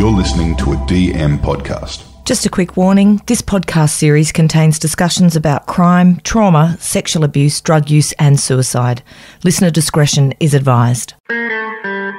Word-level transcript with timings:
You're 0.00 0.10
listening 0.10 0.56
to 0.56 0.72
a 0.72 0.76
DM 0.76 1.36
podcast. 1.40 2.06
Just 2.24 2.46
a 2.46 2.48
quick 2.48 2.74
warning 2.74 3.20
this 3.26 3.42
podcast 3.42 3.90
series 3.90 4.32
contains 4.32 4.78
discussions 4.78 5.36
about 5.36 5.66
crime, 5.66 6.20
trauma, 6.20 6.78
sexual 6.80 7.22
abuse, 7.22 7.60
drug 7.60 7.90
use, 7.90 8.12
and 8.12 8.40
suicide. 8.40 9.02
Listener 9.44 9.68
discretion 9.68 10.32
is 10.40 10.54
advised. 10.54 11.12
I 11.28 12.14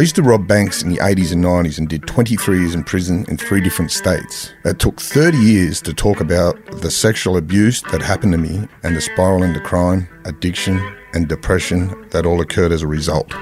used 0.00 0.16
to 0.16 0.22
rob 0.22 0.48
banks 0.48 0.82
in 0.82 0.88
the 0.88 0.96
80s 0.96 1.32
and 1.32 1.44
90s 1.44 1.76
and 1.76 1.86
did 1.86 2.06
23 2.06 2.60
years 2.60 2.74
in 2.74 2.82
prison 2.82 3.26
in 3.28 3.36
three 3.36 3.60
different 3.60 3.90
states. 3.90 4.54
It 4.64 4.78
took 4.78 4.98
30 4.98 5.36
years 5.36 5.82
to 5.82 5.92
talk 5.92 6.22
about 6.22 6.56
the 6.80 6.90
sexual 6.90 7.36
abuse 7.36 7.82
that 7.92 8.00
happened 8.00 8.32
to 8.32 8.38
me 8.38 8.66
and 8.82 8.96
the 8.96 9.02
spiral 9.02 9.42
into 9.42 9.60
crime, 9.60 10.08
addiction, 10.24 10.80
and 11.12 11.28
depression 11.28 12.08
that 12.08 12.24
all 12.24 12.40
occurred 12.40 12.72
as 12.72 12.80
a 12.80 12.86
result. 12.86 13.34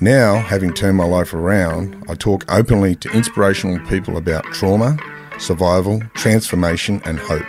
Now, 0.00 0.38
having 0.38 0.74
turned 0.74 0.96
my 0.96 1.06
life 1.06 1.32
around, 1.32 2.04
I 2.08 2.14
talk 2.14 2.44
openly 2.52 2.96
to 2.96 3.10
inspirational 3.12 3.78
people 3.86 4.16
about 4.16 4.44
trauma, 4.46 4.98
survival, 5.38 6.02
transformation, 6.14 7.00
and 7.04 7.18
hope. 7.18 7.46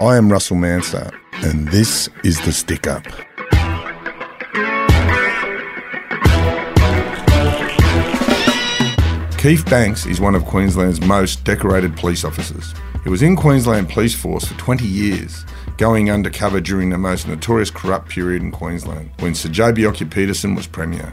I 0.00 0.16
am 0.16 0.32
Russell 0.32 0.56
Manser, 0.56 1.14
and 1.44 1.68
this 1.68 2.08
is 2.24 2.40
The 2.40 2.52
Stick 2.52 2.86
Up. 2.86 3.04
Keith 9.38 9.68
Banks 9.68 10.06
is 10.06 10.22
one 10.22 10.34
of 10.34 10.46
Queensland's 10.46 11.02
most 11.02 11.44
decorated 11.44 11.94
police 11.96 12.24
officers. 12.24 12.72
He 13.02 13.10
was 13.10 13.20
in 13.20 13.36
Queensland 13.36 13.90
Police 13.90 14.14
Force 14.14 14.46
for 14.46 14.58
20 14.58 14.86
years, 14.86 15.44
going 15.76 16.10
undercover 16.10 16.62
during 16.62 16.88
the 16.88 16.98
most 16.98 17.28
notorious 17.28 17.70
corrupt 17.70 18.08
period 18.08 18.40
in 18.40 18.50
Queensland, 18.50 19.10
when 19.18 19.34
Sir 19.34 19.50
Joh 19.50 19.72
Bjelke-Petersen 19.72 20.54
was 20.54 20.66
Premier. 20.66 21.12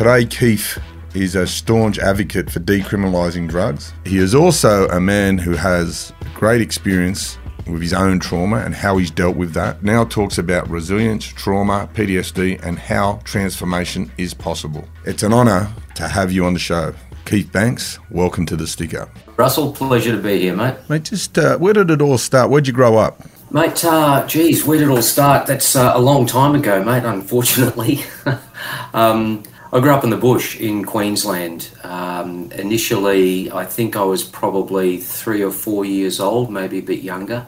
Today, 0.00 0.24
Keith 0.24 0.78
is 1.12 1.34
a 1.34 1.46
staunch 1.46 1.98
advocate 1.98 2.50
for 2.50 2.58
decriminalising 2.58 3.50
drugs. 3.50 3.92
He 4.06 4.16
is 4.16 4.34
also 4.34 4.88
a 4.88 4.98
man 4.98 5.36
who 5.36 5.52
has 5.52 6.10
great 6.32 6.62
experience 6.62 7.36
with 7.66 7.82
his 7.82 7.92
own 7.92 8.18
trauma 8.18 8.60
and 8.60 8.74
how 8.74 8.96
he's 8.96 9.10
dealt 9.10 9.36
with 9.36 9.52
that. 9.52 9.82
Now 9.82 10.04
talks 10.04 10.38
about 10.38 10.70
resilience, 10.70 11.26
trauma, 11.26 11.86
PTSD, 11.92 12.64
and 12.64 12.78
how 12.78 13.20
transformation 13.24 14.10
is 14.16 14.32
possible. 14.32 14.88
It's 15.04 15.22
an 15.22 15.34
honour 15.34 15.70
to 15.96 16.08
have 16.08 16.32
you 16.32 16.46
on 16.46 16.54
the 16.54 16.58
show. 16.58 16.94
Keith 17.26 17.52
Banks, 17.52 17.98
welcome 18.08 18.46
to 18.46 18.56
the 18.56 18.66
Stick 18.66 18.94
Up. 18.94 19.10
Russell, 19.36 19.70
pleasure 19.70 20.12
to 20.12 20.22
be 20.22 20.40
here, 20.40 20.56
mate. 20.56 20.76
Mate, 20.88 21.04
just 21.04 21.36
uh, 21.36 21.58
where 21.58 21.74
did 21.74 21.90
it 21.90 22.00
all 22.00 22.16
start? 22.16 22.48
Where'd 22.48 22.66
you 22.66 22.72
grow 22.72 22.96
up? 22.96 23.20
Mate, 23.50 23.84
uh, 23.84 24.26
geez, 24.26 24.64
where 24.64 24.78
did 24.78 24.88
it 24.88 24.90
all 24.90 25.02
start? 25.02 25.46
That's 25.46 25.76
uh, 25.76 25.92
a 25.94 26.00
long 26.00 26.24
time 26.24 26.54
ago, 26.54 26.82
mate, 26.82 27.04
unfortunately. 27.04 28.00
um, 28.94 29.42
I 29.72 29.78
grew 29.78 29.92
up 29.92 30.02
in 30.02 30.10
the 30.10 30.16
bush 30.16 30.58
in 30.58 30.84
Queensland. 30.84 31.70
Um, 31.84 32.50
initially, 32.52 33.52
I 33.52 33.64
think 33.64 33.94
I 33.96 34.02
was 34.02 34.24
probably 34.24 34.98
three 34.98 35.42
or 35.42 35.52
four 35.52 35.84
years 35.84 36.18
old, 36.18 36.50
maybe 36.50 36.78
a 36.78 36.82
bit 36.82 37.02
younger. 37.02 37.46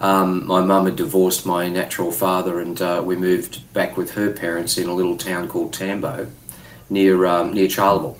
Um, 0.00 0.46
my 0.46 0.60
mum 0.60 0.84
had 0.86 0.96
divorced 0.96 1.46
my 1.46 1.68
natural 1.68 2.12
father, 2.12 2.60
and 2.60 2.80
uh, 2.80 3.02
we 3.04 3.16
moved 3.16 3.72
back 3.72 3.96
with 3.96 4.12
her 4.12 4.30
parents 4.30 4.78
in 4.78 4.88
a 4.88 4.94
little 4.94 5.16
town 5.16 5.48
called 5.48 5.72
Tambo, 5.72 6.28
near 6.90 7.26
um, 7.26 7.52
near 7.52 7.68
Charleville, 7.68 8.18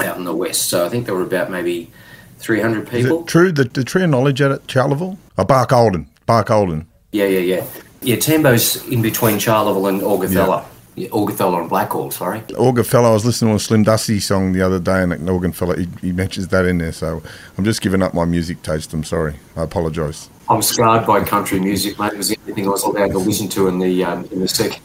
out 0.00 0.16
in 0.16 0.24
the 0.24 0.34
west. 0.34 0.68
So 0.68 0.86
I 0.86 0.88
think 0.88 1.06
there 1.06 1.14
were 1.14 1.22
about 1.22 1.50
maybe 1.50 1.90
300 2.38 2.88
people. 2.88 3.24
True 3.24 3.50
that 3.52 3.74
the 3.74 3.82
tree 3.82 4.04
of 4.04 4.10
knowledge 4.10 4.40
at 4.40 4.66
Charleville? 4.68 5.18
Oh, 5.38 5.44
Barcaldine. 5.44 6.06
Bark 6.26 6.50
Olden. 6.50 6.86
Yeah, 7.12 7.26
yeah, 7.26 7.38
yeah. 7.38 7.66
Yeah, 8.02 8.16
Tambo's 8.16 8.84
in 8.88 9.00
between 9.00 9.38
Charleville 9.38 9.88
and 9.88 10.00
Augathella. 10.02 10.62
Yeah. 10.62 10.68
Yeah, 10.96 11.08
Augathella 11.08 11.60
and 11.60 11.70
Blackall, 11.70 12.10
sorry. 12.10 12.40
Augathella, 12.40 13.04
I 13.04 13.12
was 13.12 13.26
listening 13.26 13.52
to 13.52 13.56
a 13.56 13.60
Slim 13.60 13.82
Dusty 13.82 14.18
song 14.18 14.52
the 14.52 14.62
other 14.62 14.80
day, 14.80 15.02
and 15.02 15.12
Augathella, 15.12 15.78
he, 15.78 15.86
he 16.00 16.12
mentions 16.12 16.48
that 16.48 16.64
in 16.64 16.78
there. 16.78 16.92
So 16.92 17.22
I'm 17.58 17.64
just 17.64 17.82
giving 17.82 18.02
up 18.02 18.14
my 18.14 18.24
music 18.24 18.62
taste. 18.62 18.94
I'm 18.94 19.04
sorry. 19.04 19.36
I 19.56 19.64
apologise. 19.64 20.30
I'm 20.48 20.62
scarred 20.62 21.06
by 21.06 21.22
country 21.22 21.60
music, 21.60 21.98
mate. 21.98 22.14
It 22.14 22.16
was 22.16 22.30
the 22.30 22.38
only 22.40 22.54
thing 22.54 22.66
I 22.66 22.70
was 22.70 22.82
allowed 22.82 23.10
to 23.10 23.18
listen 23.18 23.46
to 23.50 23.68
in 23.68 23.78
the 23.78 24.04
um, 24.04 24.24
in 24.32 24.40
the 24.40 24.48
second 24.48 24.80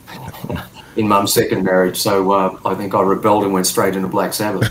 in 0.98 1.08
Mum's 1.08 1.34
second 1.34 1.64
marriage. 1.64 1.98
So 1.98 2.30
uh, 2.32 2.60
I 2.66 2.76
think 2.76 2.94
I 2.94 3.02
rebelled 3.02 3.46
and 3.46 3.54
went 3.54 3.68
straight 3.68 3.96
into 3.96 4.10
Black 4.10 4.34
Sabbath. 4.34 4.70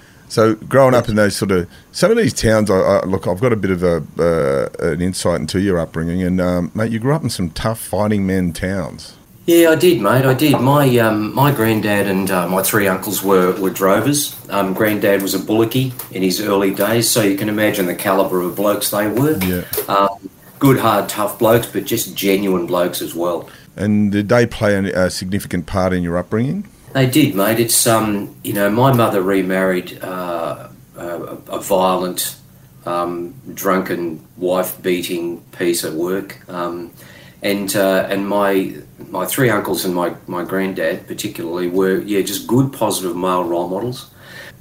So 0.28 0.54
growing 0.54 0.94
up 0.94 1.08
in 1.08 1.16
those 1.16 1.36
sort 1.36 1.50
of 1.50 1.68
some 1.92 2.10
of 2.10 2.16
these 2.16 2.34
towns, 2.34 2.70
I, 2.70 2.78
I, 2.78 3.04
look, 3.04 3.26
I've 3.26 3.40
got 3.40 3.52
a 3.52 3.56
bit 3.56 3.70
of 3.70 3.82
a 3.82 4.04
uh, 4.18 4.86
an 4.92 5.00
insight 5.00 5.40
into 5.40 5.60
your 5.60 5.78
upbringing, 5.78 6.22
and 6.22 6.40
um, 6.40 6.70
mate, 6.74 6.92
you 6.92 6.98
grew 6.98 7.14
up 7.14 7.22
in 7.22 7.30
some 7.30 7.50
tough 7.50 7.80
fighting 7.80 8.26
men 8.26 8.52
towns. 8.52 9.14
Yeah, 9.46 9.70
I 9.70 9.76
did, 9.76 10.02
mate. 10.02 10.26
I 10.26 10.34
did. 10.34 10.60
My 10.60 10.86
um, 10.98 11.34
my 11.34 11.50
granddad 11.52 12.06
and 12.06 12.30
uh, 12.30 12.46
my 12.46 12.62
three 12.62 12.86
uncles 12.86 13.22
were 13.22 13.58
were 13.58 13.70
drovers. 13.70 14.38
Um, 14.50 14.74
granddad 14.74 15.22
was 15.22 15.34
a 15.34 15.38
bullocky 15.38 15.92
in 16.12 16.22
his 16.22 16.40
early 16.42 16.74
days, 16.74 17.08
so 17.08 17.22
you 17.22 17.36
can 17.36 17.48
imagine 17.48 17.86
the 17.86 17.94
calibre 17.94 18.44
of 18.44 18.56
blokes 18.56 18.90
they 18.90 19.08
were. 19.08 19.38
Yeah. 19.38 19.64
Um, 19.88 20.28
good, 20.58 20.78
hard, 20.78 21.08
tough 21.08 21.38
blokes, 21.38 21.66
but 21.66 21.86
just 21.86 22.14
genuine 22.14 22.66
blokes 22.66 23.00
as 23.00 23.14
well. 23.14 23.48
And 23.74 24.12
did 24.12 24.28
they 24.28 24.44
play 24.44 24.74
a 24.74 25.08
significant 25.08 25.64
part 25.66 25.94
in 25.94 26.02
your 26.02 26.18
upbringing? 26.18 26.68
They 26.98 27.06
did, 27.08 27.36
mate. 27.36 27.60
It's 27.60 27.86
um, 27.86 28.34
you 28.42 28.52
know, 28.52 28.68
my 28.68 28.92
mother 28.92 29.22
remarried 29.22 30.02
uh, 30.02 30.68
a, 30.96 31.06
a, 31.46 31.60
violent, 31.60 32.34
um, 32.86 33.34
drunken, 33.54 34.26
wife-beating 34.36 35.42
piece 35.52 35.84
of 35.84 35.94
work, 35.94 36.42
um, 36.50 36.92
and 37.40 37.76
uh, 37.76 38.08
and 38.10 38.28
my 38.28 38.78
my 39.10 39.26
three 39.26 39.48
uncles 39.48 39.84
and 39.84 39.94
my 39.94 40.16
my 40.26 40.42
granddad 40.42 41.06
particularly 41.06 41.68
were 41.68 42.00
yeah 42.00 42.20
just 42.22 42.48
good, 42.48 42.72
positive 42.72 43.16
male 43.16 43.44
role 43.44 43.68
models. 43.68 44.10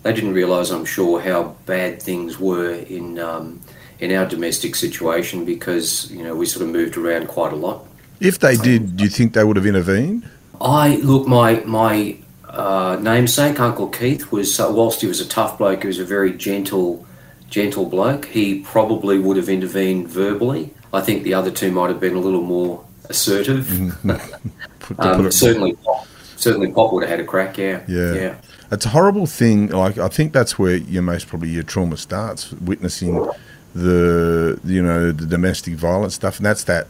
They 0.04 0.14
didn't 0.14 0.34
realise, 0.34 0.70
I'm 0.70 0.86
sure, 0.86 1.20
how 1.20 1.56
bad 1.66 2.00
things 2.00 2.40
were 2.40 2.72
in 2.72 3.18
um, 3.18 3.60
in 3.98 4.12
our 4.12 4.28
domestic 4.28 4.76
situation 4.76 5.44
because 5.44 6.12
you 6.12 6.22
know 6.22 6.36
we 6.36 6.46
sort 6.46 6.68
of 6.68 6.72
moved 6.72 6.98
around 6.98 7.30
quite 7.30 7.52
a 7.52 7.56
lot. 7.56 7.88
If 8.20 8.38
they 8.38 8.58
did, 8.58 8.96
do 8.96 9.06
you 9.06 9.10
think 9.10 9.34
they 9.34 9.44
would 9.44 9.56
have 9.56 9.66
intervened? 9.66 10.30
I 10.62 10.98
look 10.98 11.28
my 11.28 11.62
my 11.66 12.18
uh, 12.58 12.98
namesake 13.00 13.60
Uncle 13.60 13.88
Keith 13.88 14.32
was 14.32 14.60
uh, 14.60 14.70
whilst 14.72 15.02
he 15.02 15.08
was 15.08 15.22
a 15.22 15.28
tough 15.28 15.58
bloke, 15.58 15.82
he 15.82 15.88
was 15.88 16.00
a 16.00 16.06
very 16.06 16.34
gentle 16.34 17.06
gentle 17.50 17.86
bloke. 17.86 18.26
He 18.26 18.60
probably 18.62 19.20
would 19.20 19.38
have 19.38 19.50
intervened 19.50 20.08
verbally. 20.08 20.74
I 20.94 21.02
think 21.02 21.24
the 21.24 21.34
other 21.34 21.52
two 21.52 21.72
might 21.72 21.90
have 21.90 22.00
been 22.00 22.16
a 22.16 22.20
little 22.20 22.42
more 22.42 22.84
assertive. 23.10 23.70
um, 25.00 25.32
certainly, 25.32 25.74
Pop, 25.74 26.08
certainly 26.36 26.72
Pop 26.72 26.94
would 26.94 27.04
have 27.04 27.10
had 27.10 27.20
a 27.20 27.26
crack. 27.26 27.58
Yeah, 27.58 27.84
yeah, 27.88 28.14
yeah. 28.14 28.36
It's 28.72 28.86
a 28.86 28.90
horrible 28.90 29.26
thing. 29.26 29.68
Like 29.68 29.98
I 29.98 30.08
think 30.08 30.34
that's 30.34 30.58
where 30.58 30.78
your 30.78 31.04
most 31.04 31.28
probably 31.28 31.50
your 31.50 31.64
trauma 31.64 31.98
starts, 31.98 32.52
witnessing 32.54 33.30
the 33.76 34.60
you 34.64 34.82
know 34.82 35.12
the 35.12 35.26
domestic 35.26 35.76
violence 35.76 36.16
stuff, 36.16 36.38
and 36.38 36.46
that's 36.46 36.64
that 36.66 36.88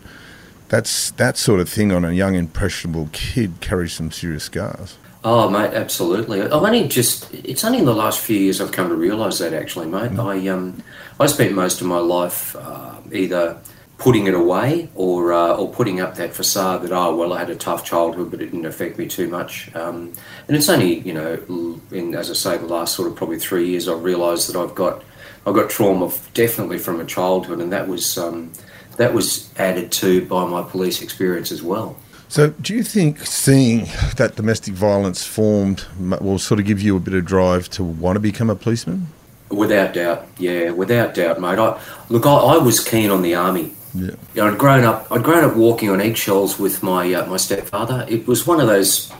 that's 0.70 1.12
that 1.12 1.38
sort 1.38 1.60
of 1.60 1.70
thing 1.70 1.92
on 1.92 2.06
a 2.06 2.12
young 2.12 2.36
impressionable 2.36 3.10
kid 3.12 3.60
carries 3.60 3.94
some 3.94 4.12
serious 4.12 4.46
scars. 4.46 4.98
Oh, 5.30 5.50
mate, 5.50 5.74
absolutely. 5.74 6.42
I've 6.42 6.54
only 6.54 6.88
just, 6.88 7.34
it's 7.34 7.66
only 7.66 7.80
in 7.80 7.86
the 7.86 7.94
last 7.94 8.22
few 8.22 8.40
years 8.40 8.62
I've 8.62 8.72
come 8.72 8.88
to 8.88 8.96
realise 8.96 9.40
that 9.40 9.52
actually, 9.52 9.88
mate. 9.88 10.12
Mm. 10.12 10.24
I, 10.24 10.48
um, 10.48 10.82
I 11.20 11.26
spent 11.26 11.54
most 11.54 11.82
of 11.82 11.88
my 11.88 11.98
life 11.98 12.56
uh, 12.56 12.96
either 13.12 13.58
putting 13.98 14.28
it 14.28 14.34
away 14.34 14.88
or, 14.96 15.34
uh, 15.34 15.54
or 15.54 15.70
putting 15.70 16.00
up 16.00 16.16
that 16.16 16.34
facade 16.34 16.84
that, 16.84 16.94
oh, 16.94 17.14
well, 17.14 17.34
I 17.34 17.40
had 17.40 17.50
a 17.50 17.58
tough 17.58 17.84
childhood, 17.84 18.32
but 18.32 18.42
it 18.42 18.52
didn't 18.52 18.68
affect 18.68 18.98
me 18.98 19.06
too 19.06 19.28
much. 19.28 19.70
Um, 19.76 20.14
and 20.48 20.56
it's 20.56 20.70
only, 20.70 21.00
you 21.00 21.14
know, 21.14 21.82
in, 21.92 22.16
as 22.16 22.32
I 22.32 22.34
say, 22.34 22.58
the 22.58 22.66
last 22.66 22.96
sort 22.96 23.10
of 23.10 23.18
probably 23.18 23.38
three 23.38 23.68
years, 23.68 23.90
I've 23.90 24.06
realised 24.06 24.48
that 24.48 24.58
I've 24.58 24.76
got, 24.76 25.04
I've 25.46 25.56
got 25.56 25.70
trauma 25.70 26.10
definitely 26.36 26.78
from 26.78 27.02
a 27.02 27.06
childhood, 27.06 27.60
and 27.60 27.74
that 27.74 27.90
was, 27.90 28.18
um, 28.18 28.54
that 28.96 29.14
was 29.14 29.54
added 29.58 29.92
to 29.92 30.26
by 30.26 30.46
my 30.46 30.64
police 30.64 31.02
experience 31.02 31.52
as 31.52 31.62
well. 31.62 31.98
So, 32.30 32.50
do 32.50 32.76
you 32.76 32.84
think 32.84 33.20
seeing 33.20 33.88
that 34.18 34.36
domestic 34.36 34.74
violence 34.74 35.26
formed 35.26 35.86
will 36.00 36.40
sort 36.40 36.60
of 36.60 36.66
give 36.66 36.82
you 36.82 36.98
a 36.98 37.00
bit 37.00 37.14
of 37.14 37.26
drive 37.26 37.70
to 37.72 37.84
want 37.84 38.18
to 38.18 38.20
become 38.20 38.50
a 38.50 38.56
policeman? 38.56 39.08
Without 39.50 39.94
doubt, 39.94 40.28
yeah, 40.38 40.72
without 40.72 41.14
doubt, 41.14 41.40
mate. 41.40 41.58
I, 41.58 41.80
look, 42.10 42.26
I, 42.26 42.34
I 42.34 42.58
was 42.58 42.86
keen 42.86 43.10
on 43.10 43.22
the 43.22 43.34
army. 43.34 43.72
Yeah. 43.94 44.12
You 44.36 44.42
know, 44.42 44.48
I'd 44.52 44.58
grown 44.58 44.84
up. 44.84 45.08
I'd 45.10 45.24
grown 45.24 45.46
up 45.46 45.56
walking 45.56 45.90
on 45.90 46.02
eggshells 46.02 46.60
with 46.60 46.84
my 46.84 47.14
uh, 47.14 47.26
my 47.28 47.38
stepfather. 47.38 48.06
It 48.10 48.28
was 48.28 48.46
one 48.46 48.60
of 48.60 48.68
those. 48.68 49.12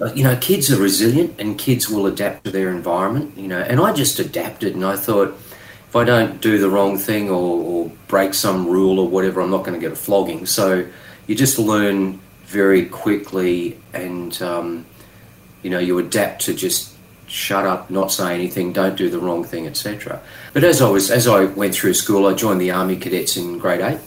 Uh, 0.00 0.12
you 0.14 0.24
know, 0.24 0.36
kids 0.36 0.70
are 0.70 0.80
resilient 0.80 1.34
and 1.38 1.56
kids 1.58 1.88
will 1.88 2.06
adapt 2.06 2.44
to 2.44 2.50
their 2.50 2.70
environment. 2.70 3.36
You 3.36 3.48
know, 3.48 3.60
and 3.60 3.80
I 3.80 3.94
just 3.94 4.18
adapted, 4.18 4.74
and 4.74 4.84
I 4.84 4.96
thought 4.96 5.28
if 5.88 5.96
I 5.96 6.04
don't 6.04 6.40
do 6.42 6.58
the 6.58 6.68
wrong 6.68 6.98
thing 6.98 7.30
or, 7.30 7.34
or 7.34 7.92
break 8.08 8.34
some 8.34 8.66
rule 8.66 8.98
or 8.98 9.08
whatever, 9.08 9.40
I'm 9.40 9.50
not 9.50 9.64
going 9.64 9.74
to 9.74 9.80
get 9.80 9.92
a 9.92 9.96
flogging. 9.96 10.44
So 10.44 10.86
you 11.26 11.34
just 11.34 11.58
learn 11.58 12.20
very 12.52 12.84
quickly, 12.86 13.78
and 13.94 14.40
um, 14.42 14.84
you 15.62 15.70
know 15.70 15.78
you 15.78 15.98
adapt 15.98 16.42
to 16.42 16.54
just 16.54 16.92
shut 17.26 17.64
up, 17.64 17.90
not 17.90 18.12
say 18.12 18.34
anything, 18.34 18.72
don't 18.72 18.94
do 18.94 19.08
the 19.08 19.18
wrong 19.18 19.42
thing, 19.42 19.66
etc. 19.66 20.20
But 20.52 20.64
as 20.64 20.82
I 20.82 20.88
was 20.90 21.10
as 21.10 21.26
I 21.26 21.44
went 21.44 21.74
through 21.74 21.94
school, 21.94 22.26
I 22.26 22.34
joined 22.34 22.60
the 22.60 22.70
army 22.70 22.96
cadets 22.96 23.36
in 23.36 23.58
grade 23.58 23.80
eight, 23.80 24.00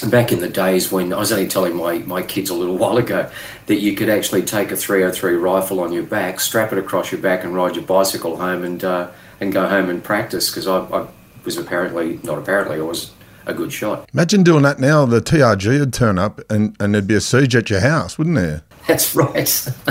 And 0.00 0.10
back 0.10 0.30
in 0.30 0.38
the 0.38 0.48
days 0.48 0.92
when 0.92 1.12
I 1.12 1.18
was 1.18 1.32
only 1.32 1.48
telling 1.48 1.74
my, 1.74 1.98
my 1.98 2.22
kids 2.22 2.50
a 2.50 2.54
little 2.54 2.78
while 2.82 2.98
ago 2.98 3.28
that 3.66 3.80
you 3.80 3.96
could 3.96 4.08
actually 4.08 4.42
take 4.42 4.70
a 4.70 4.76
303 4.76 5.34
rifle 5.34 5.80
on 5.80 5.92
your 5.92 6.04
back, 6.04 6.38
strap 6.38 6.72
it 6.72 6.78
across 6.78 7.10
your 7.10 7.20
back, 7.20 7.42
and 7.42 7.52
ride 7.54 7.74
your 7.74 7.84
bicycle 7.84 8.36
home 8.36 8.62
and 8.62 8.84
uh, 8.84 9.10
and 9.40 9.52
go 9.52 9.68
home 9.68 9.90
and 9.90 10.04
practice 10.04 10.48
because 10.48 10.68
I, 10.68 10.78
I 10.78 11.06
was 11.44 11.58
apparently 11.58 12.20
not 12.22 12.38
apparently 12.38 12.76
I 12.78 12.82
was 12.82 13.10
a 13.46 13.54
good 13.54 13.72
shot. 13.72 14.08
Imagine 14.12 14.42
doing 14.42 14.62
that 14.62 14.78
now. 14.78 15.06
The 15.06 15.20
TRG 15.20 15.80
would 15.80 15.92
turn 15.92 16.18
up 16.18 16.40
and, 16.50 16.76
and 16.80 16.94
there'd 16.94 17.06
be 17.06 17.14
a 17.14 17.20
siege 17.20 17.54
at 17.56 17.70
your 17.70 17.80
house, 17.80 18.18
wouldn't 18.18 18.36
there? 18.36 18.62
That's 18.88 19.14
right. 19.14 19.34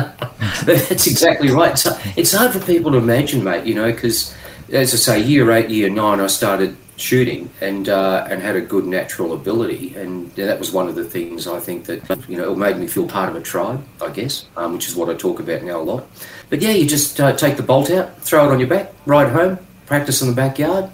That's 0.66 1.08
exactly 1.08 1.50
right. 1.50 1.78
So 1.78 1.98
it's 2.16 2.34
hard 2.34 2.52
for 2.52 2.60
people 2.60 2.92
to 2.92 2.98
imagine, 2.98 3.44
mate. 3.44 3.66
You 3.66 3.76
know, 3.76 3.92
because 3.92 4.36
as 4.72 4.94
I 4.94 4.98
say, 4.98 5.24
year 5.24 5.50
eight, 5.52 5.70
year 5.70 5.90
nine, 5.90 6.20
I 6.20 6.28
started 6.28 6.76
shooting 6.98 7.50
and 7.62 7.90
uh, 7.90 8.28
and 8.30 8.42
had 8.42 8.56
a 8.56 8.62
good 8.62 8.86
natural 8.86 9.34
ability, 9.34 9.96
and 9.96 10.32
that 10.36 10.60
was 10.60 10.72
one 10.72 10.88
of 10.88 10.96
the 10.96 11.04
things 11.04 11.48
I 11.48 11.60
think 11.60 11.86
that 11.86 12.30
you 12.30 12.38
know 12.38 12.52
it 12.52 12.58
made 12.58 12.78
me 12.78 12.88
feel 12.88 13.08
part 13.08 13.30
of 13.30 13.36
a 13.36 13.42
tribe, 13.42 13.84
I 14.02 14.10
guess, 14.10 14.46
um, 14.58 14.74
which 14.74 14.88
is 14.88 14.96
what 14.96 15.10
I 15.10 15.16
talk 15.16 15.40
about 15.40 15.64
now 15.64 15.82
a 15.82 15.84
lot. 15.84 16.08
But 16.50 16.62
yeah, 16.62 16.72
you 16.72 16.86
just 16.86 17.20
uh, 17.20 17.34
take 17.34 17.58
the 17.58 17.64
bolt 17.64 17.90
out, 17.92 18.22
throw 18.22 18.50
it 18.50 18.52
on 18.52 18.60
your 18.60 18.70
back, 18.70 18.94
ride 19.06 19.32
home, 19.32 19.58
practice 19.86 20.22
in 20.22 20.28
the 20.28 20.36
backyard, 20.36 20.92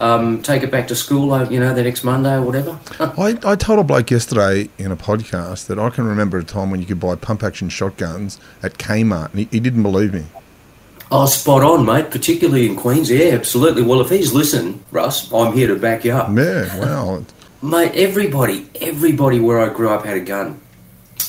um, 0.00 0.42
take 0.42 0.62
it 0.62 0.70
back 0.70 0.88
to 0.88 0.94
school, 0.94 1.50
you 1.50 1.58
know, 1.58 1.74
the 1.74 1.82
next 1.82 2.04
Monday 2.04 2.34
or 2.34 2.42
whatever. 2.42 2.78
I, 3.00 3.38
I 3.44 3.56
told 3.56 3.78
a 3.78 3.84
bloke 3.84 4.10
yesterday 4.10 4.68
in 4.78 4.92
a 4.92 4.96
podcast 4.96 5.66
that 5.66 5.78
I 5.78 5.90
can 5.90 6.04
remember 6.04 6.38
a 6.38 6.44
time 6.44 6.70
when 6.70 6.80
you 6.80 6.86
could 6.86 7.00
buy 7.00 7.14
pump 7.14 7.42
action 7.42 7.68
shotguns 7.68 8.38
at 8.62 8.74
Kmart, 8.74 9.30
and 9.30 9.40
he, 9.40 9.48
he 9.50 9.60
didn't 9.60 9.82
believe 9.82 10.12
me. 10.12 10.26
Oh, 11.10 11.26
spot 11.26 11.62
on, 11.62 11.86
mate. 11.86 12.10
Particularly 12.10 12.66
in 12.66 12.76
Queens, 12.76 13.10
yeah, 13.10 13.30
absolutely. 13.30 13.82
Well, 13.82 14.00
if 14.00 14.10
he's 14.10 14.32
listening, 14.32 14.84
Russ, 14.90 15.32
I'm 15.32 15.52
here 15.52 15.68
to 15.68 15.76
back 15.76 16.04
you 16.04 16.12
up. 16.12 16.36
Yeah, 16.36 16.78
wow. 16.78 17.24
mate, 17.62 17.92
everybody, 17.94 18.68
everybody 18.80 19.40
where 19.40 19.60
I 19.60 19.72
grew 19.72 19.88
up 19.88 20.04
had 20.04 20.16
a 20.16 20.20
gun. 20.20 20.60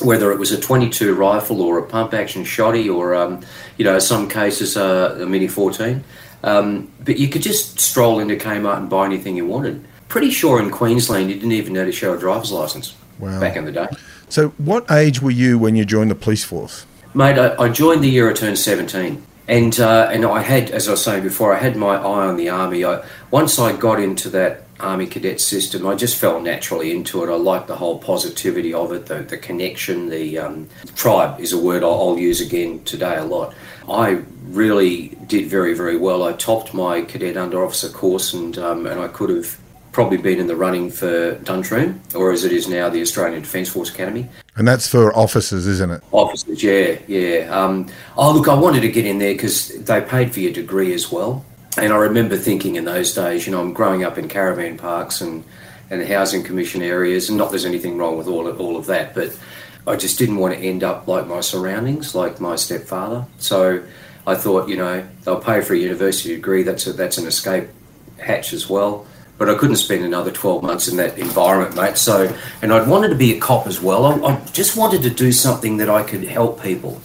Whether 0.02 0.32
it 0.32 0.38
was 0.38 0.52
a 0.52 0.60
22 0.60 1.16
rifle 1.16 1.62
or 1.62 1.80
a 1.80 1.84
pump 1.84 2.14
action 2.14 2.44
shotty 2.44 2.94
or, 2.94 3.16
um, 3.16 3.42
you 3.78 3.86
know, 3.86 3.98
some 3.98 4.30
cases 4.30 4.78
uh, 4.78 5.18
a 5.22 5.26
Mini 5.26 5.48
14. 5.48 6.04
Um, 6.44 6.92
but 7.04 7.18
you 7.18 7.28
could 7.30 7.42
just 7.42 7.80
stroll 7.80 8.20
into 8.20 8.36
Kmart 8.36 8.78
and 8.78 8.90
buy 8.90 9.06
anything 9.06 9.36
you 9.36 9.46
wanted. 9.46 9.86
Pretty 10.08 10.30
sure 10.32 10.62
in 10.62 10.70
Queensland 10.72 11.30
you 11.30 11.36
didn't 11.36 11.52
even 11.52 11.74
need 11.74 11.86
to 11.86 11.92
show 11.92 12.14
a 12.14 12.18
driver's 12.18 12.52
license 12.52 12.96
Wow. 13.20 13.40
back 13.40 13.56
in 13.56 13.66
the 13.66 13.72
day. 13.72 13.88
So, 14.30 14.50
what 14.58 14.90
age 14.92 15.22
were 15.22 15.32
you 15.32 15.58
when 15.58 15.76
you 15.76 15.86
joined 15.86 16.12
the 16.12 16.16
police 16.16 16.44
force? 16.44 16.86
Mate, 17.14 17.40
I, 17.40 17.56
I 17.56 17.70
joined 17.70 18.04
the 18.04 18.10
year 18.10 18.30
I 18.30 18.34
turned 18.34 18.60
17. 18.60 19.24
And, 19.48 19.80
uh, 19.80 20.10
and 20.12 20.26
I 20.26 20.42
had, 20.42 20.70
as 20.72 20.88
I 20.88 20.92
was 20.92 21.04
saying 21.04 21.24
before, 21.24 21.56
I 21.56 21.60
had 21.60 21.78
my 21.78 21.96
eye 21.96 22.28
on 22.28 22.36
the 22.36 22.50
army. 22.50 22.84
I, 22.84 23.04
once 23.32 23.58
I 23.58 23.76
got 23.76 24.00
into 24.00 24.30
that 24.32 24.67
army 24.80 25.08
cadet 25.08 25.42
system, 25.42 25.88
I 25.88 25.96
just 25.96 26.18
fell 26.18 26.40
naturally 26.40 26.92
into 26.92 27.24
it. 27.24 27.30
I 27.32 27.36
liked 27.36 27.68
the 27.68 27.76
whole 27.76 28.00
positivity 28.00 28.74
of 28.74 28.92
it, 28.92 29.06
the, 29.08 29.24
the 29.24 29.38
connection, 29.38 30.10
the 30.10 30.38
um, 30.38 30.70
tribe 30.96 31.40
is 31.40 31.54
a 31.54 31.58
word 31.58 31.84
I'll, 31.84 31.94
I'll 31.94 32.20
use 32.20 32.42
again 32.42 32.84
today 32.84 33.18
a 33.18 33.24
lot. 33.24 33.54
I 33.90 34.22
really 34.48 35.10
did 35.28 35.48
very, 35.48 35.74
very 35.74 35.98
well. 35.98 36.24
I 36.24 36.34
topped 36.34 36.74
my 36.74 37.02
cadet 37.02 37.38
under 37.38 37.64
officer 37.64 37.90
course, 37.90 38.34
and 38.34 38.58
um, 38.58 38.86
and 38.86 39.00
I 39.00 39.08
could 39.08 39.30
have 39.30 39.58
probably 39.92 40.18
been 40.18 40.40
in 40.40 40.46
the 40.46 40.56
running 40.56 40.92
for 40.92 41.36
Duntroon, 41.40 42.00
or 42.14 42.32
as 42.32 42.44
it 42.44 42.52
is 42.52 42.68
now, 42.68 42.88
the 42.90 43.02
Australian 43.02 43.42
Defence 43.42 43.70
Force 43.70 43.90
Academy. 43.90 44.30
And 44.56 44.68
that's 44.68 44.88
for 44.88 45.12
officers, 45.18 45.66
isn't 45.66 45.90
it? 45.90 46.04
Officers, 46.12 46.62
yeah, 46.62 47.00
yeah. 47.08 47.50
Um, 47.50 47.90
oh, 48.16 48.32
look, 48.32 48.48
I 48.48 48.54
wanted 48.54 48.82
to 48.82 48.90
get 48.90 49.06
in 49.06 49.18
there 49.18 49.34
because 49.34 49.70
they 49.70 50.02
paid 50.02 50.32
for 50.34 50.40
your 50.40 50.54
degree 50.54 50.94
as 50.94 51.12
well. 51.12 51.44
And 51.76 51.94
I 51.94 51.98
remember 51.98 52.38
thinking 52.38 52.76
in 52.76 52.86
those 52.86 53.14
days, 53.14 53.46
you 53.46 53.52
know, 53.52 53.62
I'm 53.62 53.74
growing 53.74 54.04
up 54.04 54.18
in 54.18 54.28
caravan 54.28 54.78
parks 54.78 55.22
and, 55.22 55.44
and 55.90 56.04
housing 56.04 56.44
commission 56.44 56.82
areas, 56.82 57.30
and 57.30 57.38
not 57.38 57.50
there's 57.50 57.66
anything 57.66 57.98
wrong 57.98 58.18
with 58.18 58.28
all 58.28 58.48
of, 58.48 58.60
all 58.60 58.78
of 58.78 58.88
that, 58.88 59.14
but 59.14 59.38
I 59.86 59.96
just 59.96 60.20
didn't 60.20 60.38
want 60.38 60.54
to 60.54 60.60
end 60.60 60.84
up 60.84 61.08
like 61.08 61.28
my 61.28 61.42
surroundings, 61.42 62.14
like 62.14 62.42
my 62.42 62.56
stepfather. 62.56 63.26
So 63.38 63.84
I 64.26 64.36
thought, 64.36 64.68
you 64.68 64.76
know, 64.76 65.08
they'll 65.24 65.40
pay 65.40 65.62
for 65.62 65.74
a 65.74 65.78
university 65.78 66.36
degree. 66.36 66.64
That's 66.64 66.86
a, 66.88 66.94
that's 66.94 67.18
an 67.18 67.26
escape 67.28 67.70
hatch 68.18 68.52
as 68.54 68.70
well. 68.70 69.06
But 69.38 69.50
I 69.50 69.56
couldn't 69.56 69.76
spend 69.76 70.04
another 70.04 70.32
12 70.32 70.64
months 70.64 70.88
in 70.88 70.98
that 70.98 71.18
environment, 71.20 71.76
mate. 71.76 71.98
So, 71.98 72.36
and 72.62 72.74
I'd 72.74 72.88
wanted 72.88 73.10
to 73.10 73.16
be 73.16 73.38
a 73.38 73.40
cop 73.40 73.68
as 73.68 73.80
well. 73.80 74.06
I, 74.06 74.34
I 74.34 74.46
just 74.52 74.76
wanted 74.76 75.04
to 75.04 75.12
do 75.12 75.32
something 75.32 75.78
that 75.78 75.90
I 75.90 76.02
could 76.04 76.24
help 76.24 76.62
people, 76.64 77.00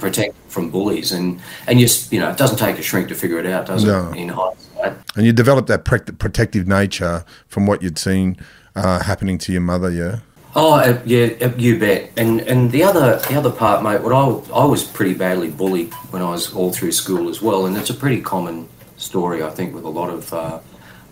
protect 0.00 0.34
from 0.48 0.70
bullies. 0.70 1.12
And, 1.12 1.40
and 1.68 1.78
just, 1.78 2.12
you 2.12 2.18
know, 2.18 2.30
it 2.30 2.36
doesn't 2.36 2.58
take 2.58 2.78
a 2.78 2.82
shrink 2.82 3.08
to 3.08 3.14
figure 3.14 3.38
it 3.38 3.46
out, 3.46 3.66
does 3.66 3.84
No. 3.84 4.10
it? 4.10 4.16
In 4.16 4.28
hindsight. 4.30 4.94
And 5.16 5.26
you 5.26 5.32
developed 5.32 5.68
that 5.68 5.84
protective 5.84 6.66
nature 6.66 7.24
from 7.46 7.66
what 7.66 7.82
you'd 7.82 7.98
seen 7.98 8.36
uh, 8.74 9.00
happening 9.02 9.38
to 9.38 9.52
your 9.52 9.60
mother, 9.60 9.90
yeah? 9.90 10.20
Oh 10.56 10.74
uh, 10.74 11.00
yeah, 11.04 11.28
uh, 11.40 11.52
you 11.56 11.78
bet. 11.78 12.10
And 12.16 12.40
and 12.40 12.72
the 12.72 12.82
other 12.82 13.20
the 13.28 13.36
other 13.36 13.52
part, 13.52 13.84
mate. 13.84 14.02
What 14.02 14.12
I 14.12 14.24
I 14.52 14.64
was 14.64 14.82
pretty 14.82 15.14
badly 15.14 15.48
bullied 15.48 15.94
when 16.10 16.22
I 16.22 16.30
was 16.30 16.52
all 16.52 16.72
through 16.72 16.90
school 16.90 17.28
as 17.28 17.40
well, 17.40 17.66
and 17.66 17.76
it's 17.76 17.90
a 17.90 17.94
pretty 17.94 18.20
common 18.20 18.68
story, 18.96 19.44
I 19.44 19.50
think, 19.50 19.74
with 19.76 19.84
a 19.84 19.88
lot 19.88 20.10
of 20.10 20.32
uh, 20.34 20.58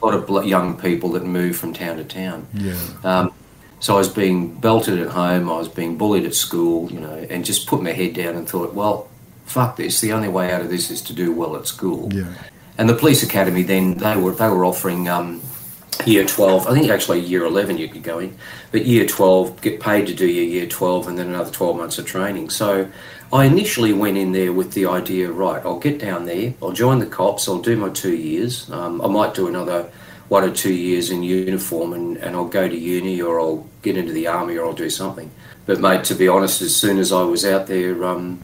a 0.00 0.04
lot 0.04 0.14
of 0.14 0.26
bl- 0.26 0.42
young 0.42 0.78
people 0.78 1.10
that 1.10 1.24
move 1.24 1.56
from 1.56 1.72
town 1.72 1.96
to 1.96 2.04
town. 2.04 2.46
Yeah. 2.54 2.78
Um, 3.04 3.32
so 3.80 3.94
I 3.94 3.98
was 3.98 4.08
being 4.08 4.54
belted 4.54 4.98
at 4.98 5.10
home, 5.10 5.48
I 5.48 5.56
was 5.56 5.68
being 5.68 5.96
bullied 5.96 6.24
at 6.24 6.34
school, 6.34 6.90
you 6.90 6.98
know, 7.00 7.26
and 7.30 7.44
just 7.44 7.66
put 7.66 7.82
my 7.82 7.92
head 7.92 8.14
down 8.14 8.34
and 8.34 8.48
thought, 8.48 8.74
well, 8.74 9.08
fuck 9.46 9.76
this. 9.76 10.00
The 10.00 10.12
only 10.12 10.28
way 10.28 10.52
out 10.52 10.60
of 10.60 10.68
this 10.68 10.90
is 10.90 11.00
to 11.02 11.12
do 11.12 11.32
well 11.32 11.56
at 11.56 11.66
school. 11.66 12.12
Yeah. 12.12 12.32
And 12.76 12.88
the 12.88 12.94
police 12.94 13.22
academy 13.22 13.62
then 13.62 13.94
they 13.94 14.16
were 14.16 14.32
they 14.32 14.48
were 14.48 14.64
offering 14.64 15.08
um, 15.08 15.40
year 16.06 16.24
twelve. 16.24 16.66
I 16.66 16.74
think 16.74 16.90
actually 16.90 17.20
year 17.20 17.44
eleven 17.44 17.78
you 17.78 17.88
could 17.88 18.02
go 18.02 18.18
in, 18.18 18.36
but 18.72 18.86
year 18.86 19.06
twelve 19.06 19.60
get 19.60 19.80
paid 19.80 20.06
to 20.06 20.14
do 20.14 20.26
your 20.26 20.44
year 20.44 20.66
twelve 20.66 21.08
and 21.08 21.18
then 21.18 21.28
another 21.28 21.50
twelve 21.50 21.76
months 21.76 21.98
of 21.98 22.06
training. 22.06 22.50
So 22.50 22.90
I 23.32 23.44
initially 23.44 23.92
went 23.92 24.16
in 24.16 24.32
there 24.32 24.52
with 24.52 24.72
the 24.72 24.86
idea, 24.86 25.30
right? 25.30 25.62
I'll 25.64 25.78
get 25.78 25.98
down 25.98 26.24
there, 26.24 26.54
I'll 26.62 26.72
join 26.72 26.98
the 26.98 27.06
cops, 27.06 27.48
I'll 27.48 27.60
do 27.60 27.76
my 27.76 27.90
two 27.90 28.16
years. 28.16 28.70
Um, 28.70 29.02
I 29.02 29.06
might 29.08 29.34
do 29.34 29.48
another 29.48 29.90
one 30.28 30.44
or 30.44 30.50
two 30.50 30.72
years 30.72 31.10
in 31.10 31.22
uniform, 31.22 31.92
and, 31.92 32.16
and 32.18 32.36
I'll 32.36 32.48
go 32.48 32.68
to 32.68 32.76
uni 32.76 33.20
or 33.20 33.40
I'll 33.40 33.66
get 33.82 33.96
into 33.96 34.12
the 34.12 34.26
army 34.26 34.56
or 34.56 34.66
I'll 34.66 34.72
do 34.74 34.90
something. 34.90 35.30
But 35.66 35.80
mate, 35.80 36.04
to 36.04 36.14
be 36.14 36.28
honest, 36.28 36.62
as 36.62 36.74
soon 36.74 36.98
as 36.98 37.12
I 37.12 37.22
was 37.22 37.44
out 37.44 37.66
there, 37.66 38.04
um, 38.04 38.40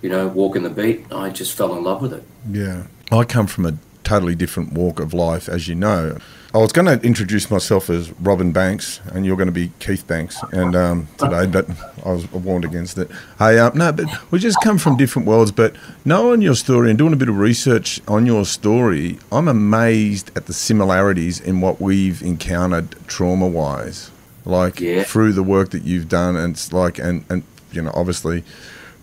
you 0.00 0.08
know, 0.08 0.28
walking 0.28 0.62
the 0.62 0.70
beat, 0.70 1.10
I 1.12 1.30
just 1.30 1.56
fell 1.56 1.76
in 1.76 1.84
love 1.84 2.02
with 2.02 2.12
it. 2.12 2.24
Yeah. 2.50 2.86
I 3.10 3.24
come 3.24 3.46
from 3.46 3.66
a 3.66 3.76
totally 4.04 4.34
different 4.34 4.72
walk 4.72 4.98
of 4.98 5.12
life, 5.12 5.48
as 5.48 5.68
you 5.68 5.74
know. 5.74 6.18
I 6.54 6.58
was 6.58 6.70
going 6.70 6.84
to 6.86 7.02
introduce 7.06 7.50
myself 7.50 7.88
as 7.88 8.12
Robin 8.20 8.52
Banks, 8.52 9.00
and 9.14 9.24
you're 9.24 9.38
going 9.38 9.46
to 9.46 9.52
be 9.52 9.72
Keith 9.78 10.06
Banks, 10.06 10.38
and 10.52 10.76
um, 10.76 11.08
today, 11.16 11.46
but 11.46 11.66
I 12.04 12.12
was 12.12 12.30
warned 12.30 12.66
against 12.66 12.98
it. 12.98 13.10
Hey, 13.38 13.58
um, 13.58 13.72
no, 13.76 13.90
but 13.90 14.04
we 14.30 14.38
just 14.38 14.60
come 14.62 14.76
from 14.76 14.98
different 14.98 15.26
worlds. 15.26 15.50
But 15.50 15.74
knowing 16.04 16.42
your 16.42 16.54
story 16.54 16.90
and 16.90 16.98
doing 16.98 17.14
a 17.14 17.16
bit 17.16 17.30
of 17.30 17.38
research 17.38 18.02
on 18.06 18.26
your 18.26 18.44
story, 18.44 19.18
I'm 19.30 19.48
amazed 19.48 20.30
at 20.36 20.44
the 20.44 20.52
similarities 20.52 21.40
in 21.40 21.62
what 21.62 21.80
we've 21.80 22.20
encountered 22.20 22.96
trauma-wise, 23.06 24.10
like 24.44 24.78
Yeah. 24.78 25.04
through 25.04 25.32
the 25.32 25.42
work 25.42 25.70
that 25.70 25.84
you've 25.84 26.10
done, 26.10 26.36
and 26.36 26.52
it's 26.52 26.70
like, 26.70 26.98
and 26.98 27.24
and 27.30 27.44
you 27.72 27.80
know, 27.80 27.92
obviously 27.94 28.44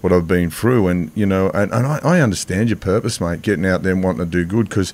what 0.01 0.13
I've 0.13 0.27
been 0.27 0.51
through, 0.51 0.87
and 0.87 1.11
you 1.15 1.25
know, 1.25 1.49
and, 1.55 1.73
and 1.73 1.87
I, 1.87 1.99
I 2.03 2.21
understand 2.21 2.69
your 2.69 2.77
purpose, 2.77 3.19
mate, 3.19 3.41
getting 3.41 3.65
out 3.65 3.81
there 3.81 3.93
and 3.93 4.03
wanting 4.03 4.19
to 4.19 4.25
do 4.31 4.45
good. 4.45 4.69
Because 4.69 4.93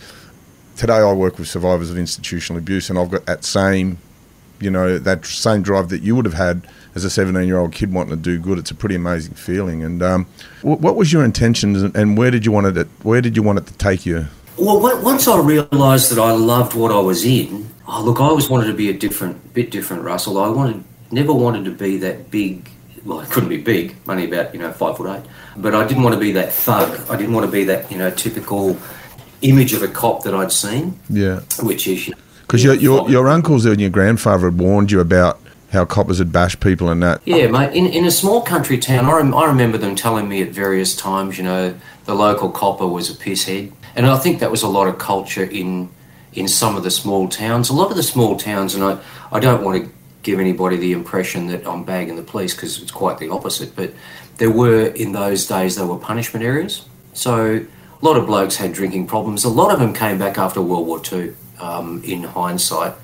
today 0.76 0.98
I 0.98 1.14
work 1.14 1.40
with 1.40 1.48
survivors 1.48 1.92
of 1.92 1.98
institutional 1.98 2.60
abuse, 2.60 2.90
and 2.90 3.00
I've 3.00 3.12
got 3.12 3.26
that 3.26 3.44
same, 3.44 3.98
you 4.60 4.70
know, 4.70 4.98
that 4.98 5.26
same 5.26 5.62
drive 5.62 5.90
that 5.90 6.02
you 6.02 6.16
would 6.16 6.26
have 6.26 6.34
had 6.34 6.68
as 6.94 7.04
a 7.04 7.10
17 7.10 7.48
year 7.48 7.58
old 7.58 7.74
kid 7.74 7.94
wanting 7.94 8.12
to 8.12 8.18
do 8.18 8.40
good. 8.40 8.58
It's 8.58 8.72
a 8.72 8.76
pretty 8.76 8.96
amazing 8.96 9.34
feeling. 9.34 9.84
And 9.84 10.02
um, 10.02 10.28
what, 10.62 10.96
was 10.96 11.12
your 11.12 11.24
intentions, 11.24 11.82
and, 11.82 11.96
and 11.96 12.18
where 12.18 12.32
did 12.32 12.46
you 12.46 12.52
want 12.52 12.68
it? 12.68 12.74
To, 12.74 12.84
where 13.04 13.22
did 13.22 13.36
you 13.36 13.44
want 13.44 13.60
it 13.60 13.68
to 13.68 13.74
take 13.74 14.06
you? 14.06 14.28
Well, 14.58 14.80
once 15.04 15.28
I 15.28 15.40
realised 15.40 16.12
that 16.12 16.20
I 16.22 16.32
loved 16.32 16.76
what 16.76 16.92
I 16.92 17.00
was 17.00 17.26
in, 17.26 17.70
oh, 17.88 18.04
look, 18.04 18.22
I 18.22 18.24
always 18.24 18.50
wanted 18.50 18.68
to 18.68 18.74
be 18.74 18.90
a 18.90 18.94
different, 18.94 19.54
bit 19.54 19.70
different, 19.70 20.04
Russell. 20.04 20.38
I 20.38 20.48
wanted, 20.48 20.84
never 21.12 21.34
wanted 21.34 21.66
to 21.66 21.72
be 21.72 21.98
that 21.98 22.32
big. 22.32 22.70
Well, 23.04 23.20
I 23.20 23.26
couldn't 23.26 23.50
be 23.50 23.58
big, 23.58 23.96
only 24.08 24.26
about 24.26 24.54
you 24.54 24.60
know 24.60 24.72
five 24.72 24.98
foot 24.98 25.16
eight. 25.16 25.30
But 25.58 25.76
I 25.76 25.86
didn't 25.86 26.02
want 26.02 26.16
to 26.16 26.20
be 26.20 26.32
that 26.32 26.52
thug. 26.52 27.08
I 27.08 27.16
didn't 27.16 27.36
want 27.36 27.46
to 27.46 27.52
be 27.52 27.66
that 27.66 27.92
you 27.92 28.00
know 28.00 28.10
typical 28.10 28.80
image 29.50 29.74
of 29.74 29.84
a 29.84 29.88
cop 29.88 30.24
that 30.24 30.34
I'd 30.34 30.52
seen, 30.52 31.00
Yeah, 31.10 31.42
which 31.62 31.88
is 31.88 32.12
because 32.42 32.64
your, 32.64 32.76
your 32.76 33.10
your 33.10 33.28
uncles 33.28 33.66
and 33.66 33.82
your 33.82 33.90
grandfather 33.90 34.50
had 34.50 34.60
warned 34.60 34.92
you 34.92 35.00
about 35.00 35.40
how 35.72 35.86
coppers 35.86 36.20
had 36.20 36.32
bashed 36.32 36.60
people 36.60 36.90
and 36.90 37.04
that. 37.04 37.22
Yeah, 37.26 37.48
mate. 37.48 37.74
In, 37.74 37.86
in 37.88 38.06
a 38.06 38.12
small 38.12 38.42
country 38.42 38.78
town, 38.78 39.06
I, 39.06 39.18
rem- 39.18 39.36
I 39.36 39.46
remember 39.46 39.78
them 39.78 39.96
telling 39.96 40.30
me 40.30 40.42
at 40.42 40.50
various 40.50 40.96
times, 40.96 41.38
you 41.38 41.44
know, 41.44 41.76
the 42.06 42.16
local 42.16 42.50
copper 42.50 42.88
was 42.88 43.10
a 43.10 43.14
pisshead, 43.14 43.74
and 43.96 44.06
I 44.06 44.18
think 44.18 44.40
that 44.40 44.52
was 44.52 44.64
a 44.64 44.68
lot 44.68 44.88
of 44.88 44.98
culture 44.98 45.44
in 45.44 45.90
in 46.34 46.48
some 46.48 46.76
of 46.76 46.84
the 46.84 46.92
small 46.92 47.28
towns. 47.30 47.70
A 47.70 47.74
lot 47.74 47.92
of 47.92 47.98
the 47.98 48.04
small 48.04 48.38
towns, 48.38 48.76
and 48.76 48.84
I, 48.84 49.00
I 49.32 49.40
don't 49.40 49.64
want 49.64 49.84
to 49.84 49.92
give 50.24 50.40
anybody 50.40 50.76
the 50.78 50.92
impression 50.92 51.48
that 51.48 51.68
I'm 51.68 51.84
bagging 51.84 52.16
the 52.16 52.24
police 52.24 52.54
because 52.56 52.82
it's 52.82 52.92
quite 52.92 53.20
the 53.20 53.30
opposite. 53.30 53.76
But 53.76 53.94
there 54.38 54.52
were 54.52 54.88
in 54.88 55.12
those 55.12 55.46
days 55.48 55.76
there 55.76 55.86
were 55.86 55.98
punishment 55.98 56.46
areas, 56.46 56.86
so 57.14 57.66
a 58.06 58.08
lot 58.08 58.18
of 58.18 58.28
blokes 58.28 58.58
had 58.58 58.72
drinking 58.72 59.08
problems. 59.08 59.44
A 59.44 59.50
lot 59.50 59.74
of 59.74 59.80
them 59.80 59.92
came 59.92 60.20
back 60.20 60.38
after 60.38 60.62
World 60.62 60.86
War 60.86 61.00
Two. 61.00 61.36
Um, 61.58 62.04
in 62.04 62.24
hindsight, 62.24 62.96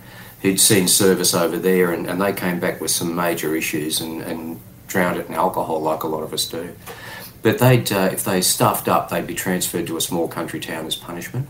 who'd 0.41 0.59
seen 0.59 0.85
service 0.89 1.33
over 1.33 1.57
there, 1.57 1.93
and, 1.93 2.05
and 2.05 2.21
they 2.21 2.33
came 2.33 2.59
back 2.59 2.81
with 2.81 2.91
some 2.91 3.15
major 3.15 3.55
issues 3.55 4.01
and, 4.01 4.21
and 4.21 4.59
drowned 4.87 5.17
it 5.17 5.29
in 5.29 5.35
alcohol, 5.35 5.81
like 5.81 6.03
a 6.03 6.07
lot 6.07 6.21
of 6.21 6.33
us 6.33 6.45
do. 6.45 6.75
But 7.43 7.59
they'd, 7.59 7.89
uh, 7.89 8.09
if 8.11 8.25
they 8.25 8.41
stuffed 8.41 8.89
up, 8.89 9.09
they'd 9.09 9.25
be 9.25 9.33
transferred 9.33 9.87
to 9.87 9.95
a 9.95 10.01
small 10.01 10.27
country 10.27 10.59
town 10.59 10.85
as 10.85 10.97
punishment. 10.97 11.47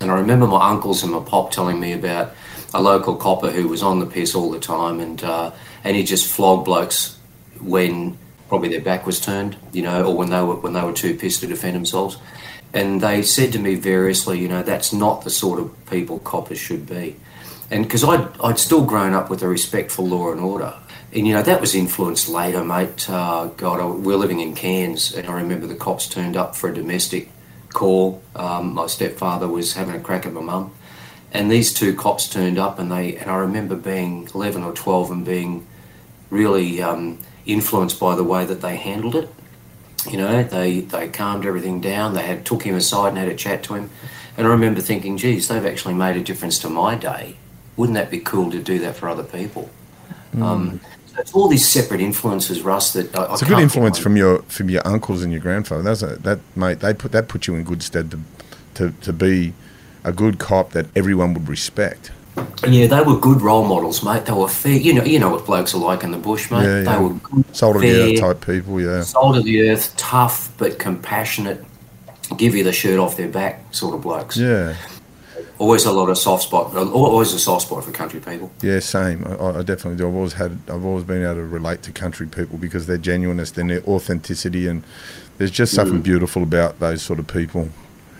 And 0.00 0.10
I 0.10 0.14
remember 0.14 0.46
my 0.46 0.70
uncles 0.70 1.02
and 1.02 1.12
my 1.12 1.20
pop 1.20 1.50
telling 1.50 1.78
me 1.78 1.92
about 1.92 2.32
a 2.72 2.80
local 2.80 3.16
copper 3.16 3.50
who 3.50 3.68
was 3.68 3.82
on 3.82 3.98
the 3.98 4.06
piss 4.06 4.34
all 4.34 4.50
the 4.50 4.58
time, 4.58 4.98
and 4.98 5.22
uh, 5.22 5.50
and 5.84 5.94
he 5.94 6.04
just 6.04 6.26
flogged 6.26 6.64
blokes 6.64 7.18
when 7.60 8.16
probably 8.48 8.70
their 8.70 8.80
back 8.80 9.04
was 9.04 9.20
turned, 9.20 9.58
you 9.72 9.82
know, 9.82 10.06
or 10.06 10.16
when 10.16 10.30
they 10.30 10.40
were 10.40 10.56
when 10.56 10.72
they 10.72 10.82
were 10.82 10.94
too 10.94 11.14
pissed 11.14 11.40
to 11.42 11.46
defend 11.46 11.76
themselves. 11.76 12.16
And 12.72 13.00
they 13.00 13.22
said 13.22 13.52
to 13.52 13.58
me 13.58 13.74
variously, 13.74 14.38
you 14.38 14.48
know, 14.48 14.62
that's 14.62 14.92
not 14.92 15.24
the 15.24 15.30
sort 15.30 15.58
of 15.58 15.74
people 15.86 16.18
coppers 16.20 16.58
should 16.58 16.86
be. 16.86 17.16
And 17.70 17.84
because 17.84 18.04
I'd, 18.04 18.28
I'd 18.40 18.58
still 18.58 18.84
grown 18.84 19.12
up 19.12 19.30
with 19.30 19.42
a 19.42 19.48
respect 19.48 19.90
for 19.90 20.02
law 20.02 20.32
and 20.32 20.40
order. 20.40 20.74
And, 21.12 21.26
you 21.26 21.34
know, 21.34 21.42
that 21.42 21.60
was 21.60 21.74
influenced 21.74 22.28
later, 22.28 22.64
mate. 22.64 23.08
Uh, 23.10 23.46
God, 23.56 23.80
I, 23.80 23.86
we 23.86 24.14
are 24.14 24.16
living 24.16 24.40
in 24.40 24.54
Cairns, 24.54 25.12
and 25.12 25.28
I 25.28 25.34
remember 25.34 25.66
the 25.66 25.74
cops 25.74 26.08
turned 26.08 26.36
up 26.36 26.54
for 26.54 26.70
a 26.70 26.74
domestic 26.74 27.30
call. 27.72 28.22
Um, 28.36 28.74
my 28.74 28.86
stepfather 28.86 29.48
was 29.48 29.74
having 29.74 29.94
a 29.94 30.00
crack 30.00 30.26
at 30.26 30.32
my 30.32 30.40
mum. 30.40 30.72
And 31.32 31.50
these 31.50 31.72
two 31.72 31.94
cops 31.94 32.28
turned 32.28 32.58
up, 32.58 32.78
and 32.78 32.90
they 32.90 33.16
and 33.16 33.30
I 33.30 33.36
remember 33.36 33.76
being 33.76 34.28
11 34.34 34.62
or 34.62 34.72
12 34.72 35.10
and 35.10 35.24
being 35.24 35.66
really 36.28 36.82
um, 36.82 37.18
influenced 37.46 38.00
by 38.00 38.16
the 38.16 38.24
way 38.24 38.44
that 38.44 38.60
they 38.60 38.76
handled 38.76 39.16
it. 39.16 39.28
You 40.06 40.18
know, 40.18 40.42
they, 40.42 40.80
they 40.80 41.08
calmed 41.08 41.46
everything 41.46 41.80
down. 41.80 42.14
They 42.14 42.22
had 42.22 42.44
took 42.44 42.62
him 42.62 42.74
aside 42.74 43.08
and 43.08 43.18
had 43.18 43.28
a 43.28 43.34
chat 43.34 43.62
to 43.64 43.74
him. 43.74 43.90
And 44.36 44.46
I 44.46 44.50
remember 44.50 44.80
thinking, 44.80 45.16
geez, 45.16 45.48
they've 45.48 45.64
actually 45.66 45.94
made 45.94 46.16
a 46.16 46.22
difference 46.22 46.58
to 46.60 46.68
my 46.68 46.94
day. 46.94 47.36
Wouldn't 47.76 47.96
that 47.96 48.10
be 48.10 48.20
cool 48.20 48.50
to 48.50 48.62
do 48.62 48.78
that 48.80 48.96
for 48.96 49.08
other 49.08 49.24
people? 49.24 49.70
Mm. 50.34 50.42
Um, 50.42 50.80
so 51.06 51.20
it's 51.20 51.34
all 51.34 51.48
these 51.48 51.68
separate 51.68 52.00
influences, 52.00 52.62
Russ. 52.62 52.92
That 52.92 53.16
I, 53.16 53.32
it's 53.32 53.42
I 53.42 53.46
a 53.46 53.48
good 53.48 53.58
influence 53.58 53.98
from 53.98 54.16
your 54.16 54.42
from 54.42 54.70
your 54.70 54.86
uncles 54.86 55.22
and 55.22 55.32
your 55.32 55.40
grandfather. 55.40 55.82
That's 55.82 56.02
a, 56.02 56.16
that 56.16 56.38
mate. 56.54 56.80
They 56.80 56.94
put 56.94 57.12
that 57.12 57.28
put 57.28 57.46
you 57.46 57.54
in 57.56 57.64
good 57.64 57.82
stead 57.82 58.10
to, 58.12 58.20
to 58.74 58.92
to 58.92 59.12
be 59.12 59.52
a 60.04 60.12
good 60.12 60.38
cop 60.38 60.70
that 60.70 60.86
everyone 60.94 61.34
would 61.34 61.48
respect. 61.48 62.12
Yeah, 62.66 62.86
they 62.86 63.00
were 63.02 63.18
good 63.18 63.40
role 63.40 63.64
models, 63.64 64.04
mate. 64.04 64.26
They 64.26 64.32
were 64.32 64.48
fair. 64.48 64.72
You 64.72 64.94
know, 64.94 65.04
you 65.04 65.18
know 65.18 65.30
what 65.30 65.46
blokes 65.46 65.74
are 65.74 65.78
like 65.78 66.02
in 66.02 66.10
the 66.10 66.18
bush, 66.18 66.50
mate. 66.50 66.64
Yeah, 66.64 66.82
yeah. 66.82 66.96
They 66.96 67.02
were 67.02 67.14
good, 67.14 67.56
soul 67.56 67.76
of 67.76 67.82
the 67.82 67.90
earth 67.90 68.20
type 68.20 68.46
people. 68.46 68.80
Yeah, 68.80 69.02
soul 69.02 69.36
of 69.36 69.44
the 69.44 69.70
earth, 69.70 69.94
tough 69.96 70.52
but 70.58 70.78
compassionate, 70.78 71.64
give 72.36 72.54
you 72.54 72.64
the 72.64 72.72
shirt 72.72 72.98
off 72.98 73.16
their 73.16 73.28
back 73.28 73.74
sort 73.74 73.94
of 73.94 74.02
blokes. 74.02 74.36
Yeah. 74.36 74.76
Always 75.58 75.84
a 75.84 75.92
lot 75.92 76.08
of 76.08 76.16
soft 76.16 76.44
spot. 76.44 76.74
Always 76.74 77.34
a 77.34 77.38
soft 77.38 77.66
spot 77.66 77.84
for 77.84 77.92
country 77.92 78.18
people. 78.18 78.50
Yeah, 78.62 78.78
same. 78.78 79.26
I, 79.26 79.58
I 79.58 79.62
definitely 79.62 79.96
do. 79.96 80.08
I've 80.08 80.14
always 80.14 80.32
had. 80.32 80.58
I've 80.68 80.84
always 80.86 81.04
been 81.04 81.22
able 81.22 81.34
to 81.34 81.44
relate 81.44 81.82
to 81.82 81.92
country 81.92 82.26
people 82.26 82.56
because 82.56 82.86
their 82.86 82.96
genuineness, 82.96 83.56
and 83.58 83.68
their 83.68 83.82
authenticity, 83.82 84.66
and 84.66 84.82
there's 85.36 85.50
just 85.50 85.74
something 85.74 86.00
mm. 86.00 86.02
beautiful 86.02 86.42
about 86.42 86.78
those 86.80 87.02
sort 87.02 87.18
of 87.18 87.26
people. 87.26 87.68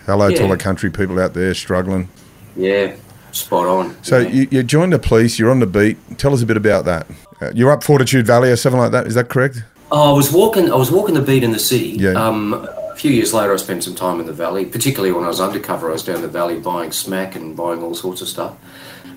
Hello 0.04 0.28
yeah. 0.28 0.36
to 0.36 0.42
all 0.44 0.50
the 0.50 0.58
country 0.58 0.90
people 0.90 1.18
out 1.18 1.32
there 1.32 1.54
struggling. 1.54 2.10
Yeah, 2.56 2.96
spot 3.32 3.66
on. 3.66 4.02
So 4.02 4.18
you, 4.18 4.48
you, 4.50 4.62
joined 4.62 4.92
the 4.92 4.98
police. 4.98 5.38
You're 5.38 5.50
on 5.50 5.60
the 5.60 5.66
beat. 5.66 5.96
Tell 6.18 6.32
us 6.32 6.42
a 6.42 6.46
bit 6.46 6.56
about 6.56 6.84
that. 6.84 7.06
Uh, 7.40 7.50
you're 7.54 7.70
up 7.70 7.82
Fortitude 7.82 8.26
Valley 8.26 8.50
or 8.50 8.56
something 8.56 8.80
like 8.80 8.92
that. 8.92 9.06
Is 9.06 9.14
that 9.14 9.28
correct? 9.28 9.62
Oh, 9.90 10.12
I 10.12 10.16
was 10.16 10.32
walking. 10.32 10.70
I 10.70 10.76
was 10.76 10.90
walking 10.90 11.14
the 11.14 11.22
beat 11.22 11.42
in 11.42 11.52
the 11.52 11.58
city. 11.58 11.90
Yeah. 11.90 12.10
Um, 12.10 12.54
a 12.54 12.94
few 12.96 13.10
years 13.10 13.32
later, 13.32 13.52
I 13.52 13.56
spent 13.56 13.82
some 13.84 13.94
time 13.94 14.20
in 14.20 14.26
the 14.26 14.32
valley. 14.32 14.64
Particularly 14.66 15.12
when 15.12 15.24
I 15.24 15.28
was 15.28 15.40
undercover, 15.40 15.88
I 15.88 15.92
was 15.92 16.04
down 16.04 16.22
the 16.22 16.28
valley 16.28 16.58
buying 16.58 16.92
smack 16.92 17.34
and 17.34 17.56
buying 17.56 17.82
all 17.82 17.94
sorts 17.94 18.20
of 18.20 18.28
stuff. 18.28 18.56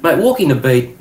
Mate, 0.01 0.17
walking 0.19 0.49
the 0.49 0.55
beat, 0.55 0.97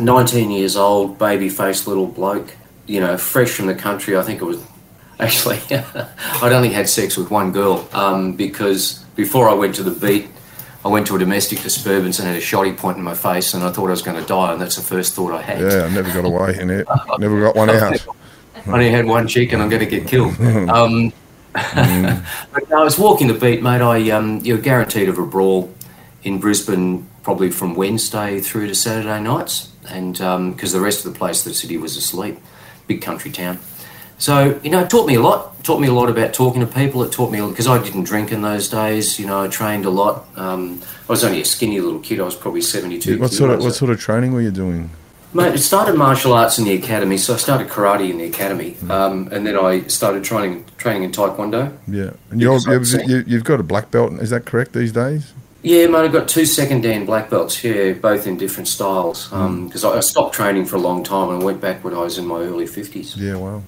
19 0.00 0.50
years 0.50 0.76
old, 0.76 1.18
baby 1.18 1.48
faced 1.48 1.86
little 1.86 2.06
bloke. 2.06 2.54
You 2.86 3.00
know, 3.00 3.16
fresh 3.16 3.50
from 3.50 3.66
the 3.66 3.74
country. 3.74 4.16
I 4.16 4.22
think 4.22 4.40
it 4.40 4.44
was 4.44 4.62
actually. 5.20 5.60
I'd 5.70 6.52
only 6.52 6.70
had 6.70 6.88
sex 6.88 7.16
with 7.16 7.30
one 7.30 7.52
girl 7.52 7.88
um, 7.92 8.34
because 8.34 9.04
before 9.14 9.48
I 9.48 9.54
went 9.54 9.74
to 9.76 9.82
the 9.82 9.90
beat, 9.90 10.28
I 10.86 10.88
went 10.88 11.08
to 11.08 11.16
a 11.16 11.18
domestic 11.18 11.62
disturbance 11.62 12.20
and 12.20 12.28
had 12.28 12.36
a 12.36 12.40
shoddy 12.40 12.72
point 12.72 12.96
in 12.96 13.02
my 13.02 13.14
face, 13.14 13.54
and 13.54 13.64
I 13.64 13.72
thought 13.72 13.88
I 13.88 13.90
was 13.90 14.02
going 14.02 14.22
to 14.22 14.28
die, 14.28 14.52
and 14.52 14.60
that's 14.60 14.76
the 14.76 14.82
first 14.82 15.14
thought 15.14 15.32
I 15.32 15.42
had. 15.42 15.60
Yeah, 15.60 15.82
I 15.82 15.88
never 15.92 16.12
got 16.12 16.24
away 16.24 16.56
in 16.60 16.70
it. 16.70 16.86
Never 17.18 17.40
got 17.40 17.56
one 17.56 17.70
out. 17.70 18.06
I 18.54 18.60
only 18.68 18.90
had 18.90 19.04
one 19.04 19.26
chick, 19.26 19.52
and 19.52 19.60
I'm 19.60 19.68
going 19.68 19.80
to 19.80 19.86
get 19.86 20.06
killed. 20.06 20.36
Um, 20.40 21.12
mm. 21.54 22.26
but 22.52 22.72
I 22.72 22.84
was 22.84 23.00
walking 23.00 23.26
the 23.26 23.34
beat, 23.34 23.62
mate. 23.64 23.80
I 23.80 24.10
um, 24.10 24.38
you're 24.44 24.58
guaranteed 24.58 25.08
of 25.08 25.18
a 25.18 25.26
brawl 25.26 25.74
in 26.22 26.38
Brisbane, 26.38 27.08
probably 27.24 27.50
from 27.50 27.74
Wednesday 27.74 28.38
through 28.38 28.68
to 28.68 28.74
Saturday 28.76 29.20
nights, 29.20 29.72
and 29.88 30.12
because 30.12 30.74
um, 30.74 30.78
the 30.78 30.80
rest 30.80 31.04
of 31.04 31.12
the 31.12 31.18
place, 31.18 31.42
the 31.42 31.52
city 31.52 31.78
was 31.78 31.96
asleep, 31.96 32.38
big 32.86 33.02
country 33.02 33.32
town. 33.32 33.58
So, 34.18 34.58
you 34.62 34.70
know, 34.70 34.82
it 34.82 34.90
taught 34.90 35.06
me 35.06 35.14
a 35.14 35.20
lot. 35.20 35.54
It 35.58 35.64
taught 35.64 35.80
me 35.80 35.88
a 35.88 35.92
lot 35.92 36.08
about 36.08 36.32
talking 36.32 36.60
to 36.60 36.66
people. 36.66 37.02
It 37.02 37.12
taught 37.12 37.30
me, 37.30 37.40
because 37.40 37.66
I 37.66 37.82
didn't 37.82 38.04
drink 38.04 38.32
in 38.32 38.42
those 38.42 38.68
days, 38.68 39.18
you 39.18 39.26
know, 39.26 39.42
I 39.42 39.48
trained 39.48 39.84
a 39.84 39.90
lot. 39.90 40.26
Um, 40.36 40.80
I 41.08 41.12
was 41.12 41.24
only 41.24 41.40
a 41.40 41.44
skinny 41.44 41.80
little 41.80 42.00
kid. 42.00 42.20
I 42.20 42.24
was 42.24 42.34
probably 42.34 42.62
72 42.62 43.18
What 43.18 43.32
sort 43.32 43.50
of 43.50 43.60
What 43.62 43.74
sort 43.74 43.90
of 43.90 44.00
training 44.00 44.32
were 44.32 44.40
you 44.40 44.50
doing? 44.50 44.90
Mate, 45.34 45.54
it 45.54 45.58
started 45.58 45.96
martial 45.96 46.32
arts 46.32 46.58
in 46.58 46.64
the 46.64 46.72
academy. 46.72 47.18
So 47.18 47.34
I 47.34 47.36
started 47.36 47.68
karate 47.68 48.08
in 48.08 48.18
the 48.18 48.24
academy. 48.24 48.72
Mm. 48.72 48.90
Um, 48.90 49.28
and 49.32 49.46
then 49.46 49.56
I 49.56 49.82
started 49.88 50.24
training 50.24 50.64
training 50.78 51.02
in 51.02 51.12
taekwondo. 51.12 51.76
Yeah. 51.86 52.12
And 52.30 52.40
you're, 52.40 52.58
you, 53.06 53.24
you've 53.26 53.44
got 53.44 53.60
a 53.60 53.62
black 53.62 53.90
belt, 53.90 54.14
is 54.14 54.30
that 54.30 54.46
correct 54.46 54.72
these 54.72 54.92
days? 54.92 55.34
Yeah, 55.62 55.88
mate, 55.88 55.98
I've 55.98 56.12
got 56.12 56.28
two 56.28 56.46
second 56.46 56.82
dan 56.82 57.04
black 57.04 57.28
belts 57.28 57.56
here, 57.56 57.94
both 57.94 58.26
in 58.26 58.38
different 58.38 58.68
styles. 58.68 59.26
Because 59.26 59.84
um, 59.84 59.92
mm. 59.92 59.96
I 59.96 60.00
stopped 60.00 60.34
training 60.34 60.64
for 60.64 60.76
a 60.76 60.80
long 60.80 61.02
time 61.02 61.28
and 61.30 61.42
I 61.42 61.44
went 61.44 61.60
back 61.60 61.84
when 61.84 61.92
I 61.92 61.98
was 61.98 62.18
in 62.18 62.26
my 62.26 62.38
early 62.38 62.66
50s. 62.66 63.16
Yeah, 63.16 63.34
wow. 63.34 63.62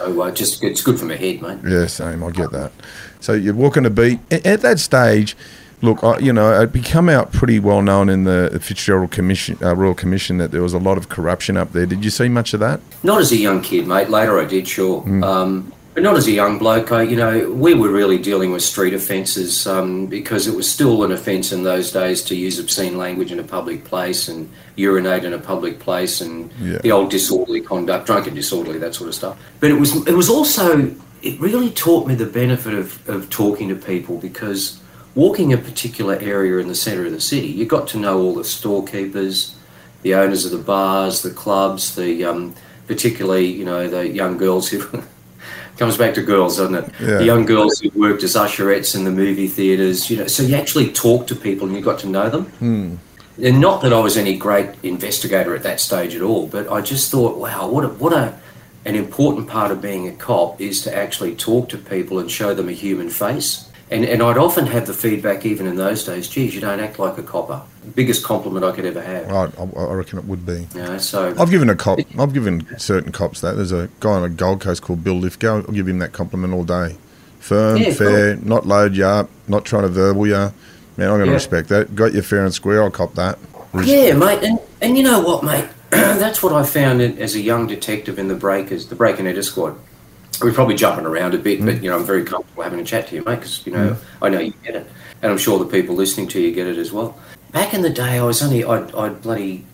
So 0.00 0.22
uh, 0.22 0.30
just 0.30 0.64
it's 0.64 0.82
good 0.82 0.98
for 0.98 1.04
my 1.04 1.16
head, 1.16 1.42
mate. 1.42 1.58
Yeah, 1.62 1.86
same. 1.86 2.24
I 2.24 2.30
get 2.30 2.52
that. 2.52 2.72
So 3.20 3.34
you're 3.34 3.52
walking 3.52 3.84
a 3.84 3.90
beat 3.90 4.18
at 4.32 4.62
that 4.62 4.78
stage. 4.78 5.36
Look, 5.82 6.02
I, 6.02 6.18
you 6.18 6.32
know, 6.32 6.58
it 6.58 6.72
become 6.72 7.10
out 7.10 7.32
pretty 7.32 7.58
well 7.58 7.82
known 7.82 8.08
in 8.08 8.24
the 8.24 8.58
Fitzgerald 8.62 9.10
Commission, 9.10 9.58
uh, 9.60 9.76
Royal 9.76 9.92
Commission, 9.92 10.38
that 10.38 10.52
there 10.52 10.62
was 10.62 10.72
a 10.72 10.78
lot 10.78 10.96
of 10.96 11.10
corruption 11.10 11.58
up 11.58 11.72
there. 11.72 11.84
Did 11.84 12.02
you 12.02 12.08
see 12.10 12.30
much 12.30 12.54
of 12.54 12.60
that? 12.60 12.80
Not 13.02 13.20
as 13.20 13.30
a 13.32 13.36
young 13.36 13.60
kid, 13.60 13.86
mate. 13.86 14.08
Later, 14.08 14.40
I 14.40 14.46
did, 14.46 14.66
sure. 14.66 15.02
Mm. 15.02 15.22
Um, 15.22 15.72
but 15.94 16.02
not 16.02 16.16
as 16.16 16.26
a 16.26 16.32
young 16.32 16.58
bloke. 16.58 16.92
I, 16.92 17.02
you 17.02 17.16
know, 17.16 17.50
we 17.50 17.74
were 17.74 17.90
really 17.90 18.18
dealing 18.18 18.52
with 18.52 18.62
street 18.62 18.94
offences 18.94 19.66
um, 19.66 20.06
because 20.06 20.46
it 20.46 20.54
was 20.54 20.70
still 20.70 21.02
an 21.02 21.10
offence 21.10 21.52
in 21.52 21.64
those 21.64 21.90
days 21.92 22.22
to 22.24 22.36
use 22.36 22.58
obscene 22.58 22.96
language 22.96 23.32
in 23.32 23.40
a 23.40 23.44
public 23.44 23.84
place 23.84 24.28
and 24.28 24.48
urinate 24.76 25.24
in 25.24 25.32
a 25.32 25.38
public 25.38 25.80
place 25.80 26.20
and 26.20 26.52
yeah. 26.60 26.78
the 26.78 26.92
old 26.92 27.10
disorderly 27.10 27.60
conduct, 27.60 28.06
drunken 28.06 28.34
disorderly, 28.34 28.78
that 28.78 28.94
sort 28.94 29.08
of 29.08 29.14
stuff. 29.14 29.38
But 29.58 29.70
it 29.70 29.74
was 29.74 30.06
it 30.06 30.14
was 30.14 30.30
also 30.30 30.94
it 31.22 31.38
really 31.40 31.70
taught 31.70 32.06
me 32.06 32.14
the 32.14 32.26
benefit 32.26 32.74
of, 32.74 33.08
of 33.08 33.28
talking 33.28 33.68
to 33.68 33.74
people 33.74 34.18
because 34.18 34.80
walking 35.14 35.52
a 35.52 35.58
particular 35.58 36.14
area 36.16 36.58
in 36.58 36.68
the 36.68 36.74
centre 36.74 37.04
of 37.04 37.12
the 37.12 37.20
city, 37.20 37.48
you 37.48 37.66
got 37.66 37.88
to 37.88 37.98
know 37.98 38.20
all 38.20 38.34
the 38.34 38.44
storekeepers, 38.44 39.56
the 40.02 40.14
owners 40.14 40.44
of 40.44 40.52
the 40.52 40.58
bars, 40.58 41.22
the 41.22 41.30
clubs, 41.30 41.96
the 41.96 42.24
um, 42.24 42.54
particularly 42.86 43.46
you 43.46 43.64
know 43.64 43.88
the 43.88 44.08
young 44.08 44.38
girls 44.38 44.68
who 44.68 44.80
comes 45.80 45.96
back 45.96 46.12
to 46.12 46.22
girls, 46.22 46.58
doesn't 46.58 46.74
it? 46.74 46.94
Yeah. 47.00 47.16
The 47.16 47.24
young 47.24 47.46
girls 47.46 47.80
who 47.80 47.88
worked 47.98 48.22
as 48.22 48.34
usherettes 48.34 48.94
in 48.94 49.04
the 49.04 49.10
movie 49.10 49.48
theatres, 49.48 50.10
you 50.10 50.18
know. 50.18 50.26
So 50.26 50.42
you 50.42 50.54
actually 50.54 50.92
talk 50.92 51.26
to 51.28 51.34
people 51.34 51.66
and 51.66 51.74
you 51.74 51.82
got 51.82 51.98
to 52.00 52.06
know 52.06 52.28
them. 52.28 52.44
Hmm. 52.44 52.96
And 53.42 53.62
not 53.62 53.80
that 53.80 53.92
I 53.94 53.98
was 53.98 54.18
any 54.18 54.36
great 54.36 54.68
investigator 54.82 55.54
at 55.56 55.62
that 55.62 55.80
stage 55.80 56.14
at 56.14 56.20
all, 56.20 56.46
but 56.48 56.70
I 56.70 56.82
just 56.82 57.10
thought, 57.10 57.38
wow, 57.38 57.66
what 57.66 57.84
a, 57.86 57.88
what 57.88 58.12
a 58.12 58.38
an 58.84 58.94
important 58.94 59.48
part 59.48 59.70
of 59.70 59.80
being 59.80 60.06
a 60.06 60.12
cop 60.12 60.60
is 60.60 60.82
to 60.82 60.94
actually 60.94 61.34
talk 61.34 61.70
to 61.70 61.78
people 61.78 62.18
and 62.18 62.30
show 62.30 62.52
them 62.52 62.68
a 62.68 62.72
human 62.72 63.08
face. 63.08 63.69
And, 63.90 64.04
and 64.04 64.22
I'd 64.22 64.38
often 64.38 64.66
have 64.66 64.86
the 64.86 64.94
feedback, 64.94 65.44
even 65.44 65.66
in 65.66 65.74
those 65.74 66.04
days, 66.04 66.28
geez, 66.28 66.54
you 66.54 66.60
don't 66.60 66.78
act 66.78 67.00
like 67.00 67.18
a 67.18 67.24
copper. 67.24 67.60
Biggest 67.96 68.24
compliment 68.24 68.64
I 68.64 68.70
could 68.70 68.84
ever 68.84 69.02
have. 69.02 69.26
Right, 69.26 69.52
I, 69.58 69.80
I 69.80 69.94
reckon 69.94 70.20
it 70.20 70.26
would 70.26 70.46
be. 70.46 70.68
Yeah, 70.76 70.98
so 70.98 71.34
I've 71.36 71.50
given 71.50 71.68
a 71.68 71.74
cop, 71.74 71.98
I've 72.16 72.32
given 72.32 72.66
certain 72.78 73.10
cops 73.10 73.40
that. 73.40 73.56
There's 73.56 73.72
a 73.72 73.88
guy 73.98 74.10
on 74.10 74.22
the 74.22 74.28
Gold 74.28 74.60
Coast 74.60 74.82
called 74.82 75.02
Bill 75.02 75.16
Lithgow. 75.16 75.64
I'll 75.66 75.74
give 75.74 75.88
him 75.88 75.98
that 75.98 76.12
compliment 76.12 76.54
all 76.54 76.62
day. 76.62 76.96
Firm, 77.40 77.78
yeah, 77.78 77.92
fair, 77.92 78.36
cool. 78.36 78.46
not 78.46 78.66
load 78.66 78.94
you 78.94 79.06
up, 79.06 79.28
not 79.48 79.64
trying 79.64 79.82
to 79.82 79.88
verbal 79.88 80.26
you. 80.26 80.34
Man, 80.34 80.52
I'm 80.98 81.16
going 81.16 81.20
to 81.20 81.26
yeah. 81.26 81.32
respect 81.32 81.68
that. 81.70 81.96
Got 81.96 82.14
you 82.14 82.22
fair 82.22 82.44
and 82.44 82.54
square. 82.54 82.82
I'll 82.84 82.90
cop 82.90 83.14
that. 83.14 83.38
Yeah, 83.82 84.14
mate. 84.14 84.44
And, 84.44 84.60
and 84.80 84.96
you 84.96 85.02
know 85.02 85.20
what, 85.20 85.42
mate? 85.42 85.68
That's 85.90 86.42
what 86.44 86.52
I 86.52 86.62
found 86.62 87.00
as 87.00 87.34
a 87.34 87.40
young 87.40 87.66
detective 87.66 88.20
in 88.20 88.28
the 88.28 88.34
Breakers, 88.36 88.86
the 88.86 88.94
Break 88.94 89.18
and 89.18 89.26
Enter 89.26 89.42
Squad 89.42 89.76
we're 90.40 90.52
probably 90.52 90.74
jumping 90.74 91.06
around 91.06 91.34
a 91.34 91.38
bit, 91.38 91.60
mm. 91.60 91.66
but 91.66 91.82
you 91.82 91.90
know, 91.90 91.98
I'm 91.98 92.04
very 92.04 92.24
comfortable 92.24 92.62
having 92.62 92.80
a 92.80 92.84
chat 92.84 93.08
to 93.08 93.14
you, 93.14 93.24
mate, 93.24 93.36
because 93.36 93.66
you 93.66 93.72
know, 93.72 93.90
mm. 93.90 93.98
I 94.22 94.28
know 94.28 94.40
you 94.40 94.52
get 94.64 94.76
it, 94.76 94.86
and 95.22 95.30
I'm 95.30 95.38
sure 95.38 95.58
the 95.58 95.64
people 95.64 95.94
listening 95.94 96.28
to 96.28 96.40
you 96.40 96.52
get 96.52 96.66
it 96.66 96.78
as 96.78 96.92
well. 96.92 97.18
Back 97.52 97.74
in 97.74 97.82
the 97.82 97.90
day, 97.90 98.18
I 98.18 98.22
was 98.22 98.42
only 98.42 98.64
I'd, 98.64 98.94
I'd 98.94 99.22
bloody 99.22 99.64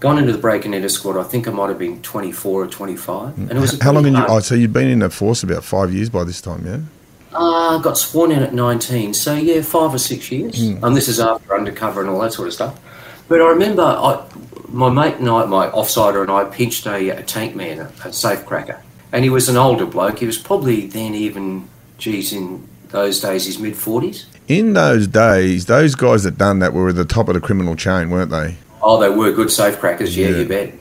gone 0.00 0.18
into 0.18 0.32
the 0.32 0.38
break 0.38 0.64
and 0.64 0.74
enter 0.74 0.88
squad. 0.88 1.18
I 1.18 1.24
think 1.24 1.48
I 1.48 1.50
might 1.50 1.68
have 1.68 1.78
been 1.78 2.02
24 2.02 2.62
or 2.62 2.66
25, 2.66 3.38
and 3.38 3.50
it 3.50 3.60
was 3.60 3.80
how 3.80 3.92
long? 3.92 4.06
You, 4.06 4.24
oh, 4.28 4.40
so 4.40 4.54
you've 4.54 4.72
been 4.72 4.88
in 4.88 5.00
the 5.00 5.10
force 5.10 5.42
about 5.42 5.64
five 5.64 5.92
years 5.92 6.10
by 6.10 6.24
this 6.24 6.40
time, 6.40 6.66
yeah? 6.66 6.80
Uh, 7.32 7.78
got 7.78 7.98
sworn 7.98 8.30
in 8.30 8.42
at 8.44 8.54
19, 8.54 9.12
so 9.12 9.34
yeah, 9.34 9.60
five 9.62 9.92
or 9.92 9.98
six 9.98 10.30
years. 10.30 10.54
Mm. 10.54 10.82
And 10.84 10.96
this 10.96 11.08
is 11.08 11.18
after 11.18 11.56
undercover 11.56 12.00
and 12.00 12.08
all 12.08 12.20
that 12.20 12.32
sort 12.32 12.46
of 12.46 12.54
stuff. 12.54 12.78
But 13.26 13.40
I 13.40 13.48
remember 13.48 13.82
I, 13.82 14.24
my 14.68 14.88
mate 14.88 15.16
and 15.16 15.28
I, 15.28 15.44
my 15.46 15.68
offsider 15.70 16.22
and 16.22 16.30
I, 16.30 16.44
pinched 16.44 16.86
a, 16.86 17.08
a 17.08 17.22
tank 17.22 17.56
man, 17.56 17.80
a, 17.80 17.92
a 18.04 18.12
safe 18.12 18.44
cracker, 18.46 18.80
and 19.14 19.22
he 19.22 19.30
was 19.30 19.48
an 19.48 19.56
older 19.56 19.86
bloke. 19.86 20.18
He 20.18 20.26
was 20.26 20.36
probably 20.38 20.86
then 20.88 21.14
even, 21.14 21.68
geez, 21.98 22.32
in 22.32 22.68
those 22.88 23.20
days, 23.20 23.46
his 23.46 23.60
mid 23.60 23.76
forties. 23.76 24.26
In 24.48 24.72
those 24.74 25.06
days, 25.06 25.66
those 25.66 25.94
guys 25.94 26.24
that 26.24 26.36
done 26.36 26.58
that 26.58 26.74
were 26.74 26.88
at 26.88 26.96
the 26.96 27.04
top 27.04 27.28
of 27.28 27.34
the 27.34 27.40
criminal 27.40 27.76
chain, 27.76 28.10
weren't 28.10 28.32
they? 28.32 28.56
Oh, 28.82 29.00
they 29.00 29.08
were 29.08 29.30
good 29.32 29.50
safe 29.52 29.78
crackers. 29.78 30.16
Yeah, 30.16 30.28
Yeah. 30.30 30.36
you 30.38 30.48
bet. 30.48 30.74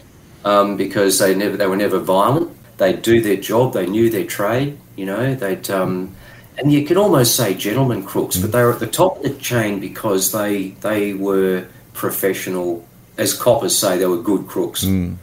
Um, 0.43 0.75
because 0.75 1.19
they 1.19 1.33
never, 1.35 1.55
they 1.55 1.67
were 1.67 1.77
never 1.77 1.99
violent. 1.99 2.49
They'd 2.77 3.03
do 3.03 3.21
their 3.21 3.37
job. 3.37 3.73
They 3.73 3.85
knew 3.85 4.09
their 4.09 4.25
trade. 4.25 4.77
You 4.95 5.05
know, 5.05 5.35
they'd, 5.35 5.69
um, 5.69 6.15
and 6.57 6.73
you 6.73 6.85
could 6.85 6.97
almost 6.97 7.35
say 7.35 7.53
gentlemen 7.53 8.03
crooks, 8.03 8.35
but 8.37 8.51
they 8.51 8.63
were 8.63 8.73
at 8.73 8.79
the 8.79 8.87
top 8.87 9.17
of 9.17 9.23
the 9.23 9.29
chain 9.35 9.79
because 9.79 10.31
they 10.31 10.69
they 10.81 11.13
were 11.13 11.67
professional. 11.93 12.85
As 13.17 13.33
coppers 13.33 13.77
say, 13.77 13.97
they 13.99 14.07
were 14.07 14.21
good 14.21 14.47
crooks. 14.47 14.83
You 14.83 15.17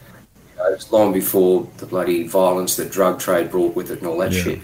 know, 0.61 0.73
it 0.73 0.77
was 0.77 0.93
long 0.93 1.13
before 1.13 1.67
the 1.79 1.87
bloody 1.87 2.27
violence 2.29 2.77
that 2.77 2.91
drug 2.91 3.19
trade 3.19 3.51
brought 3.51 3.75
with 3.75 3.91
it 3.91 3.99
and 3.99 4.07
all 4.07 4.19
that 4.19 4.33
Yeah. 4.33 4.43
shit. 4.43 4.59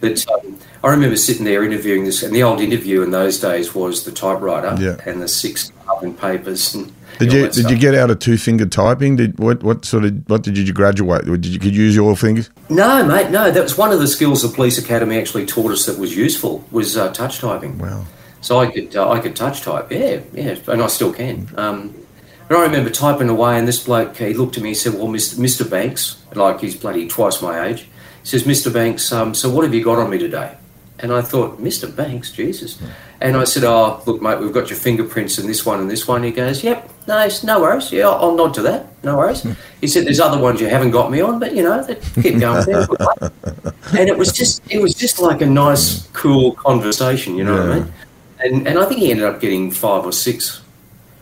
But 0.00 0.24
um, 0.32 0.56
I 0.84 0.90
remember 0.90 1.16
sitting 1.16 1.44
there 1.44 1.64
interviewing 1.64 2.04
this, 2.04 2.22
and 2.22 2.32
the 2.32 2.44
old 2.44 2.60
interview 2.60 3.02
in 3.02 3.10
those 3.10 3.40
days 3.40 3.74
was 3.74 4.04
the 4.04 4.12
typewriter 4.12 4.76
Yeah. 4.80 4.96
and 5.04 5.20
the 5.20 5.26
six 5.26 5.72
carbon 5.86 6.14
papers. 6.14 6.72
And 6.72 6.92
Did 7.18 7.32
you 7.32 7.40
did 7.42 7.54
stuff. 7.54 7.70
you 7.72 7.76
get 7.78 7.96
out 7.96 8.08
of 8.08 8.20
two 8.20 8.36
finger 8.38 8.64
typing? 8.64 9.16
Did 9.16 9.40
what 9.40 9.64
what 9.64 9.84
sort 9.84 10.04
of 10.04 10.12
what 10.28 10.42
did 10.44 10.56
you 10.56 10.72
graduate? 10.72 11.24
Did 11.24 11.46
you 11.46 11.58
could 11.58 11.74
you 11.74 11.82
use 11.82 11.96
your 11.96 12.14
fingers? 12.14 12.48
No, 12.68 13.02
mate, 13.04 13.30
no. 13.30 13.50
That 13.50 13.60
was 13.64 13.76
one 13.76 13.90
of 13.90 13.98
the 13.98 14.06
skills 14.06 14.42
the 14.42 14.48
police 14.54 14.78
academy 14.78 15.18
actually 15.18 15.46
taught 15.46 15.72
us 15.72 15.86
that 15.86 15.98
was 15.98 16.16
useful 16.16 16.64
was 16.70 16.96
uh, 16.96 17.12
touch 17.12 17.40
typing. 17.40 17.76
Wow. 17.78 18.04
So 18.40 18.60
I 18.60 18.70
could 18.70 18.94
uh, 18.94 19.10
I 19.10 19.18
could 19.18 19.34
touch 19.34 19.62
type, 19.62 19.90
yeah, 19.90 20.20
yeah, 20.32 20.54
and 20.68 20.80
I 20.80 20.86
still 20.86 21.12
can. 21.12 21.48
Um, 21.56 21.92
and 22.48 22.58
I 22.58 22.62
remember 22.62 22.90
typing 22.90 23.28
away, 23.28 23.58
and 23.58 23.66
this 23.68 23.82
bloke 23.84 24.16
he 24.16 24.34
looked 24.34 24.56
at 24.56 24.62
me 24.62 24.70
and 24.70 24.76
said, 24.78 24.94
"Well, 24.94 25.08
Mr. 25.08 25.36
Mr. 25.36 25.68
Banks, 25.68 26.16
like 26.34 26.60
he's 26.60 26.76
bloody 26.76 27.06
twice 27.08 27.40
my 27.42 27.66
age." 27.66 27.82
He 28.22 28.28
says, 28.28 28.44
"Mr. 28.44 28.72
Banks, 28.72 29.10
um, 29.12 29.34
so 29.34 29.48
what 29.50 29.64
have 29.64 29.74
you 29.74 29.82
got 29.84 29.98
on 29.98 30.10
me 30.10 30.18
today?" 30.18 30.52
And 31.00 31.12
I 31.12 31.20
thought, 31.22 31.62
"Mr. 31.62 31.94
Banks, 31.94 32.32
Jesus." 32.32 32.78
And 33.20 33.36
I 33.36 33.44
said, 33.44 33.64
"Oh, 33.64 34.00
look, 34.06 34.22
mate, 34.22 34.38
we've 34.40 34.52
got 34.52 34.70
your 34.70 34.78
fingerprints 34.78 35.38
and 35.38 35.48
this 35.48 35.64
one 35.66 35.80
and 35.80 35.90
this 35.90 36.06
one." 36.08 36.22
He 36.22 36.30
goes, 36.30 36.62
"Yep, 36.64 36.88
no, 37.06 37.16
it's- 37.18 37.42
no 37.44 37.60
worries. 37.60 37.90
Yeah, 37.92 38.08
I'll, 38.08 38.30
I'll 38.30 38.36
nod 38.36 38.54
to 38.54 38.62
that. 38.62 38.86
No 39.04 39.16
worries." 39.16 39.44
He 39.80 39.86
said, 39.86 40.04
"There's 40.06 40.20
other 40.20 40.38
ones 40.40 40.60
you 40.60 40.68
haven't 40.68 40.90
got 40.92 41.10
me 41.10 41.20
on, 41.20 41.38
but 41.38 41.54
you 41.54 41.62
know, 41.62 41.84
keep 42.22 42.38
going." 42.40 42.64
And 43.98 44.08
it 44.08 44.18
was 44.18 44.32
just 44.32 44.60
it 44.70 44.80
was 44.82 44.94
just 44.94 45.18
like 45.18 45.40
a 45.40 45.46
nice, 45.46 46.06
cool 46.12 46.52
conversation. 46.52 47.36
You 47.38 47.44
know 47.44 47.54
what 47.58 47.70
I 47.70 47.74
mean? 47.80 47.92
and 48.44 48.68
and 48.68 48.78
I 48.78 48.84
think 48.84 49.00
he 49.00 49.10
ended 49.10 49.24
up 49.24 49.40
getting 49.40 49.70
five 49.70 50.04
or 50.04 50.12
six. 50.12 50.60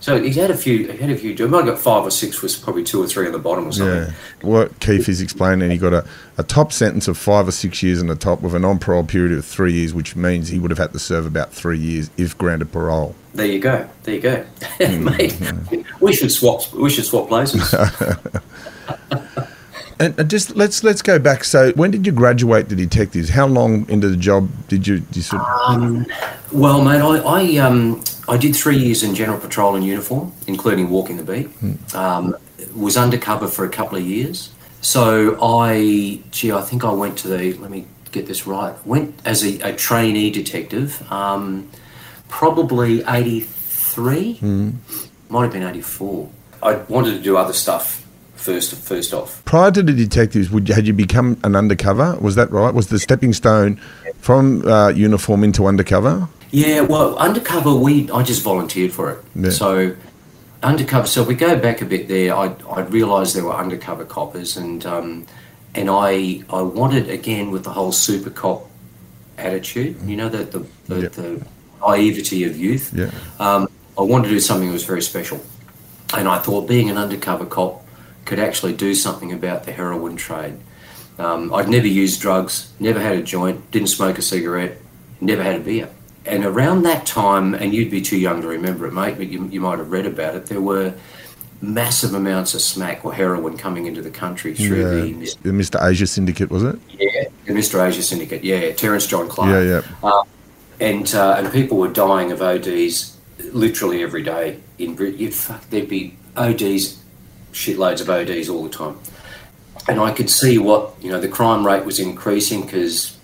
So 0.06 0.22
he's 0.22 0.36
had 0.36 0.52
a 0.52 0.56
few. 0.56 0.86
He 0.86 0.98
had 0.98 1.10
a 1.10 1.18
few. 1.18 1.34
I 1.44 1.48
might 1.48 1.64
have 1.64 1.74
got 1.74 1.78
five 1.80 2.06
or 2.06 2.12
six. 2.12 2.40
Was 2.40 2.54
probably 2.54 2.84
two 2.84 3.02
or 3.02 3.08
three 3.08 3.26
on 3.26 3.32
the 3.32 3.40
bottom 3.40 3.66
or 3.66 3.72
something. 3.72 4.02
Yeah. 4.04 4.48
What 4.48 4.78
Keith 4.78 5.08
is 5.08 5.20
explaining, 5.20 5.68
he 5.68 5.78
got 5.78 5.92
a, 5.92 6.06
a 6.38 6.44
top 6.44 6.72
sentence 6.72 7.08
of 7.08 7.18
five 7.18 7.48
or 7.48 7.50
six 7.50 7.82
years 7.82 8.00
and 8.00 8.08
a 8.08 8.14
top 8.14 8.40
with 8.40 8.54
an 8.54 8.64
on 8.64 8.78
parole 8.78 9.02
period 9.02 9.36
of 9.36 9.44
three 9.44 9.72
years, 9.72 9.92
which 9.92 10.14
means 10.14 10.46
he 10.46 10.60
would 10.60 10.70
have 10.70 10.78
had 10.78 10.92
to 10.92 11.00
serve 11.00 11.26
about 11.26 11.52
three 11.52 11.76
years 11.76 12.08
if 12.16 12.38
granted 12.38 12.70
parole. 12.70 13.16
There 13.34 13.46
you 13.46 13.58
go. 13.58 13.90
There 14.04 14.14
you 14.14 14.20
go, 14.20 14.42
hmm. 14.78 15.04
mate. 15.06 15.84
We 15.98 16.12
should 16.12 16.30
swap. 16.30 16.72
We 16.72 16.88
should 16.88 17.06
swap 17.06 17.26
places. 17.26 17.74
And 19.98 20.28
just 20.28 20.56
let's 20.56 20.84
let's 20.84 21.00
go 21.00 21.18
back. 21.18 21.44
So 21.44 21.72
when 21.72 21.90
did 21.90 22.04
you 22.04 22.12
graduate 22.12 22.68
the 22.68 22.76
detectives? 22.76 23.30
How 23.30 23.46
long 23.46 23.88
into 23.88 24.08
the 24.08 24.16
job 24.16 24.50
did 24.68 24.86
you, 24.86 25.00
did 25.00 25.16
you 25.16 25.22
sort 25.22 25.42
of, 25.42 26.06
well, 26.52 26.82
mate, 26.84 27.00
I 27.00 27.18
I, 27.18 27.56
um, 27.56 28.04
I 28.28 28.36
did 28.36 28.54
three 28.54 28.76
years 28.76 29.02
in 29.02 29.14
general 29.14 29.38
patrol 29.38 29.74
in 29.74 29.82
uniform, 29.82 30.32
including 30.46 30.90
walking 30.90 31.16
the 31.16 31.24
beat. 31.24 31.48
Um, 31.94 32.36
was 32.74 32.96
undercover 32.96 33.48
for 33.48 33.64
a 33.64 33.70
couple 33.70 33.96
of 33.96 34.04
years. 34.04 34.52
So 34.82 35.38
I, 35.42 36.20
gee, 36.30 36.52
I 36.52 36.60
think 36.60 36.84
I 36.84 36.92
went 36.92 37.16
to 37.18 37.28
the. 37.28 37.54
Let 37.54 37.70
me 37.70 37.86
get 38.12 38.26
this 38.26 38.46
right. 38.46 38.74
Went 38.86 39.18
as 39.24 39.42
a, 39.42 39.70
a 39.70 39.74
trainee 39.74 40.30
detective. 40.30 41.10
Um, 41.10 41.70
probably 42.28 43.02
eighty 43.08 43.40
three. 43.40 44.38
Might 45.30 45.42
have 45.42 45.52
been 45.52 45.62
eighty 45.62 45.80
four. 45.80 46.30
I 46.62 46.74
wanted 46.74 47.16
to 47.16 47.22
do 47.22 47.36
other 47.36 47.54
stuff 47.54 48.05
first. 48.46 48.74
First 48.92 49.12
off. 49.12 49.44
prior 49.44 49.70
to 49.72 49.82
the 49.82 49.92
detectives? 49.92 50.50
Would 50.50 50.68
you, 50.68 50.74
had 50.74 50.86
you 50.86 50.92
become 50.92 51.28
an 51.44 51.54
undercover? 51.56 52.16
Was 52.20 52.34
that 52.36 52.50
right? 52.50 52.72
Was 52.72 52.86
the 52.88 52.98
stepping 52.98 53.32
stone 53.32 53.76
from 54.20 54.66
uh, 54.66 54.88
uniform 54.88 55.44
into 55.44 55.66
undercover? 55.66 56.28
Yeah, 56.52 56.80
well, 56.82 57.16
undercover, 57.18 57.74
we 57.74 57.92
I 58.18 58.22
just 58.22 58.42
volunteered 58.42 58.92
for 58.92 59.10
it. 59.12 59.18
Yeah. 59.34 59.50
So 59.50 59.96
undercover. 60.62 61.06
So 61.06 61.22
if 61.22 61.28
we 61.28 61.34
go 61.34 61.58
back 61.58 61.82
a 61.82 61.84
bit 61.84 62.08
there, 62.08 62.34
I 62.34 62.54
I 62.70 62.80
realised 62.98 63.34
there 63.36 63.44
were 63.44 63.54
undercover 63.64 64.04
coppers, 64.04 64.56
and 64.56 64.86
um, 64.86 65.26
and 65.74 65.90
I 65.90 66.42
I 66.48 66.62
wanted 66.62 67.10
again 67.10 67.50
with 67.50 67.64
the 67.64 67.70
whole 67.70 67.92
super 67.92 68.30
cop 68.30 68.60
attitude. 69.38 70.00
You 70.08 70.16
know 70.16 70.28
the 70.28 70.44
the 70.44 70.60
the, 70.88 71.00
Yeah. 71.02 71.08
the 71.08 71.46
naivety 71.86 72.44
of 72.44 72.56
youth. 72.56 72.92
Yeah. 72.94 73.10
Um, 73.38 73.68
I 73.98 74.02
wanted 74.02 74.28
to 74.28 74.34
do 74.34 74.40
something 74.40 74.68
that 74.68 74.72
was 74.74 74.84
very 74.84 75.02
special, 75.02 75.38
and 76.16 76.28
I 76.28 76.38
thought 76.38 76.68
being 76.68 76.88
an 76.90 76.96
undercover 76.98 77.46
cop 77.46 77.84
could 78.26 78.38
actually 78.38 78.74
do 78.74 78.94
something 78.94 79.32
about 79.32 79.64
the 79.64 79.72
heroin 79.72 80.16
trade. 80.16 80.58
Um, 81.18 81.54
I'd 81.54 81.68
never 81.68 81.86
used 81.86 82.20
drugs, 82.20 82.72
never 82.78 83.00
had 83.00 83.16
a 83.16 83.22
joint, 83.22 83.70
didn't 83.70 83.88
smoke 83.88 84.18
a 84.18 84.22
cigarette, 84.22 84.78
never 85.20 85.42
had 85.42 85.54
a 85.54 85.60
beer. 85.60 85.88
And 86.26 86.44
around 86.44 86.82
that 86.82 87.06
time, 87.06 87.54
and 87.54 87.72
you'd 87.72 87.90
be 87.90 88.02
too 88.02 88.18
young 88.18 88.42
to 88.42 88.48
remember 88.48 88.86
it, 88.86 88.92
mate, 88.92 89.16
but 89.16 89.28
you, 89.28 89.46
you 89.46 89.60
might 89.60 89.78
have 89.78 89.90
read 89.90 90.04
about 90.06 90.34
it, 90.34 90.46
there 90.46 90.60
were 90.60 90.92
massive 91.62 92.12
amounts 92.12 92.52
of 92.54 92.60
smack 92.60 93.04
or 93.04 93.14
heroin 93.14 93.56
coming 93.56 93.86
into 93.86 94.02
the 94.02 94.10
country 94.10 94.54
through 94.54 95.06
Yeah. 95.06 95.30
The 95.42 95.50
Mr. 95.50 95.82
Asia 95.88 96.06
Syndicate, 96.06 96.50
was 96.50 96.64
it? 96.64 96.78
yeah, 96.98 97.24
the 97.46 97.52
Mr. 97.52 97.86
Asia 97.86 98.02
Syndicate, 98.02 98.44
yeah, 98.44 98.72
Terence 98.72 99.06
John 99.06 99.28
Clark. 99.28 99.50
Yeah, 99.50 99.62
yeah. 99.62 99.82
Uh, 100.02 100.22
and 100.80 101.14
uh, 101.14 101.36
and 101.38 101.50
people 101.52 101.78
were 101.78 101.88
dying 101.88 102.32
of 102.32 102.42
ODs 102.42 103.16
literally 103.52 104.02
every 104.02 104.22
day. 104.22 104.60
In 104.78 104.94
Britain. 104.94 105.18
you'd 105.18 105.34
fuck, 105.34 105.62
there'd 105.70 105.88
be 105.88 106.18
ODs, 106.36 106.98
shitloads 107.56 108.00
of 108.00 108.10
ODs 108.10 108.48
all 108.48 108.62
the 108.62 108.70
time. 108.70 108.98
And 109.88 110.00
I 110.00 110.12
could 110.12 110.28
see 110.28 110.58
what 110.58 110.94
you 111.00 111.10
know 111.10 111.20
the 111.20 111.28
crime 111.28 111.66
rate 111.66 111.84
was 111.84 111.98
increasing 111.98 112.62
because 112.62 113.16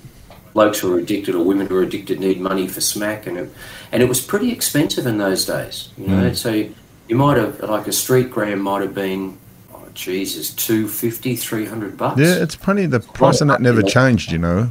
blokes 0.54 0.80
who 0.80 0.90
were 0.90 0.98
addicted 0.98 1.34
or 1.34 1.44
women 1.44 1.66
who 1.66 1.74
were 1.74 1.82
addicted 1.82 2.20
need 2.20 2.40
money 2.40 2.66
for 2.66 2.80
smack, 2.80 3.26
and 3.26 3.36
it, 3.38 3.50
and 3.90 4.02
it 4.02 4.08
was 4.08 4.20
pretty 4.20 4.50
expensive 4.50 5.06
in 5.06 5.18
those 5.18 5.44
days. 5.44 5.90
You 5.98 6.08
know, 6.08 6.30
mm. 6.30 6.36
so 6.36 6.68
you 7.08 7.16
might 7.16 7.36
have 7.36 7.60
like 7.60 7.86
a 7.86 7.92
street 7.92 8.30
gram 8.30 8.60
might 8.60 8.82
have 8.82 8.94
been. 8.94 9.38
Oh, 9.74 9.84
Jesus, 9.94 10.50
250, 10.54 11.36
300 11.36 11.96
bucks. 11.96 12.20
Yeah, 12.20 12.36
it's 12.36 12.54
funny. 12.54 12.86
The 12.86 13.00
price 13.00 13.40
of 13.40 13.48
that 13.48 13.60
never 13.60 13.82
changed, 13.82 14.32
you 14.32 14.38
know. 14.38 14.70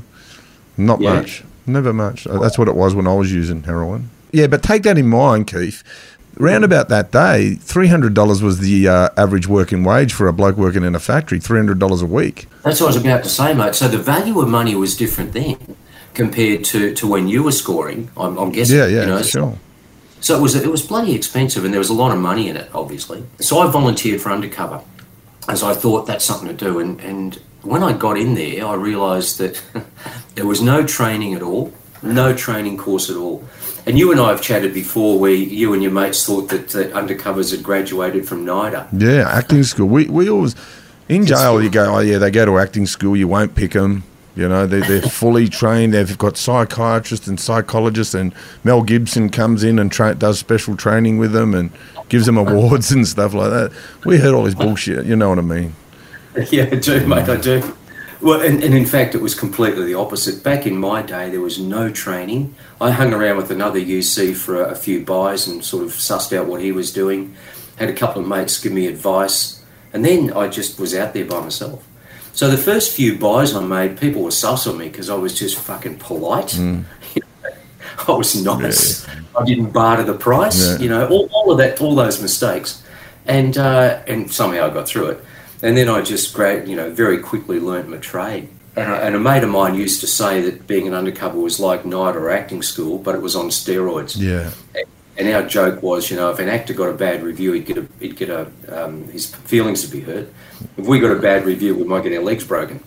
Not 0.77 1.01
Yeah. 1.01 1.15
much. 1.15 1.43
Never 1.67 1.93
much. 1.93 2.23
That's 2.23 2.57
what 2.57 2.67
it 2.67 2.75
was 2.75 2.95
when 2.95 3.07
I 3.07 3.13
was 3.13 3.31
using 3.31 3.63
heroin. 3.63 4.09
Yeah, 4.31 4.47
but 4.47 4.63
take 4.63 4.83
that 4.83 4.97
in 4.97 5.07
mind, 5.07 5.47
Keith. 5.47 5.83
Round 6.37 6.63
about 6.63 6.89
that 6.89 7.11
day, 7.11 7.57
$300 7.59 8.41
was 8.41 8.59
the 8.59 8.87
uh, 8.87 9.09
average 9.17 9.47
working 9.47 9.83
wage 9.83 10.13
for 10.13 10.27
a 10.27 10.33
bloke 10.33 10.57
working 10.57 10.83
in 10.83 10.95
a 10.95 10.99
factory, 10.99 11.39
$300 11.39 12.01
a 12.01 12.05
week. 12.05 12.47
That's 12.63 12.79
what 12.79 12.87
I 12.87 12.93
was 12.93 13.03
about 13.03 13.23
to 13.23 13.29
say, 13.29 13.53
mate. 13.53 13.75
So 13.75 13.87
the 13.87 13.97
value 13.97 14.39
of 14.39 14.47
money 14.47 14.73
was 14.73 14.95
different 14.95 15.33
then 15.33 15.75
compared 16.13 16.63
to, 16.65 16.93
to 16.95 17.07
when 17.07 17.27
you 17.27 17.43
were 17.43 17.51
scoring. 17.51 18.09
I'm, 18.17 18.37
I'm 18.37 18.51
guessing. 18.51 18.77
Yeah, 18.77 18.87
yeah, 18.87 19.01
you 19.01 19.07
know, 19.07 19.21
sure. 19.21 19.57
So 20.21 20.37
it 20.37 20.41
was 20.41 20.53
it 20.53 20.69
was 20.69 20.85
bloody 20.85 21.15
expensive, 21.15 21.65
and 21.65 21.73
there 21.73 21.79
was 21.79 21.89
a 21.89 21.95
lot 21.95 22.11
of 22.11 22.19
money 22.19 22.47
in 22.47 22.55
it, 22.55 22.69
obviously. 22.75 23.23
So 23.39 23.59
I 23.59 23.71
volunteered 23.71 24.21
for 24.21 24.31
undercover, 24.31 24.81
as 25.49 25.63
I 25.63 25.73
thought 25.73 26.05
that's 26.05 26.23
something 26.23 26.47
to 26.47 26.53
do. 26.53 26.79
And 26.79 27.01
and 27.01 27.35
when 27.63 27.81
I 27.81 27.93
got 27.93 28.17
in 28.17 28.35
there, 28.35 28.65
I 28.65 28.75
realised 28.75 29.39
that 29.39 29.61
there 30.35 30.45
was 30.45 30.61
no 30.61 30.85
training 30.85 31.33
at 31.33 31.41
all, 31.41 31.73
no 32.03 32.35
training 32.35 32.77
course 32.77 33.09
at 33.09 33.15
all. 33.15 33.43
And 33.85 33.97
you 33.97 34.11
and 34.11 34.19
I 34.19 34.29
have 34.29 34.41
chatted 34.41 34.73
before, 34.73 35.19
where 35.19 35.31
you 35.33 35.73
and 35.73 35.81
your 35.81 35.91
mates 35.91 36.25
thought 36.25 36.49
that, 36.49 36.69
that 36.69 36.91
undercovers 36.93 37.51
had 37.51 37.63
graduated 37.63 38.27
from 38.27 38.45
NIDA. 38.45 38.87
Yeah, 38.93 39.27
acting 39.27 39.63
school. 39.63 39.87
We, 39.87 40.05
we 40.05 40.29
always, 40.29 40.55
in 41.09 41.25
jail, 41.25 41.61
you 41.61 41.69
go, 41.69 41.95
oh, 41.95 41.99
yeah, 41.99 42.19
they 42.19 42.29
go 42.29 42.45
to 42.45 42.57
acting 42.59 42.85
school, 42.85 43.17
you 43.17 43.27
won't 43.27 43.55
pick 43.55 43.71
them. 43.71 44.03
You 44.35 44.47
know, 44.47 44.65
they're, 44.67 44.81
they're 44.81 45.01
fully 45.09 45.49
trained. 45.49 45.93
They've 45.93 46.17
got 46.17 46.37
psychiatrists 46.37 47.27
and 47.27 47.39
psychologists, 47.39 48.13
and 48.13 48.33
Mel 48.63 48.83
Gibson 48.83 49.29
comes 49.29 49.63
in 49.63 49.79
and 49.79 49.91
tra- 49.91 50.15
does 50.15 50.39
special 50.39 50.77
training 50.77 51.17
with 51.17 51.31
them 51.31 51.53
and 51.53 51.71
gives 52.09 52.27
them 52.27 52.37
awards 52.37 52.91
and 52.91 53.07
stuff 53.07 53.33
like 53.33 53.49
that. 53.49 53.71
We 54.05 54.17
heard 54.17 54.33
all 54.33 54.43
this 54.43 54.55
bullshit. 54.55 55.05
You 55.05 55.15
know 55.15 55.29
what 55.29 55.39
I 55.39 55.43
mean? 55.43 55.75
Yeah, 56.49 56.69
I 56.71 56.75
do, 56.75 57.05
mate, 57.05 57.27
I 57.27 57.35
do. 57.35 57.75
Well, 58.21 58.41
and, 58.41 58.63
and 58.63 58.73
in 58.75 58.85
fact, 58.85 59.15
it 59.15 59.21
was 59.21 59.33
completely 59.33 59.83
the 59.85 59.95
opposite. 59.95 60.43
Back 60.43 60.67
in 60.67 60.77
my 60.77 61.01
day, 61.01 61.29
there 61.29 61.41
was 61.41 61.57
no 61.59 61.89
training. 61.89 62.53
I 62.79 62.91
hung 62.91 63.13
around 63.13 63.37
with 63.37 63.49
another 63.49 63.79
UC 63.79 64.35
for 64.35 64.63
a, 64.63 64.71
a 64.71 64.75
few 64.75 65.03
buys 65.03 65.47
and 65.47 65.63
sort 65.65 65.83
of 65.83 65.91
sussed 65.91 66.35
out 66.35 66.45
what 66.45 66.61
he 66.61 66.71
was 66.71 66.93
doing. 66.93 67.35
Had 67.77 67.89
a 67.89 67.93
couple 67.93 68.21
of 68.21 68.27
mates 68.27 68.61
give 68.61 68.73
me 68.73 68.85
advice, 68.85 69.63
and 69.91 70.05
then 70.05 70.31
I 70.33 70.47
just 70.49 70.79
was 70.79 70.93
out 70.93 71.13
there 71.13 71.25
by 71.25 71.39
myself. 71.39 71.87
So 72.33 72.47
the 72.49 72.57
first 72.57 72.95
few 72.95 73.17
buys 73.17 73.55
I 73.55 73.63
made, 73.65 73.99
people 73.99 74.21
were 74.23 74.31
sus 74.31 74.67
on 74.67 74.77
me 74.77 74.87
because 74.87 75.09
I 75.09 75.15
was 75.15 75.37
just 75.37 75.57
fucking 75.57 75.97
polite. 75.97 76.57
I 78.07 78.11
was 78.11 78.41
nice. 78.43 79.07
I 79.37 79.43
didn't 79.45 79.71
barter 79.71 80.03
the 80.03 80.13
price. 80.13 80.73
Yeah. 80.73 80.77
You 80.79 80.89
know, 80.89 81.07
all, 81.07 81.29
all 81.33 81.51
of 81.51 81.57
that, 81.57 81.81
all 81.81 81.95
those 81.95 82.21
mistakes. 82.21 82.83
and 83.25 83.57
uh, 83.57 84.01
and 84.07 84.31
somehow 84.31 84.67
I 84.67 84.73
got 84.73 84.87
through 84.87 85.07
it. 85.07 85.25
And 85.63 85.77
then 85.77 85.89
I 85.89 86.01
just, 86.01 86.33
gra- 86.33 86.65
you 86.65 86.75
know, 86.75 86.89
very 86.89 87.19
quickly 87.19 87.59
learnt 87.59 87.89
my 87.89 87.97
trade. 87.97 88.49
And 88.75 88.91
a, 88.91 88.95
and 89.03 89.15
a 89.15 89.19
mate 89.19 89.43
of 89.43 89.49
mine 89.49 89.75
used 89.75 89.99
to 90.01 90.07
say 90.07 90.41
that 90.41 90.65
being 90.65 90.87
an 90.87 90.93
undercover 90.93 91.37
was 91.37 91.59
like 91.59 91.83
NIDA 91.83 92.33
acting 92.33 92.61
school, 92.61 92.97
but 92.97 93.15
it 93.15 93.21
was 93.21 93.35
on 93.35 93.47
steroids. 93.47 94.17
Yeah. 94.17 94.51
And 95.17 95.27
our 95.27 95.45
joke 95.45 95.83
was, 95.83 96.09
you 96.09 96.15
know, 96.17 96.31
if 96.31 96.39
an 96.39 96.49
actor 96.49 96.73
got 96.73 96.89
a 96.89 96.93
bad 96.93 97.21
review, 97.21 97.51
he'd 97.51 97.65
get 97.65 97.77
a, 97.77 97.87
he'd 97.99 98.15
get 98.15 98.29
a, 98.29 98.49
um, 98.69 99.03
his 99.09 99.35
feelings 99.35 99.81
to 99.83 99.91
be 99.91 99.99
hurt. 99.99 100.33
If 100.77 100.85
we 100.85 100.99
got 100.99 101.11
a 101.11 101.19
bad 101.19 101.45
review, 101.45 101.75
we 101.75 101.83
might 101.83 102.03
get 102.03 102.13
our 102.13 102.23
legs 102.23 102.45
broken, 102.45 102.81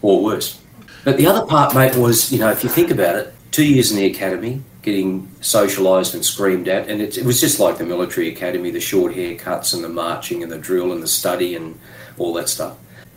or 0.00 0.24
worse. 0.24 0.60
But 1.04 1.18
the 1.18 1.26
other 1.26 1.46
part, 1.46 1.74
mate, 1.74 1.94
was, 1.94 2.32
you 2.32 2.38
know, 2.38 2.50
if 2.50 2.64
you 2.64 2.70
think 2.70 2.90
about 2.90 3.16
it, 3.16 3.34
two 3.50 3.64
years 3.64 3.92
in 3.92 3.98
the 3.98 4.06
academy, 4.06 4.62
getting 4.82 5.26
socialised 5.40 6.14
and 6.14 6.24
screamed 6.24 6.68
at, 6.68 6.88
and 6.88 7.02
it, 7.02 7.18
it 7.18 7.24
was 7.24 7.40
just 7.40 7.60
like 7.60 7.76
the 7.76 7.84
military 7.84 8.28
academy, 8.28 8.70
the 8.70 8.80
short 8.80 9.12
haircuts 9.14 9.74
and 9.74 9.84
the 9.84 9.88
marching 9.88 10.42
and 10.42 10.50
the 10.50 10.58
drill 10.58 10.92
and 10.92 11.02
the 11.02 11.08
study 11.08 11.54
and 11.54 11.78
all 12.20 12.32
that 12.34 12.48
stuff. 12.48 12.76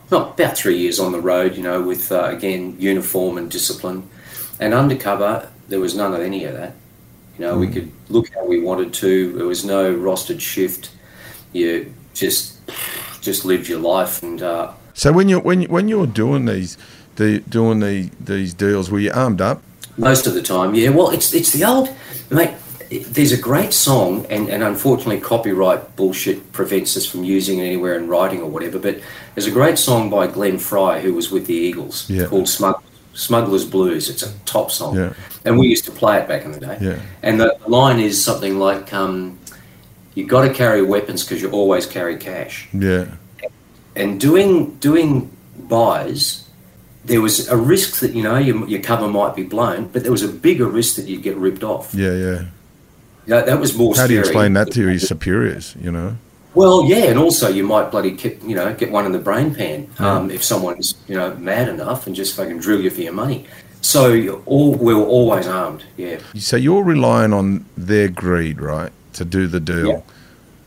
Not 0.10 0.40
about 0.40 0.58
three 0.58 0.78
years 0.78 1.00
on 1.00 1.12
the 1.12 1.22
road, 1.22 1.56
you 1.56 1.64
know, 1.64 1.82
with 1.82 2.12
uh, 2.12 2.26
again 2.26 2.76
uniform 2.80 3.38
and 3.38 3.50
discipline, 3.50 4.10
and 4.60 4.74
undercover. 4.74 5.50
There 5.70 5.80
was 5.80 5.96
none 5.96 6.14
of 6.14 6.20
any 6.20 6.44
of 6.44 6.54
that. 6.54 6.74
You 7.38 7.46
know, 7.46 7.58
we 7.58 7.68
could 7.68 7.92
look 8.10 8.28
how 8.34 8.46
we 8.46 8.60
wanted 8.60 8.94
to. 8.96 9.32
There 9.34 9.46
was 9.46 9.64
no 9.64 9.94
rostered 9.94 10.42
shift. 10.42 10.92
You 11.54 11.94
just 12.14 12.60
just 13.22 13.46
lived 13.46 13.70
your 13.70 13.80
life, 13.80 14.22
and 14.22 14.42
uh, 14.42 14.74
So 14.94 15.14
when 15.14 15.30
you 15.30 15.40
when 15.40 15.64
when 15.64 15.88
you're 15.88 16.08
doing 16.08 16.46
these 16.46 16.78
the 17.16 17.40
doing 17.40 17.80
the 17.80 18.10
these 18.20 18.54
deals, 18.54 18.92
were 18.92 19.00
you 19.00 19.12
armed 19.14 19.42
up? 19.42 19.62
most 19.98 20.26
of 20.28 20.34
the 20.34 20.42
time, 20.42 20.74
yeah. 20.76 20.90
Well, 20.90 21.12
it's 21.12 21.34
it's 21.34 21.54
the 21.54 21.64
old 21.64 21.90
mate. 22.30 22.54
There's 22.91 23.32
a 23.32 23.38
great 23.38 23.71
song, 23.71 24.25
and, 24.30 24.49
and 24.49 24.63
unfortunately, 24.63 25.21
copyright 25.21 25.95
bullshit 25.95 26.51
prevents 26.51 26.97
us 26.97 27.06
from 27.06 27.23
using 27.23 27.60
it 27.60 27.63
anywhere 27.63 27.95
in 27.97 28.10
writing 28.10 28.41
or 28.41 28.49
whatever. 28.49 28.80
But 28.80 28.99
there's 29.34 29.47
a 29.47 29.51
great 29.51 29.77
song 29.77 30.10
by 30.10 30.27
Glenn 30.27 30.58
Frey, 30.60 31.01
who 31.01 31.13
was 31.13 31.32
with 31.32 31.45
the 31.45 31.54
Eagles, 31.54 32.10
Yeah. 32.10 32.25
called 32.25 32.49
Smug, 32.49 32.82
"Smuggler's 33.13 33.63
Blues." 33.63 34.10
It's 34.10 34.23
a 34.23 34.34
top 34.43 34.71
song, 34.71 34.97
Yeah. 34.97 35.13
and 35.45 35.58
we 35.58 35.67
used 35.67 35.86
to 35.86 35.91
play 35.91 36.17
it 36.17 36.27
back 36.27 36.43
in 36.43 36.51
the 36.51 36.60
day. 36.60 36.77
Yeah. 36.82 36.95
And 37.23 37.39
the 37.39 37.56
line 37.65 38.01
is 38.01 38.21
something 38.21 38.60
like, 38.60 38.91
um, 38.93 39.38
"You 40.13 40.25
got 40.25 40.41
to 40.41 40.49
carry 40.54 40.82
weapons 40.82 41.23
because 41.23 41.41
you 41.41 41.49
always 41.49 41.86
carry 41.86 42.17
cash." 42.17 42.67
Yeah. 42.73 43.06
and 43.93 44.19
doing 44.21 44.77
doing 44.80 45.30
buys, 45.67 46.43
there 47.06 47.19
was 47.21 47.47
a 47.49 47.58
risk 47.58 47.99
that 47.99 48.13
you 48.13 48.23
know 48.23 48.38
your, 48.38 48.65
your 48.67 48.82
cover 48.82 49.08
might 49.08 49.36
be 49.36 49.43
blown, 49.43 49.89
but 49.91 50.04
there 50.04 50.12
was 50.12 50.23
a 50.23 50.30
bigger 50.30 50.65
risk 50.65 50.95
that 50.95 51.08
you'd 51.08 51.21
get 51.23 51.36
ripped 51.36 51.63
off. 51.63 51.93
Yeah, 51.93 52.13
yeah. 52.15 52.41
That, 53.32 53.46
that 53.46 53.60
was 53.62 53.78
more. 53.78 53.96
How 53.96 54.08
do 54.08 54.13
you 54.13 54.20
explain 54.20 54.52
that 54.54 54.72
to 54.74 54.82
your 54.82 55.00
superiors? 55.00 55.74
You 55.82 55.89
know. 55.91 56.17
Well, 56.54 56.84
yeah, 56.84 57.06
and 57.06 57.17
also 57.17 57.48
you 57.48 57.63
might 57.63 57.89
bloody 57.91 58.12
ki- 58.12 58.38
you 58.46 58.56
know 58.56 58.74
get 58.74 58.91
one 58.91 59.06
in 59.06 59.13
the 59.13 59.20
brain 59.20 59.56
pan 59.56 59.88
um, 60.00 60.30
if 60.30 60.44
someone's 60.44 60.96
you 61.08 61.15
know 61.15 61.34
mad 61.36 61.70
enough 61.70 62.08
and 62.08 62.13
just 62.15 62.36
fucking 62.36 62.60
drill 62.60 62.82
you 62.82 62.89
for 62.89 63.02
your 63.02 63.13
money. 63.13 63.46
So 63.80 64.10
you're 64.12 64.41
all 64.46 64.76
we 64.76 64.94
were 64.94 65.06
always 65.06 65.48
armed. 65.48 65.84
Yeah, 65.96 66.20
So 66.36 66.58
you're 66.58 66.84
relying 66.84 67.32
on 67.32 67.63
their 67.78 68.10
greed, 68.10 68.60
right, 68.62 68.91
to 69.13 69.24
do 69.24 69.48
the 69.48 69.62
deal. 69.62 69.88
Yeah. 69.88 70.02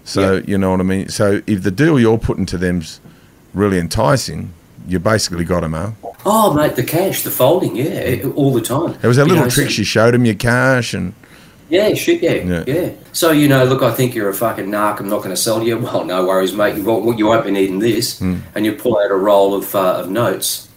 So 0.05 0.37
Yeah. 0.37 0.42
you 0.46 0.57
know 0.57 0.70
what 0.70 0.81
I 0.81 0.85
mean. 0.85 1.11
So 1.11 1.42
if 1.46 1.62
the 1.62 1.70
deal 1.70 2.00
you're 2.00 2.18
putting 2.18 2.46
to 2.46 2.57
them's 2.59 2.98
really 3.53 3.79
enticing, 3.79 4.55
you 4.88 4.98
basically 4.98 5.44
got 5.44 5.61
them, 5.61 5.74
huh? 5.74 5.90
Oh, 6.27 6.55
mate, 6.55 6.77
the 6.77 6.83
cash, 6.83 7.22
the 7.24 7.31
folding, 7.31 7.77
yeah, 7.77 8.22
all 8.35 8.53
the 8.55 8.62
time. 8.62 8.96
There 9.03 9.09
was 9.09 9.18
that 9.18 9.27
You 9.27 9.33
little 9.33 9.44
know, 9.44 9.48
so- 9.50 9.61
trick 9.62 9.70
she 9.70 9.85
showed 9.85 10.14
him 10.14 10.24
your 10.24 10.35
cash 10.35 10.94
and 10.94 11.12
Yeah, 11.68 11.94
shit, 11.94 12.22
yeah, 12.22 12.35
Yeah. 12.35 12.64
yeah, 12.66 12.90
So 13.12 13.31
you 13.31 13.48
know, 13.48 13.64
look, 13.64 13.83
I 13.83 13.90
think 13.92 14.14
you're 14.14 14.29
a 14.29 14.35
fucking 14.35 14.66
narc. 14.66 15.00
I'm 15.00 15.09
not 15.09 15.18
going 15.18 15.31
to 15.31 15.37
sell 15.37 15.62
you. 15.62 15.79
Well, 15.79 16.05
no 16.05 16.27
worries, 16.27 16.53
mate. 16.53 16.77
You 16.77 16.85
won't, 16.85 17.18
you 17.18 17.27
won't 17.27 17.44
be 17.44 17.50
needing 17.50 17.79
this. 17.79 18.18
Hmm. 18.18 18.37
And 18.55 18.64
you 18.66 18.72
pull 18.72 18.98
out 18.98 19.11
a 19.11 19.14
roll 19.16 19.55
of 19.55 19.74
uh, 19.74 19.94
of 20.00 20.11
notes, 20.11 20.68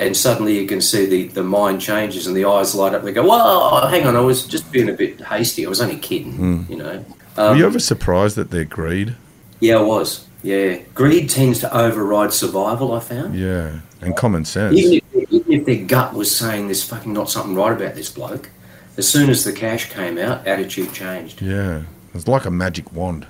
and 0.00 0.16
suddenly 0.16 0.58
you 0.58 0.66
can 0.66 0.80
see 0.80 1.06
the 1.06 1.28
the 1.28 1.44
mind 1.44 1.80
changes 1.80 2.26
and 2.26 2.36
the 2.36 2.44
eyes 2.44 2.74
light 2.74 2.92
up. 2.94 3.02
They 3.04 3.12
go, 3.12 3.24
"Whoa, 3.24 3.86
hang 3.88 4.04
on, 4.06 4.16
I 4.16 4.20
was 4.20 4.44
just 4.46 4.70
being 4.72 4.88
a 4.88 4.92
bit 4.94 5.20
hasty. 5.20 5.64
I 5.64 5.68
was 5.68 5.80
only 5.80 5.96
kidding." 5.98 6.32
Hmm. 6.34 6.62
You 6.72 6.76
know. 6.78 7.04
were 7.36 7.42
Um, 7.44 7.56
you 7.58 7.64
ever 7.64 7.78
surprised 7.78 8.36
at 8.38 8.50
their 8.50 8.64
greed? 8.64 9.14
yeah, 9.60 9.78
I 9.78 9.82
was. 9.82 10.26
Yeah, 10.42 10.78
greed 10.92 11.30
tends 11.30 11.60
to 11.60 11.72
override 11.76 12.32
survival. 12.32 12.92
I 12.92 12.98
found. 13.00 13.38
Yeah, 13.38 13.78
and 14.00 14.16
common 14.16 14.44
sense. 14.44 14.74
Even 14.76 15.00
if, 15.14 15.32
even 15.32 15.52
if 15.52 15.64
their 15.66 15.84
gut 15.86 16.14
was 16.14 16.34
saying 16.34 16.66
there's 16.66 16.82
fucking 16.82 17.12
not 17.12 17.30
something 17.30 17.54
right 17.54 17.72
about 17.72 17.94
this 17.94 18.10
bloke, 18.10 18.50
as 18.96 19.08
soon 19.08 19.30
as 19.30 19.44
the 19.44 19.52
cash 19.52 19.90
came 19.90 20.18
out, 20.18 20.46
attitude 20.46 20.92
changed. 20.92 21.40
Yeah, 21.40 21.82
it's 22.14 22.28
like 22.28 22.44
a 22.44 22.50
magic 22.50 22.92
wand. 22.92 23.26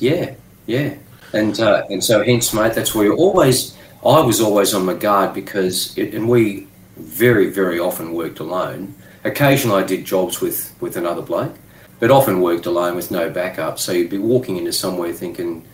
Yeah, 0.00 0.34
yeah, 0.66 0.94
and 1.32 1.58
uh, 1.60 1.84
and 1.90 2.02
so 2.02 2.24
hence, 2.24 2.52
mate, 2.52 2.74
that's 2.74 2.94
where 2.94 3.04
you're 3.04 3.16
always. 3.16 3.76
I 4.04 4.20
was 4.20 4.40
always 4.40 4.74
on 4.74 4.84
my 4.84 4.94
guard 4.94 5.32
because, 5.32 5.96
it, 5.96 6.12
and 6.12 6.28
we 6.28 6.66
very 6.96 7.50
very 7.50 7.78
often 7.78 8.12
worked 8.12 8.38
alone. 8.40 8.94
Occasionally, 9.24 9.82
I 9.82 9.86
did 9.86 10.04
jobs 10.04 10.40
with 10.40 10.74
with 10.80 10.96
another 10.96 11.22
bloke, 11.22 11.54
but 12.00 12.10
often 12.10 12.40
worked 12.40 12.66
alone 12.66 12.96
with 12.96 13.10
no 13.10 13.30
backup. 13.30 13.78
So 13.78 13.92
you'd 13.92 14.10
be 14.10 14.18
walking 14.18 14.56
into 14.56 14.72
somewhere 14.72 15.12
thinking, 15.12 15.64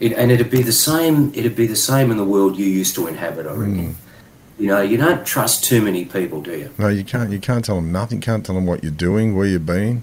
it, 0.00 0.12
and 0.12 0.30
it'd 0.30 0.50
be 0.50 0.62
the 0.62 0.72
same. 0.72 1.32
It'd 1.34 1.56
be 1.56 1.66
the 1.66 1.76
same 1.76 2.10
in 2.10 2.16
the 2.16 2.24
world 2.24 2.58
you 2.58 2.66
used 2.66 2.94
to 2.96 3.06
inhabit. 3.06 3.46
I 3.46 3.52
reckon. 3.52 3.96
You 4.58 4.66
know, 4.68 4.80
you 4.80 4.96
don't 4.96 5.24
trust 5.24 5.64
too 5.64 5.80
many 5.82 6.04
people, 6.04 6.40
do 6.42 6.50
you? 6.52 6.70
No, 6.78 6.88
you 6.88 7.04
can't. 7.04 7.30
You 7.30 7.38
can't 7.38 7.64
tell 7.64 7.76
them 7.76 7.92
nothing. 7.92 8.18
You 8.18 8.22
Can't 8.22 8.44
tell 8.44 8.54
them 8.56 8.66
what 8.66 8.82
you're 8.82 8.90
doing, 8.92 9.36
where 9.36 9.46
you've 9.46 9.66
been. 9.66 10.02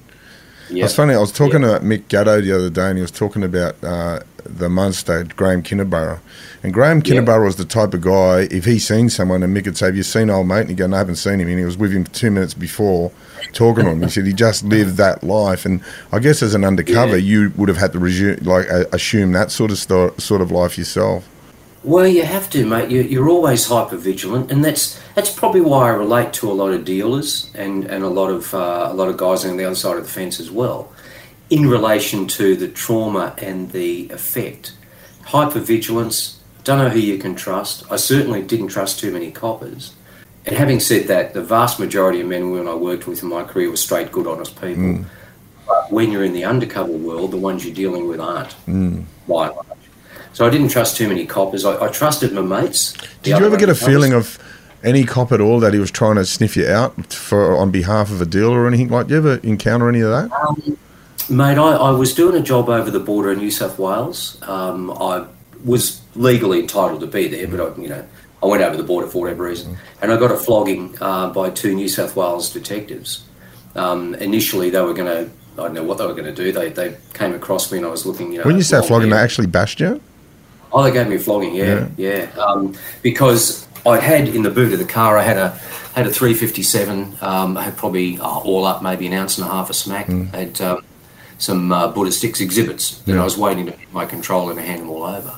Yeah. 0.69 0.85
It's 0.85 0.95
funny. 0.95 1.13
I 1.13 1.19
was 1.19 1.31
talking 1.31 1.61
to 1.61 1.79
Mick 1.81 2.07
Gatto 2.07 2.41
the 2.41 2.51
other 2.53 2.69
day, 2.69 2.87
and 2.89 2.97
he 2.97 3.01
was 3.01 3.11
talking 3.11 3.43
about 3.43 3.75
uh, 3.83 4.21
the 4.45 4.69
Munster, 4.69 5.23
Graham 5.35 5.61
Kinniburgh. 5.61 6.19
And 6.63 6.73
Graham. 6.73 7.01
Kinniburgh 7.03 7.43
was 7.45 7.57
the 7.57 7.65
type 7.65 7.93
of 7.93 8.01
guy, 8.01 8.47
if 8.49 8.65
he 8.65 8.79
seen 8.79 9.09
someone 9.09 9.43
and 9.43 9.55
Mick 9.55 9.65
would 9.65 9.77
say, 9.77 9.87
Have 9.87 9.95
you 9.97 10.01
seen 10.03 10.29
old 10.31 10.47
mate? 10.47 10.61
And 10.61 10.69
he'd 10.69 10.77
go, 10.77 10.87
No, 10.87 10.95
I 10.95 10.99
haven't 10.99 11.17
seen 11.17 11.39
him. 11.39 11.47
And 11.49 11.59
he 11.59 11.65
was 11.65 11.77
with 11.77 11.91
him 11.91 12.05
two 12.05 12.31
minutes 12.31 12.53
before 12.55 13.11
talking 13.53 13.83
to 13.85 13.91
him. 13.91 14.01
He 14.01 14.09
said 14.09 14.25
he 14.25 14.33
just 14.33 14.63
lived 14.75 14.97
that 14.97 15.23
life. 15.23 15.65
And 15.65 15.83
I 16.11 16.17
guess 16.19 16.41
as 16.41 16.55
an 16.55 16.63
undercover, 16.63 17.17
Yeah. 17.17 17.41
you 17.41 17.51
would 17.57 17.67
have 17.69 17.77
had 17.77 17.91
to 17.91 17.99
resume, 17.99 18.37
like, 18.43 18.71
uh, 18.71 18.85
assume 18.93 19.33
that 19.33 19.51
sort 19.51 19.69
of, 19.69 19.77
sto- 19.77 20.15
sort 20.17 20.41
of 20.41 20.49
life 20.49 20.77
yourself. 20.77 21.29
Well, 21.85 22.07
you 22.07 22.23
have 22.23 22.49
to, 22.49 22.65
mate. 22.65 22.89
You, 22.89 23.03
you're 23.03 23.29
always 23.29 23.67
hyper 23.67 23.95
vigilant, 23.95 24.51
and 24.51 24.65
that's 24.65 24.99
that's 25.13 25.29
probably 25.31 25.61
why 25.61 25.85
I 25.85 25.89
relate 25.89 26.33
to 26.33 26.51
a 26.51 26.53
lot 26.53 26.71
of 26.71 26.83
dealers 26.83 27.51
and, 27.53 27.85
and 27.85 28.03
a 28.03 28.09
lot 28.09 28.31
of 28.31 28.51
uh, 28.55 28.87
a 28.89 28.93
lot 28.95 29.07
of 29.07 29.17
guys 29.17 29.45
on 29.45 29.55
the 29.57 29.65
other 29.65 29.75
side 29.75 29.95
of 29.95 30.03
the 30.03 30.09
fence 30.09 30.39
as 30.39 30.49
well, 30.49 30.91
in 31.51 31.69
relation 31.69 32.25
to 32.27 32.55
the 32.55 32.67
trauma 32.67 33.35
and 33.37 33.71
the 33.71 34.09
effect. 34.09 34.73
Hyper 35.25 35.59
vigilance. 35.59 36.39
Don't 36.63 36.79
know 36.79 36.89
who 36.89 36.97
you 36.97 37.19
can 37.19 37.35
trust. 37.35 37.83
I 37.91 37.97
certainly 37.97 38.41
didn't 38.41 38.69
trust 38.69 38.99
too 38.99 39.11
many 39.11 39.29
coppers. 39.29 39.93
And 40.47 40.55
having 40.55 40.79
said 40.79 41.05
that, 41.09 41.35
the 41.35 41.43
vast 41.43 41.79
majority 41.79 42.19
of 42.21 42.27
men 42.27 42.41
and 42.41 42.51
women 42.51 42.67
I 42.67 42.73
worked 42.73 43.05
with 43.05 43.21
in 43.21 43.29
my 43.29 43.43
career 43.43 43.69
were 43.69 43.77
straight, 43.77 44.11
good, 44.11 44.25
honest 44.25 44.59
people. 44.59 45.05
But 45.67 45.91
when 45.91 46.11
you're 46.11 46.23
in 46.23 46.33
the 46.33 46.45
undercover 46.45 46.91
world, 46.91 47.29
the 47.29 47.37
ones 47.37 47.63
you're 47.63 47.75
dealing 47.75 48.07
with 48.07 48.19
aren't, 48.19 48.55
large. 49.27 49.53
So 50.35 50.45
I 50.45 50.49
didn't 50.49 50.67
trust 50.67 50.97
too 50.97 51.07
many 51.07 51.25
coppers. 51.25 51.63
I, 51.63 51.85
I 51.85 51.87
trusted 51.87 52.33
my 52.33 52.41
mates. 52.41 52.91
Did 53.23 53.39
you 53.39 53.45
ever 53.45 53.55
get 53.55 53.69
a 53.69 53.75
feeling 53.75 54.11
of 54.11 54.37
any 54.83 55.05
cop 55.05 55.31
at 55.31 55.39
all 55.39 55.61
that 55.61 55.71
he 55.71 55.79
was 55.79 55.91
trying 55.91 56.15
to 56.15 56.25
sniff 56.25 56.57
you 56.57 56.67
out 56.67 57.13
for 57.13 57.55
on 57.55 57.71
behalf 57.71 58.11
of 58.11 58.19
a 58.19 58.25
deal 58.25 58.51
or 58.51 58.67
anything 58.67 58.89
like? 58.89 59.07
Did 59.07 59.13
you 59.13 59.17
ever 59.19 59.47
encounter 59.47 59.87
any 59.87 60.01
of 60.01 60.09
that? 60.09 60.77
Mate, 61.29 61.57
I, 61.57 61.75
I 61.77 61.91
was 61.91 62.13
doing 62.13 62.35
a 62.35 62.43
job 62.43 62.67
over 62.67 62.91
the 62.91 62.99
border 62.99 63.31
in 63.31 63.37
New 63.39 63.49
South 63.49 63.79
Wales. 63.79 64.37
Um, 64.41 64.91
I 64.91 65.25
was 65.63 66.01
legally 66.15 66.59
entitled 66.59 66.99
to 66.99 67.07
be 67.07 67.29
there, 67.29 67.47
but 67.47 67.61
I, 67.61 67.81
you 67.81 67.87
know, 67.87 68.05
I 68.43 68.45
went 68.47 68.61
over 68.61 68.75
the 68.75 68.83
border 68.83 69.07
for 69.07 69.21
whatever 69.21 69.43
reason, 69.43 69.77
and 70.01 70.11
I 70.11 70.17
got 70.17 70.31
a 70.31 70.37
flogging 70.37 70.97
uh, 70.99 71.29
by 71.29 71.49
two 71.49 71.73
New 71.73 71.87
South 71.87 72.17
Wales 72.17 72.51
detectives. 72.51 73.23
Um, 73.73 74.15
initially, 74.15 74.69
they 74.69 74.81
were 74.81 74.93
going 74.93 75.07
to. 75.07 75.31
I 75.53 75.67
don't 75.67 75.73
know 75.75 75.83
what 75.83 75.97
they 75.97 76.05
were 76.05 76.13
going 76.13 76.25
to 76.25 76.35
do. 76.35 76.51
They, 76.51 76.71
they 76.71 76.97
came 77.13 77.33
across 77.33 77.71
me 77.71 77.77
and 77.77 77.87
I 77.87 77.89
was 77.89 78.05
looking, 78.05 78.33
you 78.33 78.39
know. 78.39 78.43
When 78.43 78.57
you 78.57 78.61
say 78.61 78.85
flogging, 78.85 79.11
they 79.11 79.15
actually 79.15 79.47
bashed 79.47 79.79
you? 79.79 80.01
Oh, 80.71 80.83
they 80.83 80.91
gave 80.91 81.07
me 81.07 81.15
a 81.15 81.19
flogging. 81.19 81.55
Yeah, 81.55 81.87
yeah. 81.97 82.29
Um, 82.37 82.73
because 83.01 83.67
I 83.85 83.99
had 83.99 84.27
in 84.27 84.41
the 84.43 84.49
boot 84.49 84.73
of 84.73 84.79
the 84.79 84.85
car, 84.85 85.17
I 85.17 85.23
had 85.23 85.37
a 85.37 85.49
had 85.95 86.07
a 86.07 86.11
357. 86.11 87.17
Um, 87.21 87.57
I 87.57 87.63
had 87.63 87.77
probably 87.77 88.19
uh, 88.19 88.27
all 88.27 88.65
up 88.65 88.81
maybe 88.81 89.07
an 89.07 89.13
ounce 89.13 89.37
and 89.37 89.47
a 89.47 89.51
half 89.51 89.69
of 89.69 89.75
smack. 89.75 90.09
I 90.09 90.37
had 90.37 90.61
um, 90.61 90.83
some 91.37 91.71
uh, 91.71 91.91
Buddhistics 91.93 92.41
exhibits 92.41 92.97
that 93.03 93.13
Yeah. 93.13 93.21
I 93.21 93.23
was 93.23 93.37
waiting 93.37 93.65
to 93.67 93.71
get 93.71 93.93
my 93.93 94.05
control 94.05 94.49
and 94.49 94.59
hand 94.59 94.81
them 94.81 94.89
all 94.89 95.03
over. 95.03 95.37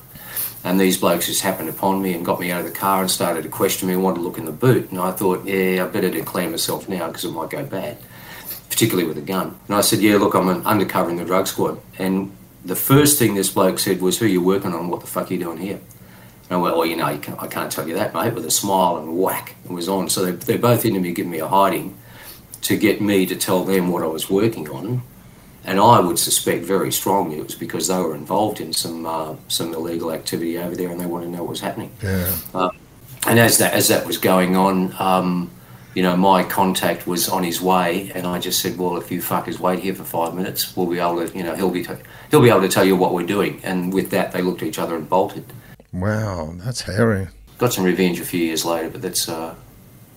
And 0.63 0.79
these 0.79 0.97
blokes 0.97 1.27
just 1.27 1.41
happened 1.41 1.69
upon 1.69 2.01
me 2.01 2.13
and 2.13 2.25
got 2.25 2.39
me 2.39 2.51
out 2.51 2.59
of 2.59 2.65
the 2.65 2.77
car 2.77 3.01
and 3.01 3.09
started 3.09 3.43
to 3.43 3.49
question 3.49 3.87
me 3.87 3.93
and 3.93 4.03
wanted 4.03 4.15
to 4.17 4.21
look 4.21 4.37
in 4.37 4.45
the 4.45 4.51
boot. 4.51 4.89
And 4.91 4.99
I 4.99 5.11
thought, 5.11 5.45
yeah, 5.45 5.83
I 5.85 5.87
better 5.87 6.09
declare 6.09 6.49
myself 6.49 6.89
now 6.89 7.07
because 7.07 7.23
it 7.23 7.31
might 7.31 7.49
go 7.51 7.63
bad, 7.63 7.97
particularly 8.69 9.07
with 9.07 9.17
a 9.17 9.21
gun. 9.21 9.57
And 9.67 9.75
I 9.75 9.81
said, 9.81 9.99
yeah, 9.99 10.17
look, 10.17 10.33
I'm 10.33 10.49
an 10.49 10.65
undercover 10.65 11.09
in 11.09 11.15
the 11.17 11.23
drug 11.25 11.47
squad. 11.47 11.79
And 11.99 12.35
the 12.67 12.75
first 12.75 13.17
thing 13.17 13.35
this 13.35 13.49
bloke 13.49 13.79
said 13.79 14.01
was, 14.01 14.17
who 14.19 14.25
are 14.25 14.35
you 14.37 14.43
working 14.43 14.73
on? 14.73 14.89
What 14.89 15.01
the 15.01 15.07
fuck 15.07 15.29
are 15.29 15.33
you 15.33 15.39
doing 15.39 15.57
here? 15.57 15.79
And 16.49 16.51
I 16.51 16.57
went, 16.57 16.75
well, 16.75 16.85
you 16.85 16.95
know, 16.95 17.09
you 17.09 17.19
can, 17.19 17.35
I 17.39 17.47
can't 17.47 17.71
tell 17.71 17.87
you 17.87 17.95
that, 17.95 18.13
mate, 18.13 18.33
with 18.33 18.45
a 18.45 18.51
smile 18.51 18.97
and 18.97 19.17
whack, 19.17 19.55
it 19.65 19.71
was 19.71 19.87
on. 19.89 20.09
So 20.09 20.25
they, 20.25 20.31
they're 20.31 20.57
both 20.57 20.85
into 20.85 20.99
me 20.99 21.11
giving 21.13 21.31
me 21.31 21.39
a 21.39 21.47
hiding 21.47 21.97
to 22.61 22.77
get 22.77 23.01
me 23.01 23.25
to 23.25 23.35
tell 23.35 23.63
them 23.63 23.89
what 23.91 24.03
I 24.03 24.07
was 24.07 24.29
working 24.29 24.69
on. 24.69 25.01
and 25.67 25.81
I 25.81 25.99
would 25.99 26.17
suspect 26.17 26.63
very 26.63 26.91
strongly 26.93 27.39
it 27.39 27.43
was 27.43 27.55
because 27.55 27.89
they 27.89 27.97
were 27.99 28.15
involved 28.15 28.61
in 28.61 28.71
some 28.71 29.05
uh, 29.05 29.35
some 29.49 29.73
illegal 29.73 30.13
activity 30.13 30.57
over 30.57 30.75
there, 30.75 30.89
and 30.89 30.99
they 30.99 31.05
wanted 31.05 31.25
to 31.25 31.31
know 31.31 31.43
what 31.43 31.51
was 31.51 31.59
happening. 31.59 31.91
Yeah. 32.01 32.33
And 33.27 33.37
as 33.37 33.57
that 33.57 33.73
as 33.73 33.89
that 33.89 34.07
was 34.07 34.17
going 34.17 34.55
on, 34.55 34.95
um, 34.97 35.51
you 35.97 36.03
know, 36.03 36.15
my 36.15 36.43
contact 36.43 37.07
was 37.07 37.27
on 37.27 37.43
his 37.43 37.59
way, 37.59 38.11
and 38.13 38.27
I 38.27 38.37
just 38.37 38.61
said, 38.61 38.77
"Well, 38.77 38.97
if 38.97 39.11
you 39.11 39.19
fuckers 39.19 39.57
wait 39.57 39.79
here 39.79 39.95
for 39.95 40.03
five 40.03 40.35
minutes, 40.35 40.77
we'll 40.77 40.85
be 40.85 40.99
able 40.99 41.25
to, 41.25 41.35
you 41.35 41.43
know, 41.43 41.55
he'll 41.55 41.71
be 41.71 41.87
he'll 42.29 42.39
be 42.39 42.49
able 42.51 42.61
to 42.61 42.69
tell 42.69 42.85
you 42.85 42.95
what 42.95 43.15
we're 43.15 43.25
doing." 43.25 43.59
And 43.63 43.91
with 43.91 44.11
that, 44.11 44.31
they 44.31 44.43
looked 44.43 44.61
at 44.61 44.67
each 44.67 44.77
other 44.77 44.95
and 44.95 45.09
bolted. 45.09 45.51
Wow, 45.91 46.53
that's 46.57 46.81
hairy. 46.81 47.29
Got 47.57 47.73
some 47.73 47.83
revenge 47.83 48.19
a 48.19 48.25
few 48.25 48.45
years 48.45 48.63
later, 48.63 48.91
but 48.91 49.01
that's 49.01 49.27
uh, 49.27 49.55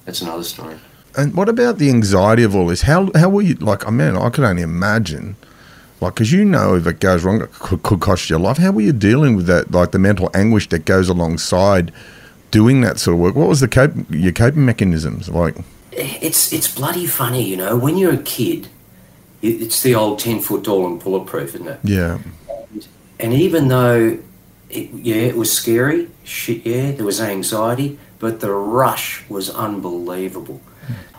that's 0.04 0.20
another 0.20 0.44
story. 0.44 0.76
And 1.16 1.34
what 1.34 1.48
about 1.48 1.78
the 1.78 1.88
anxiety 1.88 2.42
of 2.42 2.54
all 2.54 2.66
this? 2.66 2.82
How 2.82 3.10
how 3.14 3.30
were 3.30 3.40
you? 3.40 3.54
Like, 3.54 3.86
I 3.86 3.90
mean, 3.90 4.18
I 4.18 4.28
could 4.28 4.44
only 4.44 4.60
imagine. 4.60 5.36
Like, 6.02 6.12
because 6.16 6.30
you 6.30 6.44
know, 6.44 6.74
if 6.74 6.86
it 6.86 7.00
goes 7.00 7.24
wrong, 7.24 7.40
it 7.40 7.52
could, 7.52 7.82
could 7.82 8.00
cost 8.00 8.28
you 8.28 8.36
your 8.36 8.44
life. 8.44 8.58
How 8.58 8.70
were 8.70 8.82
you 8.82 8.92
dealing 8.92 9.34
with 9.34 9.46
that? 9.46 9.70
Like 9.70 9.92
the 9.92 9.98
mental 9.98 10.30
anguish 10.34 10.68
that 10.68 10.84
goes 10.84 11.08
alongside 11.08 11.90
doing 12.50 12.80
that 12.82 12.98
sort 12.98 13.14
of 13.14 13.20
work. 13.20 13.34
What 13.34 13.48
was 13.48 13.60
the 13.60 13.68
cope, 13.68 13.92
your 14.10 14.32
coping 14.32 14.64
mechanisms 14.64 15.28
like? 15.28 15.56
It's 15.92 16.52
it's 16.52 16.72
bloody 16.72 17.06
funny, 17.06 17.42
you 17.42 17.56
know. 17.56 17.76
When 17.76 17.96
you're 17.96 18.14
a 18.14 18.22
kid, 18.22 18.68
it's 19.42 19.82
the 19.82 19.94
old 19.94 20.18
ten 20.18 20.40
foot 20.40 20.64
tall 20.64 20.86
and 20.86 21.02
bulletproof, 21.02 21.54
isn't 21.54 21.66
it? 21.68 21.80
Yeah, 21.82 22.18
And 23.18 23.32
even 23.32 23.68
though, 23.68 24.18
it, 24.70 24.90
yeah, 24.92 25.16
it 25.16 25.36
was 25.36 25.52
scary, 25.52 26.08
shit, 26.24 26.64
yeah, 26.64 26.92
there 26.92 27.04
was 27.04 27.20
anxiety, 27.20 27.98
but 28.18 28.40
the 28.40 28.52
rush 28.52 29.28
was 29.28 29.50
unbelievable. 29.50 30.60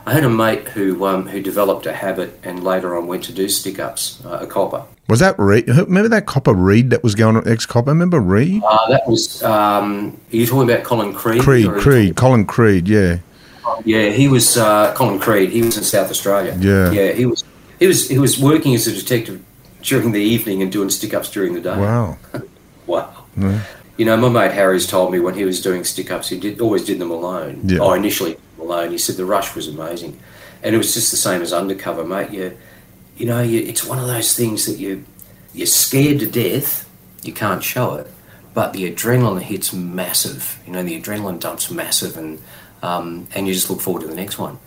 I 0.05 0.13
had 0.13 0.23
a 0.23 0.29
mate 0.29 0.67
who 0.69 1.05
um, 1.05 1.27
who 1.27 1.41
developed 1.41 1.85
a 1.85 1.93
habit 1.93 2.39
and 2.43 2.63
later 2.63 2.97
on 2.97 3.07
went 3.07 3.23
to 3.25 3.33
do 3.33 3.47
stick 3.47 3.79
ups, 3.79 4.23
uh, 4.25 4.39
a 4.41 4.47
copper. 4.47 4.83
was 5.07 5.19
that 5.19 5.37
Reed? 5.37 5.67
Remember 5.67 6.09
that 6.09 6.25
copper 6.25 6.53
Reed 6.53 6.89
that 6.89 7.03
was 7.03 7.13
going 7.13 7.37
on 7.37 7.47
ex 7.47 7.65
copper? 7.65 7.91
Remember 7.91 8.19
Reed? 8.19 8.63
Uh, 8.65 8.89
that 8.89 9.07
was, 9.07 9.43
um, 9.43 10.17
are 10.31 10.35
you 10.35 10.47
talking 10.47 10.69
about 10.69 10.83
Colin 10.83 11.13
Creed? 11.13 11.41
Creed, 11.41 11.69
Creed, 11.69 12.15
Colin 12.15 12.45
Creed. 12.45 12.87
Yeah, 12.87 13.19
Yeah, 13.85 14.09
he 14.09 14.27
was 14.27 14.57
uh, 14.57 14.93
Colin 14.95 15.19
Creed. 15.19 15.51
He 15.51 15.61
was 15.61 15.77
in 15.77 15.83
South 15.83 16.09
Australia. 16.09 16.57
Yeah. 16.59 16.91
yeah, 16.91 17.11
he 17.11 17.25
was 17.25 17.43
he 17.79 17.87
was 17.87 18.09
he 18.09 18.17
was 18.17 18.39
working 18.39 18.73
as 18.73 18.87
a 18.87 18.93
detective 18.93 19.43
during 19.83 20.11
the 20.11 20.21
evening 20.21 20.61
and 20.61 20.71
doing 20.71 20.89
stick 20.89 21.13
ups 21.13 21.29
during 21.29 21.53
the 21.53 21.61
day. 21.61 21.77
wow. 21.77 22.17
Wow. 22.87 23.25
You 23.97 24.05
know, 24.05 24.17
my 24.17 24.27
mate 24.27 24.51
Harry's 24.51 24.85
told 24.87 25.11
me 25.13 25.19
when 25.19 25.35
he 25.35 25.45
was 25.45 25.61
doing 25.61 25.83
stick 25.85 26.11
ups, 26.11 26.27
he 26.27 26.37
did 26.37 26.59
always 26.59 26.83
did 26.83 26.99
them 26.99 27.11
alone. 27.11 27.61
Yeah. 27.63 27.79
Oh, 27.79 27.93
initially 27.93 28.35
alone. 28.61 28.91
He 28.91 28.97
said 28.97 29.17
the 29.17 29.25
rush 29.25 29.55
was 29.55 29.67
amazing, 29.67 30.19
and 30.63 30.75
it 30.75 30.77
was 30.77 30.93
just 30.93 31.11
the 31.11 31.17
same 31.17 31.41
as 31.41 31.51
undercover, 31.53 32.03
mate. 32.03 32.31
You, 32.31 32.57
you 33.17 33.25
know, 33.25 33.41
you, 33.41 33.59
it's 33.61 33.85
one 33.85 33.99
of 33.99 34.07
those 34.07 34.35
things 34.35 34.65
that 34.65 34.77
you 34.77 35.05
you're 35.53 35.67
scared 35.67 36.19
to 36.19 36.27
death. 36.27 36.89
You 37.23 37.33
can't 37.33 37.63
show 37.63 37.95
it, 37.95 38.07
but 38.53 38.73
the 38.73 38.91
adrenaline 38.91 39.41
hits 39.41 39.73
massive. 39.73 40.59
You 40.65 40.73
know, 40.73 40.83
the 40.83 40.99
adrenaline 40.99 41.39
dump's 41.39 41.69
massive, 41.69 42.17
and 42.17 42.41
um, 42.81 43.27
and 43.35 43.47
you 43.47 43.53
just 43.53 43.69
look 43.69 43.81
forward 43.81 44.01
to 44.01 44.07
the 44.07 44.15
next 44.15 44.39
one. 44.39 44.59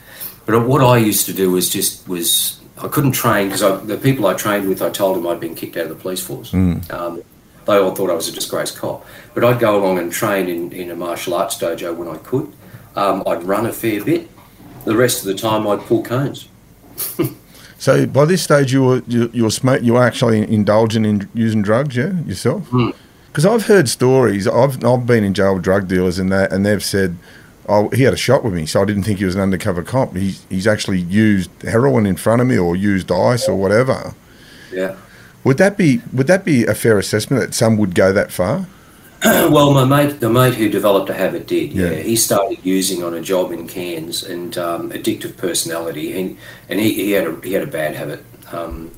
But 0.46 0.66
what 0.66 0.82
I 0.82 0.98
used 0.98 1.26
to 1.26 1.32
do 1.32 1.50
was 1.50 1.70
just 1.70 2.06
was 2.06 2.60
I 2.78 2.88
couldn't 2.88 3.12
train 3.12 3.48
because 3.48 3.86
the 3.86 3.96
people 3.96 4.26
I 4.26 4.34
trained 4.34 4.68
with, 4.68 4.82
I 4.82 4.90
told 4.90 5.16
them 5.16 5.26
I'd 5.26 5.40
been 5.40 5.54
kicked 5.54 5.76
out 5.76 5.84
of 5.84 5.88
the 5.90 5.94
police 5.94 6.20
force. 6.20 6.52
Um, 6.90 7.22
they 7.66 7.76
all 7.78 7.94
thought 7.94 8.10
I 8.10 8.14
was 8.14 8.28
a 8.28 8.32
disgraced 8.32 8.76
cop. 8.76 9.06
But 9.32 9.44
I'd 9.44 9.58
go 9.58 9.82
along 9.82 9.98
and 9.98 10.12
train 10.12 10.48
in, 10.48 10.72
in 10.72 10.90
a 10.90 10.96
martial 10.96 11.34
arts 11.34 11.56
dojo 11.56 11.96
when 11.96 12.08
I 12.08 12.18
could. 12.18 12.52
Um, 12.96 13.22
I'd 13.26 13.42
run 13.42 13.66
a 13.66 13.72
fair 13.72 14.04
bit. 14.04 14.28
The 14.84 14.96
rest 14.96 15.20
of 15.20 15.26
the 15.26 15.34
time, 15.34 15.66
I'd 15.66 15.80
pull 15.80 16.02
cones. 16.02 16.48
So 17.84 18.06
by 18.06 18.24
this 18.24 18.42
stage, 18.42 18.72
you 18.72 18.82
were 18.82 19.02
you, 19.06 19.30
you 19.34 19.44
were 19.44 19.50
smoke, 19.50 19.82
you 19.82 19.92
were 19.92 20.02
actually 20.02 20.50
indulging 20.50 21.04
in 21.04 21.28
using 21.34 21.60
drugs, 21.60 21.94
yeah, 21.94 22.18
yourself. 22.22 22.66
Because 23.26 23.44
I've 23.44 23.66
heard 23.66 23.90
stories. 23.90 24.48
I've 24.48 24.82
I've 24.82 25.06
been 25.06 25.22
in 25.22 25.34
jail 25.34 25.52
with 25.52 25.64
drug 25.64 25.86
dealers, 25.86 26.18
and 26.18 26.32
that 26.32 26.50
and 26.50 26.64
they've 26.64 26.82
said, 26.82 27.18
"Oh, 27.68 27.90
he 27.90 28.04
had 28.04 28.14
a 28.14 28.16
shot 28.16 28.42
with 28.42 28.54
me, 28.54 28.64
so 28.64 28.80
I 28.80 28.86
didn't 28.86 29.02
think 29.02 29.18
he 29.18 29.26
was 29.26 29.34
an 29.34 29.42
undercover 29.42 29.82
cop. 29.82 30.16
He's 30.16 30.46
he's 30.48 30.66
actually 30.66 31.00
used 31.00 31.50
heroin 31.60 32.06
in 32.06 32.16
front 32.16 32.40
of 32.40 32.48
me, 32.48 32.56
or 32.56 32.74
used 32.74 33.12
ice, 33.12 33.46
or 33.46 33.56
whatever." 33.56 34.14
Yeah. 34.72 34.96
Would 35.44 35.58
that 35.58 35.76
be 35.76 36.00
would 36.10 36.26
that 36.26 36.42
be 36.42 36.64
a 36.64 36.74
fair 36.74 36.98
assessment 36.98 37.42
that 37.42 37.52
some 37.52 37.76
would 37.76 37.94
go 37.94 38.14
that 38.14 38.32
far? 38.32 38.66
well, 39.50 39.72
my 39.72 39.84
mate, 39.84 40.20
the 40.20 40.28
mate 40.30 40.54
who 40.54 40.68
developed 40.68 41.08
a 41.10 41.14
habit 41.14 41.46
did. 41.46 41.72
Yeah, 41.72 41.90
Yeah. 41.90 42.02
he 42.02 42.16
started 42.16 42.58
using 42.62 43.02
on 43.02 43.14
a 43.14 43.20
job 43.20 43.52
in 43.52 43.66
Cairns 43.66 44.22
and 44.22 44.56
um, 44.58 44.90
addictive 44.90 45.36
personality, 45.36 46.18
and 46.20 46.36
and 46.68 46.78
he, 46.80 46.92
he 46.94 47.12
had 47.12 47.26
a 47.26 47.40
he 47.42 47.52
had 47.54 47.62
a 47.62 47.66
bad 47.70 47.94
habit, 47.94 48.22
um, 48.52 48.90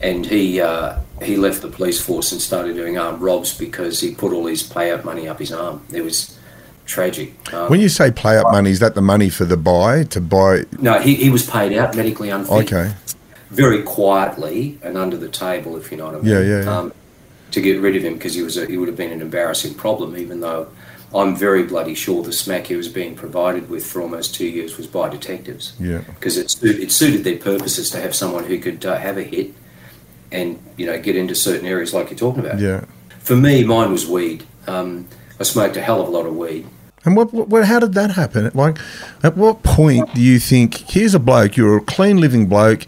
and 0.00 0.24
he 0.26 0.60
uh, 0.60 0.98
he 1.22 1.36
left 1.36 1.60
the 1.62 1.68
police 1.68 2.00
force 2.00 2.32
and 2.32 2.40
started 2.40 2.74
doing 2.76 2.96
armed 2.98 3.20
robs 3.20 3.52
because 3.56 4.00
he 4.00 4.14
put 4.14 4.32
all 4.32 4.46
his 4.46 4.62
payout 4.62 5.04
money 5.04 5.28
up 5.28 5.38
his 5.38 5.52
arm. 5.52 5.82
It 5.92 6.02
was 6.02 6.38
tragic. 6.86 7.32
Um, 7.52 7.70
When 7.70 7.80
you 7.80 7.88
say 7.88 8.10
play 8.10 8.38
up 8.38 8.50
money, 8.52 8.70
is 8.70 8.78
that 8.80 8.94
the 8.94 9.02
money 9.02 9.28
for 9.30 9.44
the 9.44 9.56
buy 9.56 10.04
to 10.04 10.20
buy? 10.20 10.64
no, 10.80 10.98
he, 11.00 11.14
he 11.14 11.30
was 11.30 11.48
paid 11.48 11.76
out 11.76 11.94
medically 11.96 12.30
unfit. 12.30 12.72
Okay, 12.72 12.94
very 13.50 13.82
quietly 13.82 14.78
and 14.82 14.96
under 14.96 15.16
the 15.16 15.28
table, 15.28 15.76
if 15.76 15.90
you 15.90 15.96
know 15.98 16.06
what 16.06 16.14
I 16.14 16.18
mean. 16.18 16.26
Yeah, 16.32 16.40
yeah, 16.40 16.64
yeah. 16.64 16.90
To 17.54 17.60
get 17.60 17.80
rid 17.80 17.94
of 17.94 18.02
him 18.02 18.14
because 18.14 18.34
he 18.34 18.42
was 18.42 18.56
a, 18.56 18.66
he 18.66 18.76
would 18.76 18.88
have 18.88 18.96
been 18.96 19.12
an 19.12 19.22
embarrassing 19.22 19.74
problem, 19.74 20.16
even 20.16 20.40
though 20.40 20.68
I'm 21.14 21.36
very 21.36 21.62
bloody 21.62 21.94
sure 21.94 22.22
the 22.24 22.32
smack 22.32 22.66
he 22.66 22.74
was 22.74 22.88
being 22.88 23.14
provided 23.14 23.70
with 23.70 23.86
for 23.86 24.02
almost 24.02 24.34
two 24.34 24.48
years 24.48 24.76
was 24.76 24.88
by 24.88 25.08
detectives. 25.08 25.74
Yeah. 25.78 25.98
Because 25.98 26.36
it, 26.36 26.56
it 26.64 26.90
suited 26.90 27.22
their 27.22 27.38
purposes 27.38 27.90
to 27.90 28.00
have 28.00 28.12
someone 28.12 28.44
who 28.44 28.58
could 28.58 28.84
uh, 28.84 28.98
have 28.98 29.18
a 29.18 29.22
hit 29.22 29.54
and 30.32 30.60
you 30.76 30.84
know 30.86 31.00
get 31.00 31.14
into 31.14 31.36
certain 31.36 31.66
areas 31.66 31.94
like 31.94 32.10
you're 32.10 32.18
talking 32.18 32.44
about. 32.44 32.58
yeah. 32.58 32.84
For 33.20 33.36
me, 33.36 33.62
mine 33.62 33.92
was 33.92 34.06
weed. 34.06 34.44
Um, 34.66 35.06
I 35.38 35.44
smoked 35.44 35.76
a 35.76 35.80
hell 35.80 36.00
of 36.02 36.08
a 36.08 36.10
lot 36.10 36.26
of 36.26 36.36
weed. 36.36 36.66
And 37.04 37.16
what, 37.16 37.32
what, 37.32 37.64
how 37.64 37.80
did 37.80 37.94
that 37.94 38.10
happen? 38.10 38.50
Like, 38.54 38.78
at 39.22 39.36
what 39.36 39.62
point 39.62 40.12
do 40.14 40.20
you 40.20 40.38
think, 40.38 40.76
here's 40.90 41.14
a 41.14 41.18
bloke, 41.18 41.56
you're 41.56 41.76
a 41.76 41.80
clean 41.80 42.16
living 42.18 42.46
bloke, 42.46 42.86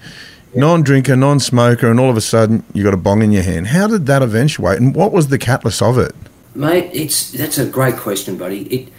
non 0.57 0.83
drinker, 0.83 1.16
non 1.16 1.40
smoker, 1.40 1.90
and 1.90 2.01
all 2.01 2.11
of 2.11 2.16
a 2.16 2.21
sudden 2.21 2.64
you 2.73 2.83
got 2.83 2.95
a 2.95 2.99
bong 2.99 3.23
in 3.23 3.33
your 3.33 3.42
hand? 3.42 3.69
How 3.69 3.87
did 3.87 4.07
that 4.07 4.23
eventuate? 4.23 4.81
And 4.81 4.95
what 4.95 5.12
was 5.12 5.29
the 5.29 5.38
catalyst 5.38 5.83
of 5.83 5.99
it? 5.99 6.14
Mate, 6.55 6.90
it's 6.92 7.33
that's 7.33 7.59
a 7.59 7.66
great 7.66 7.97
question, 7.97 8.38
buddy. 8.38 8.62
It, 8.62 8.92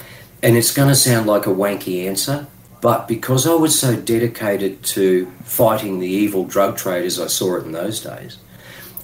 and 0.43 0.55
it's 0.55 0.71
going 0.71 0.89
to 0.89 0.95
sound 0.95 1.25
like 1.25 1.47
a 1.47 1.49
wanky 1.49 2.07
answer, 2.07 2.47
but 2.81 3.07
because 3.07 3.47
I 3.47 3.53
was 3.53 3.77
so 3.77 3.95
dedicated 3.95 4.83
to 4.83 5.25
fighting 5.43 5.99
the 5.99 6.07
evil 6.07 6.45
drug 6.45 6.77
trade 6.77 7.05
as 7.05 7.19
I 7.19 7.27
saw 7.27 7.55
it 7.55 7.65
in 7.65 7.71
those 7.71 7.99
days, 7.99 8.37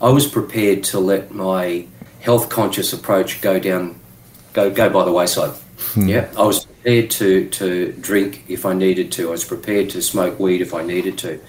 I 0.02 0.10
was 0.10 0.28
prepared 0.28 0.84
to 0.86 1.00
let 1.00 1.32
my 1.32 1.88
health 2.20 2.50
conscious 2.50 2.94
approach 2.94 3.42
go 3.42 3.60
down, 3.60 4.00
go 4.54 4.70
go 4.70 4.89
by 4.89 5.04
the 5.06 5.12
wayside. 5.12 5.58
Hmm. 5.94 6.08
Yeah, 6.08 6.30
I 6.38 6.44
was 6.44 6.66
prepared 6.66 7.10
to 7.12 7.50
to 7.50 7.92
drink 7.94 8.44
if 8.48 8.66
I 8.66 8.74
needed 8.74 9.12
to. 9.13 9.30
I 9.30 9.32
was 9.32 9.44
prepared 9.44 9.89
to 9.92 10.02
smoke 10.02 10.39
weed 10.39 10.62
if 10.62 10.74
I 10.74 10.84
needed 10.84 11.18
to, 11.20 11.39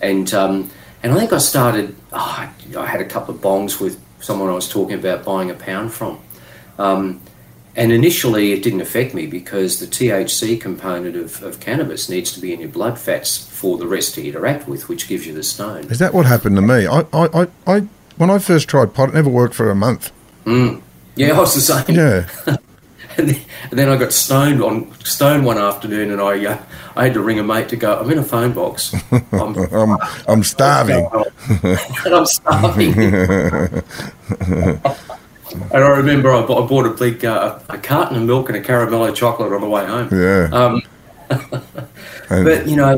and 0.00 0.32
um, 0.34 0.70
and 1.02 1.12
I 1.12 1.18
think 1.18 1.32
I 1.32 1.38
started. 1.38 1.96
Oh, 2.12 2.50
I, 2.76 2.86
had 2.86 3.00
a 3.00 3.04
couple 3.04 3.34
of 3.34 3.40
bongs 3.40 3.80
with 3.80 4.00
someone 4.20 4.48
I 4.48 4.54
was 4.54 4.68
talking 4.68 4.98
about 4.98 5.24
buying 5.24 5.50
a 5.50 5.54
pound 5.54 5.92
from. 5.92 6.20
Um, 6.78 7.20
and 7.76 7.92
initially, 7.92 8.52
it 8.52 8.62
didn't 8.62 8.80
affect 8.80 9.14
me 9.14 9.26
because 9.26 9.78
the 9.78 9.86
THC 9.86 10.60
component 10.60 11.16
of, 11.16 11.42
of 11.42 11.60
cannabis 11.60 12.08
needs 12.08 12.32
to 12.32 12.40
be 12.40 12.52
in 12.52 12.60
your 12.60 12.68
blood 12.68 12.98
fats 12.98 13.38
for 13.38 13.78
the 13.78 13.86
rest 13.86 14.14
to 14.16 14.26
interact 14.26 14.66
with, 14.66 14.88
which 14.88 15.08
gives 15.08 15.26
you 15.26 15.32
the 15.32 15.42
stone. 15.42 15.84
Is 15.84 16.00
that 16.00 16.12
what 16.12 16.26
happened 16.26 16.56
to 16.56 16.62
me? 16.62 16.86
I, 16.86 17.00
I, 17.12 17.42
I, 17.42 17.46
I 17.66 17.80
when 18.16 18.28
I 18.28 18.38
first 18.38 18.68
tried 18.68 18.92
pot, 18.92 19.10
it 19.10 19.14
never 19.14 19.30
worked 19.30 19.54
for 19.54 19.70
a 19.70 19.74
month. 19.74 20.12
Yeah, 21.16 21.32
I 21.34 21.38
was 21.38 21.54
the 21.54 21.60
same. 21.60 21.96
Yeah. 21.96 22.56
And 23.20 23.28
then, 23.28 23.40
and 23.70 23.78
then 23.78 23.88
I 23.88 23.96
got 23.96 24.12
stoned 24.12 24.62
on 24.62 24.92
stoned 25.04 25.44
one 25.44 25.58
afternoon, 25.58 26.10
and 26.10 26.20
I 26.20 26.44
uh, 26.46 26.58
I 26.96 27.04
had 27.04 27.14
to 27.14 27.20
ring 27.20 27.38
a 27.38 27.42
mate 27.44 27.68
to 27.70 27.76
go. 27.76 27.98
I'm 28.00 28.10
in 28.10 28.18
a 28.18 28.24
phone 28.24 28.52
box. 28.52 28.94
I'm, 29.32 29.56
I'm, 29.72 29.96
I'm 30.26 30.42
starving. 30.42 31.06
and 31.62 32.14
I'm 32.14 32.26
starving. 32.26 32.94
and 32.98 34.82
I 35.72 35.88
remember 35.96 36.32
I 36.32 36.42
bought, 36.46 36.64
I 36.64 36.66
bought 36.66 36.86
a 36.86 36.90
big 36.90 37.24
uh, 37.24 37.58
a 37.68 37.78
carton 37.78 38.16
of 38.16 38.22
milk 38.24 38.48
and 38.48 38.56
a 38.56 38.62
caramello 38.62 39.14
chocolate 39.14 39.52
on 39.52 39.60
the 39.60 39.68
way 39.68 39.86
home. 39.86 40.08
Yeah. 40.12 40.48
Um, 40.52 40.82
But 42.28 42.66
you 42.68 42.76
know, 42.76 42.96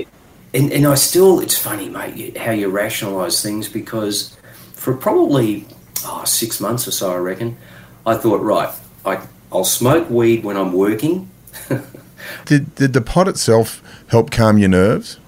and, 0.54 0.72
and 0.72 0.86
I 0.86 0.94
still, 0.94 1.40
it's 1.40 1.56
funny, 1.56 1.88
mate, 1.88 2.14
you- 2.16 2.40
how 2.40 2.52
you 2.52 2.68
rationalise 2.68 3.42
things 3.42 3.68
because 3.68 4.36
for 4.74 4.94
probably 4.94 5.66
oh, 6.04 6.24
six 6.24 6.60
months 6.60 6.86
or 6.86 6.90
so, 6.90 7.12
I 7.12 7.16
reckon, 7.16 7.56
I 8.04 8.16
thought, 8.16 8.42
right, 8.42 8.68
I, 9.06 9.20
I'll 9.52 9.64
smoke 9.64 10.08
weed 10.08 10.44
when 10.44 10.56
I'm 10.56 10.72
working. 10.72 11.30
did, 12.46 12.74
did 12.74 12.92
the 12.92 13.00
pot 13.00 13.28
itself 13.28 13.82
help 14.08 14.30
calm 14.30 14.58
your 14.58 14.70
nerves? 14.70 15.18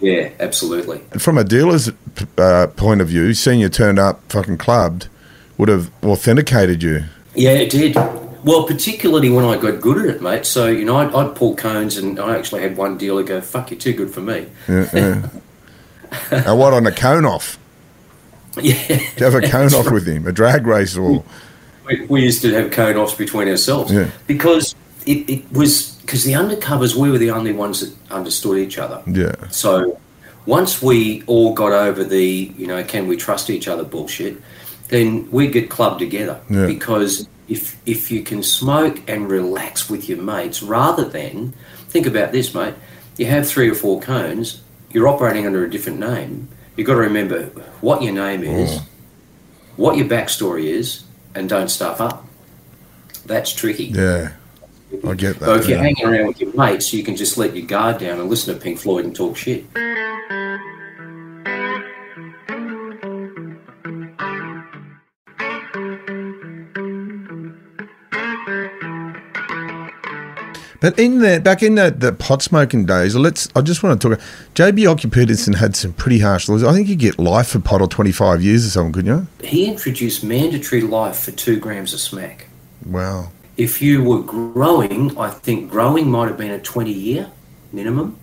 Yeah, 0.00 0.30
absolutely. 0.40 0.98
From 1.18 1.38
a 1.38 1.44
dealer's 1.44 1.90
uh, 2.36 2.66
point 2.76 3.00
of 3.00 3.08
view, 3.08 3.34
seeing 3.34 3.60
you 3.60 3.68
turned 3.68 3.98
up 3.98 4.20
fucking 4.30 4.58
clubbed 4.58 5.08
would 5.58 5.68
have 5.68 5.90
authenticated 6.02 6.82
you. 6.82 7.04
Yeah, 7.34 7.52
it 7.52 7.70
did. 7.70 7.94
Well, 8.44 8.64
particularly 8.66 9.30
when 9.30 9.44
I 9.44 9.56
got 9.56 9.80
good 9.80 9.98
at 9.98 10.16
it, 10.16 10.22
mate. 10.22 10.44
So 10.44 10.66
you 10.66 10.84
know, 10.84 10.96
I'd, 10.96 11.14
I'd 11.14 11.36
pull 11.36 11.54
cones, 11.54 11.96
and 11.96 12.18
I 12.18 12.36
actually 12.36 12.62
had 12.62 12.76
one 12.76 12.98
dealer 12.98 13.22
go, 13.22 13.40
"Fuck, 13.40 13.70
you're 13.70 13.78
too 13.78 13.92
good 13.92 14.12
for 14.12 14.20
me." 14.20 14.48
Yeah, 14.68 14.88
yeah. 14.92 15.28
and 16.30 16.58
what 16.58 16.74
on 16.74 16.86
a 16.86 16.92
cone 16.92 17.24
off? 17.24 17.58
Yeah, 18.60 18.74
to 18.74 19.24
have 19.24 19.34
a 19.34 19.48
cone 19.48 19.72
off 19.72 19.90
with 19.90 20.06
him, 20.06 20.26
a 20.26 20.32
drag 20.32 20.66
race 20.66 20.96
or 20.96 21.24
we, 21.86 22.06
we 22.06 22.22
used 22.22 22.42
to 22.42 22.52
have 22.54 22.70
cone 22.70 22.96
offs 22.96 23.14
between 23.14 23.48
ourselves 23.48 23.92
Yeah. 23.92 24.10
because 24.26 24.74
it, 25.06 25.28
it 25.28 25.52
was 25.52 25.92
because 26.02 26.24
the 26.24 26.32
undercovers 26.32 26.94
we 26.94 27.10
were 27.10 27.18
the 27.18 27.30
only 27.30 27.52
ones 27.52 27.80
that 27.80 28.12
understood 28.12 28.58
each 28.58 28.78
other. 28.78 29.02
yeah, 29.06 29.48
So 29.50 29.98
once 30.46 30.82
we 30.82 31.22
all 31.26 31.54
got 31.54 31.72
over 31.72 32.02
the, 32.04 32.52
you 32.56 32.66
know, 32.66 32.82
can 32.84 33.06
we 33.06 33.16
trust 33.16 33.48
each 33.50 33.68
other 33.68 33.84
bullshit, 33.84 34.36
then 34.88 35.30
we'd 35.30 35.52
get 35.52 35.70
clubbed 35.70 36.00
together. 36.00 36.40
Yeah. 36.50 36.66
Because 36.66 37.26
if 37.48 37.76
if 37.86 38.10
you 38.10 38.22
can 38.22 38.42
smoke 38.42 39.00
and 39.08 39.30
relax 39.30 39.88
with 39.90 40.08
your 40.08 40.20
mates 40.22 40.62
rather 40.62 41.04
than 41.04 41.52
think 41.88 42.06
about 42.06 42.32
this, 42.32 42.54
mate, 42.54 42.74
you 43.18 43.26
have 43.26 43.46
three 43.48 43.68
or 43.70 43.74
four 43.74 44.00
cones, 44.00 44.60
you're 44.90 45.08
operating 45.08 45.46
under 45.46 45.64
a 45.64 45.70
different 45.70 45.98
name. 45.98 46.48
You've 46.76 46.86
got 46.86 46.94
to 46.94 47.00
remember 47.00 47.44
what 47.80 48.02
your 48.02 48.12
name 48.14 48.42
is, 48.44 48.70
Oh. 48.78 48.86
what 49.76 49.96
your 49.96 50.06
backstory 50.06 50.64
is, 50.64 51.02
and 51.34 51.48
don't 51.48 51.68
stuff 51.68 52.00
up. 52.00 52.26
That's 53.26 53.52
tricky. 53.52 53.84
yeah. 53.84 54.32
I 55.06 55.14
get 55.14 55.38
that. 55.38 55.46
So 55.46 55.54
if 55.54 55.68
you're 55.68 55.78
hanging 55.78 56.04
around 56.04 56.26
with 56.28 56.40
your 56.40 56.52
mates, 56.54 56.92
you 56.92 57.02
can 57.02 57.16
just 57.16 57.38
let 57.38 57.56
your 57.56 57.66
guard 57.66 57.98
down 57.98 58.20
and 58.20 58.28
listen 58.28 58.54
to 58.54 58.60
Pink 58.60 58.78
Floyd 58.78 59.06
and 59.06 59.16
talk 59.16 59.36
shit. 59.36 59.64
But 70.82 70.98
in 70.98 71.20
the 71.20 71.40
back 71.40 71.62
in 71.62 71.76
the, 71.76 71.92
the 71.92 72.12
pot 72.12 72.42
smoking 72.42 72.86
days, 72.86 73.14
let's. 73.14 73.48
I 73.54 73.60
just 73.60 73.84
want 73.84 74.00
to 74.02 74.08
talk. 74.10 74.20
Joh 74.54 74.72
Bjelke-Petersen 74.72 75.54
had 75.54 75.76
some 75.76 75.92
pretty 75.92 76.18
harsh 76.18 76.48
laws. 76.48 76.64
I 76.64 76.72
think 76.72 76.88
you 76.88 76.96
get 76.96 77.20
life 77.20 77.50
for 77.50 77.60
pot 77.60 77.80
or 77.80 77.86
twenty 77.86 78.10
five 78.10 78.42
years 78.42 78.66
or 78.66 78.70
something, 78.70 78.92
couldn't 78.92 79.16
you? 79.16 79.46
He 79.46 79.66
introduced 79.66 80.24
mandatory 80.24 80.82
life 80.82 81.20
for 81.20 81.30
two 81.30 81.60
grams 81.60 81.94
of 81.94 82.00
smack. 82.00 82.48
Wow. 82.84 83.30
If 83.56 83.80
you 83.80 84.02
were 84.02 84.22
growing, 84.22 85.16
I 85.16 85.30
think 85.30 85.70
growing 85.70 86.10
might 86.10 86.26
have 86.28 86.38
been 86.38 86.50
a 86.50 86.58
20 86.58 86.90
year 86.90 87.30
minimum. 87.70 88.18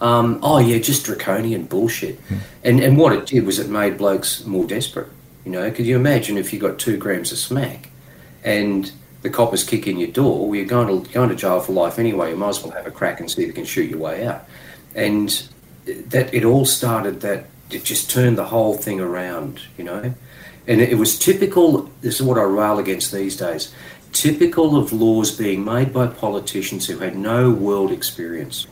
Um, 0.00 0.38
oh, 0.42 0.58
yeah, 0.58 0.78
just 0.78 1.04
draconian 1.04 1.64
bullshit. 1.64 2.18
And, 2.64 2.80
and 2.80 2.96
what 2.96 3.12
it 3.12 3.26
did 3.26 3.44
was 3.44 3.58
it 3.58 3.68
made 3.68 3.98
blokes 3.98 4.46
more 4.46 4.64
desperate. 4.64 5.08
You 5.44 5.52
know, 5.52 5.70
could 5.70 5.84
you 5.84 5.96
imagine 5.96 6.38
if 6.38 6.52
you 6.52 6.58
got 6.58 6.78
two 6.78 6.96
grams 6.96 7.32
of 7.32 7.38
smack 7.38 7.90
and 8.42 8.90
the 9.22 9.30
coppers 9.30 9.64
kick 9.64 9.86
in 9.86 9.98
your 9.98 10.10
door, 10.10 10.46
well, 10.46 10.56
you're 10.56 10.66
going 10.66 11.04
to, 11.04 11.12
going 11.12 11.28
to 11.28 11.34
jail 11.34 11.60
for 11.60 11.72
life 11.72 11.98
anyway. 11.98 12.30
You 12.30 12.36
might 12.36 12.50
as 12.50 12.62
well 12.62 12.72
have 12.72 12.86
a 12.86 12.90
crack 12.90 13.20
and 13.20 13.30
see 13.30 13.42
if 13.42 13.48
you 13.48 13.52
can 13.52 13.64
shoot 13.64 13.90
your 13.90 13.98
way 13.98 14.26
out. 14.26 14.46
And 14.94 15.48
that 15.86 16.32
it 16.32 16.44
all 16.44 16.64
started 16.64 17.20
that 17.20 17.46
it 17.70 17.84
just 17.84 18.10
turned 18.10 18.38
the 18.38 18.46
whole 18.46 18.74
thing 18.74 19.00
around, 19.00 19.60
you 19.76 19.84
know. 19.84 20.14
And 20.66 20.80
it 20.80 20.98
was 20.98 21.18
typical, 21.18 21.90
this 22.00 22.20
is 22.20 22.22
what 22.22 22.38
I 22.38 22.42
rail 22.42 22.78
against 22.78 23.12
these 23.12 23.36
days, 23.36 23.72
typical 24.12 24.76
of 24.76 24.92
laws 24.92 25.30
being 25.30 25.64
made 25.64 25.92
by 25.92 26.06
politicians 26.06 26.86
who 26.86 26.98
had 26.98 27.16
no 27.16 27.50
world 27.50 27.92
experience, 27.92 28.66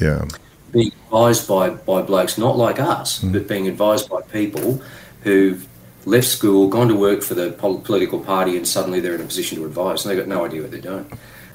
Yeah. 0.00 0.26
being 0.72 0.92
advised 1.04 1.48
by, 1.48 1.70
by 1.70 2.02
blokes 2.02 2.38
not 2.38 2.56
like 2.56 2.80
us, 2.80 3.22
mm. 3.22 3.32
but 3.32 3.48
being 3.48 3.68
advised 3.68 4.08
by 4.08 4.22
people 4.22 4.82
who've 5.22 5.67
left 6.04 6.26
school, 6.26 6.68
gone 6.68 6.88
to 6.88 6.94
work 6.94 7.22
for 7.22 7.34
the 7.34 7.52
pol- 7.52 7.80
political 7.80 8.20
party, 8.20 8.56
and 8.56 8.66
suddenly 8.66 9.00
they're 9.00 9.14
in 9.14 9.20
a 9.20 9.24
position 9.24 9.58
to 9.58 9.64
advise, 9.66 10.04
and 10.04 10.10
they've 10.10 10.18
got 10.18 10.28
no 10.28 10.44
idea 10.44 10.62
what 10.62 10.70
they're 10.70 10.80
doing. 10.80 11.06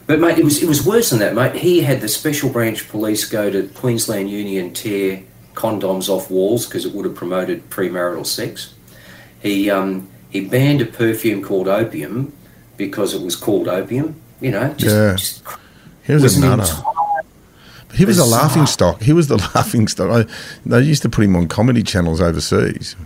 But 0.06 0.20
mate, 0.20 0.38
it 0.38 0.44
was 0.44 0.62
it 0.62 0.68
was 0.68 0.86
worse 0.86 1.10
than 1.12 1.20
that, 1.20 1.34
mate. 1.34 1.56
He 1.56 1.82
had 1.82 2.02
the 2.02 2.10
special 2.10 2.50
branch 2.50 2.90
police 2.90 3.26
go 3.26 3.50
to 3.50 3.68
Queensland 3.70 4.30
Uni 4.30 4.58
and 4.58 4.76
tear 4.76 5.24
condoms 5.56 6.10
off 6.10 6.30
walls 6.30 6.66
because 6.66 6.86
it 6.86 6.94
would 6.94 7.06
have 7.06 7.16
promoted 7.16 7.70
premarital 7.70 8.26
sex. 8.26 8.74
He 9.42 9.70
um, 9.70 10.10
he 10.30 10.42
banned 10.42 10.82
a 10.82 10.86
perfume 10.86 11.42
called 11.42 11.68
opium 11.70 12.34
because 12.76 13.14
it 13.14 13.22
was 13.22 13.36
called 13.38 13.68
opium. 13.70 14.16
You 14.42 14.52
know, 14.52 14.74
just, 14.74 14.96
Yeah. 14.96 15.16
just 15.16 15.44
He 16.06 16.14
was, 16.14 16.24
was 16.24 16.38
a 16.38 16.42
nutter. 16.42 16.84
But 17.88 17.98
he 17.98 18.04
was 18.04 18.18
a 18.20 18.26
laughing 18.26 18.66
stock. 18.66 19.02
He 19.02 19.14
was 19.14 19.28
the 19.30 19.38
laughing 19.56 19.88
stock. 19.88 20.10
I, 20.28 20.34
they 20.66 20.82
used 20.82 21.02
to 21.04 21.10
put 21.10 21.24
him 21.24 21.36
on 21.38 21.48
comedy 21.48 21.82
channels 21.84 22.20
overseas. 22.20 22.98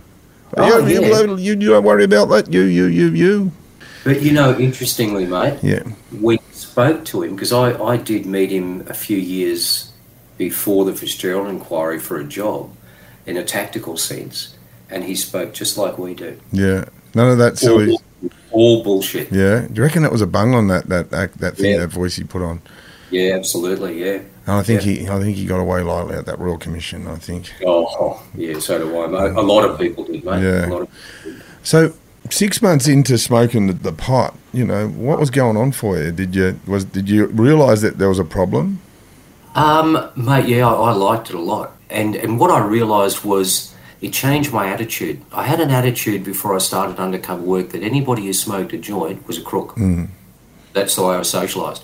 Oh, 0.58 0.86
you, 0.86 1.00
yeah. 1.02 1.20
you, 1.22 1.36
you, 1.36 1.52
you 1.58 1.68
don't 1.70 1.84
worry 1.84 2.04
about 2.04 2.26
that. 2.26 2.52
You, 2.52 2.62
you, 2.62 2.86
you, 2.86 3.08
you. 3.08 3.52
But 4.04 4.22
you 4.22 4.32
know, 4.32 4.58
interestingly, 4.58 5.26
mate, 5.26 5.58
Yeah. 5.62 5.82
we 6.20 6.38
spoke 6.52 7.04
to 7.06 7.22
him 7.22 7.34
because 7.34 7.52
I, 7.52 7.78
I 7.82 7.96
did 7.96 8.26
meet 8.26 8.50
him 8.50 8.84
a 8.88 8.94
few 8.94 9.18
years 9.18 9.92
before 10.38 10.84
the 10.84 10.94
Fitzgerald 10.94 11.48
inquiry 11.48 11.98
for 11.98 12.18
a 12.18 12.24
job 12.24 12.70
in 13.26 13.36
a 13.36 13.44
tactical 13.44 13.96
sense, 13.96 14.56
and 14.88 15.04
he 15.04 15.14
spoke 15.14 15.52
just 15.52 15.76
like 15.76 15.98
we 15.98 16.14
do. 16.14 16.38
Yeah. 16.52 16.86
None 17.14 17.30
of 17.32 17.38
that 17.38 17.58
silly. 17.58 17.90
All, 17.90 18.30
all 18.50 18.84
bullshit. 18.84 19.30
Yeah. 19.32 19.66
Do 19.66 19.74
you 19.74 19.82
reckon 19.82 20.02
that 20.02 20.12
was 20.12 20.22
a 20.22 20.26
bung 20.26 20.54
on 20.54 20.68
that 20.68 20.88
that 20.88 21.10
that, 21.10 21.34
that 21.34 21.56
thing 21.56 21.72
Yeah. 21.72 21.78
that 21.80 21.88
voice 21.88 22.16
he 22.16 22.24
put 22.24 22.42
on? 22.42 22.62
Yeah, 23.10 23.34
absolutely. 23.34 24.02
Yeah. 24.04 24.20
And 24.48 24.56
I 24.56 24.62
think 24.62 24.84
Yeah. 24.86 24.92
he 24.92 25.08
I 25.08 25.20
think 25.20 25.36
he 25.36 25.44
got 25.44 25.60
away 25.60 25.82
lightly 25.82 26.14
at 26.16 26.24
that 26.24 26.38
Royal 26.38 26.56
Commission. 26.56 27.06
I 27.06 27.16
think. 27.16 27.52
Oh, 27.66 28.22
yeah. 28.34 28.58
So 28.58 28.78
do 28.78 28.98
I, 29.02 29.06
mate. 29.06 29.36
A 29.36 29.42
lot 29.42 29.64
of 29.68 29.78
people 29.78 30.04
did, 30.04 30.24
mate. 30.24 30.42
Yeah. 30.42 30.66
A 30.66 30.70
lot 30.72 30.82
of 30.82 30.88
So 31.62 31.92
six 32.30 32.62
months 32.62 32.88
into 32.88 33.18
smoking 33.18 33.66
the, 33.66 33.72
the 33.74 33.92
pot, 33.92 34.34
you 34.54 34.64
know 34.64 34.88
what 34.88 35.20
was 35.20 35.28
going 35.30 35.56
on 35.58 35.72
for 35.72 35.98
you? 35.98 36.10
Did 36.12 36.34
you 36.34 36.58
was 36.66 36.84
did 36.86 37.10
you 37.10 37.26
realise 37.26 37.82
that 37.82 37.98
there 37.98 38.08
was 38.08 38.18
a 38.18 38.24
problem? 38.24 38.80
Um, 39.54 39.98
mate, 40.16 40.46
yeah, 40.48 40.66
I, 40.66 40.90
I 40.90 40.92
liked 40.92 41.28
it 41.28 41.36
a 41.36 41.40
lot, 41.40 41.72
and 41.90 42.16
and 42.16 42.40
what 42.40 42.50
I 42.50 42.64
realised 42.64 43.24
was 43.24 43.74
it 44.00 44.12
changed 44.14 44.50
my 44.52 44.68
attitude. 44.68 45.20
I 45.32 45.42
had 45.44 45.60
an 45.60 45.70
attitude 45.70 46.24
before 46.24 46.54
I 46.54 46.58
started 46.58 46.98
undercover 46.98 47.42
work 47.42 47.70
that 47.70 47.82
anybody 47.82 48.24
who 48.26 48.32
smoked 48.32 48.72
a 48.72 48.78
joint 48.78 49.26
was 49.26 49.36
a 49.36 49.42
crook. 49.42 49.76
That's 50.72 50.94
the 50.96 51.02
way 51.02 51.16
I 51.16 51.18
was 51.18 51.30
socialised. 51.32 51.82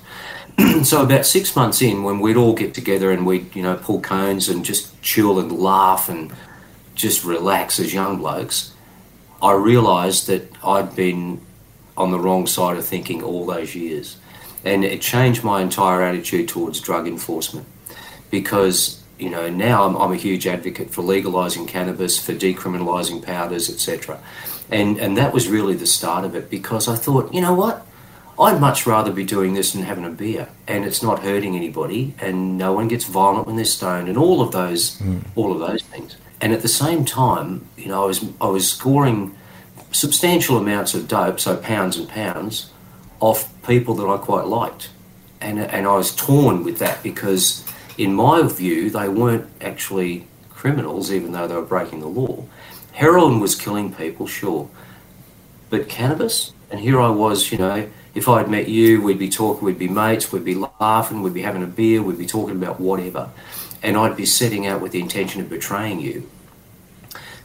so 0.85 1.03
about 1.03 1.27
six 1.27 1.55
months 1.57 1.83
in, 1.83 2.03
when 2.03 2.21
we'd 2.21 2.37
all 2.37 2.55
get 2.55 2.75
together 2.75 3.11
and 3.11 3.27
we'd 3.27 3.55
you 3.55 3.63
know 3.63 3.77
pull 3.77 4.01
cones 4.01 4.49
and 4.49 4.65
just 4.65 5.01
chill 5.03 5.39
and 5.39 5.53
laugh 5.53 6.09
and 6.09 6.33
just 6.95 7.25
relax 7.25 7.81
as 7.81 7.93
young 7.93 8.19
blokes, 8.19 8.73
I 9.43 9.53
realised 9.53 10.27
that 10.29 10.51
I'd 10.65 10.95
been 10.95 11.41
on 11.97 12.11
the 12.11 12.19
wrong 12.19 12.47
side 12.47 12.77
of 12.77 12.85
thinking 12.85 13.23
all 13.23 13.47
those 13.47 13.75
years. 13.75 14.17
And 14.65 14.85
it 14.85 15.01
changed 15.01 15.45
my 15.45 15.61
entire 15.61 16.03
attitude 16.03 16.49
towards 16.49 16.81
drug 16.81 17.07
enforcement 17.07 17.67
because, 18.31 19.03
you 19.19 19.29
know, 19.29 19.51
now 19.51 19.85
I'm, 19.85 19.97
I'm 19.97 20.13
a 20.13 20.17
huge 20.17 20.47
advocate 20.47 20.91
for 20.91 21.03
legalising 21.03 21.69
cannabis, 21.69 22.19
for 22.19 22.33
decriminalising 22.33 23.23
powders, 23.23 23.69
etc. 23.69 24.19
And, 24.71 24.99
and 24.99 25.17
that 25.19 25.35
was 25.35 25.49
really 25.49 25.75
the 25.75 25.87
start 25.87 26.25
of 26.25 26.35
it 26.35 26.49
because 26.49 26.89
I 26.89 26.97
thought, 26.97 27.35
you 27.35 27.43
know 27.43 27.55
what? 27.55 27.87
I'd 28.39 28.61
much 28.61 28.87
rather 28.87 29.13
be 29.13 29.25
doing 29.25 29.55
this 29.55 29.73
than 29.73 29.83
having 29.83 30.05
a 30.05 30.11
beer, 30.11 30.49
and 30.67 30.85
it's 30.85 31.03
not 31.03 31.21
hurting 31.21 31.55
anybody, 31.55 32.15
and 32.21 32.59
no 32.59 32.73
one 32.73 32.89
gets 32.89 33.05
violent 33.05 33.47
when 33.47 33.57
they're 33.57 33.65
stoned, 33.65 34.09
and 34.09 34.19
all 34.19 34.41
of 34.41 34.53
those, 34.53 34.99
hmm. 34.99 35.19
all 35.37 35.53
of 35.53 35.61
those 35.61 35.83
things. 35.83 36.17
And 36.41 36.53
at 36.53 36.63
the 36.63 36.69
same 36.69 37.05
time, 37.05 37.67
you 37.77 37.87
know, 37.87 38.03
I 38.03 38.07
was 38.07 38.25
I 38.41 38.49
was 38.49 38.71
scoring 38.71 39.37
substantial 39.93 40.59
amounts 40.59 40.95
of 40.95 41.07
dope, 41.07 41.39
so 41.39 41.57
pounds 41.57 41.97
and 41.97 42.09
pounds, 42.09 42.71
off 43.21 43.51
people 43.67 43.95
that 43.95 44.07
I 44.07 44.17
quite 44.17 44.47
liked, 44.47 44.91
and 45.41 45.61
and 45.61 45.87
I 45.87 45.97
was 45.97 46.15
torn 46.15 46.65
with 46.65 46.79
that 46.79 47.03
because, 47.03 47.65
in 47.97 48.15
my 48.15 48.43
view, 48.43 48.91
they 48.91 49.09
weren't 49.09 49.49
actually 49.61 50.27
criminals, 50.51 51.13
even 51.13 51.33
though 51.33 51.47
they 51.47 51.55
were 51.55 51.63
breaking 51.63 52.01
the 52.01 52.09
law. 52.09 52.45
Heroin 52.93 53.39
was 53.39 53.55
killing 53.55 53.95
people, 53.95 54.27
sure, 54.27 54.69
but 55.71 55.89
cannabis, 55.89 56.53
and 56.71 56.81
here 56.81 57.01
I 57.01 57.11
was, 57.11 57.53
you 57.53 57.59
know, 57.59 57.89
if 58.15 58.29
I'd 58.29 58.49
met 58.49 58.69
you, 58.69 59.03
we'd 59.03 59.19
be 59.19 59.29
talking, 59.29 59.65
we'd 59.65 59.79
be 59.79 59.89
mates, 59.89 60.33
we'd 60.33 60.45
be 60.45 60.55
laughing, 60.81 61.23
we'd 61.23 61.35
be 61.35 61.43
having 61.43 61.63
a 61.63 61.67
beer, 61.67 62.03
we'd 62.03 62.19
be 62.19 62.27
talking 62.27 62.57
about 62.57 62.81
whatever, 62.81 63.31
and 63.83 63.97
I'd 63.97 64.17
be 64.17 64.27
setting 64.27 64.67
out 64.67 64.81
with 64.81 64.93
the 64.93 65.01
intention 65.01 65.41
of 65.41 65.49
betraying 65.49 66.01
you 66.01 66.29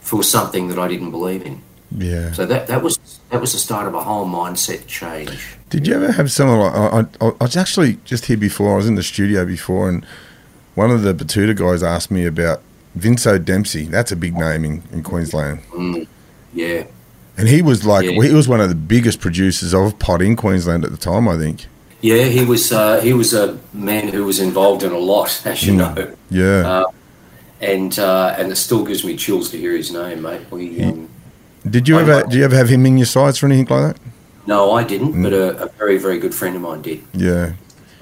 for 0.01 0.23
something 0.23 0.69
that 0.69 0.79
I 0.79 0.87
didn't 0.87 1.11
believe 1.11 1.45
in. 1.45 1.61
Yeah. 1.91 2.31
So 2.33 2.45
that 2.45 2.67
that 2.67 2.83
was 2.83 2.99
that 3.31 3.41
was 3.41 3.53
the 3.53 3.57
start 3.57 3.87
of 3.87 3.95
a 3.95 4.03
whole 4.03 4.27
mindset 4.27 4.85
change. 4.85 5.57
Did 5.69 5.87
you 5.87 5.95
ever 5.95 6.11
have 6.11 6.31
someone 6.31 6.59
like 6.59 6.73
I, 6.73 7.25
I, 7.25 7.29
I 7.29 7.43
was 7.43 7.57
actually 7.57 7.97
just 8.05 8.25
here 8.25 8.37
before 8.37 8.73
I 8.73 8.77
was 8.77 8.87
in 8.87 8.95
the 8.95 9.03
studio 9.03 9.45
before 9.45 9.89
and 9.89 10.05
one 10.75 10.91
of 10.91 11.01
the 11.01 11.13
Batuta 11.13 11.55
guys 11.55 11.83
asked 11.83 12.11
me 12.11 12.25
about 12.25 12.61
Vince 12.95 13.25
O'Dempsey. 13.27 13.85
That's 13.85 14.11
a 14.11 14.15
big 14.15 14.35
name 14.35 14.65
in, 14.65 14.83
in 14.91 15.03
Queensland. 15.03 15.61
Mm, 15.71 16.07
yeah, 16.53 16.85
And 17.39 17.47
he 17.47 17.61
was 17.61 17.85
like 17.85 18.05
Yeah. 18.05 18.21
he 18.21 18.33
was 18.33 18.47
one 18.47 18.59
of 18.61 18.69
the 18.69 18.75
biggest 18.75 19.19
producers 19.21 19.73
of 19.73 19.97
pot 19.97 20.21
in 20.21 20.35
Queensland 20.35 20.83
at 20.83 20.91
the 20.91 20.97
time, 20.97 21.27
I 21.27 21.37
think. 21.37 21.67
yeah, 22.01 22.25
he 22.25 22.43
was 22.45 22.71
uh, 22.71 22.99
he 23.01 23.13
was 23.13 23.33
a 23.33 23.57
man 23.73 24.09
who 24.09 24.25
was 24.25 24.39
involved 24.39 24.83
in 24.83 24.91
a 24.91 24.97
lot, 24.97 25.41
as 25.45 25.65
you 25.65 25.73
know, 25.75 25.95
Yeah. 26.29 26.83
and 27.61 27.97
uh, 27.99 28.35
and 28.37 28.51
it 28.51 28.55
still 28.57 28.83
gives 28.85 29.03
me 29.03 29.15
chills 29.15 29.49
to 29.51 29.57
hear 29.57 29.75
his 29.75 29.91
name, 29.91 30.21
mate. 30.21 30.41
We, 30.51 30.81
um, 30.83 31.09
did 31.69 31.87
you 31.87 31.97
I- 31.97 32.01
ever 32.01 32.23
do 32.29 32.37
you 32.37 32.43
ever 32.45 32.55
have 32.55 32.69
him 32.69 32.85
in 32.85 32.97
your 32.97 33.05
sights 33.05 33.41
or 33.41 33.47
anything 33.47 33.67
like 33.75 33.95
that? 33.95 34.01
no, 34.47 34.71
I 34.71 34.83
didn't, 34.83 35.21
but 35.23 35.33
a, 35.33 35.65
a 35.65 35.69
very 35.77 35.97
very 35.97 36.19
good 36.19 36.33
friend 36.35 36.55
of 36.55 36.61
mine 36.61 36.81
did, 36.81 37.01
Yeah. 37.13 37.53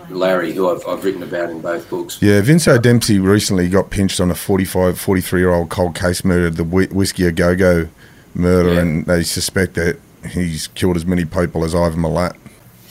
Larry, 0.10 0.54
who 0.54 0.70
I've, 0.70 0.88
I've 0.88 1.04
written 1.04 1.22
about 1.22 1.50
in 1.50 1.60
both 1.60 1.90
books. 1.90 2.18
Yeah, 2.22 2.40
Vince 2.40 2.66
O'Dempsey 2.66 3.20
recently 3.20 3.68
got 3.68 3.90
pinched 3.90 4.22
on 4.22 4.32
a 4.32 4.36
45, 4.36 4.98
43 4.98 5.42
year 5.42 5.54
old 5.54 5.68
cold 5.70 5.96
case 5.96 6.24
murder, 6.24 6.50
the 6.50 6.64
Whiskey 6.64 7.26
A 7.26 7.32
Go 7.34 7.58
Go 7.58 7.90
murder, 8.38 8.74
Yeah. 8.74 8.82
and 8.82 9.06
they 9.06 9.24
suspect 9.24 9.76
that 9.76 10.00
he's 10.30 10.68
killed 10.68 10.96
as 10.96 11.06
many 11.06 11.26
people 11.26 11.64
as 11.64 11.74
Ivan 11.74 12.02
Milat. 12.02 12.36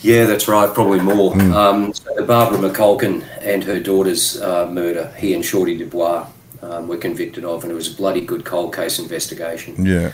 Yeah, 0.01 0.25
that's 0.25 0.47
right, 0.47 0.71
probably 0.73 0.99
more. 0.99 1.33
Hmm. 1.33 1.53
Um, 1.53 1.93
so 1.93 2.13
the 2.15 2.23
Barbara 2.23 2.59
McCulkin 2.69 3.25
and 3.41 3.63
her 3.63 3.79
daughter's 3.79 4.39
uh, 4.41 4.69
murder, 4.69 5.11
he 5.17 5.33
and 5.33 5.43
Shorty 5.43 5.75
Dubois 5.75 6.27
um, 6.61 6.87
were 6.87 6.97
convicted 6.97 7.43
of, 7.43 7.63
and 7.63 7.71
it 7.71 7.75
was 7.75 7.91
a 7.91 7.95
bloody 7.95 8.21
good 8.21 8.45
cold 8.45 8.75
case 8.75 8.99
investigation. 8.99 9.83
Yeah, 9.83 10.11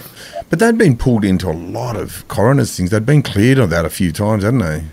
but 0.49 0.59
they'd 0.59 0.77
been 0.77 0.97
pulled 0.97 1.25
into 1.25 1.49
a 1.49 1.53
lot 1.53 1.97
of 1.97 2.25
coroner's 2.27 2.75
things. 2.75 2.91
They'd 2.91 3.05
been 3.05 3.23
cleared 3.23 3.59
of 3.59 3.69
that 3.71 3.85
a 3.85 3.89
few 3.89 4.11
times, 4.11 4.43
hadn't 4.43 4.59
they? 4.59 4.83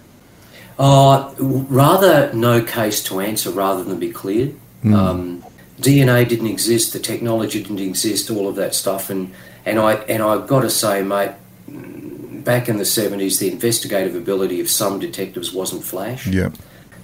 Uh, 0.79 1.33
rather 1.39 2.33
no 2.33 2.63
case 2.63 3.03
to 3.05 3.21
answer 3.21 3.51
rather 3.51 3.85
than 3.85 3.99
be 3.99 4.11
cleared. 4.11 4.55
Hmm. 4.83 4.95
Um, 4.95 5.45
DNA 5.81 6.29
didn't 6.29 6.49
exist, 6.49 6.93
the 6.93 6.99
technology 6.99 7.63
didn't 7.63 7.79
exist, 7.79 8.31
all 8.31 8.49
of 8.49 8.57
that 8.57 8.75
stuff, 8.75 9.09
and 9.09 9.33
and 9.65 9.79
I 9.79 9.95
and 9.95 10.23
I've 10.23 10.47
got 10.47 10.61
to 10.63 10.71
say, 10.71 11.03
mate, 11.03 11.33
mm, 11.69 12.45
back 12.45 12.69
in 12.69 12.77
the 12.79 12.85
seventies, 12.85 13.39
the 13.39 13.51
investigative 13.51 14.15
ability 14.15 14.61
of 14.61 14.69
some 14.69 14.99
detectives 14.99 15.53
wasn't 15.53 15.85
flash. 15.85 16.27
Yeah, 16.27 16.51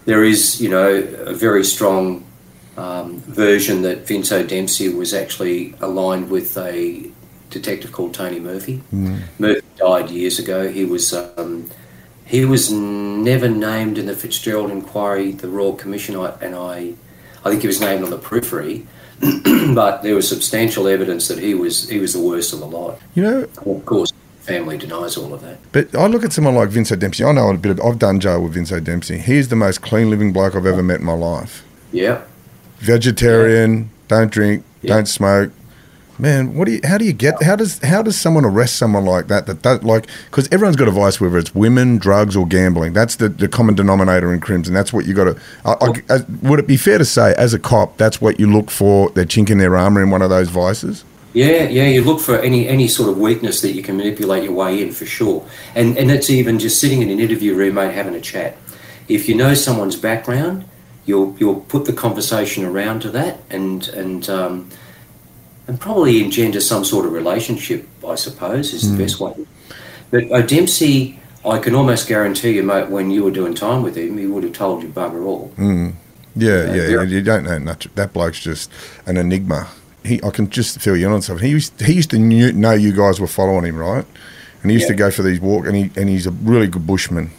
There 0.04 0.24
is, 0.24 0.60
you 0.60 0.68
know, 0.68 0.94
a 0.94 1.34
very 1.34 1.64
strong 1.64 2.24
um, 2.76 3.20
version 3.20 3.82
that 3.82 4.06
Vince 4.06 4.30
Dempsey 4.30 4.88
was 4.88 5.14
actually 5.14 5.74
aligned 5.80 6.30
with 6.30 6.56
a 6.56 7.10
detective 7.50 7.92
called 7.92 8.14
Tony 8.14 8.40
Murphy. 8.40 8.82
Murphy 9.38 9.62
died 9.76 10.10
years 10.10 10.38
ago. 10.38 10.70
He 10.70 10.84
was 10.84 11.12
um, 11.12 11.70
he 12.24 12.44
was 12.44 12.70
never 12.70 13.48
named 13.48 13.98
in 13.98 14.06
the 14.06 14.14
Fitzgerald 14.14 14.70
inquiry, 14.70 15.32
the 15.32 15.48
Royal 15.48 15.74
Commission, 15.74 16.16
and 16.16 16.54
I 16.54 16.94
I 17.44 17.50
think 17.50 17.62
he 17.62 17.68
was 17.68 17.80
named 17.80 18.02
on 18.02 18.10
the 18.10 18.18
periphery. 18.18 18.86
but 19.74 20.02
there 20.02 20.14
was 20.14 20.28
substantial 20.28 20.86
evidence 20.88 21.28
that 21.28 21.38
he 21.38 21.54
was 21.54 21.88
he 21.88 21.98
was 21.98 22.12
the 22.12 22.20
worst 22.20 22.52
of 22.52 22.60
the 22.60 22.66
lot. 22.66 22.98
you 23.14 23.22
know. 23.22 23.48
Of 23.64 23.84
course, 23.86 24.12
family 24.40 24.76
denies 24.78 25.16
all 25.16 25.32
of 25.34 25.40
that. 25.42 25.58
But 25.72 25.94
I 25.94 26.06
look 26.06 26.24
at 26.24 26.32
someone 26.32 26.54
like 26.54 26.68
Vince 26.68 26.90
Dempsey. 26.90 27.24
I 27.24 27.32
know 27.32 27.50
a 27.50 27.56
bit. 27.56 27.72
Of, 27.72 27.80
I've 27.80 27.98
done 27.98 28.20
jail 28.20 28.42
with 28.42 28.52
Vince 28.54 28.70
Dempsey. 28.70 29.18
He's 29.18 29.48
the 29.48 29.56
most 29.56 29.82
clean 29.82 30.10
living 30.10 30.32
bloke 30.32 30.54
I've 30.54 30.66
ever 30.66 30.82
met 30.82 31.00
in 31.00 31.06
my 31.06 31.14
life. 31.14 31.64
Yeah. 31.92 32.22
Vegetarian, 32.78 33.90
don't 34.08 34.30
drink, 34.30 34.64
Yeah. 34.82 34.94
don't 34.94 35.06
smoke. 35.08 35.50
Man, 36.18 36.54
what 36.54 36.64
do 36.64 36.72
you? 36.72 36.80
How 36.84 36.96
do 36.96 37.04
you 37.04 37.12
get? 37.12 37.42
How 37.42 37.56
does 37.56 37.78
how 37.80 38.02
does 38.02 38.18
someone 38.18 38.44
arrest 38.44 38.76
someone 38.76 39.04
like 39.04 39.26
that? 39.28 39.46
That 39.46 39.62
that 39.62 39.84
like 39.84 40.06
because 40.30 40.48
everyone's 40.50 40.76
got 40.76 40.88
a 40.88 40.92
vice, 40.92 41.20
whether 41.20 41.36
it's 41.36 41.54
women, 41.54 41.98
drugs, 41.98 42.36
or 42.36 42.46
gambling. 42.46 42.94
That's 42.94 43.16
the, 43.16 43.28
the 43.28 43.48
common 43.48 43.74
denominator 43.74 44.32
in 44.32 44.40
crimes, 44.40 44.66
and 44.66 44.76
that's 44.76 44.92
what 44.92 45.04
you 45.04 45.12
got 45.12 45.24
to. 45.24 45.40
I, 45.64 45.92
I, 46.08 46.20
would 46.42 46.58
it 46.58 46.66
be 46.66 46.78
fair 46.78 46.96
to 46.96 47.04
say, 47.04 47.34
as 47.36 47.52
a 47.52 47.58
cop, 47.58 47.98
that's 47.98 48.20
what 48.20 48.40
you 48.40 48.50
look 48.50 48.70
for? 48.70 49.10
They're 49.10 49.26
chinking 49.26 49.58
their 49.58 49.76
armor 49.76 50.02
in 50.02 50.10
one 50.10 50.22
of 50.22 50.30
those 50.30 50.48
vices. 50.48 51.04
Yeah, 51.34 51.68
yeah, 51.68 51.86
you 51.86 52.02
look 52.02 52.20
for 52.20 52.38
any 52.38 52.66
any 52.66 52.88
sort 52.88 53.10
of 53.10 53.18
weakness 53.18 53.60
that 53.60 53.72
you 53.72 53.82
can 53.82 53.98
manipulate 53.98 54.42
your 54.42 54.54
way 54.54 54.80
in 54.80 54.92
for 54.92 55.04
sure. 55.04 55.46
And 55.74 55.98
and 55.98 56.10
it's 56.10 56.30
even 56.30 56.58
just 56.58 56.80
sitting 56.80 57.02
in 57.02 57.10
an 57.10 57.20
interview 57.20 57.54
room, 57.54 57.74
mate, 57.74 57.92
having 57.92 58.14
a 58.14 58.22
chat. 58.22 58.56
If 59.06 59.28
you 59.28 59.34
know 59.34 59.52
someone's 59.52 59.96
background, 59.96 60.66
you'll 61.04 61.36
you'll 61.38 61.60
put 61.60 61.84
the 61.84 61.92
conversation 61.92 62.64
around 62.64 63.00
to 63.00 63.10
that 63.10 63.40
and 63.50 63.86
and 63.88 64.30
um, 64.30 64.70
and 65.66 65.80
probably 65.80 66.22
engender 66.22 66.60
some 66.60 66.84
sort 66.84 67.06
of 67.06 67.12
relationship, 67.12 67.86
I 68.06 68.14
suppose, 68.14 68.72
is 68.72 68.82
the 68.82 68.96
hmm. 68.96 69.02
best 69.02 69.20
way. 69.20 69.46
But 70.10 70.30
uh, 70.30 70.42
Dempsey, 70.42 71.18
I 71.44 71.58
can 71.58 71.74
almost 71.74 72.08
guarantee 72.08 72.52
you, 72.52 72.62
mate, 72.62 72.88
when 72.88 73.10
you 73.10 73.24
were 73.24 73.30
doing 73.30 73.54
time 73.54 73.82
with 73.82 73.96
him, 73.96 74.18
he 74.18 74.26
would 74.26 74.44
have 74.44 74.52
told 74.52 74.82
you 74.82 74.88
bugger 74.88 75.24
all. 75.24 75.48
Hmm. 75.56 75.88
Uh, 75.88 75.90
yeah, 76.36 76.74
yeah, 76.74 76.88
yeah. 76.88 77.02
You 77.02 77.22
don't 77.22 77.44
know 77.44 77.58
much. 77.58 77.88
That 77.94 78.12
bloke's 78.12 78.40
just 78.40 78.70
an 79.06 79.16
enigma. 79.16 79.68
He, 80.04 80.22
I 80.22 80.30
can 80.30 80.50
just 80.50 80.80
feel 80.80 80.96
you 80.96 81.08
on 81.08 81.22
something. 81.22 81.44
He 81.44 81.52
used, 81.52 81.80
he 81.80 81.94
used 81.94 82.10
to 82.10 82.18
knew, 82.18 82.52
know 82.52 82.72
you 82.72 82.92
guys 82.92 83.18
were 83.18 83.26
following 83.26 83.64
him, 83.64 83.76
right? 83.76 84.04
And 84.62 84.70
he 84.70 84.76
used 84.76 84.88
to 84.88 84.94
go 84.94 85.10
for 85.10 85.22
these 85.22 85.40
walk, 85.40 85.66
and 85.66 85.76
he 85.76 85.90
and 85.96 86.08
he's 86.08 86.26
a 86.26 86.32
really 86.32 86.66
good 86.66 86.86
bushman. 86.86 87.30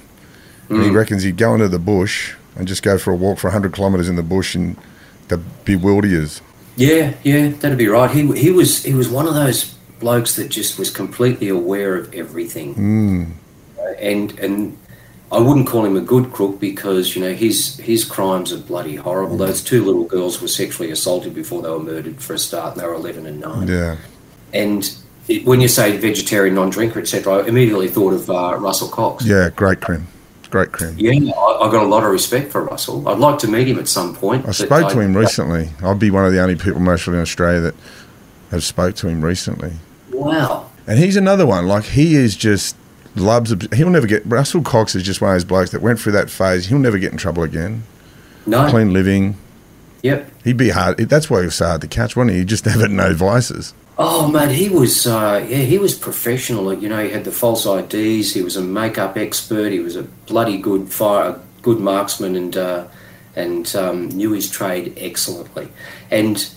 And 0.69 0.81
he 0.81 0.89
hmm. 0.89 0.95
reckons 0.95 1.23
he'd 1.23 1.37
go 1.37 1.53
into 1.53 1.67
the 1.67 1.79
bush 1.79 2.33
and 2.55 2.67
just 2.67 2.83
go 2.83 2.97
for 2.97 3.11
a 3.11 3.15
walk 3.15 3.37
for 3.37 3.49
hundred 3.49 3.73
kilometres 3.73 4.09
in 4.09 4.15
the 4.15 4.23
bush 4.23 4.55
and 4.55 4.77
the 5.27 5.37
bewilders. 5.37 6.41
Yeah, 6.77 7.15
yeah, 7.23 7.49
that'd 7.49 7.77
be 7.77 7.87
right. 7.87 8.09
He 8.09 8.21
he 8.37 8.51
was 8.51 8.83
he 8.83 8.93
was 8.93 9.09
one 9.09 9.27
of 9.27 9.33
those 9.33 9.65
blokes 9.99 10.35
that 10.35 10.49
just 10.49 10.77
was 10.77 10.89
completely 10.91 11.49
aware 11.49 11.95
of 11.95 12.13
everything, 12.13 12.75
and 13.99 14.39
and 14.39 14.77
I 15.31 15.39
wouldn't 15.39 15.67
call 15.67 15.83
him 15.83 15.97
a 15.97 16.01
good 16.01 16.31
crook 16.31 16.59
because 16.59 17.15
you 17.15 17.21
know 17.23 17.33
his 17.33 17.77
his 17.77 18.05
crimes 18.05 18.53
are 18.53 18.57
bloody 18.59 18.95
horrible. 18.95 19.37
Those 19.37 19.63
two 19.63 19.83
little 19.83 20.05
girls 20.05 20.39
were 20.41 20.47
sexually 20.47 20.91
assaulted 20.91 21.33
before 21.33 21.61
they 21.63 21.69
were 21.69 21.79
murdered 21.79 22.21
for 22.21 22.35
a 22.35 22.37
start, 22.39 22.73
and 22.73 22.81
they 22.81 22.87
were 22.87 22.93
eleven 22.93 23.25
and 23.25 23.39
nine. 23.41 23.67
Yeah, 23.67 23.97
And 24.53 24.89
it, 25.27 25.45
when 25.45 25.59
you 25.59 25.67
say 25.67 25.97
vegetarian, 25.97 26.55
non-drinker, 26.55 26.99
etc., 26.99 27.43
I 27.43 27.47
immediately 27.47 27.89
thought 27.89 28.13
of 28.13 28.29
uh, 28.29 28.55
Russell 28.59 28.87
Cox. 28.87 29.25
yeah, 29.25 29.49
great 29.49 29.81
crim, 29.81 30.07
great 30.47 30.71
crim. 30.71 30.95
Yeah, 30.97 31.11
I, 31.33 31.67
I 31.67 31.71
got 31.71 31.83
a 31.83 31.87
lot 31.87 32.03
of 32.03 32.11
respect 32.11 32.51
for 32.51 32.63
Russell. 32.63 33.07
I'd 33.07 33.19
like 33.19 33.39
to 33.39 33.47
meet 33.47 33.67
him 33.67 33.79
at 33.79 33.87
some 33.87 34.15
point. 34.15 34.47
I 34.47 34.51
spoke 34.51 34.91
to 34.91 34.99
I- 34.99 35.03
him 35.03 35.15
recently. 35.15 35.69
I'd 35.83 35.99
be 35.99 36.11
one 36.11 36.25
of 36.25 36.31
the 36.33 36.41
only 36.41 36.55
people 36.55 36.79
mostly 36.79 37.13
in 37.15 37.21
Australia 37.21 37.59
that 37.61 37.75
have 38.51 38.63
spoke 38.63 38.95
to 38.95 39.07
him 39.07 39.23
recently. 39.23 39.73
Wow. 40.11 40.69
And 40.87 40.97
he's 40.99 41.17
another 41.17 41.45
one. 41.45 41.67
Like 41.67 41.83
he 41.83 42.15
is 42.15 42.35
just 42.35 42.75
loves. 43.15 43.53
He'll 43.73 43.89
never 43.89 44.07
get. 44.07 44.23
Russell 44.25 44.61
Cox 44.61 44.95
is 44.95 45.03
just 45.03 45.21
one 45.21 45.31
of 45.31 45.35
those 45.35 45.43
blokes 45.45 45.71
that 45.71 45.81
went 45.81 45.99
through 45.99 46.13
that 46.13 46.29
phase. 46.29 46.67
He'll 46.67 46.79
never 46.79 46.97
get 46.97 47.11
in 47.11 47.17
trouble 47.17 47.43
again. 47.43 47.83
No. 48.45 48.69
Clean 48.69 48.93
living. 48.93 49.35
Yep. 50.03 50.31
He'd 50.45 50.57
be 50.57 50.69
hard. 50.69 50.97
That's 50.97 51.29
why 51.29 51.39
he 51.39 51.45
was 51.45 51.55
so 51.55 51.65
hard 51.65 51.81
to 51.81 51.87
catch, 51.87 52.15
wasn't 52.15 52.31
he? 52.31 52.37
He 52.39 52.45
just 52.45 52.63
had 52.65 52.89
no 52.91 53.13
vices. 53.13 53.73
Oh 53.99 54.29
man, 54.29 54.49
he 54.51 54.69
was 54.69 55.07
uh, 55.07 55.43
yeah, 55.49 55.57
he 55.57 55.77
was 55.79 55.95
professional. 55.95 56.71
You 56.73 56.87
know, 56.89 57.03
he 57.03 57.09
had 57.09 57.23
the 57.23 57.31
false 57.31 57.65
IDs. 57.65 58.33
He 58.33 58.41
was 58.43 58.55
a 58.55 58.61
makeup 58.61 59.17
expert. 59.17 59.71
He 59.71 59.79
was 59.79 59.95
a 59.95 60.03
bloody 60.03 60.57
good 60.57 60.89
fire, 60.93 61.39
good 61.63 61.79
marksman, 61.79 62.35
and 62.35 62.55
uh, 62.57 62.87
and 63.35 63.75
um, 63.75 64.09
knew 64.09 64.31
his 64.33 64.49
trade 64.51 64.93
excellently. 64.97 65.69
And 66.11 66.47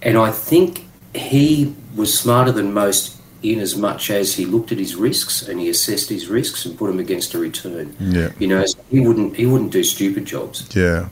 and 0.00 0.16
I 0.16 0.30
think 0.30 0.86
he 1.14 1.74
was 1.94 2.18
smarter 2.18 2.52
than 2.52 2.72
most 2.72 3.16
in 3.42 3.60
as 3.60 3.76
much 3.76 4.10
as 4.10 4.34
he 4.34 4.46
looked 4.46 4.72
at 4.72 4.78
his 4.78 4.96
risks 4.96 5.46
and 5.46 5.60
he 5.60 5.68
assessed 5.68 6.08
his 6.08 6.28
risks 6.28 6.64
and 6.64 6.76
put 6.78 6.86
them 6.88 6.98
against 6.98 7.34
a 7.34 7.38
return. 7.38 7.94
Yeah. 8.00 8.30
You 8.38 8.48
know, 8.48 8.64
so 8.64 8.78
he 8.90 9.00
wouldn't 9.00 9.36
he 9.36 9.44
wouldn't 9.44 9.70
do 9.70 9.84
stupid 9.84 10.24
jobs 10.24 10.66
Yeah. 10.74 11.08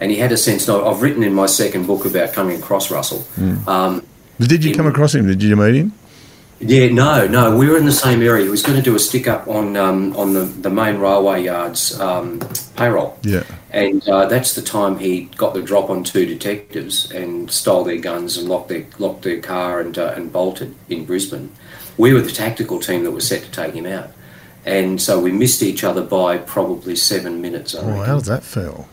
and 0.00 0.10
he 0.12 0.18
had 0.18 0.30
a 0.30 0.36
sense. 0.36 0.68
No, 0.68 0.86
I've 0.86 1.02
written 1.02 1.24
in 1.24 1.34
my 1.34 1.46
second 1.46 1.86
book 1.88 2.06
about 2.06 2.32
coming 2.32 2.58
across 2.60 2.90
Russell. 2.92 3.24
Um, 3.66 3.66
But 3.66 4.04
did 4.38 4.64
you 4.64 4.74
come 4.74 4.86
across 4.86 5.14
him? 5.14 5.26
Did 5.26 5.42
you 5.42 5.56
meet 5.56 5.74
him? 5.74 5.92
yeah, 6.60 6.88
no, 6.88 7.26
no, 7.26 7.56
we 7.56 7.68
were 7.68 7.76
in 7.76 7.84
the 7.84 7.92
same 7.92 8.22
area. 8.22 8.44
He 8.44 8.48
was 8.50 8.62
going 8.62 8.76
to 8.78 8.82
do 8.82 8.94
a 8.94 8.98
stick 8.98 9.26
up 9.28 9.46
on 9.48 9.76
um, 9.76 10.16
on 10.16 10.32
the, 10.34 10.42
the 10.44 10.70
main 10.70 10.98
railway 10.98 11.42
yards 11.42 11.98
um, 12.00 12.40
payroll, 12.76 13.18
Yeah. 13.22 13.42
and 13.70 14.06
uh, 14.08 14.26
that's 14.26 14.54
the 14.54 14.62
time 14.62 14.98
he 14.98 15.22
got 15.36 15.52
the 15.54 15.60
drop 15.62 15.90
on 15.90 16.04
two 16.04 16.24
detectives 16.26 17.10
and 17.10 17.50
stole 17.50 17.84
their 17.84 17.98
guns 17.98 18.38
and 18.38 18.48
locked 18.48 18.68
their 18.68 18.86
locked 18.98 19.22
their 19.22 19.40
car 19.40 19.80
and 19.80 19.98
uh, 19.98 20.14
and 20.16 20.32
bolted 20.32 20.74
in 20.88 21.04
Brisbane. 21.04 21.52
We 21.98 22.12
were 22.14 22.20
the 22.22 22.32
tactical 22.32 22.78
team 22.80 23.04
that 23.04 23.10
was 23.10 23.26
set 23.26 23.42
to 23.42 23.50
take 23.50 23.74
him 23.74 23.86
out, 23.86 24.10
and 24.64 25.02
so 25.02 25.20
we 25.20 25.32
missed 25.32 25.62
each 25.62 25.84
other 25.84 26.02
by 26.02 26.38
probably 26.38 26.96
seven 26.96 27.42
minutes. 27.42 27.74
I 27.74 27.80
Oh, 27.80 27.86
reckon. 27.88 28.04
how 28.04 28.14
does 28.14 28.26
that 28.26 28.42
feel? 28.44 28.88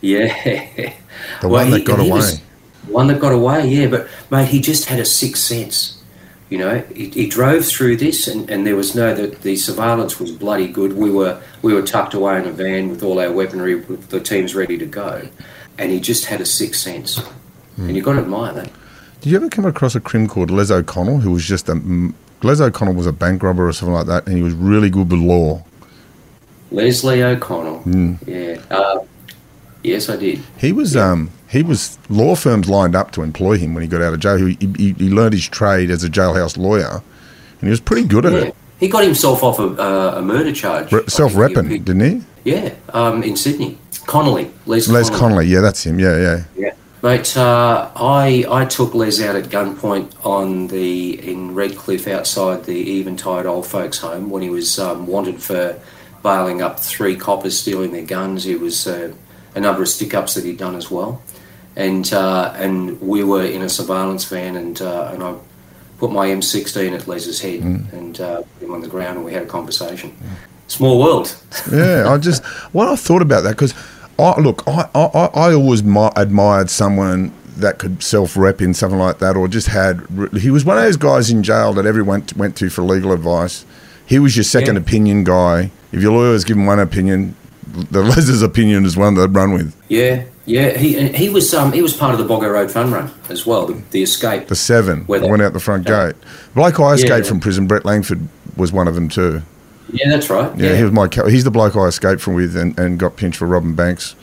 Yeah. 0.00 0.28
The 1.40 1.48
Well, 1.48 1.62
one 1.64 1.70
that 1.72 1.78
he- 1.78 1.84
got 1.84 1.98
away. 1.98 2.10
was- 2.10 2.40
one 2.88 3.06
that 3.08 3.20
got 3.20 3.32
away, 3.32 3.66
yeah. 3.68 3.86
But 3.88 4.08
mate, 4.30 4.48
he 4.48 4.60
just 4.60 4.86
had 4.86 4.98
a 4.98 5.04
sixth 5.04 5.42
sense. 5.42 5.94
You 6.50 6.56
know, 6.58 6.78
he, 6.94 7.08
he 7.10 7.28
drove 7.28 7.66
through 7.66 7.98
this, 7.98 8.26
and, 8.26 8.48
and 8.50 8.66
there 8.66 8.74
was 8.76 8.94
no 8.94 9.14
the, 9.14 9.26
the 9.28 9.56
surveillance 9.56 10.18
was 10.18 10.30
bloody 10.32 10.66
good. 10.68 10.94
We 10.94 11.10
were 11.10 11.40
we 11.62 11.74
were 11.74 11.82
tucked 11.82 12.14
away 12.14 12.38
in 12.38 12.46
a 12.46 12.50
van 12.52 12.88
with 12.88 13.02
all 13.02 13.18
our 13.20 13.30
weaponry, 13.30 13.74
with 13.76 14.08
the 14.08 14.20
teams 14.20 14.54
ready 14.54 14.78
to 14.78 14.86
go, 14.86 15.28
and 15.78 15.90
he 15.92 16.00
just 16.00 16.24
had 16.24 16.40
a 16.40 16.46
sixth 16.46 16.80
sense, 16.80 17.20
and 17.76 17.94
you 17.94 18.02
got 18.02 18.14
to 18.14 18.20
admire 18.20 18.54
that. 18.54 18.70
Did 19.20 19.30
you 19.32 19.36
ever 19.36 19.48
come 19.50 19.66
across 19.66 19.94
a 19.94 20.00
crim 20.00 20.26
called 20.28 20.50
Les 20.50 20.70
O'Connell, 20.70 21.18
who 21.18 21.32
was 21.32 21.44
just 21.44 21.68
a 21.68 21.72
mm, 21.74 22.14
Les 22.42 22.60
O'Connell 22.60 22.94
was 22.94 23.06
a 23.06 23.12
bank 23.12 23.42
robber 23.42 23.68
or 23.68 23.72
something 23.74 23.94
like 23.94 24.06
that, 24.06 24.26
and 24.26 24.34
he 24.36 24.42
was 24.42 24.54
really 24.54 24.88
good 24.88 25.10
with 25.10 25.20
law. 25.20 25.62
Leslie 26.70 27.22
O'Connell, 27.22 27.78
Hmm. 27.80 28.14
yeah, 28.26 28.60
uh, 28.70 29.00
yes, 29.82 30.08
I 30.08 30.16
did. 30.16 30.40
He 30.58 30.72
was 30.72 30.96
um 30.96 31.30
he 31.48 31.62
was 31.62 31.98
law 32.08 32.34
firms 32.34 32.68
lined 32.68 32.94
up 32.94 33.10
to 33.12 33.22
employ 33.22 33.56
him 33.58 33.74
when 33.74 33.82
he 33.82 33.88
got 33.88 34.02
out 34.02 34.12
of 34.14 34.20
jail. 34.20 34.36
He 34.36 34.56
he, 34.60 34.92
he 34.92 35.08
learned 35.10 35.32
his 35.34 35.48
trade 35.48 35.90
as 35.90 36.04
a 36.04 36.08
jailhouse 36.08 36.56
lawyer, 36.56 36.90
and 37.60 37.62
he 37.62 37.68
was 37.70 37.80
pretty 37.80 38.06
good 38.06 38.26
at 38.26 38.32
Yeah. 38.32 38.38
it. 38.48 38.54
He 38.80 38.88
got 38.88 39.02
himself 39.02 39.42
off 39.42 39.58
a, 39.58 39.64
uh, 39.64 40.14
a 40.18 40.22
murder 40.22 40.52
charge. 40.52 40.92
Re- 40.92 41.02
Self-repping, 41.08 41.68
He- 41.68 41.78
didn't 41.78 42.00
he? 42.44 42.50
Yeah, 42.52 42.70
um, 42.94 43.22
in 43.24 43.36
Sydney. 43.36 43.76
Connolly, 44.06 44.50
Les, 44.66 44.88
Les 44.88 45.10
Connolly, 45.10 45.46
yeah, 45.46 45.60
that's 45.60 45.84
him. 45.84 45.98
Yeah, 45.98 46.16
yeah. 46.16 46.42
Yeah, 46.56 46.70
mate. 47.02 47.36
Uh, 47.36 47.90
I 47.96 48.44
I 48.50 48.64
took 48.64 48.94
Les 48.94 49.20
out 49.20 49.36
at 49.36 49.50
gunpoint 49.50 50.12
on 50.24 50.68
the 50.68 51.28
in 51.30 51.54
Redcliffe 51.54 52.06
outside 52.06 52.64
the 52.64 53.00
Eventide 53.00 53.44
old 53.46 53.66
folks' 53.66 53.98
home 53.98 54.30
when 54.30 54.42
he 54.42 54.48
was 54.48 54.78
um, 54.78 55.06
wanted 55.06 55.42
for 55.42 55.78
bailing 56.22 56.62
up 56.62 56.80
three 56.80 57.16
coppers 57.16 57.58
stealing 57.58 57.92
their 57.92 58.04
guns. 58.04 58.44
He 58.44 58.54
was 58.54 58.86
uh, 58.86 59.12
a 59.54 59.60
number 59.60 59.82
of 59.82 59.88
stick 59.88 60.14
ups 60.14 60.34
that 60.34 60.44
he'd 60.44 60.56
done 60.56 60.74
as 60.76 60.90
well, 60.90 61.20
and 61.78 62.12
uh, 62.12 62.52
and 62.56 63.00
we 63.00 63.24
were 63.24 63.44
in 63.46 63.62
a 63.62 63.68
surveillance 63.68 64.24
van 64.26 64.56
and 64.56 64.82
uh, 64.82 65.10
and 65.14 65.22
I 65.22 65.34
put 65.98 66.12
my 66.12 66.28
M16 66.28 66.92
at 66.92 67.08
Les's 67.08 67.40
head 67.40 67.60
Mm. 67.60 67.92
and 67.92 68.20
uh, 68.20 68.42
put 68.42 68.62
him 68.66 68.72
on 68.74 68.80
the 68.82 68.88
ground, 68.88 69.16
and 69.16 69.24
we 69.24 69.32
had 69.32 69.42
a 69.42 69.46
conversation. 69.46 70.12
Small 70.66 70.98
world. 71.00 71.34
yeah, 71.72 72.04
I 72.12 72.18
just 72.18 72.44
what 72.74 72.88
I 72.88 72.96
thought 72.96 73.22
about 73.22 73.42
that 73.44 73.52
because 73.56 73.72
I 74.18 74.38
look, 74.40 74.62
I, 74.66 74.88
I 74.94 75.30
I 75.46 75.54
always 75.54 75.82
mi- 75.82 76.10
admired 76.16 76.68
someone 76.70 77.32
that 77.56 77.78
could 77.78 78.02
self 78.02 78.36
rep 78.36 78.60
in 78.60 78.74
something 78.74 78.98
like 78.98 79.18
that, 79.20 79.34
or 79.36 79.48
just 79.48 79.68
had. 79.68 80.02
He 80.38 80.50
was 80.50 80.64
one 80.64 80.76
of 80.78 80.84
those 80.84 80.96
guys 80.98 81.30
in 81.30 81.42
jail 81.42 81.72
that 81.74 81.86
everyone 81.86 82.24
went 82.36 82.54
to 82.56 82.68
for 82.70 82.82
legal 82.82 83.12
advice. 83.12 83.64
He 84.06 84.18
was 84.18 84.36
your 84.36 84.44
second 84.44 84.74
Yeah. 84.76 84.82
opinion 84.82 85.24
guy. 85.24 85.70
If 85.92 86.02
your 86.02 86.12
lawyer's 86.12 86.44
given 86.44 86.66
one 86.66 86.78
opinion, 86.80 87.34
the 87.90 88.02
Les's 88.10 88.42
opinion 88.42 88.84
is 88.84 88.96
one 88.96 89.14
they'd 89.14 89.34
run 89.34 89.52
with. 89.54 89.74
Yeah, 89.88 90.24
yeah. 90.48 90.76
He 90.76 91.08
he 91.10 91.28
was 91.28 91.52
um, 91.54 91.72
he 91.72 91.82
was 91.82 91.94
part 91.94 92.12
of 92.14 92.18
the 92.18 92.24
Boggo 92.32 92.50
Road 92.50 92.70
Fun 92.70 92.90
Run 92.90 93.10
as 93.28 93.46
well. 93.46 93.66
The, 93.66 93.80
the 93.90 94.02
escape. 94.02 94.48
The 94.48 94.56
seven 94.56 95.04
Where 95.06 95.20
they- 95.20 95.28
went 95.30 95.42
out 95.42 95.52
the 95.52 95.60
front 95.60 95.88
Yeah. 95.88 96.06
gate. 96.08 96.16
Bloke 96.54 96.80
I 96.80 96.94
escaped 96.94 97.24
Yeah. 97.26 97.30
from 97.30 97.40
prison, 97.40 97.66
Brett 97.66 97.84
Langford 97.84 98.26
was 98.56 98.72
one 98.72 98.88
of 98.88 98.94
them 98.94 99.08
too. 99.08 99.42
Yeah, 99.92 100.10
that's 100.10 100.28
right. 100.28 100.50
Yeah, 100.58 100.74
he 100.76 100.82
was 100.82 100.92
my. 100.92 101.08
co- 101.08 101.28
He's 101.28 101.44
the 101.44 101.50
bloke 101.50 101.74
I 101.76 101.86
escaped 101.86 102.20
from 102.20 102.34
with 102.34 102.56
and, 102.56 102.78
and 102.78 102.98
got 102.98 103.16
pinched 103.16 103.38
for 103.38 103.46
robbing 103.46 103.74
banks 103.74 104.14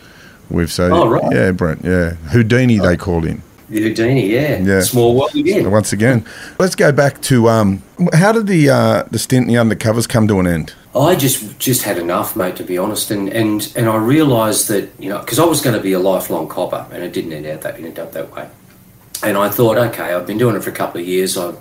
with. 0.50 0.72
So 0.72 0.90
Oh, 0.92 1.08
right. 1.10 1.24
yeah, 1.34 1.52
Brent. 1.52 1.84
Yeah, 1.84 2.12
Houdini 2.32 2.78
they 2.80 2.98
called 2.98 3.26
him. 3.26 3.42
The 3.70 3.82
Houdini. 3.82 4.28
Yeah. 4.32 4.60
Yeah. 4.62 4.82
Small 4.82 5.16
world 5.18 5.34
again. 5.34 5.72
Once 5.72 5.92
again, 5.92 6.24
let's 6.60 6.76
go 6.76 6.92
back 6.92 7.20
to 7.24 7.50
um, 7.50 7.82
how 8.14 8.32
did 8.32 8.46
the 8.46 8.70
uh, 8.70 9.04
the 9.10 9.18
stint 9.18 9.50
in 9.50 9.54
the 9.56 9.76
undercovers 9.76 10.08
come 10.08 10.28
to 10.28 10.40
an 10.40 10.46
end? 10.46 10.74
I 10.96 11.16
just 11.16 11.60
just 11.60 11.84
had 11.84 11.98
enough, 11.98 12.36
mate. 12.36 12.56
To 12.56 12.64
be 12.64 12.78
honest, 12.78 13.12
and 13.12 13.28
and 13.30 13.72
and 13.76 13.90
I 13.90 13.98
realised 13.98 14.70
that 14.70 14.90
you 14.98 15.10
know 15.10 15.20
because 15.20 15.40
I 15.40 15.46
was 15.46 15.62
going 15.62 15.76
to 15.76 15.82
be 15.82 15.94
a 15.94 16.00
lifelong 16.00 16.48
copper, 16.48 16.88
and 16.92 17.04
it 17.04 17.14
didn't 17.14 17.34
end 17.34 17.46
out 17.46 17.62
that 17.62 17.80
end 17.80 18.00
up 18.00 18.14
that 18.14 18.34
way. 18.34 18.50
And 19.24 19.38
I 19.38 19.50
thought, 19.50 19.78
okay, 19.78 20.14
I've 20.14 20.28
been 20.28 20.38
doing 20.38 20.56
it 20.56 20.64
for 20.64 20.70
a 20.70 20.74
couple 20.74 21.02
of 21.02 21.08
years. 21.08 21.38
I 21.38 21.54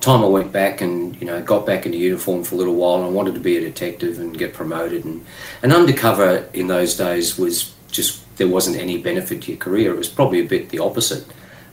time 0.00 0.24
I 0.24 0.26
went 0.26 0.50
back 0.50 0.80
and 0.80 1.18
you 1.20 1.26
know 1.26 1.40
got 1.42 1.64
back 1.64 1.86
into 1.86 1.96
uniform 1.96 2.44
for 2.44 2.56
a 2.56 2.58
little 2.58 2.74
while. 2.74 2.96
And 2.96 3.04
I 3.04 3.08
wanted 3.08 3.34
to 3.34 3.40
be 3.40 3.56
a 3.56 3.60
detective 3.60 4.18
and 4.18 4.36
get 4.36 4.52
promoted. 4.52 5.04
And 5.04 5.24
and 5.62 5.72
undercover 5.72 6.48
in 6.52 6.66
those 6.66 6.96
days 6.96 7.38
was 7.38 7.72
just 7.90 8.20
there 8.36 8.48
wasn't 8.48 8.76
any 8.76 8.98
benefit 8.98 9.42
to 9.42 9.52
your 9.52 9.58
career. 9.58 9.94
It 9.94 9.98
was 9.98 10.08
probably 10.08 10.40
a 10.40 10.44
bit 10.44 10.68
the 10.68 10.80
opposite. 10.80 11.24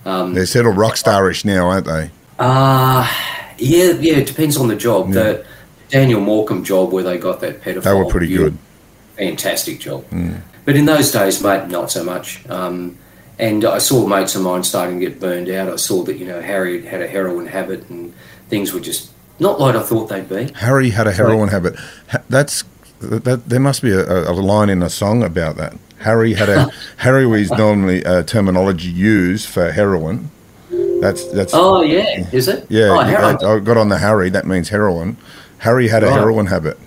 Um, 0.06 0.34
They're 0.34 0.46
settled 0.46 0.78
rock 0.78 0.96
starish 0.96 1.44
now, 1.44 1.68
aren't 1.68 1.86
they? 1.86 2.12
uh, 2.38 3.06
yeah, 3.58 3.92
yeah, 4.00 4.18
it 4.18 4.28
depends 4.28 4.56
on 4.56 4.70
the 4.70 4.76
job. 4.76 5.12
The 5.12 5.46
Daniel 5.90 6.22
Morcombe 6.22 6.64
job 6.64 6.92
where 6.92 7.04
they 7.04 7.18
got 7.18 7.42
that 7.42 7.62
pedophile. 7.62 7.84
They 7.84 7.94
were 7.94 8.06
pretty 8.06 8.28
view, 8.28 8.38
good. 8.38 8.58
Fantastic 9.18 9.80
job. 9.80 10.06
But 10.66 10.76
in 10.76 10.86
those 10.86 11.12
days, 11.12 11.42
mate, 11.42 11.68
not 11.68 11.92
so 11.92 12.04
much. 12.04 12.48
Um, 12.50 12.98
and 13.40 13.66
I 13.66 13.78
saw 13.80 14.06
mates 14.06 14.36
of 14.36 14.42
mine 14.42 14.64
starting 14.64 15.00
to 15.00 15.06
get 15.10 15.20
burned 15.20 15.50
out. 15.50 15.70
I 15.72 15.78
saw 15.78 16.04
that, 16.04 16.18
you 16.18 16.26
know, 16.26 16.42
Harry 16.42 16.86
had 16.86 17.02
a 17.02 17.08
heroin 17.08 17.48
habit 17.48 17.90
and 17.90 18.14
things 18.50 18.74
were 18.74 18.80
just 18.82 19.12
not 19.40 19.60
like 19.60 19.76
I 19.76 19.82
thought 19.82 20.10
they'd 20.10 20.28
be. 20.28 20.52
Harry 20.54 20.90
had 20.90 21.08
a 21.08 21.14
heroin 21.14 21.48
habit. 21.50 21.76
That's 22.30 22.64
that. 23.00 23.44
There 23.48 23.60
must 23.60 23.82
be 23.82 23.92
a, 23.92 24.30
a 24.30 24.34
line 24.34 24.70
in 24.70 24.84
a 24.84 24.90
song 24.90 25.24
about 25.24 25.56
that. 25.56 25.74
Harry 26.00 26.34
had 26.34 26.50
a 26.50 26.70
Harry 26.98 27.26
is 27.42 27.50
normally 27.52 28.04
a 28.04 28.24
terminology 28.24 28.90
used 28.90 29.48
for 29.48 29.72
heroin. 29.72 30.30
That's 31.00 31.26
that's 31.32 31.54
Oh, 31.54 31.82
yeah, 31.82 32.28
is 32.34 32.50
it? 32.50 32.66
yeah. 32.70 32.90
Oh. 32.90 33.00
I, 33.00 33.56
I 33.56 33.60
got 33.60 33.78
on 33.78 33.88
the 33.88 33.98
Harry. 33.98 34.30
That 34.30 34.46
means 34.46 34.68
heroin. 34.70 35.16
Harry 35.60 35.88
had 35.88 36.04
a 36.04 36.08
Right. 36.08 36.14
heroin 36.20 36.46
habit. 36.48 36.78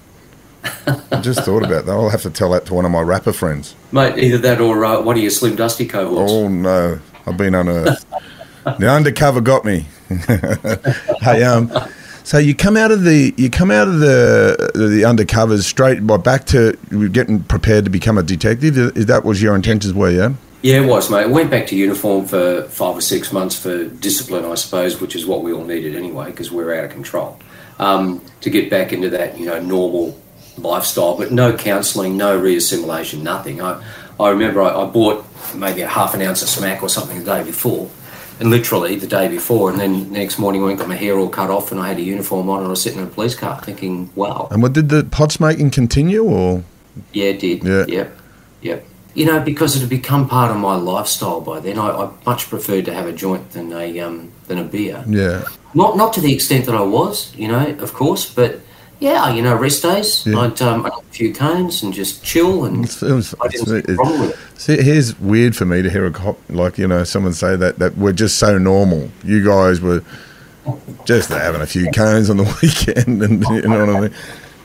I 0.87 1.21
just 1.21 1.43
thought 1.45 1.65
about 1.65 1.87
that. 1.87 1.93
I'll 1.93 2.09
have 2.11 2.23
to 2.23 2.31
tell 2.31 2.51
that 2.51 2.67
to 2.67 2.75
one 2.75 2.85
of 2.85 2.91
my 2.91 3.01
rapper 3.01 3.33
friends. 3.33 3.75
Mate, 3.91 4.17
either 4.19 4.39
that 4.39 4.61
or 4.61 4.85
uh, 4.85 5.01
one 5.03 5.17
of 5.17 5.23
your 5.23 5.31
Slim 5.31 5.57
Dusty 5.57 5.87
cohorts. 5.87 6.31
Oh 6.33 6.49
no, 6.49 6.99
I've 7.27 7.37
been 7.37 7.55
unearthed. 7.55 8.07
the 8.79 8.89
undercover 8.89 9.41
got 9.41 9.65
me. 9.65 9.87
hey, 11.21 11.43
um, 11.43 11.71
so 12.25 12.39
you 12.39 12.55
come 12.55 12.77
out 12.77 12.91
of 12.93 13.03
the 13.03 13.35
you 13.37 13.51
come 13.51 13.71
out 13.71 13.89
of 13.89 13.99
the 13.99 14.71
the 14.75 15.03
undercovers 15.03 15.63
straight 15.63 16.07
by 16.07 16.17
back 16.17 16.45
to 16.47 16.77
getting 17.11 17.43
prepared 17.43 17.85
to 17.85 17.91
become 17.91 18.17
a 18.17 18.23
detective. 18.23 18.79
Is 18.97 19.07
that 19.07 19.25
was 19.25 19.43
your 19.43 19.55
intentions 19.57 19.93
were? 19.95 20.11
Yeah. 20.11 20.33
Yeah, 20.63 20.81
it 20.83 20.87
was, 20.87 21.11
mate. 21.11 21.25
I 21.25 21.27
went 21.27 21.51
back 21.51 21.67
to 21.69 21.77
uniform 21.77 22.25
for 22.27 22.63
five 22.69 22.97
or 22.97 23.01
six 23.01 23.33
months 23.33 23.59
for 23.59 23.85
discipline, 23.87 24.45
I 24.45 24.55
suppose, 24.55 25.01
which 25.01 25.17
is 25.17 25.27
what 25.27 25.43
we 25.43 25.53
all 25.53 25.65
needed 25.65 25.97
anyway, 25.97 26.27
because 26.27 26.53
we're 26.53 26.73
out 26.79 26.85
of 26.85 26.93
control. 26.93 27.37
Um, 27.83 28.23
to 28.43 28.51
get 28.51 28.71
back 28.71 28.93
into 28.93 29.11
that, 29.11 29.39
you 29.39 29.47
know, 29.47 29.61
normal 29.61 30.17
lifestyle, 30.57 31.17
but 31.17 31.33
no 31.33 31.57
counselling, 31.57 32.17
no 32.17 32.41
reassimilation, 32.41 33.23
nothing. 33.23 33.61
I, 33.61 33.83
I 34.21 34.31
remember 34.31 34.63
I, 34.63 34.83
I 34.83 34.87
bought 34.87 35.25
maybe 35.55 35.81
a 35.83 35.89
half 35.89 36.15
an 36.15 36.23
ounce 36.23 36.43
of 36.43 36.49
smack 36.49 36.83
or 36.83 36.89
something 36.89 37.19
the 37.19 37.25
day 37.25 37.43
before, 37.43 37.91
and 38.39 38.51
literally 38.51 38.95
the 38.97 39.07
day 39.07 39.27
before, 39.29 39.71
and 39.71 39.79
then 39.81 40.13
next 40.13 40.39
morning 40.39 40.63
I 40.63 40.67
went 40.67 40.73
and 40.73 40.81
got 40.81 40.89
my 40.89 40.97
hair 40.97 41.19
all 41.19 41.29
cut 41.29 41.51
off 41.51 41.73
and 41.73 41.81
I 41.81 41.89
had 41.89 41.99
a 41.99 42.03
uniform 42.03 42.49
on 42.51 42.59
and 42.59 42.67
I 42.67 42.71
was 42.71 42.83
sitting 42.83 43.01
in 43.01 43.07
a 43.07 43.11
police 43.11 43.35
car 43.35 43.61
thinking, 43.61 44.11
wow, 44.15 44.49
And 44.51 44.63
what 44.63 44.75
did 44.75 44.89
the 44.89 45.03
pot 45.05 45.33
smoking 45.33 45.71
continue 45.71 46.23
or? 46.23 46.63
yeah, 47.13 47.31
it 47.35 47.41
did. 47.41 47.65
Yeah. 47.65 47.85
Yep. 47.89 48.19
Yep. 48.63 48.87
You 49.15 49.27
know, 49.27 49.41
because 49.41 49.77
it 49.77 49.81
had 49.81 49.91
become 49.91 50.29
part 50.29 50.51
of 50.51 50.57
my 50.57 50.77
lifestyle 50.77 51.41
by 51.41 51.61
then. 51.61 51.79
I, 51.79 51.89
I 51.91 52.11
much 52.25 52.49
preferred 52.49 52.85
to 52.87 52.95
have 52.95 53.07
a 53.07 53.13
joint 53.13 53.51
than 53.51 53.73
a 53.73 54.01
um, 54.01 54.31
than 54.47 54.59
a 54.59 54.65
beer. 54.65 55.05
Yeah. 55.07 55.45
Not 55.75 55.97
not 55.97 56.13
to 56.15 56.21
the 56.21 56.33
extent 56.35 56.67
that 56.67 56.75
I 56.75 56.83
was, 56.83 57.35
you 57.37 57.49
know, 57.49 57.67
of 57.81 57.93
course, 57.95 58.33
but 58.33 58.61
yeah, 59.01 59.33
you 59.35 59.43
know, 59.43 59.57
rest 59.57 59.83
days. 59.83 60.25
Yeah. 60.27 60.39
I'd 60.41 60.61
um, 60.63 60.85
I'd 60.87 60.93
have 60.93 61.03
a 61.03 61.13
few 61.13 61.33
cones 61.33 61.83
and 61.83 61.93
just 61.93 62.23
chill, 62.23 62.65
and 62.65 62.85
It's- 62.85 63.03
it 63.03 63.13
was- 63.13 63.35
I 63.41 63.49
didn't 63.49 63.67
see 63.69 63.93
a 63.93 63.97
problem 63.97 64.21
with 64.21 64.31
it. 64.31 64.61
See, 64.61 64.83
here's 64.83 65.19
weird 65.19 65.57
for 65.57 65.65
me 65.65 65.83
to 65.83 65.91
hear 65.91 66.07
a 66.07 66.11
cop 66.11 66.39
like 66.49 66.79
you 66.79 66.87
know 66.87 67.03
someone 67.05 67.33
say 67.33 67.57
that 67.57 67.79
that 67.79 67.97
we're 67.99 68.13
just 68.13 68.37
so 68.37 68.59
normal. 68.59 69.11
You 69.25 69.45
guys 69.45 69.81
were 69.81 70.03
just 71.05 71.31
having 71.31 71.61
a 71.61 71.67
few 71.67 71.91
cones 71.91 72.31
on 72.31 72.37
the 72.37 72.45
weekend, 72.63 73.23
and 73.23 73.43
you 73.51 73.63
know 73.63 73.87
what 73.87 73.97
I 73.97 74.01
mean. 74.03 74.15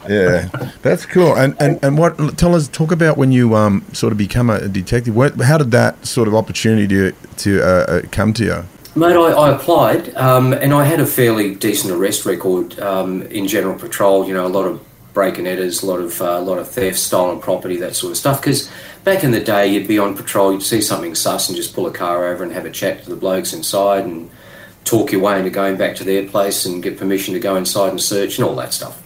Yeah, 0.09 0.49
that's 0.83 1.05
cool. 1.05 1.35
And 1.35 1.55
and 1.59 1.79
and 1.83 1.97
what? 1.97 2.37
Tell 2.37 2.53
us, 2.55 2.67
talk 2.67 2.91
about 2.91 3.17
when 3.17 3.31
you 3.31 3.55
um 3.55 3.83
sort 3.93 4.11
of 4.11 4.17
become 4.17 4.49
a 4.49 4.67
detective. 4.67 5.15
What, 5.15 5.35
how 5.41 5.57
did 5.57 5.71
that 5.71 6.05
sort 6.05 6.27
of 6.27 6.35
opportunity 6.35 6.87
to 6.87 7.11
to 7.37 7.61
uh, 7.61 7.67
uh, 7.67 8.01
come 8.11 8.33
to 8.33 8.43
you? 8.45 8.65
Mate, 8.97 9.15
I, 9.15 9.31
I 9.31 9.55
applied, 9.55 10.15
um, 10.15 10.53
and 10.53 10.73
I 10.73 10.83
had 10.83 10.99
a 10.99 11.05
fairly 11.05 11.53
decent 11.53 11.93
arrest 11.93 12.25
record 12.25 12.79
um, 12.79 13.21
in 13.21 13.47
general 13.47 13.77
patrol. 13.77 14.27
You 14.27 14.33
know, 14.33 14.47
a 14.47 14.49
lot 14.49 14.65
of 14.65 14.83
break 15.13 15.37
and 15.37 15.47
enters, 15.47 15.83
a 15.83 15.85
lot 15.85 15.99
of 15.99 16.19
uh, 16.19 16.39
a 16.39 16.41
lot 16.41 16.57
of 16.57 16.67
theft, 16.67 16.97
stolen 16.97 17.39
property, 17.39 17.77
that 17.77 17.95
sort 17.95 18.09
of 18.09 18.17
stuff. 18.17 18.41
Because 18.41 18.71
back 19.03 19.23
in 19.23 19.29
the 19.29 19.39
day, 19.39 19.67
you'd 19.67 19.87
be 19.87 19.99
on 19.99 20.17
patrol, 20.17 20.51
you'd 20.51 20.63
see 20.63 20.81
something 20.81 21.13
sus, 21.13 21.47
and 21.47 21.55
just 21.55 21.75
pull 21.75 21.85
a 21.85 21.91
car 21.91 22.25
over 22.25 22.43
and 22.43 22.51
have 22.51 22.65
a 22.65 22.71
chat 22.71 23.03
to 23.03 23.09
the 23.11 23.15
blokes 23.15 23.53
inside, 23.53 24.03
and 24.03 24.31
talk 24.83 25.11
your 25.11 25.21
way 25.21 25.37
into 25.37 25.51
going 25.51 25.77
back 25.77 25.95
to 25.97 26.03
their 26.03 26.27
place 26.27 26.65
and 26.65 26.81
get 26.81 26.97
permission 26.97 27.35
to 27.35 27.39
go 27.39 27.55
inside 27.55 27.89
and 27.89 28.01
search 28.01 28.39
and 28.39 28.47
all 28.47 28.55
that 28.55 28.73
stuff. 28.73 28.99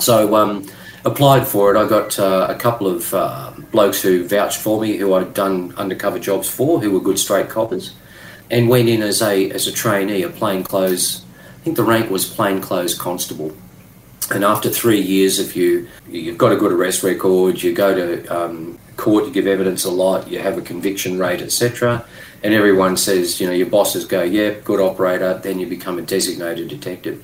So 0.00 0.34
um, 0.34 0.66
applied 1.04 1.46
for 1.46 1.74
it. 1.74 1.78
I 1.78 1.86
got 1.86 2.18
uh, 2.18 2.46
a 2.48 2.54
couple 2.54 2.86
of 2.86 3.12
uh, 3.12 3.52
blokes 3.70 4.00
who 4.00 4.26
vouched 4.26 4.60
for 4.60 4.80
me, 4.80 4.96
who 4.96 5.12
I'd 5.12 5.34
done 5.34 5.74
undercover 5.76 6.18
jobs 6.18 6.48
for, 6.48 6.80
who 6.80 6.90
were 6.90 7.00
good 7.00 7.18
straight 7.18 7.50
coppers, 7.50 7.92
and 8.50 8.68
went 8.68 8.88
in 8.88 9.02
as 9.02 9.22
a 9.22 9.50
as 9.50 9.66
a 9.66 9.72
trainee, 9.72 10.22
a 10.22 10.28
plainclothes. 10.28 11.24
I 11.60 11.62
think 11.64 11.76
the 11.76 11.84
rank 11.84 12.10
was 12.10 12.24
plainclothes 12.24 12.94
constable. 12.94 13.54
And 14.32 14.44
after 14.44 14.70
three 14.70 15.00
years, 15.00 15.38
if 15.38 15.56
you 15.56 15.88
you've 16.08 16.38
got 16.38 16.52
a 16.52 16.56
good 16.56 16.72
arrest 16.72 17.02
record, 17.02 17.62
you 17.62 17.72
go 17.72 17.94
to 17.94 18.26
um, 18.26 18.78
court, 18.96 19.24
you 19.26 19.32
give 19.32 19.46
evidence 19.46 19.84
a 19.84 19.90
lot, 19.90 20.28
you 20.28 20.38
have 20.38 20.58
a 20.58 20.62
conviction 20.62 21.18
rate, 21.18 21.40
etc. 21.40 22.04
And 22.42 22.54
everyone 22.54 22.96
says, 22.96 23.40
you 23.40 23.46
know, 23.46 23.52
your 23.52 23.66
bosses 23.68 24.04
go, 24.06 24.22
yeah, 24.22 24.54
good 24.64 24.80
operator. 24.80 25.38
Then 25.42 25.58
you 25.58 25.66
become 25.66 25.98
a 25.98 26.02
designated 26.02 26.68
detective. 26.68 27.22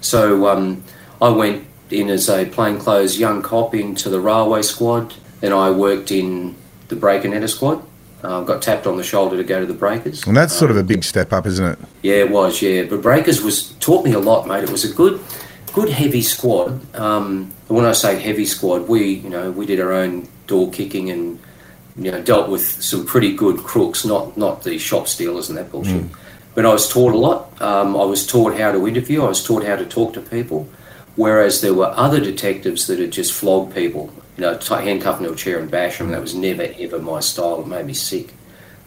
So 0.00 0.46
um, 0.48 0.84
I 1.20 1.30
went 1.30 1.66
in 1.90 2.08
as 2.08 2.28
a 2.28 2.44
plainclothes 2.44 3.18
young 3.18 3.42
cop 3.42 3.74
into 3.74 4.10
the 4.10 4.20
railway 4.20 4.62
squad. 4.62 5.14
Then 5.40 5.52
I 5.52 5.70
worked 5.70 6.12
in 6.12 6.54
the 6.88 6.96
break 6.96 7.24
and 7.24 7.34
enter 7.34 7.48
squad. 7.48 7.84
Uh, 8.24 8.40
got 8.40 8.62
tapped 8.62 8.86
on 8.86 8.96
the 8.96 9.02
shoulder 9.04 9.36
to 9.36 9.44
go 9.44 9.60
to 9.60 9.66
the 9.66 9.74
breakers. 9.74 10.26
And 10.26 10.34
that's 10.34 10.54
sort 10.54 10.70
of 10.70 10.78
a 10.78 10.82
big 10.82 11.04
step 11.04 11.30
up, 11.30 11.44
isn't 11.44 11.66
it? 11.66 11.78
Yeah, 12.02 12.14
it 12.14 12.30
was. 12.30 12.62
Yeah, 12.62 12.84
but 12.84 13.02
Breakers 13.02 13.42
was 13.42 13.72
taught 13.80 14.02
me 14.02 14.14
a 14.14 14.18
lot, 14.18 14.48
mate. 14.48 14.64
It 14.64 14.70
was 14.70 14.82
a 14.90 14.94
good, 14.94 15.20
good 15.74 15.90
heavy 15.90 16.22
squad. 16.22 16.80
Um, 16.96 17.52
when 17.68 17.84
I 17.84 17.92
say 17.92 18.18
heavy 18.18 18.46
squad, 18.46 18.88
we, 18.88 19.12
you 19.12 19.28
know, 19.28 19.50
we 19.50 19.66
did 19.66 19.78
our 19.78 19.92
own 19.92 20.26
door 20.46 20.70
kicking 20.70 21.10
and, 21.10 21.38
you 21.96 22.10
know, 22.10 22.22
dealt 22.22 22.48
with 22.48 22.64
some 22.82 23.04
pretty 23.04 23.36
good 23.36 23.58
crooks, 23.58 24.06
not 24.06 24.38
not 24.38 24.62
the 24.62 24.78
shop 24.78 25.06
stealers 25.06 25.50
and 25.50 25.58
that 25.58 25.70
bullshit. 25.70 26.06
But 26.54 26.64
I 26.64 26.72
was 26.72 26.88
taught 26.88 27.12
a 27.12 27.18
lot. 27.18 27.60
Um, 27.60 27.94
I 27.94 28.04
was 28.04 28.26
taught 28.26 28.56
how 28.58 28.72
to 28.72 28.88
interview. 28.88 29.22
I 29.22 29.28
was 29.28 29.44
taught 29.44 29.64
how 29.64 29.76
to 29.76 29.84
talk 29.84 30.14
to 30.14 30.22
people. 30.22 30.66
Whereas 31.16 31.60
there 31.60 31.74
were 31.74 31.92
other 31.94 32.20
detectives 32.20 32.86
that 32.86 32.98
had 32.98 33.12
just 33.12 33.32
flogged 33.32 33.74
people, 33.74 34.12
you 34.36 34.40
know, 34.42 34.56
t- 34.56 34.74
handcuff 34.74 35.18
to 35.20 35.32
a 35.32 35.36
chair 35.36 35.58
and 35.58 35.70
bash 35.70 35.98
them. 35.98 36.10
That 36.10 36.20
was 36.20 36.34
never 36.34 36.68
ever 36.78 36.98
my 36.98 37.20
style. 37.20 37.60
It 37.60 37.66
made 37.66 37.86
me 37.86 37.94
sick. 37.94 38.34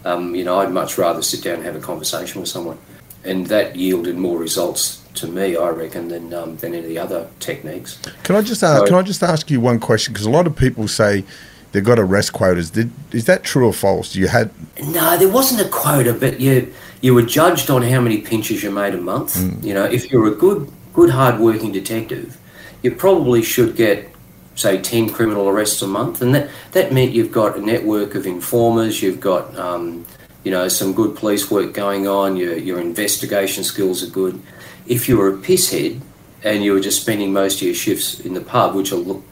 Um, 0.05 0.35
you 0.35 0.43
know, 0.43 0.59
I'd 0.59 0.71
much 0.71 0.97
rather 0.97 1.21
sit 1.21 1.43
down 1.43 1.55
and 1.55 1.63
have 1.65 1.75
a 1.75 1.79
conversation 1.79 2.39
with 2.41 2.49
someone, 2.49 2.77
and 3.23 3.47
that 3.47 3.75
yielded 3.75 4.17
more 4.17 4.37
results 4.37 5.03
to 5.15 5.27
me, 5.27 5.57
I 5.57 5.69
reckon, 5.69 6.07
than 6.09 6.33
um, 6.33 6.57
than 6.57 6.73
any 6.73 6.83
of 6.83 6.89
the 6.89 6.99
other 6.99 7.27
techniques. 7.39 7.99
Can 8.23 8.35
I 8.35 8.41
just 8.41 8.63
ask, 8.63 8.79
So- 8.81 8.85
can 8.85 8.95
I 8.95 9.01
just 9.01 9.23
ask 9.23 9.49
you 9.49 9.59
one 9.59 9.79
question? 9.79 10.13
Because 10.13 10.25
a 10.27 10.29
lot 10.31 10.47
of 10.47 10.55
people 10.55 10.87
say 10.87 11.23
they've 11.71 11.83
got 11.83 11.99
arrest 11.99 12.33
quotas. 12.33 12.69
Did 12.71 12.91
is 13.11 13.25
that 13.25 13.43
true 13.43 13.65
or 13.67 13.73
false? 13.73 14.15
You 14.15 14.27
had 14.27 14.51
No, 14.83 15.17
there 15.17 15.29
wasn't 15.29 15.61
a 15.61 15.69
quota, 15.69 16.13
but 16.13 16.39
you 16.39 16.71
you 17.01 17.13
were 17.13 17.23
judged 17.23 17.69
on 17.69 17.81
how 17.83 17.99
many 18.01 18.19
pinches 18.19 18.63
you 18.63 18.71
made 18.71 18.93
a 18.93 19.01
month. 19.01 19.35
You 19.63 19.73
know, 19.73 19.85
if 19.85 20.11
you're 20.11 20.27
a 20.27 20.35
good, 20.35 20.71
good, 20.93 21.09
hard-working 21.11 21.71
detective, 21.71 22.37
you 22.81 22.91
probably 22.91 23.43
should 23.43 23.75
get, 23.75 24.09
say, 24.57 24.81
ten 24.81 25.09
criminal 25.09 25.47
arrests 25.47 25.81
a 25.81 25.87
month, 25.87 26.21
and 26.21 26.35
that 26.35 26.49
that 26.73 26.91
meant 26.91 27.13
you've 27.13 27.31
got 27.31 27.57
a 27.57 27.61
network 27.61 28.15
of 28.15 28.25
informers. 28.25 29.01
You've 29.01 29.21
got, 29.21 29.57
um, 29.57 30.05
you 30.43 30.51
know, 30.51 30.67
some 30.67 30.93
good 30.93 31.15
police 31.15 31.49
work 31.49 31.73
going 31.73 32.07
on. 32.07 32.35
Your 32.35 32.57
your 32.57 32.81
investigation 32.81 33.63
skills 33.63 34.03
are 34.03 34.09
good. 34.11 34.41
If 34.87 35.07
you 35.07 35.17
were 35.17 35.29
a 35.29 35.37
pisshead 35.37 36.01
and 36.43 36.63
you 36.63 36.73
were 36.73 36.79
just 36.79 37.01
spending 37.01 37.31
most 37.31 37.57
of 37.57 37.61
your 37.63 37.75
shifts 37.75 38.19
in 38.19 38.33
the 38.33 38.41
pub, 38.41 38.75
which 38.75 38.91
will 38.91 38.99
look 38.99 39.23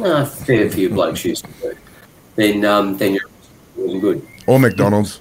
uh, 0.00 0.24
fair 0.24 0.70
for 0.70 0.80
you 0.80 0.90
blokes 0.90 1.24
used 1.32 1.44
to 1.44 1.50
do, 1.62 1.76
then 2.36 2.64
um, 2.64 2.98
then 2.98 3.18
you're 3.76 4.00
good. 4.00 4.26
Or 4.46 4.58
McDonald's. 4.58 5.20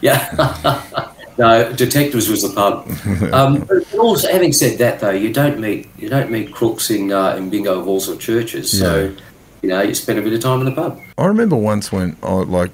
Yeah. 0.00 1.12
no, 1.38 1.72
detectives 1.72 2.28
was 2.28 2.42
the 2.42 2.50
pub. 2.54 2.88
Um, 3.32 3.60
but 3.60 3.94
also, 3.98 4.30
having 4.30 4.52
said 4.52 4.78
that, 4.78 5.00
though, 5.00 5.10
you 5.10 5.32
don't 5.32 5.58
meet 5.58 5.88
you 5.98 6.08
don't 6.08 6.30
meet 6.30 6.52
crooks 6.52 6.90
in 6.90 7.12
uh, 7.12 7.36
in 7.36 7.50
bingo 7.50 7.82
halls 7.82 8.08
or 8.08 8.16
churches. 8.16 8.78
So, 8.78 9.04
Yeah. 9.04 9.20
you 9.62 9.68
know, 9.70 9.82
you 9.82 9.94
spend 9.94 10.18
a 10.18 10.22
bit 10.22 10.32
of 10.32 10.40
time 10.40 10.60
in 10.60 10.66
the 10.66 10.72
pub. 10.72 11.00
I 11.18 11.26
remember 11.26 11.56
once 11.56 11.90
when 11.92 12.16
I 12.22 12.32
like 12.32 12.70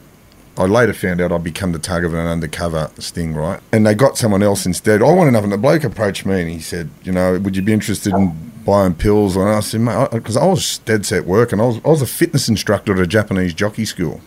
I 0.59 0.65
later 0.67 0.93
found 0.93 1.21
out 1.21 1.33
I'd 1.33 1.43
become 1.43 1.73
the 1.73 1.79
target 1.79 2.11
of 2.11 2.15
an 2.15 2.27
undercover 2.27 2.91
sting, 2.99 3.35
right? 3.35 3.61
And 3.73 3.87
they 3.87 3.95
got 3.95 4.19
someone 4.19 4.43
else 4.43 4.67
instead. 4.67 5.01
I 5.03 5.11
wanted 5.11 5.31
nothing. 5.33 5.51
The 5.51 5.57
bloke 5.59 5.83
approached 5.85 6.27
me 6.27 6.43
and 6.43 6.51
he 6.51 6.61
said, 6.61 6.91
you 7.05 7.13
know, 7.13 7.39
would 7.39 7.57
you 7.57 7.63
be 7.63 7.73
interested 7.73 8.13
in 8.13 8.53
buying 8.67 8.95
pills? 8.95 9.35
And 9.35 9.49
I 9.49 9.61
said, 9.61 9.81
mate, 9.81 10.09
because 10.13 10.37
I 10.37 10.45
was 10.45 10.79
dead 10.79 11.07
set 11.07 11.25
work 11.25 11.53
and 11.53 11.63
I 11.63 11.65
was, 11.65 11.81
I 11.85 11.89
was 11.89 12.03
a 12.03 12.07
fitness 12.07 12.51
instructor 12.51 12.93
at 12.93 12.99
a 13.01 13.07
Japanese 13.07 13.55
jockey 13.55 13.87
school. 13.87 14.21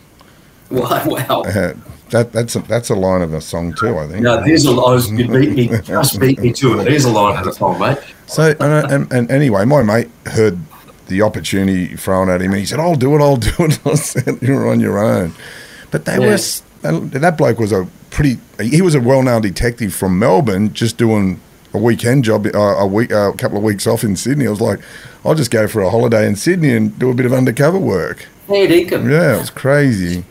Wow, 0.70 1.04
wow. 1.08 1.42
Uh, 1.44 1.74
that 2.12 2.32
that's 2.32 2.56
a, 2.56 2.60
that's 2.60 2.90
a 2.90 2.96
line 2.96 3.22
of 3.22 3.34
a 3.34 3.42
song 3.42 3.74
too, 3.74 3.98
I 3.98 4.08
think. 4.08 4.22
No, 4.22 4.44
there's 4.44 4.66
a 4.66 4.70
I 4.72 4.74
was, 4.94 5.12
you 5.12 5.28
beat 5.28 5.52
me, 5.52 5.68
just 5.84 6.20
beat 6.20 6.40
me 6.40 6.54
to 6.54 6.80
it. 6.80 6.84
There's 6.86 7.06
a 7.06 7.12
line 7.12 7.38
of 7.40 7.46
the 7.46 7.52
song, 7.54 7.80
mate. 7.80 7.98
So 8.28 8.56
and, 8.60 8.92
and, 8.92 9.12
and 9.12 9.32
anyway, 9.32 9.66
my 9.66 9.82
mate 9.84 10.10
heard 10.28 10.60
the 11.08 11.22
opportunity 11.22 11.96
thrown 11.96 12.30
at 12.30 12.42
him, 12.42 12.52
and 12.52 12.60
he 12.60 12.66
said, 12.66 12.80
"I'll 12.80 12.96
do 12.96 13.16
it. 13.16 13.22
I'll 13.22 13.38
do 13.38 13.52
it." 13.60 13.80
I 13.86 13.96
said, 13.96 14.40
"You're 14.42 14.70
on 14.70 14.80
your 14.80 15.04
own." 15.04 15.34
But 15.92 16.06
they 16.06 16.14
Yeah. 16.20 16.32
was 16.32 16.62
that 16.82 17.36
bloke 17.38 17.60
was 17.60 17.72
a 17.72 17.88
pretty. 18.12 18.38
He 18.62 18.82
was 18.82 18.94
a 18.96 19.00
well-known 19.02 19.42
detective 19.42 19.94
from 19.94 20.20
Melbourne, 20.20 20.74
just 20.74 20.98
doing 20.98 21.40
a 21.74 21.78
weekend 21.80 22.24
job, 22.24 22.46
uh, 22.54 22.58
a 22.60 22.88
week, 22.88 23.12
uh, 23.12 23.32
a 23.32 23.38
couple 23.38 23.58
of 23.58 23.64
weeks 23.64 23.86
off 23.88 24.04
in 24.04 24.16
Sydney. 24.16 24.46
I 24.48 24.52
was 24.52 24.62
like, 24.62 24.80
"I'll 25.26 25.36
just 25.36 25.52
go 25.52 25.68
for 25.68 25.82
a 25.82 25.90
holiday 25.90 26.28
in 26.28 26.36
Sydney 26.36 26.74
and 26.76 26.98
do 27.00 27.10
a 27.10 27.14
bit 27.16 27.26
of 27.26 27.34
undercover 27.34 27.80
work." 27.80 28.28
Fair 28.48 28.68
dinkum. 28.68 29.10
Yeah, 29.10 29.36
it 29.36 29.40
was 29.40 29.50
crazy. 29.50 30.24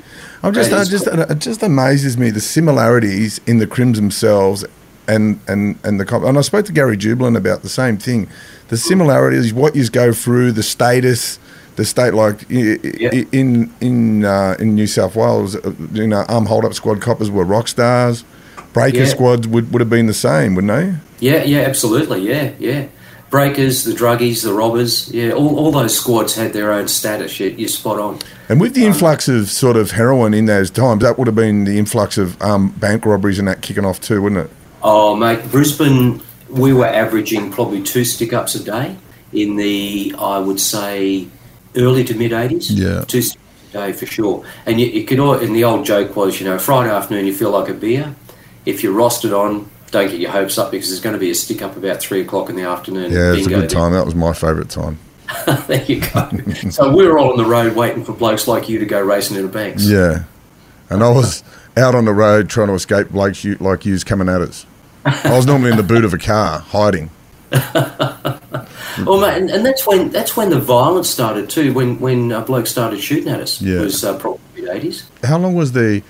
I'm 0.45 0.55
just, 0.55 0.73
I 0.73 0.85
just, 0.85 1.07
cool. 1.07 1.21
it 1.21 1.39
just 1.39 1.63
amazes 1.63 2.17
me 2.19 2.31
the 2.31 2.41
similarities 2.41 3.41
in 3.47 3.59
the 3.59 3.67
Crims 3.67 3.97
themselves 3.99 4.65
and 5.09 5.41
and 5.49 5.79
and 5.85 5.99
the 6.01 6.05
cop. 6.05 6.23
And 6.23 6.37
I 6.39 6.41
spoke 6.43 6.67
to 6.67 6.73
Gary 6.73 6.97
Jubelin 6.97 7.37
about 7.37 7.63
the 7.63 7.69
same 7.69 7.97
thing. 7.97 8.29
The 8.69 8.77
similarities, 8.77 9.53
what 9.53 9.75
you 9.77 9.89
go 9.89 10.13
through, 10.13 10.53
the 10.53 10.63
status, 10.63 11.39
the 11.77 11.85
state 11.85 12.15
like 12.15 12.45
Yeah. 12.49 13.11
in 13.33 13.73
in 13.81 14.25
uh, 14.25 14.57
in 14.59 14.75
New 14.75 14.87
South 14.87 15.17
Wales, 15.17 15.57
uh, 15.57 15.73
you 15.93 16.07
know, 16.07 16.25
arm 16.29 16.47
hold 16.47 16.65
up 16.65 16.75
squad 16.75 17.01
coppers 17.01 17.31
were 17.31 17.45
rock 17.45 17.69
stars. 17.69 18.25
Breaker 18.73 18.99
Yeah. 18.99 19.05
squads 19.07 19.47
would, 19.47 19.73
would 19.73 19.81
have 19.81 19.91
been 19.91 20.07
the 20.07 20.15
same, 20.15 20.57
wouldn't 20.57 20.73
they? 20.73 21.27
Yeah, 21.27 21.45
yeah, 21.45 21.61
absolutely. 21.61 22.23
Yeah, 22.29 22.51
yeah. 22.59 22.87
Breakers, 23.35 23.83
the 23.83 23.91
druggies, 23.91 24.45
the 24.45 24.55
robbers. 24.55 25.13
Yeah, 25.13 25.33
all, 25.33 25.59
all 25.59 25.73
those 25.73 25.99
squads 25.99 26.37
had 26.37 26.53
their 26.53 26.71
own 26.71 26.87
status. 26.87 27.41
You, 27.41 27.49
you're 27.49 27.69
spot 27.69 27.99
on. 27.99 28.21
And 28.49 28.61
with 28.61 28.75
the 28.75 28.87
influx 28.87 29.27
of 29.27 29.51
sort 29.51 29.77
of 29.77 29.91
heroin 29.91 30.35
in 30.35 30.47
those 30.47 30.71
times, 30.71 31.03
that 31.03 31.19
would 31.19 31.27
have 31.27 31.35
been 31.35 31.65
the 31.65 31.77
influx 31.77 32.17
of 32.17 32.41
um, 32.41 32.69
bank 32.69 33.05
robberies 33.05 33.41
and 33.41 33.49
that 33.49 33.61
kicking 33.61 33.85
off 33.85 34.01
too, 34.01 34.23
wouldn't 34.23 34.47
it? 34.47 34.57
Oh, 34.85 35.17
mate, 35.17 35.51
Brisbane, 35.51 36.23
we 36.49 36.73
were 36.73 36.87
averaging 36.87 37.51
probably 37.51 37.83
two 37.83 38.05
stick 38.05 38.33
ups 38.33 38.55
a 38.55 38.63
day 38.63 38.97
in 39.33 39.57
the, 39.57 40.15
I 40.17 40.39
would 40.39 40.61
say, 40.61 41.27
early 41.75 42.05
to 42.05 42.15
mid 42.15 42.31
80s. 42.31 42.67
Yeah. 42.69 43.05
Two 43.05 43.21
stick 43.21 43.41
ups 43.41 43.69
a 43.71 43.73
day 43.73 43.93
for 43.95 44.07
sure. 44.07 44.45
And 44.65 44.81
you, 44.81 44.87
you 44.87 45.05
could, 45.05 45.19
al- 45.19 45.41
and 45.41 45.57
the 45.57 45.65
old 45.65 45.85
joke 45.85 46.15
was, 46.15 46.39
you 46.39 46.47
know, 46.47 46.57
Friday 46.61 46.91
afternoon 46.91 47.27
you 47.27 47.35
feel 47.35 47.51
like 47.51 47.69
a 47.69 47.75
beer. 47.75 48.15
If 48.65 48.85
you're 48.85 48.95
rostered 48.95 49.37
on, 49.37 49.69
don't 49.95 50.11
get 50.11 50.19
your 50.19 50.33
hopes 50.33 50.59
up 50.59 50.73
because 50.73 50.89
there's 50.89 51.01
going 51.01 51.13
to 51.13 51.21
be 51.21 51.31
a 51.31 51.35
stick 51.37 51.63
up 51.63 51.77
about 51.77 52.01
three 52.01 52.21
o'clock 52.21 52.51
in 52.51 52.57
the 52.57 52.63
afternoon. 52.63 53.13
Yeah, 53.13 53.33
it's 53.33 53.47
a 53.47 53.51
good 53.51 53.71
time. 53.71 53.93
That 53.93 54.05
was 54.05 54.17
my 54.17 54.33
favourite 54.33 54.69
time. 54.69 54.99
there 55.69 55.85
you 55.85 56.01
go. 56.01 56.31
so 56.71 56.95
we 56.95 57.07
were 57.07 57.17
all 57.17 57.31
on 57.31 57.37
the 57.37 57.45
road 57.45 57.77
waiting 57.77 58.05
for 58.05 58.13
blokes 58.13 58.49
like 58.49 58.69
you 58.69 58.81
to 58.81 58.87
go 58.87 59.01
racing 59.01 59.37
in 59.37 59.43
the 59.43 59.49
banks. 59.49 59.87
Yeah, 59.87 60.25
and 60.91 61.03
I 61.05 61.11
was 61.11 61.45
out 61.77 61.95
on 61.95 62.07
the 62.07 62.13
road 62.13 62.49
trying 62.49 62.67
to 62.69 62.75
escape 62.75 63.11
blokes 63.11 63.45
you, 63.45 63.55
like 63.61 63.87
yous 63.87 64.03
coming 64.03 64.29
at 64.29 64.41
us. 64.41 64.67
I 65.05 65.37
was 65.37 65.47
normally 65.47 65.71
in 65.71 65.77
the 65.77 65.85
boot 65.85 66.05
of 66.05 66.13
a 66.13 66.19
car 66.19 66.59
hiding. 66.59 67.11
Well, 69.05 69.21
mate, 69.21 69.37
and, 69.37 69.51
and 69.51 69.67
that's 69.67 69.85
when 69.89 70.11
that's 70.11 70.37
when 70.37 70.51
the 70.51 70.61
violence 70.61 71.11
started 71.11 71.51
too. 71.51 71.75
When 71.75 71.99
when 71.99 72.31
uh, 72.31 72.45
blokes 72.45 72.71
started 72.71 73.01
shooting 73.01 73.29
at 73.29 73.41
us, 73.41 73.61
Yeah. 73.61 73.81
it 73.81 73.85
was 73.85 74.05
uh, 74.05 74.17
probably 74.17 74.71
eighties. 74.71 75.11
How 75.25 75.37
long 75.37 75.55
was 75.57 75.73
the 75.73 76.03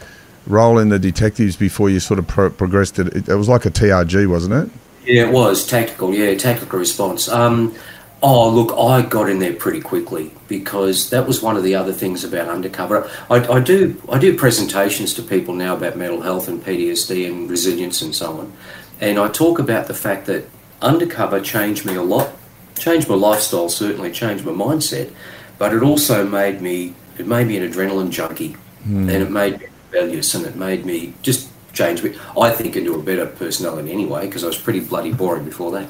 role 0.47 0.79
in 0.79 0.89
the 0.89 0.99
detectives 0.99 1.57
before 1.57 1.91
you 1.91 2.01
sort 2.01 2.19
of 2.19 2.27
pro- 2.27 2.51
progressed 2.51 2.99
it? 2.99 3.29
It, 3.29 3.35
was 3.35 3.49
like 3.49 3.65
a 3.65 3.71
TRG, 3.71 4.29
wasn't 4.29 4.55
it? 4.55 4.79
Yeah, 5.07 5.29
it 5.29 5.33
was 5.33 5.67
tactical. 5.67 6.15
Yeah, 6.15 6.35
tactical 6.35 6.79
response. 6.79 7.29
Um, 7.29 7.75
oh, 8.23 8.49
look, 8.49 8.73
I 8.77 9.07
got 9.07 9.29
in 9.29 9.39
there 9.39 9.53
pretty 9.53 9.81
quickly 9.81 10.33
because 10.49 11.11
that 11.11 11.27
was 11.27 11.43
one 11.43 11.57
of 11.57 11.63
the 11.63 11.75
other 11.75 11.93
things 11.93 12.25
about 12.25 12.49
undercover. 12.49 13.09
I, 13.31 13.37
I 13.37 13.61
do 13.61 14.01
I 14.11 14.19
do 14.19 14.37
presentations 14.37 15.15
to 15.15 15.23
people 15.23 15.55
now 15.55 15.77
about 15.77 15.97
mental 15.97 16.23
health 16.23 16.49
and 16.49 16.65
PTSD 16.65 17.27
and 17.27 17.51
resilience 17.51 18.03
and 18.03 18.15
so 18.15 18.39
on, 18.41 18.53
and 19.01 19.19
I 19.19 19.29
talk 19.29 19.59
about 19.59 19.87
the 19.87 19.95
fact 19.95 20.27
that 20.27 20.49
undercover 20.81 21.41
changed 21.41 21.85
me 21.85 21.95
a 21.95 22.03
lot, 22.03 22.31
changed 22.79 23.09
my 23.09 23.15
lifestyle 23.15 23.69
certainly, 23.69 24.11
changed 24.11 24.45
my 24.45 24.53
mindset, 24.53 25.13
but 25.59 25.75
it 25.75 25.83
also 25.83 26.27
made 26.27 26.61
me 26.63 26.95
it 27.19 27.27
made 27.27 27.47
me 27.47 27.59
an 27.59 27.71
adrenaline 27.71 28.11
junkie, 28.11 28.57
and 28.85 29.11
it 29.11 29.31
made 29.31 29.61
me 29.61 29.67
rebellious, 29.95 30.35
and 30.35 30.47
it 30.47 30.57
made 30.57 30.85
me 30.85 31.15
just 31.23 31.49
change 31.73 32.03
me. 32.03 32.17
I 32.41 32.51
think 32.51 32.77
into 32.77 32.95
a 32.95 33.03
better 33.03 33.27
personality 33.27 33.93
anyway 33.93 34.27
because 34.27 34.45
I 34.45 34.49
was 34.49 34.59
pretty 34.59 34.81
bloody 34.81 35.13
boring 35.13 35.45
before 35.45 35.73
that. 35.73 35.89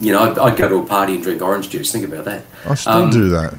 You 0.00 0.12
know, 0.12 0.20
I'd, 0.30 0.38
I'd 0.38 0.56
go 0.56 0.68
to 0.68 0.76
a 0.76 0.86
party 0.86 1.14
and 1.14 1.22
drink 1.22 1.42
orange 1.42 1.70
juice. 1.70 1.92
Think 1.92 2.06
about 2.06 2.24
that. 2.24 2.44
I 2.66 2.74
still 2.74 2.92
Um, 2.92 3.10
do 3.10 3.28
that. 3.30 3.54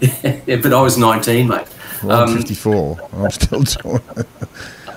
Yeah, 0.46 0.56
but 0.62 0.74
I 0.74 0.80
was 0.82 0.98
19, 0.98 1.48
mate. 1.48 1.66
Well, 2.04 2.22
I'm 2.24 2.28
Um, 2.28 2.36
54. 2.36 3.08
I'm 3.14 3.30
still 3.30 3.62
doing 3.62 4.00
it. 4.18 4.26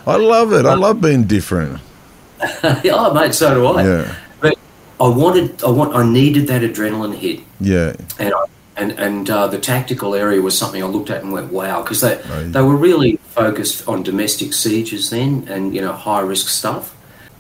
I 0.06 0.18
love 0.18 0.52
it. 0.52 0.66
I 0.66 0.74
love 0.74 1.00
being 1.00 1.24
different. 1.24 1.80
oh, 2.64 3.14
mate, 3.14 3.34
so 3.34 3.54
do 3.54 3.66
I. 3.66 3.84
Yeah. 3.84 4.16
But 4.42 4.58
I 5.00 5.08
wanted, 5.08 5.64
I 5.64 5.70
want, 5.70 5.96
I 5.96 6.04
needed 6.06 6.48
that 6.48 6.62
adrenaline 6.64 7.16
hit. 7.16 7.40
Yeah. 7.62 7.94
and 8.20 8.34
I- 8.34 8.46
and 8.80 8.92
and 8.94 9.30
uh, 9.30 9.48
the 9.48 9.60
tactical 9.60 10.16
area 10.16 10.42
was 10.42 10.58
something 10.58 10.82
I 10.82 10.88
looked 10.88 11.10
at 11.10 11.22
and 11.24 11.32
went, 11.32 11.52
wow, 11.52 11.82
because 11.82 12.02
they 12.02 12.16
Right. 12.30 12.52
they 12.52 12.62
were 12.62 12.76
really 12.76 13.18
focused 13.36 13.88
on 13.88 14.04
domestic 14.04 14.54
sieges 14.54 15.10
then 15.10 15.48
and 15.50 15.76
you 15.76 15.82
know 15.82 15.94
high 15.94 16.22
risk 16.22 16.48
stuff. 16.48 16.96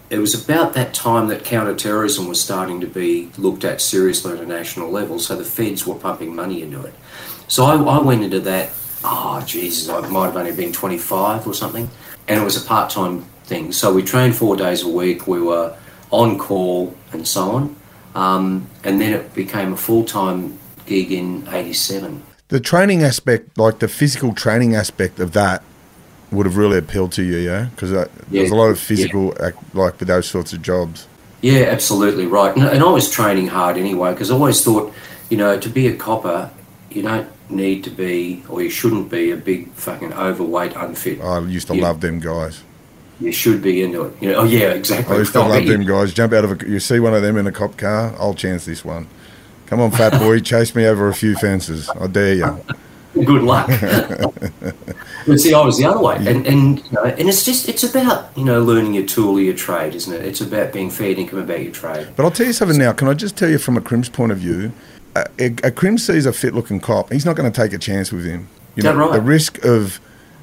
It 0.09 0.19
was 0.19 0.33
about 0.33 0.73
that 0.73 0.93
time 0.93 1.27
that 1.27 1.43
counterterrorism 1.43 2.27
was 2.27 2.41
starting 2.41 2.81
to 2.81 2.87
be 2.87 3.29
looked 3.37 3.63
at 3.63 3.79
seriously 3.79 4.33
at 4.33 4.39
a 4.39 4.45
national 4.45 4.89
level, 4.89 5.19
so 5.19 5.35
the 5.35 5.43
feds 5.43 5.85
were 5.85 5.95
pumping 5.95 6.35
money 6.35 6.61
into 6.63 6.81
it. 6.81 6.93
So 7.47 7.65
I, 7.65 7.75
I 7.75 8.01
went 8.01 8.23
into 8.23 8.39
that. 8.41 8.71
Oh, 9.03 9.41
Jesus, 9.45 9.87
I 9.87 10.05
might 10.09 10.25
have 10.25 10.35
only 10.35 10.51
been 10.51 10.73
25 10.73 11.47
or 11.47 11.53
something, 11.53 11.89
and 12.27 12.41
it 12.41 12.43
was 12.43 12.61
a 12.61 12.65
part 12.67 12.89
time 12.89 13.21
thing. 13.45 13.71
So 13.71 13.93
we 13.93 14.03
trained 14.03 14.35
four 14.35 14.55
days 14.57 14.81
a 14.83 14.89
week. 14.89 15.27
We 15.27 15.41
were 15.41 15.75
on 16.11 16.37
call 16.37 16.95
and 17.13 17.27
so 17.27 17.51
on, 17.51 17.75
um, 18.15 18.67
and 18.83 18.99
then 18.99 19.13
it 19.13 19.33
became 19.35 19.73
a 19.73 19.77
full 19.77 20.03
time 20.03 20.57
gig 20.89 21.11
in 21.11 21.47
'87. 21.47 22.23
The 22.49 22.59
training 22.59 23.03
aspect, 23.03 23.57
like 23.57 23.79
the 23.79 23.87
physical 23.87 24.33
training 24.33 24.75
aspect 24.75 25.19
of 25.19 25.33
that, 25.33 25.63
would 26.31 26.45
have 26.45 26.57
really 26.57 26.77
appealed 26.77 27.11
to 27.13 27.23
you, 27.23 27.37
yeah? 27.37 27.65
Because 27.65 27.93
uh, 27.93 28.07
there's 28.29 28.51
a 28.51 28.55
lot 28.55 28.69
of 28.69 28.79
physical, 28.79 29.33
act, 29.41 29.57
like 29.73 29.99
with 29.99 30.07
those 30.07 30.27
sorts 30.27 30.51
of 30.51 30.61
jobs. 30.61 31.07
Yeah, 31.41 31.61
absolutely 31.69 32.25
right. 32.25 32.55
And, 32.55 32.65
and 32.65 32.83
I 32.83 32.91
was 32.91 33.09
training 33.09 33.47
hard 33.47 33.77
anyway 33.77 34.11
because 34.11 34.29
I 34.31 34.33
always 34.33 34.63
thought, 34.63 34.93
you 35.29 35.37
know, 35.37 35.59
to 35.59 35.69
be 35.69 35.87
a 35.87 35.95
copper, 35.95 36.51
you 36.89 37.01
don't 37.03 37.29
need 37.49 37.83
to 37.85 37.89
be, 37.89 38.43
or 38.49 38.61
you 38.61 38.69
shouldn't 38.69 39.09
be, 39.09 39.31
a 39.31 39.37
big 39.37 39.71
fucking 39.73 40.13
overweight, 40.13 40.75
unfit. 40.75 41.21
I 41.21 41.39
used 41.39 41.67
to 41.67 41.75
Yeah. 41.75 41.83
love 41.83 42.01
them 42.01 42.19
guys. 42.19 42.63
You 43.19 43.31
should 43.31 43.61
be 43.61 43.81
into 43.81 44.03
it. 44.03 44.13
You 44.21 44.31
know, 44.31 44.39
oh 44.39 44.43
yeah, 44.45 44.71
exactly. 44.71 45.15
I 45.15 45.19
used 45.19 45.33
to 45.33 45.39
love 45.41 45.65
them 45.65 45.85
guys. 45.85 46.13
Jump 46.13 46.33
out 46.33 46.45
of 46.45 46.61
a, 46.61 46.69
you 46.69 46.79
see 46.79 46.99
one 46.99 47.13
of 47.13 47.21
them 47.21 47.37
in 47.37 47.47
a 47.47 47.51
cop 47.51 47.77
car, 47.77 48.13
I'll 48.19 48.33
chance 48.33 48.65
this 48.65 48.83
one. 48.83 49.07
Come 49.69 49.81
on, 49.81 49.91
fat 49.91 50.19
boy, 50.19 50.39
chase 50.39 50.73
me 50.73 50.87
over 50.87 51.07
a 51.07 51.13
few 51.13 51.35
fences. 51.35 51.89
I 51.89 52.07
dare 52.07 52.33
you. 52.33 52.65
Good 53.13 53.43
luck. 53.43 53.67
but 55.27 55.39
see, 55.39 55.53
I 55.53 55.61
was 55.61 55.77
the 55.77 55.85
other 55.85 55.99
way, 55.99 56.15
and 56.15 56.47
and 56.47 56.79
you 56.79 56.91
know, 56.91 57.03
and 57.03 57.29
it's 57.29 57.45
just 57.45 57.69
it's 57.69 57.83
about 57.83 58.35
you 58.35 58.45
know 58.45 58.63
learning 58.63 58.95
your 58.95 59.05
tool 59.05 59.37
or 59.37 59.41
your 59.41 59.53
trade, 59.53 59.93
isn't 59.93 60.11
it? 60.11 60.25
It's 60.25 60.41
about 60.41 60.73
being 60.73 60.89
fair 60.89 61.13
dinkum 61.13 61.33
about 61.33 61.61
your 61.61 61.71
trade. 61.71 62.07
But 62.15 62.23
I'll 62.23 62.31
tell 62.31 62.47
you 62.47 62.53
something 62.53 62.79
now. 62.79 62.93
Can 62.93 63.07
I 63.07 63.13
just 63.13 63.37
tell 63.37 63.49
you 63.49 63.59
from 63.59 63.77
a 63.77 63.81
Crim's 63.81 64.09
point 64.09 64.31
of 64.31 64.39
view? 64.39 64.71
A, 65.15 65.27
a, 65.37 65.45
a 65.65 65.71
Crim 65.71 65.99
sees 65.99 66.25
a 66.25 66.33
fit 66.33 66.55
looking 66.55 66.79
cop. 66.79 67.11
He's 67.11 67.25
not 67.25 67.35
going 67.35 67.51
to 67.51 67.55
take 67.61 67.73
a 67.73 67.77
chance 67.77 68.11
with 68.11 68.25
him. 68.25 68.47
You 68.75 68.77
Is 68.77 68.83
that 68.85 68.95
know, 68.95 69.01
right? 69.09 69.13
the 69.13 69.21
risk 69.21 69.63
of 69.65 69.99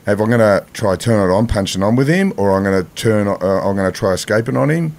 if 0.07 0.21
I'm 0.21 0.29
going 0.29 0.39
to 0.39 0.65
try 0.73 0.95
turn 0.95 1.29
it 1.29 1.35
on, 1.35 1.49
punching 1.49 1.83
on 1.83 1.97
with 1.97 2.07
him, 2.07 2.33
or 2.37 2.57
I'm 2.57 2.63
going 2.63 2.85
to 2.85 2.89
turn, 2.95 3.27
uh, 3.27 3.33
I'm 3.35 3.75
going 3.75 3.91
to 3.91 3.97
try 3.97 4.13
escaping 4.13 4.57
on 4.57 4.71
him. 4.71 4.97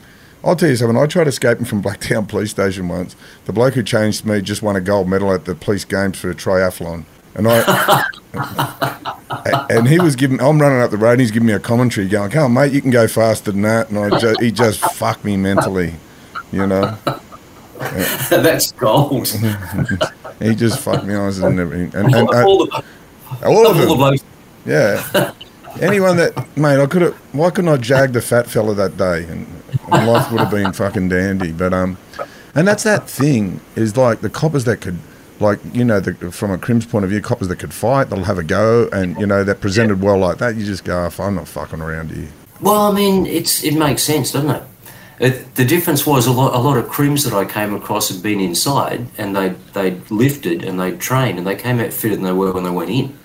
I'll 0.48 0.56
tell 0.56 0.70
you 0.70 0.78
something. 0.78 0.98
I 0.98 1.06
tried 1.08 1.28
escaping 1.28 1.66
from 1.66 1.84
Blacktown 1.84 2.26
Police 2.30 2.52
Station 2.52 2.88
once. 2.88 3.18
The 3.46 3.54
bloke 3.54 3.74
who 3.74 3.84
changed 3.84 4.26
me 4.26 4.42
just 4.42 4.62
won 4.62 4.78
a 4.78 4.82
gold 4.82 5.10
medal 5.10 5.34
at 5.34 5.44
the 5.44 5.54
police 5.54 5.84
games 5.84 6.18
for 6.18 6.32
a 6.32 6.36
triathlon, 6.36 7.04
and 7.36 7.48
I, 7.50 8.06
and 9.70 9.90
he 9.90 10.00
was 10.00 10.16
giving. 10.16 10.40
I'm 10.42 10.60
running 10.60 10.80
up 10.82 10.90
the 10.90 10.98
road, 10.98 11.14
and 11.14 11.22
he's 11.22 11.32
giving 11.32 11.48
me 11.48 11.54
a 11.54 11.60
commentary, 11.60 12.08
going, 12.08 12.32
"Come 12.32 12.46
on, 12.46 12.54
mate, 12.54 12.72
you 12.72 12.82
can 12.82 12.92
go 12.92 13.10
faster 13.10 13.52
than 13.52 13.64
that." 13.64 13.90
And 13.90 14.00
I, 14.00 14.34
he 14.40 14.52
just 14.52 14.80
fucked 14.96 15.26
me 15.26 15.36
mentally, 15.36 15.96
you 16.54 16.66
know. 16.66 16.98
That's 18.30 18.72
gold. 18.72 19.28
He 20.40 20.56
just 20.56 20.80
fucked 20.80 21.04
me 21.04 21.14
on 21.14 21.34
and 21.44 21.60
everything, 21.60 21.94
and, 21.94 22.16
and 22.16 22.30
all, 22.30 22.34
uh, 22.34 22.46
all 22.46 22.66
the, 22.66 22.84
all 23.46 23.68
of 23.68 23.90
all 23.90 23.98
them. 23.98 24.20
Yeah. 24.66 25.34
Anyone 25.82 26.18
that, 26.18 26.58
mate, 26.58 26.80
I 26.80 26.86
could 26.86 27.02
have. 27.02 27.16
Why 27.34 27.50
couldn't 27.50 27.70
I 27.70 27.78
jag 27.78 28.14
the 28.14 28.22
fat 28.22 28.50
fella 28.50 28.74
that 28.74 28.98
day, 28.98 29.26
and 29.26 29.57
life 29.90 30.32
would 30.32 30.42
have 30.42 30.52
been 30.52 30.74
fucking 30.74 31.10
dandy. 31.10 31.52
But 31.52 31.74
um, 31.74 31.98
and 32.56 32.68
that's 32.68 32.84
that 32.84 33.10
thing 33.10 33.60
is 33.76 33.98
like 33.98 34.22
the 34.22 34.30
coppers 34.30 34.66
that 34.66 34.82
could, 34.82 34.98
like 35.40 35.60
you 35.74 35.84
know, 35.84 36.00
the, 36.00 36.32
from 36.32 36.52
a 36.52 36.58
Crim's 36.58 36.86
point 36.86 37.06
of 37.06 37.12
view, 37.12 37.22
coppers 37.22 37.48
that 37.48 37.58
could 37.58 37.74
fight, 37.74 38.10
they'll 38.10 38.24
have 38.24 38.38
a 38.38 38.44
go, 38.44 38.90
and 38.92 39.18
you 39.20 39.28
know, 39.28 39.44
they're 39.44 39.56
presented 39.56 40.02
well 40.02 40.18
like 40.18 40.38
that. 40.40 40.56
You 40.56 40.66
just 40.66 40.84
go, 40.84 41.10
"Oh, 41.10 41.24
I'm 41.24 41.36
not 41.36 41.48
fucking 41.48 41.82
around 41.82 42.12
here. 42.12 42.30
Well, 42.62 42.92
I 42.92 42.94
mean, 42.94 43.26
it's 43.26 43.64
it 43.64 43.76
makes 43.76 44.02
sense, 44.04 44.32
doesn't 44.32 44.50
it? 44.50 44.64
it 45.20 45.56
the 45.56 45.66
difference 45.66 46.06
was 46.06 46.28
a 46.28 46.32
lot 46.32 46.54
a 46.54 46.60
lot 46.60 46.78
of 46.78 46.90
crims 46.90 47.24
that 47.24 47.34
I 47.34 47.46
came 47.46 47.74
across 47.74 48.10
had 48.10 48.22
been 48.22 48.40
inside 48.40 49.08
and 49.18 49.36
they 49.36 49.50
they 49.74 49.92
lifted 50.10 50.64
and 50.64 50.80
they 50.80 50.92
trained 50.92 51.38
and 51.38 51.48
they 51.48 51.56
came 51.56 51.80
out 51.80 51.94
fitter 51.94 52.16
than 52.16 52.24
they 52.24 52.32
were 52.32 52.52
when 52.52 52.64
they 52.64 52.70
went 52.70 52.90
in. 52.90 53.18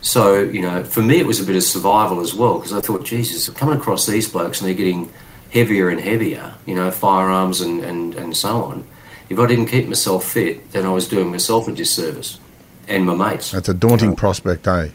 So 0.00 0.40
you 0.40 0.62
know, 0.62 0.84
for 0.84 1.02
me, 1.02 1.18
it 1.18 1.26
was 1.26 1.40
a 1.40 1.44
bit 1.44 1.56
of 1.56 1.62
survival 1.62 2.20
as 2.20 2.34
well 2.34 2.58
because 2.58 2.72
I 2.72 2.80
thought, 2.80 3.04
Jesus, 3.04 3.48
I'm 3.48 3.54
coming 3.54 3.78
across 3.78 4.06
these 4.06 4.28
blokes 4.28 4.60
and 4.60 4.68
they're 4.68 4.76
getting 4.76 5.12
heavier 5.50 5.88
and 5.88 6.00
heavier. 6.00 6.54
You 6.66 6.74
know, 6.74 6.90
firearms 6.90 7.60
and 7.60 7.82
and 7.84 8.14
and 8.14 8.36
so 8.36 8.64
on. 8.64 8.84
If 9.28 9.38
I 9.38 9.46
didn't 9.46 9.66
keep 9.66 9.86
myself 9.86 10.24
fit, 10.24 10.72
then 10.72 10.86
I 10.86 10.90
was 10.90 11.06
doing 11.06 11.30
myself 11.30 11.68
a 11.68 11.72
disservice 11.72 12.40
and 12.88 13.04
my 13.04 13.14
mates. 13.14 13.50
That's 13.50 13.68
a 13.68 13.74
daunting 13.74 14.16
prospect, 14.16 14.66
eh? 14.66 14.88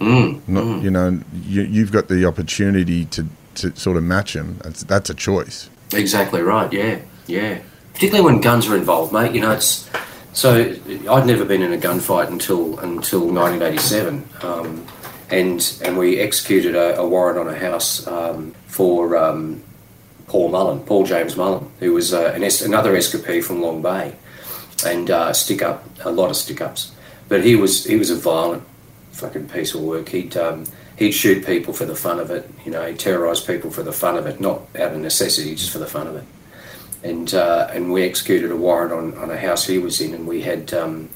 Mm, 0.00 0.48
Not, 0.48 0.82
You 0.82 0.90
know, 0.90 1.20
you, 1.42 1.62
you've 1.62 1.90
got 1.90 2.06
the 2.06 2.24
opportunity 2.24 3.04
to, 3.06 3.26
to 3.56 3.74
sort 3.76 3.96
of 3.96 4.04
match 4.04 4.34
them. 4.34 4.58
That's, 4.62 4.84
that's 4.84 5.10
a 5.10 5.14
choice. 5.14 5.68
Exactly 5.92 6.40
right. 6.40 6.72
Yeah, 6.72 7.00
yeah. 7.26 7.58
Particularly 7.94 8.24
when 8.32 8.40
guns 8.40 8.68
are 8.68 8.76
involved, 8.76 9.12
mate. 9.12 9.34
You 9.34 9.40
know, 9.40 9.50
it's 9.50 9.90
so 10.32 10.76
I'd 11.10 11.26
never 11.26 11.44
been 11.44 11.62
in 11.62 11.72
a 11.72 11.78
gunfight 11.78 12.28
until 12.28 12.78
until 12.78 13.26
1987, 13.26 14.28
um, 14.42 14.86
and 15.30 15.78
and 15.82 15.98
we 15.98 16.20
executed 16.20 16.76
a, 16.76 16.98
a 16.98 17.08
warrant 17.08 17.38
on 17.38 17.48
a 17.48 17.58
house 17.58 18.06
um, 18.06 18.54
for 18.66 19.16
um, 19.16 19.64
Paul 20.28 20.50
Mullen, 20.50 20.80
Paul 20.80 21.04
James 21.04 21.36
Mullen, 21.36 21.70
who 21.80 21.94
was 21.94 22.12
uh, 22.12 22.32
an 22.34 22.44
es- 22.44 22.62
another 22.62 22.92
escapee 22.94 23.42
from 23.42 23.60
Long 23.62 23.82
Bay, 23.82 24.14
and 24.86 25.10
uh, 25.10 25.32
stick 25.32 25.62
up 25.62 25.84
a 26.04 26.10
lot 26.10 26.30
of 26.30 26.36
stick 26.36 26.60
ups. 26.60 26.92
But 27.28 27.44
he 27.44 27.56
was 27.56 27.84
he 27.84 27.96
was 27.96 28.10
a 28.10 28.16
violent 28.16 28.62
fucking 29.12 29.48
piece 29.48 29.74
of 29.74 29.80
work. 29.80 30.10
He'd 30.10 30.36
um, 30.36 30.64
he'd 30.96 31.12
shoot 31.12 31.44
people 31.44 31.72
for 31.72 31.86
the 31.86 31.96
fun 31.96 32.20
of 32.20 32.30
it. 32.30 32.48
You 32.64 32.70
know, 32.70 32.86
he'd 32.86 32.98
terrorise 32.98 33.40
people 33.40 33.70
for 33.70 33.82
the 33.82 33.92
fun 33.92 34.16
of 34.16 34.26
it, 34.26 34.40
not 34.40 34.62
out 34.78 34.92
of 34.92 35.00
necessity, 35.00 35.54
just 35.54 35.70
for 35.70 35.78
the 35.78 35.86
fun 35.86 36.06
of 36.06 36.16
it. 36.16 36.24
And 37.02 37.32
uh, 37.34 37.68
and 37.72 37.92
we 37.92 38.04
executed 38.04 38.50
a 38.50 38.56
warrant 38.56 38.92
on, 38.92 39.16
on 39.18 39.30
a 39.30 39.38
house 39.38 39.66
he 39.66 39.78
was 39.78 40.00
in, 40.00 40.14
and 40.14 40.26
we 40.26 40.42
had 40.42 40.74
um, 40.74 41.08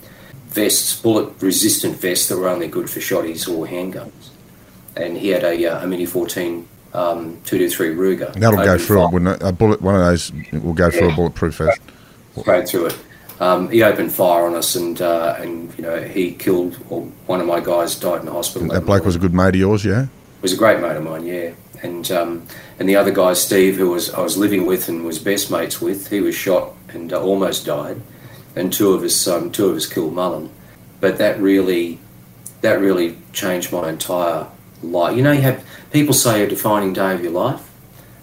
vests, 0.48 1.00
bullet 1.00 1.32
resistant 1.40 1.96
vests 1.96 2.28
that 2.28 2.38
were 2.38 2.48
only 2.48 2.68
good 2.68 2.88
for 2.88 3.00
shotties 3.00 3.48
or 3.48 3.66
handguns. 3.66 4.30
And 4.94 5.16
he 5.16 5.28
had 5.28 5.42
a, 5.42 5.66
uh, 5.66 5.84
a 5.84 5.86
Mini 5.86 6.04
14 6.04 6.68
um, 6.94 7.40
223 7.44 7.94
Ruger. 7.94 8.32
That'll 8.34 8.64
go 8.64 8.78
through 8.78 9.06
it, 9.06 9.12
wouldn't 9.12 9.42
it? 9.42 9.46
A 9.46 9.52
bullet, 9.52 9.80
one 9.80 9.94
of 9.94 10.00
those 10.02 10.32
will 10.52 10.72
go 10.72 10.90
through 10.90 11.10
a 11.10 11.14
bulletproof 11.14 11.56
vest. 11.56 11.80
straight 12.38 12.68
through 12.68 12.86
it. 12.86 12.98
Um, 13.40 13.70
he 13.70 13.82
opened 13.82 14.12
fire 14.12 14.46
on 14.46 14.54
us, 14.54 14.76
and 14.76 15.00
uh, 15.02 15.36
and 15.38 15.76
you 15.76 15.82
know 15.82 16.00
he 16.02 16.32
killed. 16.32 16.78
Or 16.90 17.02
one 17.26 17.40
of 17.40 17.46
my 17.46 17.60
guys 17.60 17.94
died 17.96 18.20
in 18.20 18.26
the 18.26 18.32
hospital. 18.32 18.68
That 18.68 18.86
bloke 18.86 19.04
was 19.04 19.16
a 19.16 19.18
good 19.18 19.34
mate 19.34 19.48
of 19.48 19.56
yours, 19.56 19.84
yeah? 19.84 20.06
was 20.42 20.52
a 20.52 20.56
great 20.56 20.80
mate 20.80 20.96
of 20.96 21.04
mine, 21.04 21.24
yeah. 21.24 21.52
And 21.82 22.10
um, 22.10 22.46
and 22.78 22.88
the 22.88 22.96
other 22.96 23.10
guy, 23.10 23.32
Steve, 23.32 23.76
who 23.76 23.90
was 23.90 24.10
I 24.10 24.20
was 24.20 24.36
living 24.36 24.66
with 24.66 24.88
and 24.88 25.04
was 25.04 25.18
best 25.18 25.50
mates 25.50 25.80
with, 25.80 26.10
he 26.10 26.20
was 26.20 26.34
shot 26.34 26.74
and 26.88 27.12
uh, 27.12 27.20
almost 27.20 27.64
died, 27.64 28.00
and 28.54 28.72
two 28.72 28.92
of 28.92 29.02
us 29.02 29.26
um, 29.26 29.50
two 29.50 29.68
of 29.68 29.76
us 29.76 29.86
killed 29.86 30.12
Mullen. 30.12 30.50
But 31.00 31.18
that 31.18 31.40
really 31.40 31.98
that 32.60 32.80
really 32.80 33.18
changed 33.32 33.72
my 33.72 33.88
entire 33.88 34.46
life. 34.82 35.16
You 35.16 35.22
know, 35.22 35.32
you 35.32 35.40
have 35.42 35.64
people 35.92 36.14
say 36.14 36.42
a 36.42 36.48
defining 36.48 36.92
day 36.92 37.14
of 37.14 37.22
your 37.22 37.32
life. 37.32 37.68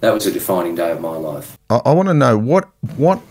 That 0.01 0.13
was 0.13 0.25
a 0.25 0.31
defining 0.31 0.75
day 0.75 0.91
of 0.91 1.01
my 1.01 1.15
life. 1.15 1.57
I, 1.69 1.77
I 1.85 1.93
want 1.93 2.07
to 2.09 2.13
know 2.13 2.37
what 2.37 2.69
what 2.97 3.21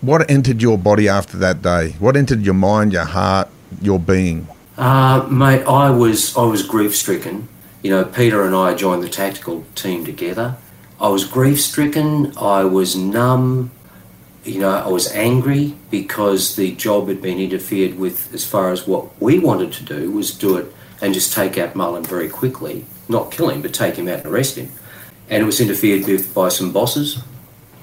what 0.00 0.30
entered 0.30 0.62
your 0.62 0.78
body 0.78 1.08
after 1.08 1.36
that 1.38 1.62
day. 1.62 1.90
What 1.98 2.16
entered 2.16 2.42
your 2.42 2.54
mind, 2.54 2.92
your 2.92 3.04
heart, 3.04 3.48
your 3.80 3.98
being? 3.98 4.48
Uh, 4.76 5.26
mate, 5.30 5.64
I 5.64 5.90
was 5.90 6.36
I 6.36 6.44
was 6.44 6.62
grief 6.62 6.96
stricken. 6.96 7.48
You 7.82 7.90
know, 7.90 8.04
Peter 8.04 8.42
and 8.42 8.54
I 8.54 8.74
joined 8.74 9.02
the 9.02 9.08
tactical 9.08 9.64
team 9.74 10.04
together. 10.04 10.56
I 11.00 11.08
was 11.08 11.24
grief 11.24 11.60
stricken. 11.60 12.36
I 12.38 12.64
was 12.64 12.96
numb. 12.96 13.70
You 14.44 14.60
know, 14.60 14.70
I 14.70 14.88
was 14.88 15.10
angry 15.12 15.74
because 15.90 16.56
the 16.56 16.72
job 16.74 17.08
had 17.08 17.20
been 17.20 17.38
interfered 17.38 17.98
with 17.98 18.32
as 18.34 18.44
far 18.44 18.70
as 18.70 18.86
what 18.86 19.20
we 19.20 19.38
wanted 19.38 19.72
to 19.74 19.84
do 19.84 20.10
was 20.12 20.30
do 20.30 20.56
it 20.56 20.72
and 21.00 21.14
just 21.14 21.32
take 21.32 21.58
out 21.58 21.74
Mullen 21.74 22.04
very 22.04 22.28
quickly. 22.28 22.84
Not 23.08 23.30
kill 23.30 23.50
him, 23.50 23.62
but 23.62 23.74
take 23.74 23.96
him 23.96 24.08
out 24.08 24.20
and 24.20 24.26
arrest 24.26 24.56
him. 24.56 24.70
And 25.28 25.42
it 25.42 25.46
was 25.46 25.60
interfered 25.60 26.06
with 26.06 26.34
by 26.34 26.48
some 26.48 26.72
bosses. 26.72 27.22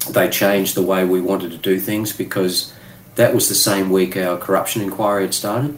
They 0.10 0.30
changed 0.30 0.76
the 0.76 0.82
way 0.82 1.06
we 1.06 1.22
wanted 1.22 1.52
to 1.52 1.58
do 1.58 1.80
things 1.80 2.12
because 2.12 2.74
that 3.16 3.34
was 3.34 3.50
the 3.50 3.56
same 3.56 3.90
week 3.90 4.18
our 4.18 4.38
corruption 4.38 4.82
inquiry 4.82 5.24
had 5.24 5.34
started 5.34 5.78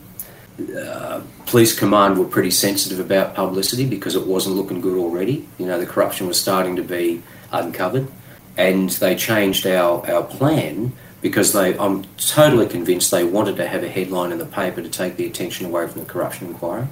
uh, 0.78 1.22
police 1.46 1.78
command 1.78 2.18
were 2.18 2.26
pretty 2.26 2.52
sensitive 2.52 3.00
about 3.00 3.34
publicity 3.34 3.86
because 3.86 4.16
it 4.16 4.26
wasn't 4.28 4.56
looking 4.56 4.82
good 4.82 4.98
already. 4.98 5.48
You 5.58 5.66
know, 5.66 5.80
the 5.80 5.86
corruption 5.86 6.28
was 6.28 6.40
starting 6.40 6.76
to 6.76 6.84
be 6.84 7.22
uncovered, 7.52 8.08
and 8.58 8.90
they 8.90 9.16
changed 9.16 9.66
our, 9.66 10.08
our 10.10 10.24
plan 10.24 10.94
because 11.22 11.54
they. 11.54 11.78
I'm 11.78 12.04
totally 12.18 12.68
convinced 12.68 13.12
they 13.12 13.24
wanted 13.24 13.58
to 13.58 13.68
have 13.68 13.84
a 13.84 13.90
headline 13.90 14.32
in 14.32 14.38
the 14.38 14.46
paper 14.46 14.82
to 14.82 14.90
take 14.90 15.18
the 15.18 15.26
attention 15.26 15.66
away 15.66 15.88
from 15.88 16.02
the 16.02 16.08
corruption 16.08 16.48
inquiry. 16.48 16.88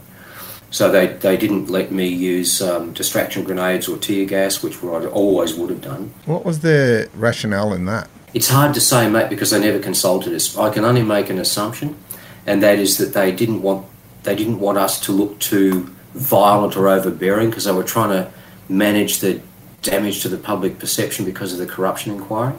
So 0.72 0.90
they, 0.90 1.08
they 1.08 1.36
didn't 1.36 1.70
let 1.70 1.92
me 1.92 2.08
use 2.08 2.62
um, 2.62 2.94
distraction 2.94 3.44
grenades 3.44 3.90
or 3.90 3.98
tear 3.98 4.26
gas, 4.26 4.64
which 4.64 4.82
I 4.82 5.06
always 5.06 5.54
would 5.54 5.70
have 5.70 5.82
done. 5.82 6.14
What 6.26 6.46
was 6.46 6.62
the 6.62 7.10
rationale 7.14 7.74
in 7.74 7.86
that? 7.86 8.10
It's 8.34 8.48
hard 8.48 8.74
to 8.76 8.82
say, 8.82 9.10
mate, 9.10 9.30
because 9.30 9.52
they 9.52 9.60
never 9.60 9.80
consulted 9.80 10.34
us. 10.34 10.58
I 10.58 10.70
can 10.70 10.86
only 10.86 11.04
make 11.04 11.30
an 11.30 11.38
assumption, 11.38 11.98
and 12.46 12.64
that 12.64 12.80
is 12.80 12.98
that 12.98 13.14
they 13.14 13.32
didn't 13.34 13.62
want 13.62 13.86
they 14.24 14.36
didn't 14.36 14.60
want 14.60 14.78
us 14.78 15.00
to 15.02 15.12
look 15.12 15.40
too 15.40 15.94
violent 16.14 16.78
or 16.78 16.88
overbearing 16.88 17.50
because 17.50 17.66
they 17.66 17.72
were 17.72 17.84
trying 17.84 18.10
to 18.10 18.32
manage 18.70 19.20
the 19.20 19.42
damage 19.82 20.22
to 20.22 20.30
the 20.30 20.38
public 20.38 20.78
perception 20.80 21.26
because 21.26 21.52
of 21.52 21.60
the 21.60 21.66
corruption 21.66 22.14
inquiry. 22.14 22.54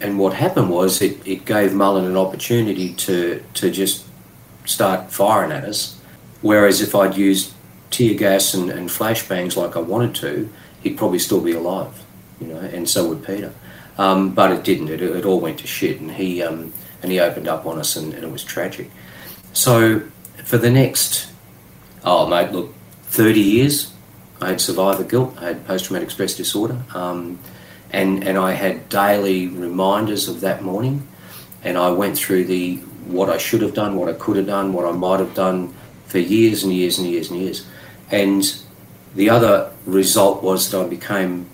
And 0.00 0.18
what 0.18 0.34
happened 0.34 0.70
was 0.70 1.00
it, 1.00 1.26
it 1.26 1.44
gave 1.44 1.74
Mullen 1.74 2.04
an 2.04 2.16
opportunity 2.16 2.92
to 2.94 3.42
to 3.54 3.70
just 3.70 4.04
start 4.64 5.10
firing 5.10 5.52
at 5.52 5.64
us. 5.64 5.97
Whereas 6.40 6.80
if 6.80 6.94
I'd 6.94 7.16
used 7.16 7.52
tear 7.90 8.14
gas 8.14 8.54
and, 8.54 8.70
and 8.70 8.88
flashbangs 8.88 9.56
like 9.56 9.76
I 9.76 9.80
wanted 9.80 10.14
to, 10.16 10.50
he'd 10.82 10.96
probably 10.96 11.18
still 11.18 11.40
be 11.40 11.52
alive, 11.52 12.04
you 12.40 12.46
know, 12.46 12.58
and 12.58 12.88
so 12.88 13.08
would 13.08 13.24
Peter. 13.24 13.52
Um, 13.96 14.30
but 14.30 14.52
it 14.52 14.62
didn't. 14.62 14.88
It, 14.90 15.02
it 15.02 15.24
all 15.24 15.40
went 15.40 15.58
to 15.58 15.66
shit, 15.66 16.00
and 16.00 16.12
he 16.12 16.42
um, 16.42 16.72
and 17.02 17.10
he 17.10 17.18
opened 17.18 17.48
up 17.48 17.66
on 17.66 17.78
us, 17.78 17.96
and, 17.96 18.14
and 18.14 18.22
it 18.22 18.30
was 18.30 18.44
tragic. 18.44 18.90
So 19.52 20.02
for 20.44 20.58
the 20.58 20.70
next, 20.70 21.32
oh 22.04 22.28
mate, 22.28 22.52
look, 22.52 22.72
thirty 23.02 23.40
years, 23.40 23.92
I 24.40 24.50
had 24.50 24.60
survivor 24.60 25.02
guilt. 25.02 25.34
I 25.40 25.46
had 25.46 25.66
post 25.66 25.86
traumatic 25.86 26.12
stress 26.12 26.34
disorder, 26.36 26.80
um, 26.94 27.40
and 27.90 28.22
and 28.22 28.38
I 28.38 28.52
had 28.52 28.88
daily 28.88 29.48
reminders 29.48 30.28
of 30.28 30.42
that 30.42 30.62
morning, 30.62 31.08
and 31.64 31.76
I 31.76 31.90
went 31.90 32.16
through 32.16 32.44
the 32.44 32.76
what 33.06 33.28
I 33.28 33.38
should 33.38 33.62
have 33.62 33.74
done, 33.74 33.96
what 33.96 34.08
I 34.08 34.12
could 34.12 34.36
have 34.36 34.46
done, 34.46 34.72
what 34.72 34.84
I 34.84 34.92
might 34.92 35.18
have 35.18 35.34
done 35.34 35.74
for 36.08 36.18
years 36.18 36.64
and 36.64 36.72
years 36.72 36.98
and 36.98 37.06
years 37.06 37.30
and 37.30 37.40
years, 37.40 37.66
and 38.10 38.60
the 39.14 39.30
other 39.30 39.72
result 39.86 40.42
was 40.42 40.70
that 40.70 40.84
I 40.84 40.88
became 40.88 41.48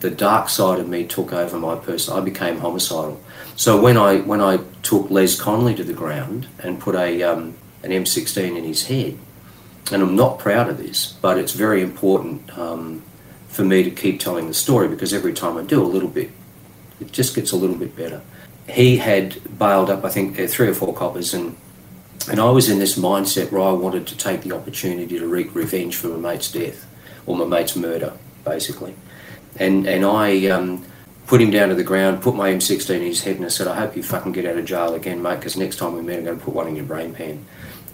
the 0.00 0.10
dark 0.10 0.48
side 0.48 0.80
of 0.80 0.88
me 0.88 1.04
took 1.04 1.32
over 1.32 1.58
my 1.58 1.76
person. 1.76 2.16
I 2.16 2.20
became 2.20 2.58
homicidal. 2.58 3.20
So 3.56 3.80
when 3.80 3.96
I 3.96 4.18
when 4.20 4.40
I 4.40 4.60
took 4.82 5.10
Les 5.10 5.38
Conley 5.38 5.74
to 5.74 5.84
the 5.84 5.92
ground 5.92 6.48
and 6.58 6.80
put 6.80 6.94
a 6.94 7.22
um, 7.22 7.54
an 7.82 7.90
M16 7.90 8.56
in 8.56 8.64
his 8.64 8.86
head, 8.86 9.18
and 9.92 10.02
I'm 10.02 10.16
not 10.16 10.38
proud 10.38 10.68
of 10.68 10.78
this, 10.78 11.12
but 11.20 11.38
it's 11.38 11.52
very 11.52 11.82
important 11.82 12.56
um, 12.58 13.02
for 13.48 13.64
me 13.64 13.82
to 13.82 13.90
keep 13.90 14.20
telling 14.20 14.48
the 14.48 14.54
story 14.54 14.88
because 14.88 15.12
every 15.12 15.34
time 15.34 15.56
I 15.56 15.62
do 15.62 15.82
a 15.82 15.84
little 15.84 16.08
bit, 16.08 16.30
it 17.00 17.12
just 17.12 17.34
gets 17.34 17.52
a 17.52 17.56
little 17.56 17.76
bit 17.76 17.96
better. 17.96 18.22
He 18.68 18.98
had 18.98 19.58
bailed 19.58 19.90
up, 19.90 20.04
I 20.04 20.10
think, 20.10 20.38
uh, 20.38 20.46
three 20.46 20.68
or 20.68 20.74
four 20.74 20.94
coppers, 20.94 21.34
and 21.34 21.56
And 22.28 22.38
I 22.38 22.50
was 22.50 22.68
in 22.68 22.78
this 22.78 22.98
mindset 22.98 23.50
where 23.50 23.62
I 23.62 23.72
wanted 23.72 24.06
to 24.08 24.16
take 24.16 24.42
the 24.42 24.52
opportunity 24.52 25.18
to 25.18 25.26
wreak 25.26 25.54
revenge 25.54 25.96
for 25.96 26.08
my 26.08 26.32
mate's 26.32 26.50
death 26.50 26.86
or 27.26 27.36
my 27.36 27.44
mate's 27.44 27.76
murder, 27.76 28.12
basically. 28.44 28.94
And 29.56 29.86
and 29.86 30.04
I 30.04 30.46
um, 30.46 30.84
put 31.26 31.40
him 31.40 31.50
down 31.50 31.68
to 31.68 31.74
the 31.74 31.84
ground, 31.84 32.22
put 32.22 32.34
my 32.34 32.50
M16 32.50 32.90
in 32.90 33.02
his 33.02 33.22
head, 33.22 33.36
and 33.36 33.44
I 33.44 33.48
said, 33.48 33.68
I 33.68 33.76
hope 33.76 33.96
you 33.96 34.02
fucking 34.02 34.32
get 34.32 34.46
out 34.46 34.58
of 34.58 34.64
jail 34.64 34.94
again, 34.94 35.22
mate, 35.22 35.36
because 35.36 35.56
next 35.56 35.76
time 35.76 35.94
we 35.94 36.02
meet, 36.02 36.18
I'm 36.18 36.24
going 36.24 36.38
to 36.38 36.44
put 36.44 36.54
one 36.54 36.66
in 36.66 36.76
your 36.76 36.84
brain 36.84 37.14
pan. 37.14 37.44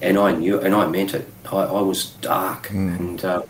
And 0.01 0.19
I 0.19 0.33
knew, 0.33 0.59
and 0.59 0.75
I 0.75 0.87
meant 0.89 1.15
it. 1.15 1.29
I, 1.53 1.59
I 1.59 1.81
was 1.81 2.11
dark. 2.23 2.71
And 2.99 3.25
uh, 3.25 3.43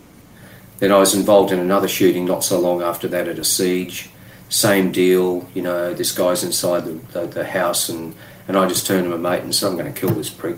then 0.79 0.91
I 0.91 0.97
was 0.97 1.13
involved 1.13 1.53
in 1.53 1.59
another 1.59 1.87
shooting 1.87 2.25
not 2.25 2.43
so 2.43 2.59
long 2.59 2.81
after 2.81 3.07
that 3.07 3.27
at 3.27 3.39
a 3.39 3.43
siege. 3.43 4.09
Same 4.49 4.91
deal, 4.91 5.47
you 5.53 5.61
know, 5.61 5.93
this 5.93 6.11
guy's 6.11 6.43
inside 6.43 6.85
the, 6.85 6.93
the, 7.13 7.27
the 7.27 7.45
house, 7.45 7.89
and, 7.89 8.13
and 8.47 8.57
I 8.57 8.67
just 8.67 8.87
turned 8.87 9.03
to 9.03 9.17
my 9.17 9.35
mate 9.35 9.43
and 9.43 9.53
said, 9.53 9.69
I'm 9.69 9.77
going 9.77 9.93
to 9.93 9.99
kill 9.99 10.11
this 10.11 10.29
prick. 10.29 10.57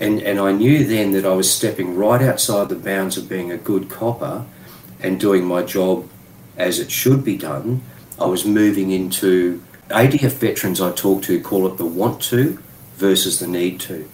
And, 0.00 0.20
and 0.22 0.40
I 0.40 0.52
knew 0.52 0.84
then 0.84 1.12
that 1.12 1.24
I 1.24 1.34
was 1.34 1.52
stepping 1.52 1.96
right 1.96 2.20
outside 2.20 2.68
the 2.68 2.76
bounds 2.76 3.16
of 3.16 3.28
being 3.28 3.52
a 3.52 3.56
good 3.56 3.88
copper 3.88 4.44
and 5.00 5.20
doing 5.20 5.44
my 5.44 5.62
job 5.62 6.08
as 6.56 6.78
it 6.78 6.90
should 6.90 7.24
be 7.24 7.36
done 7.36 7.82
I 8.18 8.26
was 8.26 8.44
moving 8.44 8.92
into 8.92 9.62
ADF 9.88 10.32
veterans 10.34 10.80
I 10.80 10.92
talk 10.92 11.22
to 11.24 11.40
call 11.40 11.66
it 11.66 11.78
the 11.78 11.84
want 11.84 12.22
to 12.24 12.58
versus 12.96 13.40
the 13.40 13.48
need 13.48 13.80
to. 13.80 14.08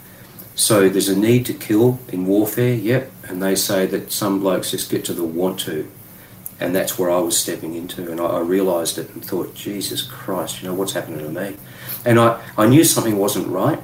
So 0.55 0.89
there's 0.89 1.09
a 1.09 1.19
need 1.19 1.45
to 1.47 1.55
kill 1.55 1.99
in 2.09 2.27
warfare, 2.27 2.75
yep, 2.75 3.11
and 3.25 3.43
they 3.43 3.55
say 3.55 3.87
that 3.87 4.11
some 4.11 4.41
blokes 4.41 4.71
just 4.71 4.91
get 4.91 5.05
to 5.07 5.13
the 5.13 5.25
want 5.25 5.61
to. 5.61 5.91
And 6.61 6.77
that's 6.77 6.99
where 6.99 7.11
I 7.11 7.19
was 7.19 7.39
stepping 7.39 7.75
into, 7.75 8.11
and 8.11 8.21
I, 8.21 8.27
I 8.27 8.41
realised 8.41 8.99
it 8.99 9.09
and 9.15 9.25
thought, 9.25 9.55
Jesus 9.55 10.03
Christ, 10.03 10.63
you 10.63 10.69
know, 10.69 10.75
what's 10.75 10.93
happening 10.93 11.21
to 11.21 11.31
me? 11.31 11.57
And 12.05 12.21
I, 12.21 12.41
I 12.59 12.67
knew 12.67 12.85
something 12.85 13.17
wasn't 13.17 13.49
right, 13.49 13.81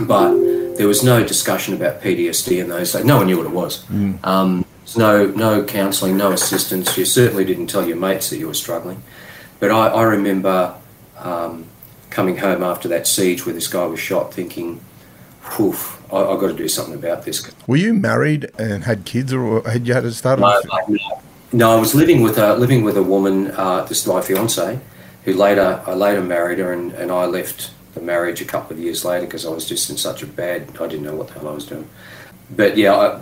but 0.00 0.34
there 0.76 0.88
was 0.88 1.04
no 1.04 1.22
discussion 1.26 1.74
about 1.74 2.00
PTSD 2.00 2.58
in 2.58 2.68
those 2.70 2.92
days. 2.92 3.04
No 3.04 3.18
one 3.18 3.26
knew 3.26 3.36
what 3.36 3.46
it 3.46 3.52
was. 3.52 3.84
Um, 4.24 4.64
no, 4.96 5.26
no 5.26 5.62
counselling, 5.64 6.16
no 6.16 6.32
assistance. 6.32 6.96
You 6.96 7.04
certainly 7.04 7.44
didn't 7.44 7.66
tell 7.66 7.86
your 7.86 7.96
mates 7.96 8.30
that 8.30 8.38
you 8.38 8.46
were 8.46 8.54
struggling. 8.54 9.02
But 9.58 9.70
I, 9.70 9.88
I 9.88 10.02
remember 10.04 10.74
um, 11.18 11.66
coming 12.08 12.38
home 12.38 12.62
after 12.62 12.88
that 12.88 13.06
siege 13.06 13.44
where 13.44 13.54
this 13.54 13.68
guy 13.68 13.84
was 13.84 14.00
shot, 14.00 14.32
thinking, 14.32 14.80
"Poof, 15.42 16.02
I, 16.12 16.16
I've 16.24 16.40
got 16.40 16.48
to 16.48 16.54
do 16.54 16.66
something 16.66 16.94
about 16.94 17.24
this." 17.24 17.50
Were 17.66 17.76
you 17.76 17.92
married 17.92 18.50
and 18.58 18.84
had 18.84 19.04
kids, 19.04 19.32
or 19.32 19.62
had 19.68 19.86
you 19.86 19.94
had 19.94 20.04
to 20.04 20.12
start? 20.12 20.40
No, 20.40 20.60
no, 20.88 20.98
no, 21.52 21.70
I 21.76 21.80
was 21.80 21.94
living 21.94 22.22
with 22.22 22.38
a 22.38 22.54
living 22.54 22.84
with 22.84 22.96
a 22.96 23.02
woman. 23.02 23.50
Uh, 23.50 23.84
this 23.84 24.02
is 24.02 24.06
my 24.06 24.20
fiance, 24.20 24.78
who 25.24 25.32
later 25.32 25.82
I 25.86 25.94
later 25.94 26.22
married 26.22 26.58
her, 26.58 26.72
and, 26.72 26.92
and 26.92 27.10
I 27.10 27.26
left 27.26 27.72
the 27.94 28.00
marriage 28.00 28.40
a 28.40 28.44
couple 28.44 28.76
of 28.76 28.82
years 28.82 29.04
later 29.04 29.26
because 29.26 29.44
I 29.44 29.50
was 29.50 29.68
just 29.68 29.90
in 29.90 29.96
such 29.96 30.22
a 30.22 30.26
bad. 30.26 30.68
I 30.80 30.86
didn't 30.86 31.02
know 31.02 31.16
what 31.16 31.28
the 31.28 31.34
hell 31.34 31.48
I 31.48 31.52
was 31.52 31.66
doing. 31.66 31.88
But 32.50 32.76
yeah, 32.76 32.94
I, 32.94 33.20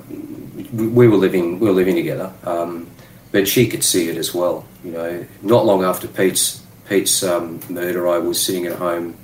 we 0.73 0.89
we 0.89 1.09
were 1.09 1.17
living 1.17 1.59
we 1.59 1.69
were 1.69 1.75
living 1.75 1.97
together. 1.97 2.33
Um, 2.45 2.91
but 3.31 3.47
she 3.47 3.67
could 3.69 3.85
see 3.85 4.09
it 4.09 4.17
as 4.17 4.35
well. 4.35 4.65
You 4.83 4.93
know, 4.93 5.27
not 5.43 5.67
long 5.67 5.85
after 5.85 6.09
Pete's 6.09 6.65
Pete's 6.89 7.23
um, 7.23 7.61
murder, 7.69 8.09
I 8.09 8.19
was 8.19 8.43
sitting 8.43 8.67
at 8.67 8.77
home. 8.77 9.17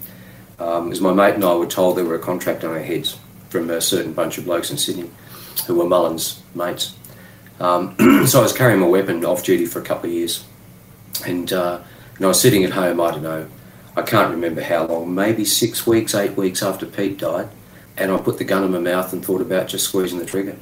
Um, 0.59 0.93
as 0.93 1.01
my 1.01 1.13
mate 1.13 1.35
and 1.35 1.45
I 1.45 1.55
were 1.57 1.67
told 1.67 1.97
there 1.97 2.05
were 2.05 2.15
a 2.15 2.21
contract 2.21 2.63
on 2.63 2.71
our 2.71 2.83
heads 2.83 3.19
from 3.49 3.69
a 3.71 3.81
certain 3.81 4.13
bunch 4.13 4.39
of 4.39 4.45
blokes 4.45 4.71
in 4.71 4.79
Sydney 4.79 5.11
who 5.67 5.75
were 5.75 5.87
Mullen's 5.87 6.43
mates. 6.55 6.95
Um, 7.61 8.27
so 8.27 8.41
I 8.41 8.43
was 8.43 8.53
carrying 8.53 8.81
my 8.81 8.87
weapon 8.87 9.25
off 9.25 9.45
duty 9.45 9.67
for 9.67 9.81
a 9.81 9.85
couple 9.85 10.11
of 10.11 10.15
years, 10.15 10.45
and 11.27 11.53
uh, 11.53 11.81
and 12.17 12.25
I 12.25 12.29
was 12.29 12.41
sitting 12.41 12.65
at 12.65 12.71
home. 12.71 13.01
I 13.01 13.11
don't 13.13 13.23
know, 13.23 13.49
I 13.97 14.03
can't 14.03 14.31
remember 14.31 14.63
how 14.63 14.87
long, 14.87 15.15
maybe 15.15 15.45
six 15.45 15.87
weeks, 15.87 16.15
eight 16.15 16.37
weeks 16.37 16.63
after 16.63 16.87
Pete 16.87 17.19
died, 17.19 17.49
and 17.97 18.11
I 18.11 18.19
put 18.19 18.39
the 18.39 18.45
gun 18.45 18.65
in 18.65 18.73
my 18.73 18.79
mouth 18.79 19.13
and 19.13 19.25
thought 19.25 19.41
about 19.41 19.69
just 19.69 19.89
squeezing 19.89 20.19
the 20.19 20.27
trigger 20.27 20.57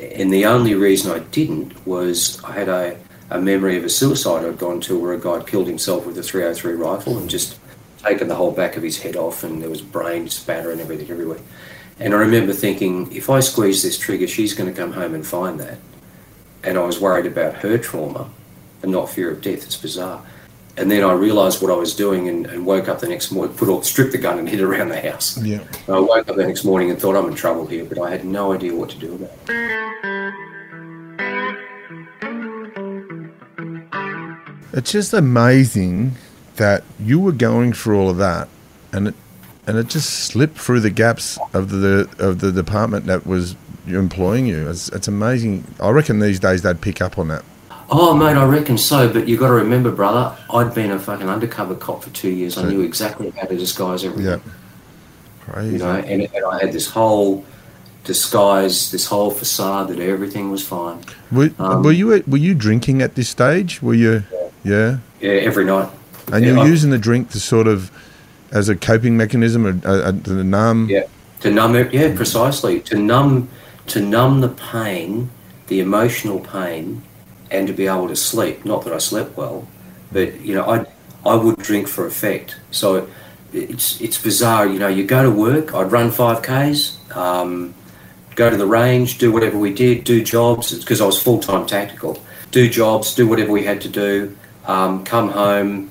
and 0.00 0.32
the 0.32 0.46
only 0.46 0.74
reason 0.74 1.12
I 1.12 1.18
didn't 1.18 1.86
was 1.86 2.42
I 2.44 2.52
had 2.52 2.68
a, 2.68 2.98
a 3.30 3.40
memory 3.40 3.76
of 3.76 3.84
a 3.84 3.88
suicide 3.88 4.44
I'd 4.44 4.58
gone 4.58 4.80
to 4.82 4.98
where 4.98 5.12
a 5.12 5.20
guy 5.20 5.42
killed 5.42 5.66
himself 5.66 6.06
with 6.06 6.16
a 6.18 6.22
303 6.22 6.74
rifle 6.74 7.18
and 7.18 7.28
just 7.28 7.58
taken 8.02 8.28
the 8.28 8.34
whole 8.34 8.52
back 8.52 8.76
of 8.76 8.82
his 8.82 9.02
head 9.02 9.16
off, 9.16 9.44
and 9.44 9.60
there 9.60 9.68
was 9.68 9.82
brain 9.82 10.28
spatter 10.28 10.70
and 10.70 10.80
everything 10.80 11.10
everywhere. 11.10 11.40
And 11.98 12.14
I 12.14 12.18
remember 12.18 12.54
thinking, 12.54 13.12
if 13.12 13.28
I 13.28 13.40
squeeze 13.40 13.82
this 13.82 13.98
trigger, 13.98 14.26
she's 14.26 14.54
going 14.54 14.72
to 14.72 14.80
come 14.80 14.92
home 14.92 15.14
and 15.14 15.26
find 15.26 15.60
that. 15.60 15.78
And 16.62 16.76
I 16.78 16.84
was 16.84 17.00
worried 17.00 17.26
about 17.26 17.54
her 17.56 17.78
trauma 17.78 18.28
and 18.82 18.92
not 18.92 19.10
fear 19.10 19.30
of 19.30 19.40
death. 19.40 19.64
It's 19.64 19.76
bizarre. 19.76 20.22
And 20.76 20.90
then 20.90 21.04
I 21.04 21.12
realised 21.12 21.62
what 21.62 21.70
I 21.70 21.76
was 21.76 21.94
doing 21.94 22.28
and, 22.28 22.46
and, 22.46 22.64
woke 22.64 22.88
up 22.88 23.00
the 23.00 23.08
next 23.08 23.32
morning, 23.32 23.54
put 23.56 23.68
all, 23.68 23.82
stripped 23.82 24.12
the 24.12 24.18
gun 24.18 24.38
and 24.38 24.48
hid 24.48 24.60
around 24.60 24.88
the 24.88 25.00
house. 25.00 25.36
Yeah. 25.42 25.62
I 25.88 25.98
woke 25.98 26.28
up 26.28 26.36
the 26.36 26.46
next 26.46 26.64
morning 26.64 26.90
and 26.90 26.98
thought 26.98 27.16
I'm 27.16 27.26
in 27.26 27.34
trouble 27.34 27.66
here, 27.66 27.84
but 27.84 27.98
I 27.98 28.10
had 28.10 28.24
no 28.24 28.52
idea 28.52 28.74
what 28.74 28.88
to 28.90 28.98
do 28.98 29.14
about 29.14 29.30
it. 29.48 29.70
It's 34.72 34.92
just 34.92 35.12
amazing 35.12 36.12
that 36.56 36.84
you 37.00 37.18
were 37.18 37.32
going 37.32 37.72
through 37.72 37.98
all 38.00 38.08
of 38.08 38.18
that, 38.18 38.48
and 38.92 39.08
it 39.08 39.14
and 39.66 39.76
it 39.76 39.88
just 39.88 40.10
slipped 40.10 40.58
through 40.58 40.80
the 40.80 40.90
gaps 40.90 41.38
of 41.52 41.70
the 41.70 42.08
of 42.18 42.38
the 42.40 42.52
department 42.52 43.06
that 43.06 43.26
was 43.26 43.56
employing 43.88 44.46
you. 44.46 44.68
It's, 44.68 44.88
it's 44.90 45.08
amazing. 45.08 45.64
I 45.80 45.90
reckon 45.90 46.18
these 46.20 46.38
days 46.40 46.62
they'd 46.62 46.80
pick 46.80 47.00
up 47.00 47.18
on 47.18 47.28
that. 47.28 47.44
Oh, 47.92 48.14
mate, 48.14 48.36
I 48.36 48.44
reckon 48.44 48.78
so. 48.78 49.12
But 49.12 49.26
you 49.26 49.36
got 49.36 49.48
to 49.48 49.54
remember, 49.54 49.90
brother, 49.90 50.36
I'd 50.52 50.74
been 50.74 50.90
a 50.92 50.98
fucking 50.98 51.28
undercover 51.28 51.74
cop 51.74 52.04
for 52.04 52.10
two 52.10 52.30
years. 52.30 52.56
I 52.56 52.68
knew 52.68 52.82
exactly 52.82 53.30
how 53.30 53.46
to 53.46 53.56
disguise 53.56 54.04
everything. 54.04 54.26
Yeah. 54.26 54.52
Crazy. 55.40 55.72
You 55.72 55.78
know, 55.78 55.96
and, 55.96 56.22
and 56.22 56.44
I 56.44 56.60
had 56.60 56.72
this 56.72 56.88
whole 56.88 57.44
disguise, 58.04 58.90
this 58.90 59.06
whole 59.06 59.30
facade 59.30 59.88
that 59.88 59.98
everything 59.98 60.50
was 60.50 60.66
fine. 60.66 61.00
Were, 61.32 61.50
Um, 61.58 61.82
were 61.82 61.92
you 61.92 62.22
were 62.26 62.36
you 62.36 62.54
drinking 62.54 63.02
at 63.02 63.14
this 63.14 63.28
stage? 63.28 63.82
Were 63.82 63.94
you? 63.94 64.22
Yeah. 64.64 64.98
Yeah, 65.20 65.30
every 65.30 65.64
night. 65.64 65.90
And 66.32 66.44
Yeah, 66.44 66.52
you're 66.52 66.60
I- 66.60 66.66
using 66.66 66.90
the 66.90 66.98
drink 66.98 67.30
to 67.30 67.40
sort 67.40 67.66
of 67.66 67.90
as 68.52 68.68
a 68.68 68.76
coping 68.76 69.16
mechanism 69.16 69.66
or 69.66 69.80
uh, 69.84 70.08
uh, 70.08 70.12
to 70.12 70.44
numb. 70.44 70.88
Yeah, 70.88 71.04
to 71.40 71.50
numb 71.50 71.74
it. 71.76 71.92
Yeah, 71.92 72.14
precisely 72.14 72.80
to 72.80 72.96
numb 72.98 73.48
to 73.90 74.00
numb 74.00 74.40
the 74.40 74.48
pain, 74.48 75.30
the 75.68 75.80
emotional 75.80 76.40
pain, 76.40 77.02
and 77.50 77.66
to 77.66 77.72
be 77.72 77.86
able 77.86 78.08
to 78.08 78.16
sleep. 78.16 78.64
Not 78.64 78.84
that 78.84 78.92
I 78.92 78.98
slept 78.98 79.36
well, 79.36 79.66
but 80.12 80.40
you 80.40 80.54
know, 80.54 80.64
I 80.64 80.86
I 81.24 81.34
would 81.34 81.56
drink 81.58 81.88
for 81.88 82.06
effect. 82.06 82.56
So 82.70 83.08
it's 83.52 84.00
it's 84.00 84.18
bizarre. 84.18 84.66
You 84.66 84.78
know, 84.78 84.88
you 84.88 85.04
go 85.04 85.22
to 85.22 85.30
work. 85.30 85.74
I'd 85.74 85.92
run 85.92 86.10
five 86.10 86.42
k's. 86.42 86.98
Um, 87.14 87.74
go 88.36 88.48
to 88.48 88.56
the 88.56 88.66
range, 88.66 89.18
do 89.18 89.30
whatever 89.32 89.58
we 89.58 89.74
did, 89.74 90.04
do 90.04 90.22
jobs 90.22 90.72
because 90.78 91.00
I 91.00 91.06
was 91.06 91.22
full 91.22 91.40
time 91.40 91.66
tactical. 91.66 92.22
Do 92.50 92.68
jobs, 92.68 93.14
do 93.14 93.28
whatever 93.28 93.52
we 93.52 93.64
had 93.64 93.80
to 93.82 93.88
do. 93.88 94.36
Um, 94.66 95.04
come 95.04 95.30
home 95.30 95.90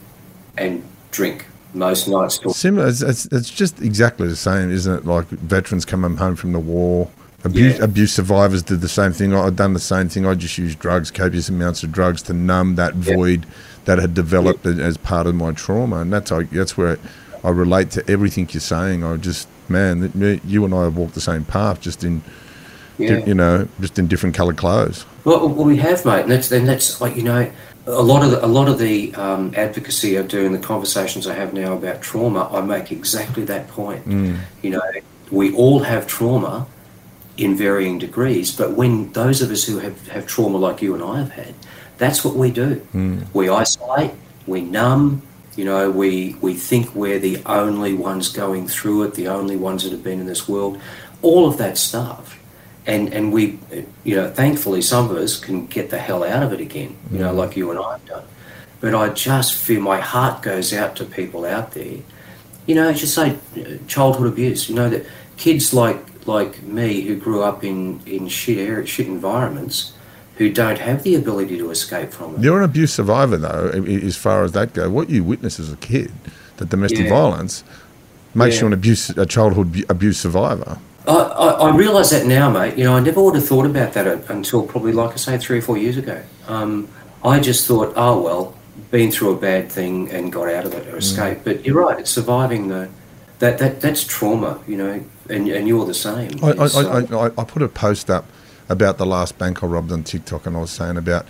and 0.57 0.83
drink 1.11 1.45
most 1.73 2.07
nights. 2.07 2.39
Similar. 2.57 2.87
It's, 2.87 3.01
it's, 3.01 3.25
it's 3.27 3.49
just 3.49 3.81
exactly 3.81 4.27
the 4.27 4.35
same, 4.35 4.71
isn't 4.71 4.93
it? 4.93 5.05
Like 5.05 5.27
veterans 5.27 5.85
coming 5.85 6.17
home 6.17 6.35
from 6.35 6.53
the 6.53 6.59
war. 6.59 7.09
Abuse, 7.43 7.77
Yeah. 7.77 7.83
abuse 7.85 8.11
survivors 8.13 8.63
did 8.63 8.81
the 8.81 8.89
same 8.89 9.13
thing. 9.13 9.33
I'd 9.33 9.55
done 9.55 9.73
the 9.73 9.79
same 9.79 10.09
thing. 10.09 10.25
I 10.25 10.33
just 10.33 10.57
used 10.57 10.79
drugs, 10.79 11.09
copious 11.09 11.47
amounts 11.49 11.83
of 11.83 11.91
drugs, 11.91 12.21
to 12.23 12.33
numb 12.33 12.75
that 12.75 12.95
Yeah. 12.95 13.15
void 13.15 13.45
that 13.85 13.97
had 13.97 14.13
developed 14.13 14.65
as 14.65 14.97
part 14.97 15.25
of 15.25 15.35
my 15.35 15.51
trauma. 15.51 15.97
And 16.01 16.11
that's 16.11 16.29
how, 16.31 16.43
that's 16.51 16.77
where 16.77 16.97
I 17.43 17.49
relate 17.49 17.91
to 17.91 18.09
everything 18.09 18.47
you're 18.51 18.59
saying. 18.61 19.03
I 19.03 19.15
just 19.17 19.47
man, 19.69 20.11
you 20.45 20.65
and 20.65 20.73
I 20.73 20.83
have 20.83 20.97
walked 20.97 21.13
the 21.13 21.21
same 21.21 21.43
path, 21.45 21.79
just 21.79 22.03
in 22.03 22.19
di- 22.97 23.05
yeah. 23.05 23.25
you 23.25 23.33
know, 23.35 23.67
just 23.79 23.97
in 23.99 24.07
different 24.07 24.35
coloured 24.35 24.57
clothes. 24.57 25.05
Well, 25.23 25.47
well, 25.47 25.65
we 25.65 25.77
have, 25.77 26.03
mate, 26.05 26.23
and 26.23 26.31
that's 26.31 26.51
and 26.51 26.67
that's 26.67 26.99
like 26.99 27.15
you 27.15 27.23
know, 27.23 27.49
a 27.87 28.01
lot 28.03 28.23
of 28.23 28.31
the, 28.31 28.43
a 28.43 28.47
lot 28.47 28.67
of 28.67 28.79
the 28.79 29.13
um, 29.15 29.53
advocacy 29.55 30.17
I 30.17 30.23
do 30.23 30.45
and 30.45 30.53
the 30.53 30.59
conversations 30.59 31.27
I 31.27 31.35
have 31.35 31.53
now 31.53 31.73
about 31.73 32.01
trauma, 32.01 32.49
I 32.51 32.61
make 32.61 32.91
exactly 32.91 33.45
that 33.45 33.67
point. 33.69 34.05
You 34.61 34.71
know, 34.71 34.81
we 35.31 35.53
all 35.53 35.79
have 35.79 36.05
trauma 36.07 36.67
in 37.39 37.55
varying 37.55 37.97
degrees, 37.97 38.55
but 38.55 38.73
when 38.73 39.11
those 39.13 39.41
of 39.41 39.51
us 39.51 39.63
who 39.63 39.79
have, 39.79 40.07
have 40.09 40.27
trauma 40.27 40.57
like 40.57 40.81
you 40.81 40.93
and 40.93 41.03
I 41.03 41.19
have 41.19 41.31
had, 41.31 41.55
that's 41.97 42.23
what 42.23 42.35
we 42.35 42.51
do. 42.51 42.75
Hmm. 42.91 43.21
We 43.33 43.49
isolate, 43.49 44.11
we 44.47 44.61
numb. 44.61 45.21
You 45.55 45.65
know, 45.65 45.91
we 45.91 46.37
we 46.39 46.53
think 46.53 46.95
we're 46.95 47.19
the 47.19 47.41
only 47.45 47.93
ones 47.93 48.29
going 48.29 48.67
through 48.67 49.03
it, 49.03 49.15
the 49.15 49.27
only 49.27 49.57
ones 49.57 49.83
that 49.83 49.91
have 49.91 50.03
been 50.03 50.19
in 50.19 50.25
this 50.25 50.47
world. 50.47 50.79
All 51.21 51.47
of 51.47 51.57
that 51.57 51.77
stuff 51.77 52.39
and 52.89 53.13
and 53.13 53.31
we, 53.31 53.59
you 54.03 54.15
know, 54.15 54.29
thankfully 54.31 54.81
some 54.81 55.09
of 55.09 55.17
us 55.17 55.39
can 55.39 55.67
get 55.67 55.89
the 55.89 55.99
hell 55.99 56.23
out 56.23 56.43
of 56.43 56.51
it 56.53 56.59
again, 56.59 56.97
you 57.11 57.19
know, 57.19 57.31
hmm. 57.31 57.37
like 57.37 57.55
you 57.55 57.69
and 57.69 57.79
I 57.79 57.93
have 57.93 58.05
done. 58.05 58.25
But 58.81 58.95
I 58.95 59.09
just 59.09 59.53
feel 59.53 59.81
my 59.81 59.99
heart 59.99 60.41
goes 60.41 60.73
out 60.73 60.95
to 60.97 61.05
people 61.05 61.45
out 61.45 61.71
there. 61.71 61.97
You 62.65 62.75
know, 62.75 62.89
as 62.89 63.01
you 63.01 63.07
say, 63.07 63.37
childhood 63.87 64.27
abuse. 64.27 64.69
You 64.69 64.75
know 64.75 64.89
that 64.89 65.05
kids 65.37 65.73
like 65.73 65.99
like 66.29 66.61
me 66.63 67.01
who 67.01 67.15
grew 67.15 67.41
up 67.43 67.63
in 67.63 67.99
in 68.05 68.27
shit 68.29 68.87
shit 68.87 69.07
environments, 69.07 69.93
who 70.37 70.49
don't 70.49 70.79
have 70.79 71.03
the 71.03 71.15
ability 71.15 71.57
to 71.57 71.71
escape 71.71 72.11
from 72.11 72.35
it. 72.35 72.41
You're 72.41 72.59
an 72.59 72.63
abuse 72.63 72.93
survivor, 72.93 73.37
though, 73.37 73.69
as 74.09 74.15
far 74.15 74.43
as 74.43 74.51
that 74.53 74.73
goes. 74.73 74.89
What 74.89 75.09
you 75.09 75.23
witnessed 75.23 75.59
as 75.59 75.71
a 75.73 75.77
kid, 75.77 76.11
the 76.57 76.65
domestic 76.65 77.05
Yeah. 77.05 77.09
violence, 77.09 77.63
makes 78.33 78.55
Yeah. 78.55 78.61
you 78.61 78.67
an 78.67 78.73
abuse, 78.73 79.09
a 79.09 79.25
childhood 79.25 79.85
abuse 79.89 80.19
survivor. 80.19 80.77
I, 81.07 81.13
I, 81.13 81.47
I 81.69 81.75
realise 81.75 82.11
that 82.11 82.25
now, 82.27 82.49
mate. 82.51 82.77
You 82.77 82.83
know, 82.83 82.95
I 82.95 82.99
never 82.99 83.21
would 83.23 83.35
have 83.35 83.47
thought 83.47 83.65
about 83.65 83.93
that 83.93 84.05
until 84.29 84.61
probably, 84.63 84.91
like 84.93 85.11
I 85.13 85.15
say, 85.15 85.37
three 85.39 85.57
or 85.57 85.61
four 85.61 85.77
years 85.77 85.97
ago. 85.97 86.21
Um, 86.47 86.87
I 87.23 87.39
just 87.39 87.65
thought, 87.67 87.93
oh 87.95 88.21
well, 88.21 88.53
been 88.91 89.11
through 89.11 89.31
a 89.31 89.35
bad 89.37 89.71
thing 89.71 90.09
and 90.11 90.31
got 90.31 90.47
out 90.49 90.65
of 90.65 90.73
it 90.73 90.87
or 90.93 90.97
escaped. 90.97 91.43
But 91.43 91.65
you're 91.65 91.75
right; 91.83 91.99
it's 91.99 92.11
surviving 92.11 92.67
the 92.69 92.87
that 93.39 93.57
that 93.57 93.81
that's 93.81 94.03
trauma. 94.03 94.59
You 94.67 94.77
know, 94.77 95.03
and 95.29 95.47
and 95.47 95.67
you're 95.67 95.85
the 95.85 95.93
same. 95.93 96.43
I, 96.43 96.51
I, 96.51 96.65
I, 96.65 96.99
I, 96.99 97.31
I 97.37 97.43
put 97.43 97.61
a 97.61 97.67
post 97.69 98.09
up 98.09 98.25
about 98.69 98.97
the 98.97 99.05
last 99.05 99.37
bank 99.37 99.63
I 99.63 99.67
robbed 99.67 99.91
on 99.91 100.03
TikTok, 100.03 100.45
and 100.45 100.55
I 100.55 100.59
was 100.61 100.71
saying 100.71 100.97
about 100.97 101.25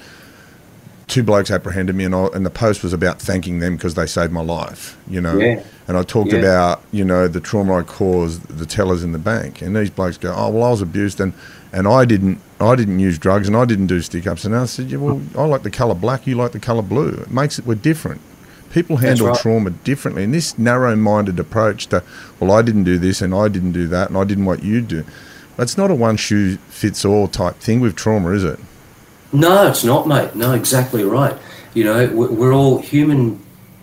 two 1.08 1.24
blokes 1.24 1.50
apprehended 1.50 1.95
me, 1.95 2.04
and, 2.06 2.14
I, 2.14 2.28
and 2.36 2.45
the 2.45 2.52
post 2.52 2.84
was 2.84 2.93
about 2.93 3.20
thanking 3.20 3.60
them 3.60 3.76
because 3.76 3.95
they 3.95 4.06
saved 4.06 4.32
my 4.32 4.41
life, 4.43 4.95
you 5.08 5.20
know. 5.20 5.38
Yeah. 5.38 5.64
And 5.88 5.97
I 5.97 6.04
talked 6.04 6.32
Yeah. 6.32 6.39
about, 6.39 6.84
you 6.91 7.04
know, 7.04 7.28
the 7.28 7.39
trauma 7.39 7.78
I 7.78 7.82
caused 7.82 8.47
the 8.47 8.66
tellers 8.66 9.04
in 9.04 9.12
the 9.12 9.18
bank, 9.20 9.62
and 9.62 9.76
these 9.76 9.89
blokes 9.89 10.18
go, 10.18 10.34
"Oh, 10.36 10.50
well, 10.50 10.64
I 10.64 10.70
was 10.70 10.82
abused, 10.82 11.20
and 11.20 11.34
and 11.72 11.88
I 11.88 12.04
didn't, 12.06 12.39
I 12.60 12.76
didn't 12.76 13.00
use 13.00 13.18
drugs, 13.18 13.47
and 13.47 13.56
I 13.56 13.66
didn't 13.66 13.88
do 13.88 14.02
stick 14.02 14.28
ups." 14.28 14.45
And 14.45 14.56
I 14.56 14.66
said, 14.66 14.91
"Yeah, 14.91 14.97
well, 14.97 15.22
I 15.38 15.45
like 15.45 15.64
the 15.64 15.72
colour 15.72 15.95
black, 15.95 16.28
you 16.28 16.36
like 16.36 16.52
the 16.52 16.60
colour 16.60 16.82
blue. 16.84 17.10
It 17.10 17.32
makes 17.32 17.58
it 17.58 17.66
we're 17.66 17.76
different." 17.76 18.22
People 18.72 18.97
handle 18.97 19.28
right. 19.28 19.39
trauma 19.39 19.72
differently, 19.72 20.24
and 20.24 20.34
this 20.34 20.57
narrow-minded 20.57 21.39
approach 21.39 21.88
to, 21.88 22.03
well, 22.39 22.51
I 22.51 22.61
didn't 22.61 22.84
do 22.84 22.97
this, 22.97 23.22
and 23.22 23.34
I 23.34 23.47
didn't 23.47 23.72
do 23.72 23.88
that, 23.88 24.09
and 24.09 24.17
I 24.17 24.24
didn't 24.24 24.45
what 24.45 24.63
you 24.63 24.82
do. 24.82 25.03
It's 25.57 25.78
not 25.78 25.89
a 25.91 25.95
one 25.95 26.17
shoe 26.17 26.57
fits 26.70 27.03
all 27.03 27.28
type 27.28 27.55
thing 27.55 27.80
with 27.82 27.95
trauma, 27.95 28.30
is 28.32 28.43
it? 28.43 28.59
No, 29.34 29.67
it's 29.67 29.84
not, 29.84 30.07
mate. 30.07 30.36
No, 30.36 30.53
exactly 30.53 31.03
right. 31.03 31.36
You 31.74 31.84
know, 31.84 32.05
we- 32.07 32.28
we're 32.28 32.53
all 32.53 32.80
human 32.80 33.39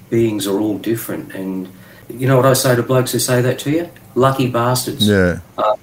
beings 0.08 0.46
are 0.46 0.58
all 0.60 0.78
different, 0.78 1.34
and 1.34 1.68
you 2.08 2.26
know 2.28 2.36
what 2.36 2.46
I 2.46 2.52
say 2.52 2.76
to 2.76 2.82
blokes 2.82 3.12
who 3.12 3.18
say 3.18 3.42
that 3.42 3.58
to 3.60 3.70
you? 3.70 3.88
Lucky 4.14 4.48
bastards. 4.48 5.06
Yeah, 5.06 5.40
uh, 5.58 5.74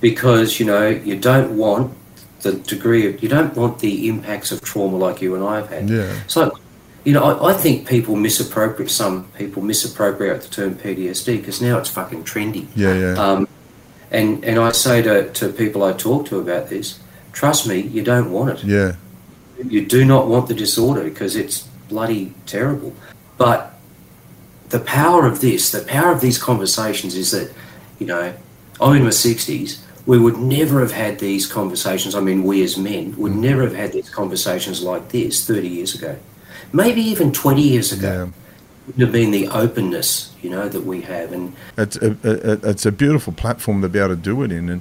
Because 0.00 0.58
you 0.60 0.66
know 0.66 0.88
you 0.88 1.16
don't 1.16 1.56
want 1.56 1.92
the 2.40 2.52
degree 2.52 3.06
of 3.06 3.22
you 3.22 3.28
don't 3.28 3.54
want 3.56 3.78
the 3.80 4.08
impacts 4.08 4.50
of 4.52 4.62
trauma 4.62 4.96
like 4.96 5.20
you 5.22 5.34
and 5.34 5.44
I 5.44 5.56
have 5.56 5.68
had. 5.70 5.88
Yeah. 5.88 6.12
So, 6.26 6.58
you 7.06 7.12
know, 7.12 7.22
I, 7.22 7.50
I 7.50 7.54
think 7.54 7.88
people 7.88 8.16
misappropriate. 8.16 8.90
Some 8.90 9.28
people 9.38 9.62
misappropriate 9.62 10.42
the 10.42 10.48
term 10.48 10.74
PTSD 10.74 11.38
because 11.38 11.62
now 11.62 11.78
it's 11.78 11.88
fucking 11.88 12.24
trendy. 12.24 12.66
yeah, 12.74 12.94
yeah. 12.94 13.12
Um, 13.14 13.48
and 14.10 14.44
and 14.44 14.58
I 14.58 14.72
say 14.72 15.02
to, 15.02 15.32
to 15.32 15.52
people 15.52 15.84
I 15.84 15.92
talk 15.92 16.26
to 16.26 16.40
about 16.40 16.68
this, 16.68 16.98
trust 17.32 17.68
me, 17.68 17.78
you 17.80 18.02
don't 18.02 18.32
want 18.32 18.58
it. 18.58 18.64
yeah, 18.64 18.96
You 19.64 19.86
do 19.86 20.04
not 20.04 20.26
want 20.26 20.48
the 20.48 20.54
disorder 20.54 21.04
because 21.04 21.36
it's 21.36 21.60
bloody 21.88 22.34
terrible. 22.44 22.92
But 23.38 23.78
the 24.70 24.80
power 24.80 25.26
of 25.26 25.40
this, 25.40 25.70
the 25.70 25.84
power 25.84 26.10
of 26.10 26.20
these 26.20 26.38
conversations 26.38 27.14
is 27.14 27.30
that, 27.30 27.52
you 28.00 28.06
know, 28.06 28.34
I'm 28.80 28.96
in 28.96 29.04
my 29.04 29.10
60s. 29.10 29.78
We 30.06 30.18
would 30.18 30.38
never 30.38 30.80
have 30.80 30.92
had 30.92 31.20
these 31.20 31.46
conversations. 31.46 32.16
I 32.16 32.20
mean, 32.20 32.42
we 32.42 32.64
as 32.64 32.76
men 32.76 33.16
would 33.16 33.34
never 33.36 33.62
have 33.62 33.74
had 33.74 33.92
these 33.92 34.10
conversations 34.10 34.82
like 34.82 35.10
this 35.10 35.46
30 35.46 35.68
years 35.68 35.94
ago. 35.94 36.16
Maybe 36.72 37.00
even 37.02 37.32
20 37.32 37.62
years 37.62 37.92
ago. 37.92 38.08
yeah. 38.08 38.30
Wouldn't 38.86 39.00
have 39.02 39.12
been 39.12 39.30
the 39.32 39.48
openness, 39.48 40.32
you 40.42 40.50
know, 40.50 40.68
that 40.68 40.82
we 40.84 41.00
have. 41.02 41.32
And 41.32 41.52
It's 41.76 41.96
a, 41.96 42.12
a, 42.22 42.70
it's 42.70 42.86
a 42.86 42.92
beautiful 42.92 43.32
platform 43.32 43.82
to 43.82 43.88
be 43.88 43.98
able 43.98 44.10
to 44.10 44.16
do 44.16 44.42
it 44.44 44.52
in, 44.52 44.68
and 44.68 44.80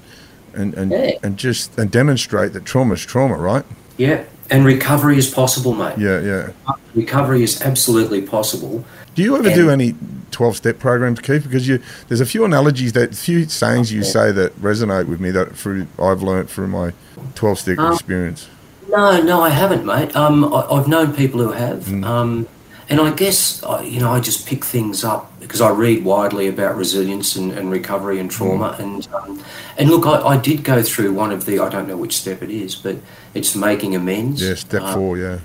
and 0.54 0.74
and, 0.76 0.92
Yeah. 0.92 1.12
and 1.24 1.38
just 1.38 1.76
and 1.80 1.90
demonstrate 1.90 2.54
that 2.54 2.66
trauma 2.66 2.94
is 2.94 3.04
trauma, 3.04 3.36
right? 3.36 3.66
yeah, 3.98 4.24
and 4.52 4.64
recovery 4.64 5.18
is 5.18 5.28
possible, 5.28 5.74
mate. 5.74 5.98
Yeah, 5.98 6.20
yeah. 6.22 6.50
Recovery 6.94 7.42
is 7.42 7.62
absolutely 7.64 8.22
possible. 8.22 8.86
Do 9.16 9.24
you 9.24 9.36
ever 9.38 9.50
do 9.50 9.72
any 9.72 9.96
twelve 10.30 10.56
step 10.56 10.78
programs, 10.78 11.20
Keith? 11.20 11.44
Because 11.44 11.68
you 11.68 11.82
there's 12.08 12.22
a 12.22 12.26
few 12.28 12.46
analogies 12.46 12.94
that 12.94 13.14
a 13.14 13.16
few 13.16 13.46
sayings 13.46 13.92
you 13.92 14.04
say 14.04 14.32
that 14.34 14.56
resonate 14.62 15.08
with 15.08 15.20
me 15.20 15.32
that 15.32 15.56
through 15.56 15.88
I've 15.98 16.22
learnt 16.22 16.48
through 16.50 16.68
my 16.68 16.94
twelve 17.34 17.58
step 17.58 17.80
Um, 17.80 17.94
experience. 17.94 18.48
No, 18.90 19.22
no, 19.22 19.42
I 19.42 19.50
haven't, 19.50 19.86
mate. 19.86 20.16
Um, 20.16 20.54
I, 20.54 20.62
I've 20.72 20.88
known 20.88 21.14
people 21.14 21.42
who 21.42 21.52
have, 21.52 21.86
Mm. 21.86 22.06
um, 22.06 22.48
and 22.88 23.02
I 23.02 23.12
guess 23.12 23.64
I, 23.64 23.82
you 23.82 24.00
know 24.00 24.12
I 24.12 24.20
just 24.20 24.46
pick 24.48 24.64
things 24.64 25.04
up 25.04 25.32
because 25.40 25.60
I 25.60 25.70
read 25.72 26.04
widely 26.06 26.48
about 26.48 26.76
resilience 26.78 27.36
and, 27.36 27.52
and 27.52 27.72
recovery 27.72 28.20
and 28.20 28.30
trauma, 28.30 28.76
Mm. 28.78 28.84
and 28.84 29.08
um, 29.14 29.44
and 29.78 29.90
look, 29.90 30.06
I, 30.06 30.22
I 30.22 30.38
did 30.38 30.64
go 30.64 30.84
through 30.84 31.14
one 31.14 31.32
of 31.32 31.46
the 31.46 31.60
I 31.60 31.70
don't 31.70 31.88
know 31.88 31.98
which 31.98 32.16
step 32.18 32.44
it 32.44 32.52
is, 32.52 32.76
but 32.76 32.96
it's 33.34 33.56
making 33.56 33.96
amends. 33.96 34.42
Yeah, 34.42 34.54
step 34.56 34.82
Uh, 34.84 34.94
four. 34.94 35.18
Yeah, 35.18 35.40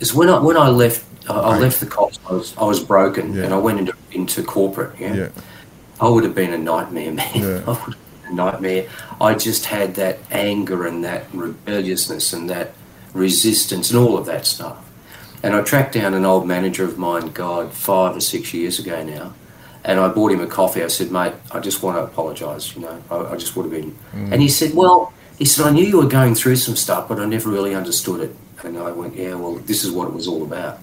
It's 0.00 0.14
when 0.14 0.28
I 0.30 0.38
when 0.40 0.56
I 0.56 0.68
left 0.68 1.04
I, 1.28 1.34
I 1.34 1.58
left 1.58 1.80
the 1.80 1.86
cops. 1.86 2.18
I 2.28 2.32
was 2.32 2.54
I 2.56 2.64
was 2.64 2.80
broken, 2.82 3.34
Yeah. 3.34 3.44
and 3.44 3.54
I 3.54 3.58
went 3.58 3.78
into 3.80 3.92
into 4.12 4.42
corporate. 4.42 4.98
Yeah, 4.98 5.14
yeah, 5.14 5.28
I 6.00 6.08
would 6.08 6.24
have 6.24 6.34
been 6.34 6.52
a 6.54 6.58
nightmare, 6.58 7.12
man. 7.12 7.30
Yeah. 7.34 7.76
I 8.26 8.30
would 8.30 8.52
have 8.52 8.60
been 8.60 8.70
a 8.70 8.76
nightmare. 8.76 8.90
I 9.20 9.34
just 9.34 9.66
had 9.66 9.94
that 9.96 10.18
anger 10.30 10.86
and 10.86 11.04
that 11.04 11.24
rebelliousness 11.32 12.32
and 12.32 12.48
that 12.50 12.72
resistance 13.12 13.90
and 13.90 13.98
all 13.98 14.16
of 14.18 14.26
that 14.26 14.46
stuff. 14.46 14.78
And 15.42 15.54
I 15.54 15.62
tracked 15.62 15.92
down 15.92 16.14
an 16.14 16.24
old 16.24 16.46
manager 16.46 16.84
of 16.84 16.98
mine, 16.98 17.28
God, 17.28 17.72
five 17.72 18.16
or 18.16 18.20
six 18.20 18.54
years 18.54 18.78
ago 18.78 19.02
now. 19.04 19.34
And 19.84 20.00
I 20.00 20.08
bought 20.08 20.32
him 20.32 20.40
a 20.40 20.46
coffee. 20.46 20.82
I 20.82 20.88
said, 20.88 21.10
mate, 21.10 21.34
I 21.52 21.60
just 21.60 21.82
want 21.82 21.98
to 21.98 22.02
apologise, 22.02 22.74
you 22.74 22.80
know. 22.80 23.02
I, 23.10 23.34
I 23.34 23.36
just 23.36 23.54
would 23.54 23.64
have 23.64 23.72
been. 23.72 23.94
And 24.32 24.40
he 24.40 24.48
said, 24.48 24.72
well, 24.74 25.12
he 25.38 25.44
said, 25.44 25.66
I 25.66 25.70
knew 25.70 25.84
you 25.84 25.98
were 25.98 26.08
going 26.08 26.34
through 26.34 26.56
some 26.56 26.76
stuff, 26.76 27.08
but 27.08 27.20
I 27.20 27.26
never 27.26 27.50
really 27.50 27.74
understood 27.74 28.20
it. 28.20 28.36
And 28.62 28.78
I 28.78 28.92
went, 28.92 29.14
yeah, 29.14 29.34
well, 29.34 29.56
this 29.56 29.84
is 29.84 29.90
what 29.90 30.08
it 30.08 30.14
was 30.14 30.26
all 30.26 30.42
about. 30.42 30.78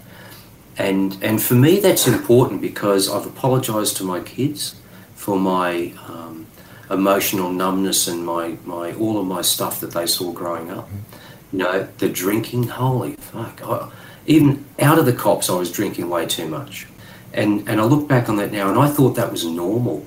And 0.78 1.18
and 1.22 1.42
for 1.42 1.56
me, 1.56 1.80
that's 1.80 2.08
important 2.08 2.62
because 2.62 3.10
I've 3.10 3.26
apologised 3.26 3.98
to 3.98 4.04
my 4.04 4.20
kids 4.20 4.76
for 5.16 5.40
my 5.40 5.94
um, 6.08 6.41
emotional 6.92 7.52
numbness 7.52 8.08
and 8.08 8.26
my, 8.26 8.58
my 8.66 8.94
all 8.94 9.18
of 9.18 9.26
my 9.26 9.42
stuff 9.42 9.80
that 9.80 9.92
they 9.92 10.06
saw 10.06 10.32
growing 10.32 10.70
up. 10.70 10.88
Mm-hmm. 10.88 10.98
You 11.54 11.60
know, 11.60 11.88
the 11.98 12.10
drinking, 12.10 12.64
holy 12.64 13.14
fuck! 13.14 13.62
I, 13.64 13.90
even 14.26 14.66
out 14.80 15.00
of 15.00 15.06
the 15.06 15.14
cops, 15.14 15.50
I 15.50 15.56
was 15.56 15.72
drinking 15.72 16.10
way 16.10 16.26
too 16.26 16.48
much. 16.48 16.88
And 17.34 17.68
and 17.68 17.82
I 17.82 17.84
look 17.86 18.08
back 18.08 18.30
on 18.30 18.38
that 18.38 18.52
now, 18.52 18.70
and 18.70 18.80
I 18.80 18.90
thought 18.90 19.16
that 19.16 19.32
was 19.32 19.46
normal. 19.46 20.06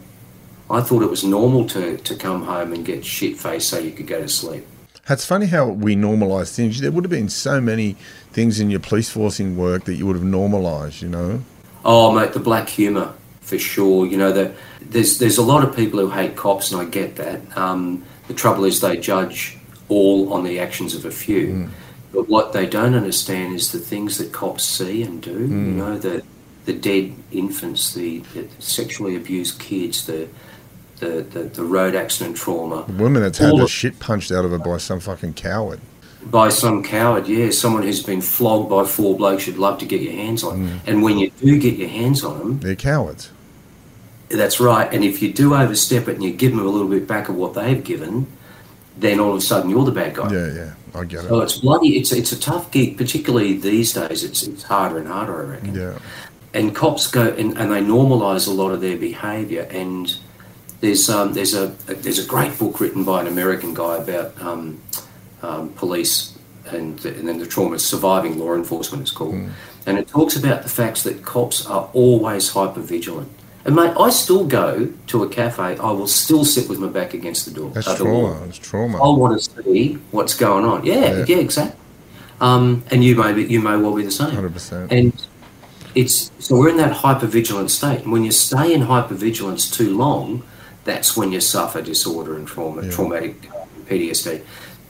I 0.71 0.81
thought 0.81 1.03
it 1.03 1.11
was 1.11 1.25
normal 1.25 1.67
to, 1.69 1.99
to 1.99 2.17
come 2.17 2.45
home 2.45 2.73
and 2.73 2.87
get 2.87 3.05
shit 3.05 3.37
faced 3.37 3.69
so 3.69 3.79
you 3.79 3.91
could 3.91 4.07
go 4.07 4.23
to 4.23 4.29
sleep. 4.29 4.67
It's 5.11 5.27
funny 5.27 5.45
how 5.45 5.69
we 5.69 5.95
normalise 5.95 6.55
things. 6.55 6.81
There 6.81 6.91
would 6.91 7.05
have 7.05 7.11
been 7.11 7.29
so 7.29 7.61
many 7.61 7.97
things 8.33 8.59
in 8.59 8.71
your 8.71 8.81
police 8.81 9.11
forcing 9.11 9.59
work 9.59 9.85
that 9.85 9.97
you 9.97 10.07
would 10.07 10.17
have 10.17 10.25
normalised. 10.25 11.03
You 11.03 11.09
know. 11.09 11.45
Oh, 11.85 12.13
mate, 12.13 12.33
the 12.33 12.41
black 12.41 12.71
humour 12.71 13.13
for 13.45 13.59
sure. 13.59 14.07
You 14.07 14.17
know, 14.17 14.33
the, 14.33 14.55
there's 14.81 15.19
there's 15.19 15.39
a 15.39 15.43
lot 15.43 15.63
of 15.63 15.77
people 15.77 16.01
who 16.01 16.11
hate 16.11 16.35
cops, 16.37 16.73
and 16.73 16.81
I 16.81 16.87
get 16.87 17.17
that. 17.17 17.41
Um, 17.57 18.05
the 18.29 18.35
trouble 18.35 18.65
is 18.65 18.81
they 18.81 18.97
judge 18.97 19.57
all 19.89 20.33
on 20.33 20.45
the 20.45 20.59
actions 20.59 20.95
of 20.95 21.05
a 21.05 21.11
few, 21.11 21.47
mm. 21.49 21.71
but 22.13 22.29
what 22.29 22.53
they 22.53 22.67
don't 22.67 22.95
understand 22.95 23.55
is 23.55 23.71
the 23.71 23.79
things 23.79 24.19
that 24.19 24.33
cops 24.33 24.65
see 24.65 25.03
and 25.03 25.23
do. 25.23 25.31
You 25.31 25.47
mm. 25.47 25.75
know, 25.77 25.99
the 25.99 26.23
the 26.65 26.73
dead 26.73 27.13
infants, 27.31 27.93
the, 27.93 28.21
the 28.33 28.49
sexually 28.59 29.17
abused 29.17 29.61
kids, 29.61 30.07
the 30.07 30.29
the, 31.01 31.23
the, 31.23 31.43
the 31.43 31.65
road 31.65 31.95
accident 31.95 32.37
trauma. 32.37 32.85
The 32.87 33.03
woman 33.03 33.23
that's 33.23 33.39
had 33.39 33.51
All 33.51 33.59
the 33.59 33.65
of- 33.65 33.71
shit 33.71 33.99
punched 33.99 34.33
out 34.33 34.45
of 34.45 34.53
her 34.53 34.59
by 34.59 34.79
some 34.79 35.01
fucking 35.01 35.35
coward. 35.35 35.81
by 36.31 36.49
some 36.49 36.83
coward, 36.83 37.27
yeah, 37.29 37.51
someone 37.51 37.83
who's 37.83 38.03
been 38.03 38.23
flogged 38.23 38.71
by 38.71 38.85
four 38.85 39.17
blokes 39.17 39.47
you'd 39.47 39.59
love 39.59 39.79
to 39.81 39.87
get 39.87 40.01
your 40.01 40.13
hands 40.15 40.43
on. 40.43 40.67
Mm. 40.67 40.79
And 40.87 41.03
when 41.03 41.19
you 41.19 41.31
do 41.43 41.59
get 41.59 41.75
your 41.75 41.89
hands 41.91 42.25
on 42.25 42.39
them, 42.39 42.61
They're 42.61 42.77
cowards. 42.77 43.31
That's 44.37 44.61
right. 44.61 44.93
And 44.93 45.05
if 45.05 45.23
you 45.23 45.33
do 45.33 45.55
overstep 45.55 46.09
it 46.09 46.15
and 46.15 46.23
you 46.23 46.33
give 46.33 46.51
them 46.53 46.61
a 46.61 46.69
little 46.69 46.89
bit 46.89 47.07
back 47.07 47.29
of 47.29 47.37
what 47.37 47.55
they've 47.55 47.83
given, 47.83 48.27
then 48.97 49.21
all 49.21 49.31
of 49.31 49.37
a 49.37 49.41
sudden 49.41 49.71
you're 49.71 49.85
the 49.85 49.93
bad 49.93 50.15
guy. 50.15 50.33
Yeah, 50.33 50.53
yeah. 50.53 50.75
I 50.95 51.05
get 51.05 51.21
So 51.21 51.27
it. 51.27 51.29
So 51.29 51.41
it's 51.41 51.59
bloody. 51.59 51.97
It's 51.99 52.13
it's 52.13 52.33
a 52.33 52.39
tough 52.39 52.71
gig, 52.71 52.97
particularly 52.97 53.57
these 53.59 53.93
days. 53.93 54.25
It's 54.25 54.43
it's 54.43 54.63
harder 54.63 54.99
and 54.99 55.09
harder, 55.09 55.47
I 55.47 55.51
reckon. 55.55 55.75
Yeah. 55.75 55.99
And 56.53 56.75
cops 56.75 57.09
go 57.09 57.29
and, 57.29 57.59
and 57.59 57.73
they 57.73 57.81
normalise 57.81 58.47
a 58.47 58.53
lot 58.53 58.71
of 58.71 58.81
their 58.81 58.97
behaviour. 58.97 59.63
And 59.71 60.17
there's 60.81 61.11
um, 61.11 61.33
there's 61.33 61.55
a, 61.55 61.75
a 61.89 61.95
there's 61.95 62.19
a 62.19 62.27
great 62.27 62.59
book 62.59 62.81
written 62.81 63.05
by 63.05 63.21
an 63.21 63.27
American 63.27 63.75
guy 63.75 63.97
about 63.97 64.41
um, 64.41 64.81
um, 65.43 65.71
police 65.71 66.37
and 66.67 67.05
and 67.05 67.29
then 67.29 67.39
the 67.39 67.47
trauma 67.47 67.75
of 67.75 67.81
surviving 67.81 68.39
law 68.39 68.55
enforcement. 68.55 69.03
It's 69.03 69.11
called, 69.11 69.35
and 69.87 69.99
it 69.99 70.09
talks 70.09 70.37
about 70.37 70.63
the 70.63 70.69
facts 70.69 71.03
that 71.03 71.25
cops 71.25 71.67
are 71.67 71.91
always 71.93 72.51
hyper 72.51 72.81
vigilant. 72.81 73.31
And 73.65 73.75
mate, 73.77 73.95
I 73.99 74.11
still 74.11 74.45
go 74.47 74.93
to 75.07 75.23
a 75.23 75.29
cafe. 75.29 75.77
I 75.79 75.91
will 75.91 76.07
still 76.07 76.45
sit 76.45 76.69
with 76.69 76.79
my 76.79 76.89
back 76.89 77.15
against 77.15 77.47
the 77.47 77.51
door. 77.51 77.71
That's 77.71 77.89
uh, 77.89 77.97
trauma. 77.97 78.41
That's 78.45 78.59
trauma. 78.59 78.99
I 78.99 79.17
want 79.17 79.41
to 79.41 79.63
see 79.63 79.95
what's 80.11 80.35
going 80.35 80.65
on. 80.67 80.85
Yeah, 80.85 81.19
Yeah. 81.19 81.25
yeah, 81.27 81.37
exactly. 81.39 81.81
Um, 82.41 82.85
and 82.91 83.03
you 83.03 83.17
may 83.17 83.33
be, 83.33 83.45
you 83.45 83.61
may 83.61 83.77
well 83.77 83.95
be 83.95 84.03
the 84.03 84.11
same. 84.11 84.31
100%. 84.33 84.89
And 84.91 85.27
it's 85.95 86.31
so 86.41 86.57
we're 86.57 86.69
in 86.69 86.77
that 86.77 86.93
hypervigilant 86.95 87.71
state. 87.71 88.03
And 88.03 88.13
when 88.13 88.25
you 88.25 88.33
stay 88.33 88.75
in 88.75 88.83
hypervigilance 88.83 89.73
too 89.73 89.97
long, 89.97 90.43
that's 90.85 91.17
when 91.17 91.33
you 91.33 91.41
suffer 91.41 91.81
disorder 91.81 92.37
and 92.37 92.47
trauma, 92.47 92.83
Yeah. 92.83 92.91
traumatic 92.91 93.51
uh, 93.55 93.65
PTSD. 93.89 94.43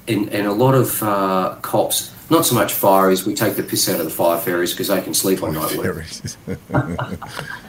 And, 0.07 0.29
and 0.31 0.47
a 0.47 0.53
lot 0.53 0.75
of 0.75 1.03
uh, 1.03 1.57
cops, 1.63 2.13
not 2.31 2.45
so 2.45 2.55
much 2.55 2.73
fireys, 2.75 3.25
we 3.27 3.35
take 3.35 3.57
the 3.57 3.63
piss 3.63 3.89
out 3.89 4.01
of 4.01 4.05
the 4.05 4.11
fire 4.11 4.39
fairies 4.39 4.73
because 4.73 4.89
they 4.89 5.01
can 5.01 5.15
sleep 5.15 5.43
on 5.43 5.55
night. 5.55 5.77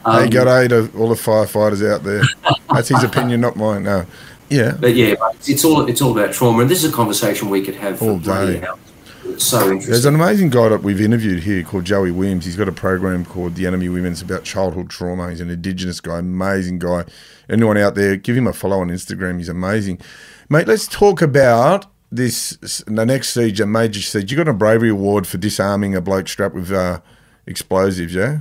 Um, 0.04 0.22
hey, 0.22 0.28
got 0.28 0.44
to 0.44 0.90
all 0.96 1.08
the 1.08 1.16
firefighters 1.16 1.84
out 1.84 2.04
there. 2.04 2.22
That's 2.72 2.88
his 2.88 3.02
opinion, 3.02 3.40
not 3.40 3.56
mine. 3.56 3.82
No. 3.82 4.06
Yeah. 4.48 4.76
But 4.78 4.94
yeah, 4.94 5.14
it's 5.46 5.64
all 5.64 5.88
it's 5.88 6.00
all 6.00 6.16
about 6.16 6.32
trauma, 6.32 6.60
and 6.62 6.70
this 6.70 6.84
is 6.84 6.92
a 6.92 6.94
conversation 6.94 7.50
we 7.50 7.62
could 7.62 7.74
have 7.74 8.00
All 8.00 8.18
day. 8.18 8.64
so 9.38 9.62
interesting. 9.62 9.90
There's 9.90 10.04
an 10.04 10.14
amazing 10.14 10.50
guy 10.50 10.68
that 10.68 10.82
we've 10.82 11.00
interviewed 11.00 11.42
here 11.42 11.62
called 11.64 11.84
Joey 11.84 12.12
Williams. 12.12 12.44
He's 12.44 12.56
got 12.56 12.68
a 12.68 12.72
program 12.72 13.24
called 13.24 13.56
The 13.56 13.66
Enemy 13.66 13.88
Within. 13.88 14.12
It's 14.12 14.22
about 14.22 14.44
childhood 14.44 14.90
trauma. 14.90 15.30
He's 15.30 15.40
an 15.40 15.50
Indigenous 15.50 16.00
guy, 16.00 16.18
amazing 16.20 16.78
guy. 16.78 17.04
Anyone 17.48 17.76
out 17.78 17.94
there, 17.96 18.16
give 18.16 18.36
him 18.36 18.46
a 18.46 18.52
follow 18.52 18.78
on 18.78 18.88
Instagram. 18.88 19.38
He's 19.38 19.48
amazing. 19.48 20.00
Mate, 20.48 20.68
let's 20.68 20.86
talk 20.86 21.22
about 21.22 21.86
this, 22.10 22.82
the 22.86 23.04
next 23.04 23.30
siege, 23.30 23.60
a 23.60 23.66
major 23.66 24.00
siege. 24.00 24.30
You 24.30 24.36
got 24.36 24.48
a 24.48 24.52
bravery 24.52 24.90
award 24.90 25.26
for 25.26 25.38
disarming 25.38 25.94
a 25.94 26.00
bloke 26.00 26.28
strapped 26.28 26.54
with 26.54 26.72
uh, 26.72 27.00
explosives, 27.46 28.14
yeah? 28.14 28.40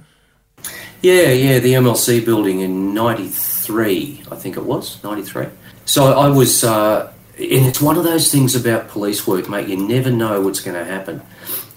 Yeah, 1.02 1.32
yeah, 1.32 1.60
the 1.60 1.74
MLC 1.74 2.24
building 2.24 2.62
in 2.62 2.94
'93, 2.94 4.24
I 4.32 4.36
think 4.36 4.58
it 4.58 4.64
was 4.64 5.04
'93. 5.04 5.48
So 5.86 6.18
I 6.18 6.30
was, 6.30 6.64
uh, 6.64 7.12
and 7.38 7.66
it's 7.66 7.82
one 7.82 7.98
of 7.98 8.04
those 8.04 8.32
things 8.32 8.56
about 8.56 8.88
police 8.88 9.28
work, 9.28 9.48
mate. 9.48 9.68
You 9.68 9.78
never 9.78 10.10
know 10.10 10.42
what's 10.42 10.62
going 10.62 10.78
to 10.78 10.86
happen. 10.86 11.22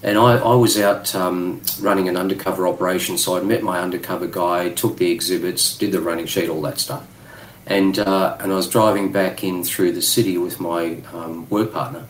And 0.01 0.17
I, 0.17 0.37
I 0.37 0.55
was 0.55 0.79
out 0.79 1.13
um, 1.13 1.61
running 1.81 2.07
an 2.07 2.15
undercover 2.15 2.67
operation, 2.67 3.17
so 3.17 3.35
I'd 3.35 3.45
met 3.45 3.61
my 3.61 3.79
undercover 3.79 4.27
guy, 4.27 4.69
took 4.69 4.97
the 4.97 5.11
exhibits, 5.11 5.77
did 5.77 5.91
the 5.91 6.01
running 6.01 6.25
sheet, 6.25 6.49
all 6.49 6.61
that 6.61 6.79
stuff. 6.79 7.05
And 7.69 7.99
uh, 7.99 8.35
and 8.39 8.51
I 8.51 8.55
was 8.55 8.67
driving 8.67 9.11
back 9.11 9.43
in 9.43 9.63
through 9.63 9.93
the 9.93 10.01
city 10.01 10.37
with 10.37 10.59
my 10.59 10.97
um, 11.13 11.47
work 11.49 11.71
partner, 11.71 12.07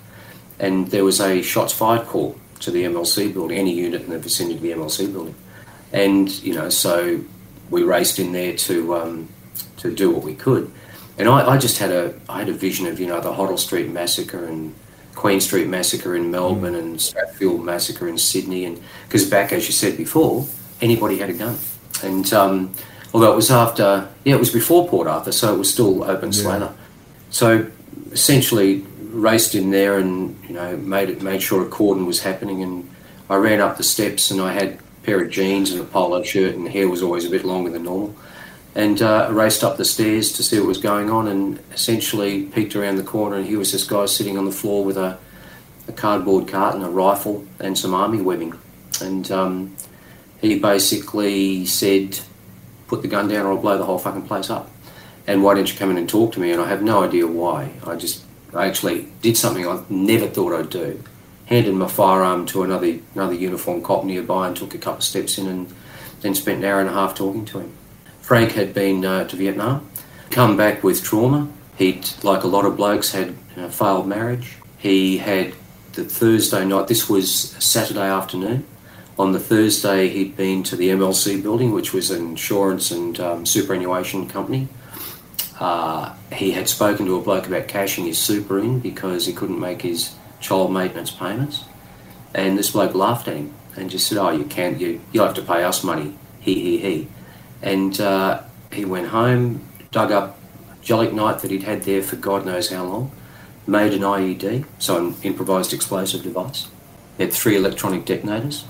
and 0.57 0.87
there 0.87 1.03
was 1.03 1.19
a 1.19 1.41
shots 1.41 1.73
fired 1.73 2.07
call 2.07 2.39
to 2.61 2.71
the 2.71 2.85
MLC 2.85 3.33
building, 3.33 3.57
any 3.57 3.73
unit 3.73 4.01
in 4.01 4.09
the 4.09 4.19
vicinity 4.19 4.55
of 4.55 4.61
the 4.61 4.71
MLC 4.71 5.11
building. 5.11 5.35
And 5.91 6.31
you 6.41 6.53
know, 6.53 6.69
so 6.69 7.21
we 7.69 7.83
raced 7.83 8.19
in 8.19 8.31
there 8.31 8.55
to 8.55 8.95
um, 8.95 9.29
to 9.77 9.93
do 9.93 10.09
what 10.09 10.23
we 10.23 10.33
could. 10.33 10.71
And 11.17 11.27
I, 11.27 11.51
I 11.51 11.57
just 11.57 11.77
had 11.79 11.91
a 11.91 12.17
I 12.29 12.39
had 12.39 12.49
a 12.49 12.53
vision 12.53 12.87
of 12.87 12.97
you 12.97 13.07
know 13.07 13.19
the 13.19 13.33
Hoddle 13.33 13.59
Street 13.59 13.89
massacre 13.89 14.45
and 14.45 14.73
Queen 15.15 15.41
Street 15.41 15.67
massacre 15.67 16.15
in 16.15 16.31
Melbourne 16.31 16.75
and 16.75 16.95
Strathfield 16.97 17.61
massacre 17.63 18.07
in 18.07 18.17
Sydney, 18.17 18.63
and 18.63 18.81
because 19.07 19.29
back 19.29 19.51
as 19.51 19.67
you 19.67 19.73
said 19.73 19.97
before, 19.97 20.47
anybody 20.81 21.17
had 21.17 21.29
a 21.29 21.33
gun. 21.33 21.57
And 22.01 22.31
um, 22.31 22.73
although 23.13 23.31
it 23.31 23.35
was 23.35 23.51
after, 23.51 24.07
yeah, 24.23 24.35
it 24.35 24.39
was 24.39 24.51
before 24.51 24.87
Port 24.87 25.07
Arthur, 25.07 25.31
so 25.31 25.53
it 25.53 25.57
was 25.57 25.71
still 25.71 26.03
open 26.03 26.33
slather. 26.33 26.73
So 27.29 27.67
essentially 28.11 28.85
raced 29.11 29.55
in 29.55 29.71
there 29.71 29.97
and 29.97 30.37
you 30.47 30.53
know 30.53 30.77
made 30.77 31.09
it 31.09 31.21
made 31.21 31.41
sure 31.41 31.65
a 31.65 31.69
cordon 31.69 32.05
was 32.05 32.21
happening, 32.21 32.61
and 32.63 32.89
I 33.29 33.35
ran 33.35 33.61
up 33.61 33.77
the 33.77 33.83
steps 33.83 34.31
and 34.31 34.41
I 34.41 34.53
had 34.53 34.67
a 34.69 34.77
pair 35.03 35.21
of 35.23 35.29
jeans 35.29 35.71
and 35.71 35.81
a 35.81 35.85
polo 35.85 36.23
shirt, 36.23 36.55
and 36.55 36.67
hair 36.67 36.87
was 36.87 37.01
always 37.01 37.25
a 37.25 37.29
bit 37.29 37.45
longer 37.45 37.69
than 37.69 37.83
normal 37.83 38.15
and 38.75 39.01
uh, 39.01 39.27
raced 39.31 39.63
up 39.63 39.77
the 39.77 39.85
stairs 39.85 40.31
to 40.33 40.43
see 40.43 40.59
what 40.59 40.67
was 40.67 40.77
going 40.77 41.09
on 41.09 41.27
and 41.27 41.59
essentially 41.73 42.43
peeked 42.43 42.75
around 42.75 42.97
the 42.97 43.03
corner 43.03 43.37
and 43.37 43.45
here 43.45 43.57
was 43.57 43.71
this 43.71 43.83
guy 43.83 44.05
sitting 44.05 44.37
on 44.37 44.45
the 44.45 44.51
floor 44.51 44.85
with 44.85 44.97
a, 44.97 45.17
a 45.87 45.91
cardboard 45.91 46.47
carton, 46.47 46.83
a 46.83 46.89
rifle 46.89 47.45
and 47.59 47.77
some 47.77 47.93
army 47.93 48.21
webbing. 48.21 48.53
And 49.01 49.29
um, 49.31 49.75
he 50.39 50.59
basically 50.59 51.65
said, 51.65 52.19
put 52.89 53.01
the 53.01 53.07
gun 53.07 53.29
down 53.29 53.45
or 53.45 53.51
I'll 53.51 53.61
blow 53.61 53.77
the 53.77 53.85
whole 53.85 53.99
fucking 53.99 54.27
place 54.27 54.49
up. 54.49 54.69
And 55.27 55.43
why 55.43 55.53
don't 55.53 55.71
you 55.71 55.77
come 55.77 55.91
in 55.91 55.97
and 55.97 56.09
talk 56.09 56.33
to 56.33 56.39
me? 56.39 56.51
And 56.51 56.59
I 56.59 56.67
have 56.67 56.81
no 56.81 57.03
idea 57.03 57.27
why. 57.27 57.71
I 57.85 57.95
just, 57.95 58.25
I 58.53 58.67
actually 58.67 59.07
did 59.21 59.37
something 59.37 59.65
I 59.67 59.83
never 59.87 60.27
thought 60.27 60.53
I'd 60.53 60.69
do. 60.69 61.01
Handed 61.45 61.75
my 61.75 61.87
firearm 61.87 62.45
to 62.47 62.63
another 62.63 62.99
another 63.15 63.33
uniformed 63.33 63.83
cop 63.83 64.03
nearby 64.03 64.47
and 64.47 64.57
took 64.57 64.73
a 64.75 64.77
couple 64.77 64.97
of 64.97 65.03
steps 65.03 65.37
in 65.37 65.47
and 65.47 65.73
then 66.21 66.35
spent 66.35 66.59
an 66.59 66.65
hour 66.65 66.79
and 66.79 66.89
a 66.89 66.93
half 66.93 67.15
talking 67.15 67.45
to 67.45 67.59
him. 67.59 67.71
Frank 68.21 68.51
had 68.51 68.73
been 68.73 69.05
uh, 69.05 69.27
to 69.27 69.35
Vietnam, 69.35 69.89
come 70.29 70.57
back 70.57 70.83
with 70.83 71.03
trauma. 71.03 71.47
He'd, 71.77 72.07
like 72.23 72.43
a 72.43 72.47
lot 72.47 72.65
of 72.65 72.75
blokes, 72.75 73.11
had 73.13 73.35
a 73.55 73.69
failed 73.69 74.07
marriage. 74.07 74.57
He 74.77 75.17
had 75.17 75.53
the 75.93 76.03
Thursday 76.03 76.65
night, 76.65 76.87
this 76.87 77.09
was 77.09 77.33
Saturday 77.33 78.07
afternoon. 78.07 78.65
On 79.19 79.33
the 79.33 79.39
Thursday, 79.39 80.07
he'd 80.07 80.37
been 80.37 80.63
to 80.63 80.77
the 80.77 80.87
MLC 80.87 81.43
building, 81.43 81.73
which 81.73 81.91
was 81.91 82.09
an 82.09 82.25
insurance 82.25 82.89
and 82.89 83.19
um, 83.19 83.45
superannuation 83.45 84.29
company. 84.29 84.69
Uh, 85.59 86.13
he 86.31 86.51
had 86.51 86.69
spoken 86.69 87.05
to 87.05 87.17
a 87.17 87.21
bloke 87.21 87.45
about 87.45 87.67
cashing 87.67 88.05
his 88.05 88.17
super 88.17 88.57
in 88.57 88.79
because 88.79 89.25
he 89.25 89.33
couldn't 89.33 89.59
make 89.59 89.81
his 89.81 90.15
child 90.39 90.71
maintenance 90.71 91.11
payments. 91.11 91.65
And 92.33 92.57
this 92.57 92.71
bloke 92.71 92.95
laughed 92.95 93.27
at 93.27 93.35
him 93.35 93.53
and 93.75 93.89
just 93.89 94.07
said, 94.07 94.17
Oh, 94.17 94.29
you 94.29 94.45
can't, 94.45 94.79
you, 94.79 95.01
you'll 95.11 95.25
have 95.25 95.35
to 95.35 95.41
pay 95.41 95.65
us 95.65 95.83
money. 95.83 96.15
He, 96.39 96.55
he, 96.55 96.77
he. 96.77 97.07
And 97.61 97.99
uh, 97.99 98.43
he 98.71 98.85
went 98.85 99.09
home, 99.09 99.67
dug 99.91 100.13
up 100.13 100.39
gelignite 100.81 101.39
that 101.39 101.51
he'd 101.51 101.63
had 101.63 101.83
there 101.83 102.01
for 102.01 102.15
God 102.15 102.45
knows 102.45 102.69
how 102.69 102.85
long, 102.85 103.11
made 103.67 103.91
an 103.91 103.99
IED, 103.99 104.63
so 104.77 105.07
an 105.07 105.15
improvised 105.23 105.73
explosive 105.73 106.23
device. 106.23 106.67
He 107.17 107.23
had 107.23 107.33
three 107.33 107.57
electronic 107.57 108.05
detonators, 108.05 108.63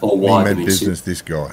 all 0.00 0.18
He 0.18 0.26
wired 0.26 0.56
meant 0.56 0.66
business, 0.66 1.00
this 1.02 1.22
guy. 1.22 1.52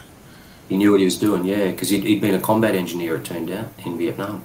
he 0.69 0.77
knew 0.77 0.91
what 0.91 0.99
he 0.99 1.05
was 1.05 1.17
doing, 1.17 1.45
yeah, 1.45 1.71
because 1.71 1.89
he'd, 1.89 2.03
he'd 2.03 2.21
been 2.21 2.35
a 2.35 2.39
combat 2.39 2.75
engineer, 2.75 3.15
it 3.17 3.25
turned 3.25 3.49
out, 3.51 3.67
in 3.85 3.97
Vietnam. 3.97 4.43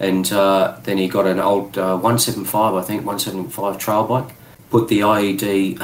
And 0.00 0.30
uh, 0.32 0.78
then 0.82 0.98
he 0.98 1.06
got 1.08 1.26
an 1.26 1.38
old 1.38 1.78
uh, 1.78 1.92
175, 1.96 2.74
I 2.74 2.82
think, 2.82 3.04
175 3.06 3.78
trail 3.78 4.04
bike, 4.06 4.34
put 4.70 4.88
the 4.88 5.00
IED, 5.00 5.78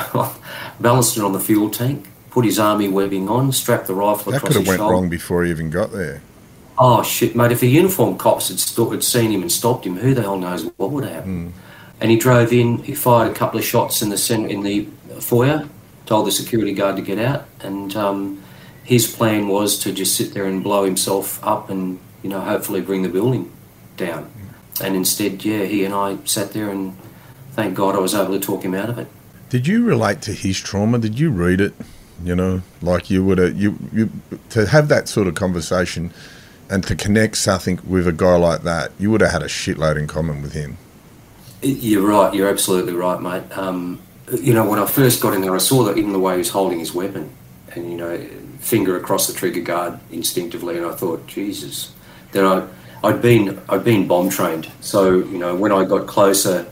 balanced 0.81 1.17
it 1.17 1.23
on 1.23 1.33
the 1.33 1.41
fuel 1.41 1.71
tank, 1.71 2.07
put 2.31 2.45
his 2.45 2.59
army 2.59 2.89
webbing 2.89 3.29
on, 3.29 3.53
strapped 3.53 3.87
the 3.87 3.95
rifle 3.95 4.33
That 4.33 4.39
across 4.39 4.49
could 4.53 4.57
have 4.57 4.63
his 4.63 4.69
went 4.69 4.79
shoulder. 4.81 4.93
wrong 4.95 5.09
before 5.09 5.45
he 5.45 5.51
even 5.51 5.71
got 5.71 5.93
there. 5.93 6.23
Oh 6.83 7.03
shit, 7.03 7.37
mate! 7.37 7.53
If 7.53 7.61
the 7.61 7.69
uniformed 7.69 8.19
cops 8.19 8.49
had, 8.49 8.59
sto- 8.59 8.89
had 8.91 9.05
seen 9.05 9.31
him 9.31 9.43
and 9.43 9.53
stopped 9.53 9.85
him, 9.85 9.97
who 9.99 10.15
the 10.15 10.23
hell 10.23 10.39
knows 10.39 10.65
what 10.79 10.91
would 10.93 11.05
have 11.05 11.13
happened? 11.13 11.53
And 12.01 12.11
he 12.11 12.17
drove 12.17 12.53
in. 12.55 12.79
He 12.79 12.95
fired 12.95 13.31
a 13.31 13.35
couple 13.35 13.59
of 13.59 13.67
shots 13.67 14.01
in 14.01 14.09
the 14.09 14.47
in 14.49 14.63
the 14.63 14.87
foyer. 15.21 15.69
Told 16.11 16.27
the 16.27 16.33
security 16.33 16.73
guard 16.73 16.97
to 16.97 17.03
get 17.03 17.21
out, 17.21 17.47
and 17.61 17.95
um, 17.95 18.43
his 18.83 19.07
plan 19.07 19.47
was 19.47 19.79
to 19.79 19.93
just 19.93 20.17
sit 20.17 20.35
there 20.35 20.45
and 20.45 20.61
blow 20.63 20.85
himself 20.85 21.43
up, 21.45 21.71
and 21.71 22.01
you 22.25 22.29
know, 22.29 22.41
hopefully 22.41 22.81
bring 22.81 23.03
the 23.03 23.09
building 23.09 23.51
down. 23.97 24.29
And 24.83 24.97
instead, 24.97 25.45
yeah, 25.45 25.65
he 25.65 25.85
and 25.85 25.95
I 25.95 26.19
sat 26.25 26.53
there, 26.53 26.69
and 26.69 26.97
thank 27.53 27.77
God 27.77 27.95
I 27.95 28.01
was 28.01 28.13
able 28.13 28.37
to 28.37 28.45
talk 28.45 28.65
him 28.65 28.75
out 28.75 28.91
of 28.91 28.99
it. 28.99 29.07
Did 29.51 29.69
you 29.69 29.85
relate 29.85 30.21
to 30.23 30.33
his 30.33 30.59
trauma? 30.59 30.99
Did 30.99 31.17
you 31.17 31.31
read 31.31 31.61
it? 31.61 31.75
You 32.25 32.35
know, 32.35 32.63
like 32.83 33.09
you 33.09 33.25
would 33.25 33.39
have 33.39 33.57
you, 33.57 33.79
you 33.93 34.11
to 34.51 34.67
have 34.67 34.89
that 34.89 35.09
sort 35.09 35.29
of 35.29 35.37
conversation 35.37 36.13
and 36.69 36.85
to 36.89 36.97
connect 36.97 37.37
something 37.37 37.79
with 37.87 38.09
a 38.09 38.13
guy 38.13 38.35
like 38.35 38.63
that, 38.63 38.91
you 38.99 39.13
would 39.13 39.21
have 39.21 39.31
had 39.31 39.43
a 39.43 39.47
shitload 39.47 39.97
in 39.97 40.09
common 40.09 40.43
with 40.43 40.55
him. 40.55 40.77
You're 41.63 42.07
right. 42.07 42.35
You're 42.35 42.49
absolutely 42.49 42.95
right, 42.95 43.21
mate. 43.21 43.57
Um, 43.57 44.01
you 44.39 44.55
know, 44.55 44.69
when 44.69 44.79
I 44.79 44.87
first 44.87 45.21
got 45.21 45.35
in 45.35 45.41
there, 45.41 45.55
I 45.55 45.59
saw 45.59 45.85
that 45.85 45.99
even 45.99 46.13
the 46.13 46.19
way 46.19 46.35
he 46.35 46.39
was 46.39 46.51
holding 46.51 46.79
his 46.79 46.95
weapon, 46.95 47.31
and 47.75 47.91
you 47.91 47.97
know, 47.97 48.19
finger 48.61 48.97
across 48.97 49.27
the 49.27 49.33
trigger 49.33 49.61
guard 49.61 49.99
instinctively, 50.11 50.77
and 50.77 50.87
I 50.87 50.93
thought, 50.93 51.27
Jesus. 51.27 51.93
Then 52.33 52.45
I, 52.45 52.67
I'd 53.03 53.21
been, 53.23 53.61
I'd 53.69 53.85
been 53.85 54.07
bomb 54.07 54.31
trained, 54.31 54.69
so 54.81 55.19
you 55.19 55.39
know, 55.39 55.55
when 55.55 55.73
I 55.73 55.85
got 55.85 56.07
closer 56.07 56.67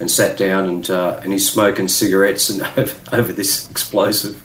and 0.00 0.10
sat 0.10 0.36
down, 0.36 0.68
and 0.68 0.90
uh, 0.90 1.20
and 1.22 1.32
he's 1.32 1.50
smoking 1.50 1.88
cigarettes 1.88 2.50
and 2.50 2.62
over, 2.76 2.94
over 3.12 3.32
this 3.32 3.70
explosive, 3.70 4.42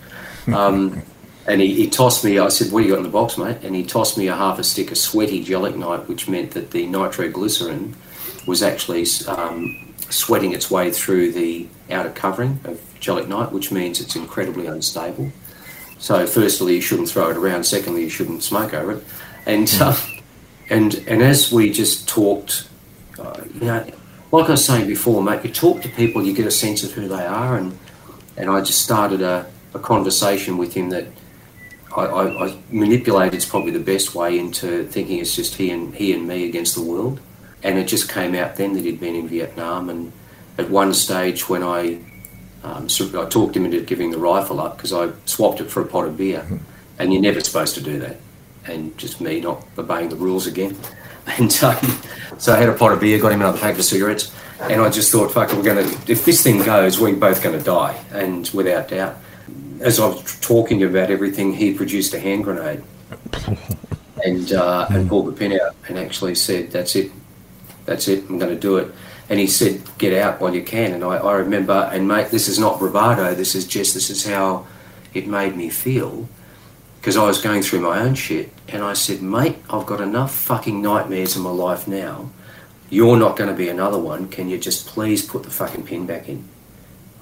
um, 0.53 1.01
and 1.47 1.61
he, 1.61 1.75
he 1.75 1.89
tossed 1.89 2.25
me. 2.25 2.39
I 2.39 2.49
said, 2.49 2.71
"What 2.71 2.81
do 2.81 2.87
you 2.87 2.93
got 2.93 2.99
in 2.99 3.03
the 3.03 3.09
box, 3.09 3.37
mate?" 3.37 3.57
And 3.63 3.75
he 3.75 3.83
tossed 3.83 4.17
me 4.17 4.27
a 4.27 4.35
half 4.35 4.59
a 4.59 4.63
stick 4.63 4.91
of 4.91 4.97
sweaty 4.97 5.43
gelignite, 5.43 6.07
which 6.07 6.27
meant 6.27 6.51
that 6.51 6.71
the 6.71 6.85
nitroglycerin 6.87 7.95
was 8.45 8.63
actually 8.63 9.05
um, 9.27 9.88
sweating 10.09 10.53
its 10.53 10.69
way 10.69 10.91
through 10.91 11.31
the 11.31 11.67
outer 11.91 12.11
covering 12.11 12.59
of 12.63 12.81
gelignite, 12.99 13.51
which 13.51 13.71
means 13.71 14.01
it's 14.01 14.15
incredibly 14.15 14.65
unstable. 14.65 15.31
So, 15.97 16.25
firstly, 16.25 16.75
you 16.75 16.81
shouldn't 16.81 17.09
throw 17.09 17.29
it 17.29 17.37
around. 17.37 17.65
Secondly, 17.65 18.03
you 18.03 18.09
shouldn't 18.09 18.43
smoke 18.43 18.73
over 18.73 18.93
it. 18.93 19.03
And 19.45 19.69
uh, 19.81 19.97
and 20.69 20.95
and 21.07 21.21
as 21.21 21.51
we 21.51 21.71
just 21.71 22.07
talked, 22.07 22.69
uh, 23.17 23.41
you 23.53 23.65
know, 23.65 23.85
like 24.31 24.47
I 24.47 24.51
was 24.51 24.65
saying 24.65 24.87
before, 24.87 25.21
mate, 25.23 25.43
you 25.43 25.51
talk 25.51 25.81
to 25.81 25.89
people, 25.89 26.23
you 26.23 26.33
get 26.33 26.45
a 26.45 26.51
sense 26.51 26.83
of 26.83 26.91
who 26.91 27.07
they 27.07 27.25
are, 27.25 27.57
and 27.57 27.77
and 28.37 28.49
I 28.49 28.61
just 28.61 28.81
started 28.81 29.21
a, 29.21 29.45
a 29.73 29.79
conversation 29.79 30.57
with 30.57 30.73
him 30.73 30.89
that 30.91 31.07
I, 31.95 32.01
I, 32.03 32.45
I 32.47 32.59
manipulated. 32.69 33.33
It's 33.33 33.45
probably 33.45 33.71
the 33.71 33.79
best 33.79 34.15
way 34.15 34.39
into 34.39 34.85
thinking 34.87 35.19
it's 35.19 35.35
just 35.35 35.55
he 35.55 35.71
and 35.71 35.93
he 35.93 36.13
and 36.13 36.27
me 36.27 36.47
against 36.47 36.75
the 36.75 36.81
world. 36.81 37.19
And 37.63 37.77
it 37.77 37.87
just 37.87 38.09
came 38.09 38.35
out 38.35 38.55
then 38.55 38.73
that 38.73 38.83
he'd 38.83 38.99
been 38.99 39.15
in 39.15 39.27
Vietnam, 39.27 39.89
and 39.89 40.11
at 40.57 40.69
one 40.69 40.93
stage 40.93 41.49
when 41.49 41.63
I 41.63 41.99
um, 42.63 42.87
I 42.99 43.25
talked 43.25 43.55
him 43.55 43.65
into 43.65 43.81
giving 43.81 44.11
the 44.11 44.17
rifle 44.17 44.59
up 44.59 44.77
because 44.77 44.91
I 44.91 45.11
swapped 45.25 45.61
it 45.61 45.69
for 45.69 45.81
a 45.81 45.85
pot 45.85 46.05
of 46.05 46.17
beer, 46.17 46.45
and 46.97 47.13
you're 47.13 47.21
never 47.21 47.39
supposed 47.41 47.75
to 47.75 47.81
do 47.81 47.99
that. 47.99 48.17
And 48.65 48.97
just 48.97 49.21
me 49.21 49.39
not 49.39 49.65
obeying 49.77 50.09
the 50.09 50.15
rules 50.15 50.47
again. 50.47 50.77
And 51.37 51.55
um, 51.61 51.77
so 52.39 52.55
I 52.55 52.57
had 52.57 52.69
a 52.69 52.73
pot 52.73 52.91
of 52.91 53.01
beer, 53.01 53.19
got 53.19 53.31
him 53.31 53.41
another 53.41 53.59
pack 53.59 53.77
of 53.77 53.83
cigarettes, 53.83 54.33
and 54.61 54.81
I 54.81 54.89
just 54.89 55.11
thought, 55.11 55.31
fuck, 55.31 55.53
we're 55.53 55.61
going 55.61 55.87
to, 55.87 56.11
if 56.11 56.25
this 56.25 56.41
thing 56.41 56.63
goes, 56.63 56.99
we're 56.99 57.15
both 57.15 57.43
going 57.43 57.55
to 57.55 57.63
die, 57.63 58.03
and 58.11 58.49
without 58.49 58.89
doubt. 58.89 59.15
As 59.79 59.99
I 59.99 60.07
was 60.07 60.39
talking 60.39 60.81
about 60.81 61.11
everything, 61.11 61.53
he 61.53 61.75
produced 61.75 62.15
a 62.15 62.19
hand 62.19 62.45
grenade 62.45 62.83
and 64.25 64.51
uh, 64.53 64.87
and 64.89 65.07
pulled 65.07 65.27
the 65.27 65.31
pin 65.33 65.53
out 65.53 65.75
and 65.87 65.99
actually 65.99 66.33
said, 66.33 66.71
"That's 66.71 66.95
it. 66.95 67.11
That's 67.85 68.07
it. 68.07 68.29
I'm 68.29 68.39
going 68.39 68.53
to 68.53 68.59
do 68.59 68.77
it." 68.77 68.93
And 69.29 69.39
he 69.39 69.47
said, 69.47 69.81
"Get 69.97 70.13
out 70.13 70.41
while 70.41 70.53
you 70.53 70.63
can." 70.63 70.93
And 70.93 71.03
I, 71.03 71.17
I 71.17 71.35
remember, 71.35 71.89
and 71.91 72.07
mate, 72.07 72.29
this 72.29 72.47
is 72.47 72.59
not 72.59 72.79
bravado. 72.79 73.35
This 73.35 73.55
is 73.55 73.65
just 73.65 73.93
this 73.93 74.09
is 74.09 74.25
how 74.25 74.65
it 75.13 75.27
made 75.27 75.55
me 75.55 75.69
feel 75.69 76.27
because 76.99 77.15
I 77.15 77.25
was 77.25 77.41
going 77.41 77.61
through 77.61 77.79
my 77.81 77.99
own 77.99 78.15
shit. 78.15 78.51
And 78.67 78.83
I 78.83 78.93
said, 78.93 79.21
"Mate, 79.21 79.57
I've 79.69 79.85
got 79.85 80.01
enough 80.01 80.33
fucking 80.33 80.81
nightmares 80.81 81.35
in 81.35 81.41
my 81.41 81.51
life 81.51 81.87
now. 81.87 82.29
You're 82.89 83.17
not 83.17 83.37
going 83.37 83.49
to 83.49 83.55
be 83.55 83.69
another 83.69 83.99
one. 83.99 84.29
Can 84.29 84.49
you 84.49 84.57
just 84.57 84.87
please 84.87 85.25
put 85.25 85.43
the 85.43 85.51
fucking 85.51 85.85
pin 85.85 86.05
back 86.05 86.27
in?" 86.27 86.47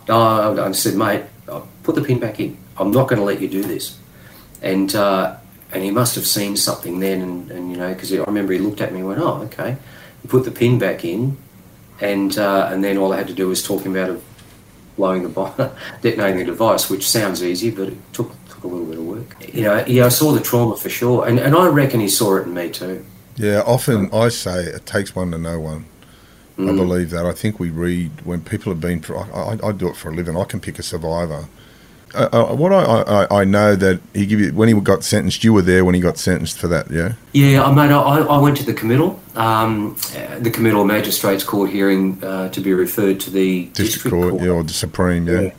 Oh, 0.09 0.61
I 0.61 0.71
said, 0.71 0.95
"Mate, 0.95 1.23
put 1.83 1.95
the 1.95 2.01
pin 2.01 2.19
back 2.19 2.39
in. 2.39 2.57
I'm 2.77 2.91
not 2.91 3.07
going 3.07 3.19
to 3.19 3.25
let 3.25 3.41
you 3.41 3.47
do 3.47 3.63
this." 3.63 3.97
And 4.61 4.93
uh, 4.95 5.35
and 5.71 5.83
he 5.83 5.91
must 5.91 6.15
have 6.15 6.25
seen 6.25 6.55
something 6.55 6.99
then, 6.99 7.21
and, 7.21 7.51
and 7.51 7.71
you 7.71 7.77
know, 7.77 7.93
because 7.93 8.13
I 8.13 8.17
remember 8.17 8.53
he 8.53 8.59
looked 8.59 8.81
at 8.81 8.91
me 8.91 8.99
and 8.99 9.07
went, 9.07 9.21
"Oh, 9.21 9.41
okay." 9.43 9.77
Put 10.27 10.43
the 10.45 10.51
pin 10.51 10.77
back 10.79 11.05
in, 11.05 11.37
and 12.01 12.37
uh, 12.37 12.69
and 12.71 12.83
then 12.83 12.97
all 12.97 13.13
I 13.13 13.17
had 13.17 13.27
to 13.27 13.33
do 13.33 13.47
was 13.49 13.63
talk 13.63 13.83
him 13.83 13.95
out 13.95 14.09
of 14.09 14.23
blowing 14.95 15.23
the 15.23 15.29
bomb, 15.29 15.53
detonating 16.01 16.39
the 16.39 16.45
device, 16.45 16.89
which 16.89 17.07
sounds 17.09 17.43
easy, 17.43 17.69
but 17.71 17.89
it 17.89 17.97
took 18.13 18.31
took 18.49 18.63
a 18.63 18.67
little 18.67 18.85
bit 18.85 18.97
of 18.97 19.05
work. 19.05 19.53
You 19.53 19.63
know, 19.63 19.85
yeah, 19.87 20.05
I 20.05 20.09
saw 20.09 20.31
the 20.31 20.39
trauma 20.41 20.75
for 20.77 20.89
sure, 20.89 21.27
and 21.27 21.39
and 21.39 21.55
I 21.55 21.67
reckon 21.67 21.99
he 21.99 22.09
saw 22.09 22.37
it 22.37 22.43
in 22.47 22.53
me 22.53 22.69
too. 22.69 23.05
Yeah, 23.35 23.61
often 23.65 24.09
I 24.13 24.29
say 24.29 24.63
it 24.63 24.85
takes 24.85 25.15
one 25.15 25.31
to 25.31 25.37
know 25.37 25.59
one. 25.59 25.85
I 26.57 26.61
Mm. 26.61 26.75
believe 26.75 27.11
that. 27.11 27.23
I 27.27 27.33
think 27.33 27.59
we 27.59 27.69
read 27.69 28.09
when 28.25 28.41
people 28.41 28.71
have 28.73 28.81
been. 28.81 29.03
I, 29.09 29.13
I, 29.53 29.67
I 29.67 29.71
do 29.71 29.89
it 29.89 29.95
for 29.95 30.09
a 30.09 30.13
living. 30.15 30.35
I 30.35 30.43
can 30.43 30.59
pick 30.59 30.79
a 30.79 30.83
survivor. 30.83 31.45
Uh, 32.15 32.29
uh, 32.31 32.55
what 32.55 32.71
I, 32.71 32.83
I, 32.83 33.41
I 33.41 33.43
know 33.43 33.75
that 33.75 33.99
he 34.13 34.25
give 34.25 34.39
you 34.39 34.53
when 34.53 34.69
he 34.69 34.79
got 34.79 35.03
sentenced. 35.03 35.43
You 35.43 35.53
were 35.53 35.61
there 35.61 35.83
when 35.83 35.93
he 35.93 36.01
got 36.01 36.17
sentenced 36.17 36.57
for 36.57 36.67
that. 36.67 36.89
Yeah. 36.89 37.13
Yeah, 37.33 37.63
I 37.63 37.73
mate, 37.73 37.91
I, 37.91 38.19
I 38.19 38.37
went 38.37 38.57
to 38.57 38.63
the 38.63 38.73
committal, 38.73 39.19
um, 39.35 39.95
uh, 40.15 40.39
the 40.39 40.49
committal 40.49 40.85
magistrates 40.85 41.43
court 41.43 41.69
hearing 41.69 42.23
uh, 42.23 42.49
to 42.49 42.61
be 42.61 42.73
referred 42.73 43.19
to 43.21 43.29
the 43.29 43.65
District, 43.67 44.13
court, 44.13 44.41
yeah, 44.41 44.49
or 44.49 44.63
the 44.63 44.73
Supreme. 44.73 45.27
Yeah. 45.27 45.41
Yeah. 45.41 45.53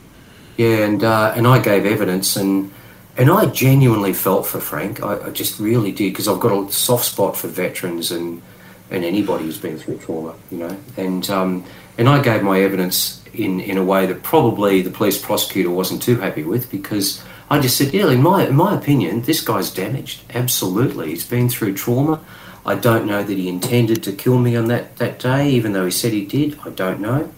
Yeah, 0.56 0.84
and 0.86 1.04
uh, 1.04 1.32
and 1.36 1.46
I 1.46 1.60
gave 1.60 1.86
evidence, 1.86 2.34
and 2.34 2.72
and 3.16 3.30
I 3.30 3.46
genuinely 3.46 4.12
felt 4.12 4.46
for 4.46 4.60
Frank. 4.60 5.02
I, 5.02 5.26
I 5.26 5.30
just 5.30 5.60
really 5.60 5.92
did 5.92 6.12
because 6.12 6.26
I've 6.26 6.40
got 6.40 6.52
a 6.52 6.72
soft 6.72 7.04
spot 7.04 7.36
for 7.36 7.46
veterans 7.46 8.10
and 8.10 8.42
and 8.90 9.04
anybody 9.04 9.44
who's 9.44 9.58
been 9.58 9.78
through 9.78 9.98
trauma, 9.98 10.34
you 10.50 10.58
know. 10.58 10.76
And 10.96 11.28
um, 11.30 11.64
and 11.96 12.08
I 12.08 12.22
gave 12.22 12.42
my 12.42 12.60
evidence 12.60 13.22
in 13.32 13.60
in 13.60 13.78
a 13.78 13.84
way 13.84 14.06
that 14.06 14.22
probably 14.22 14.82
the 14.82 14.90
police 14.90 15.18
prosecutor 15.18 15.70
wasn't 15.70 16.02
too 16.02 16.16
happy 16.16 16.42
with 16.42 16.70
because 16.70 17.22
I 17.50 17.60
just 17.60 17.76
said, 17.76 17.94
yeah, 17.94 18.10
in 18.10 18.22
my 18.22 18.46
in 18.46 18.56
my 18.56 18.76
opinion, 18.76 19.22
this 19.22 19.40
guy's 19.40 19.70
damaged. 19.70 20.22
Absolutely, 20.34 21.08
he's 21.08 21.26
been 21.26 21.48
through 21.48 21.74
trauma. 21.74 22.24
I 22.66 22.74
don't 22.74 23.06
know 23.06 23.22
that 23.22 23.38
he 23.38 23.48
intended 23.48 24.02
to 24.02 24.12
kill 24.12 24.38
me 24.38 24.54
on 24.54 24.66
that, 24.66 24.96
that 24.96 25.18
day, 25.18 25.48
even 25.48 25.72
though 25.72 25.86
he 25.86 25.90
said 25.90 26.12
he 26.12 26.26
did. 26.26 26.58
I 26.66 26.68
don't 26.68 27.00
know. 27.00 27.32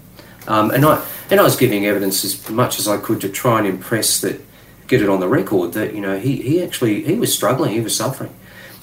Um, 0.48 0.72
and 0.72 0.84
I 0.84 1.04
and 1.30 1.38
I 1.38 1.44
was 1.44 1.56
giving 1.56 1.86
evidence 1.86 2.24
as 2.24 2.50
much 2.50 2.78
as 2.80 2.88
I 2.88 2.96
could 2.96 3.20
to 3.20 3.28
try 3.28 3.58
and 3.58 3.66
impress 3.68 4.20
that, 4.22 4.40
get 4.88 5.02
it 5.02 5.08
on 5.08 5.20
the 5.20 5.28
record 5.28 5.74
that 5.74 5.94
you 5.94 6.00
know 6.00 6.18
he, 6.18 6.42
he 6.42 6.62
actually 6.62 7.04
he 7.04 7.14
was 7.14 7.32
struggling, 7.32 7.72
he 7.72 7.80
was 7.80 7.94
suffering, 7.94 8.34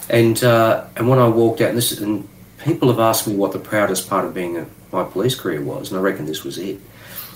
and 0.10 0.42
uh, 0.44 0.86
and 0.96 1.10
when 1.10 1.20
I 1.20 1.28
walked 1.28 1.60
out, 1.60 1.70
and 1.70 1.78
this 1.78 2.00
and 2.00 2.30
people 2.68 2.90
have 2.90 3.00
asked 3.00 3.26
me 3.28 3.34
what 3.36 3.54
the 3.54 3.60
proudest 3.60 4.10
part 4.10 4.26
of 4.26 4.34
being 4.34 4.58
a, 4.58 4.66
my 4.92 5.04
police 5.06 5.36
career 5.36 5.62
was, 5.62 5.90
and 5.90 5.98
I 5.98 6.04
reckon 6.04 6.26
this 6.26 6.44
was 6.44 6.58
it, 6.58 6.80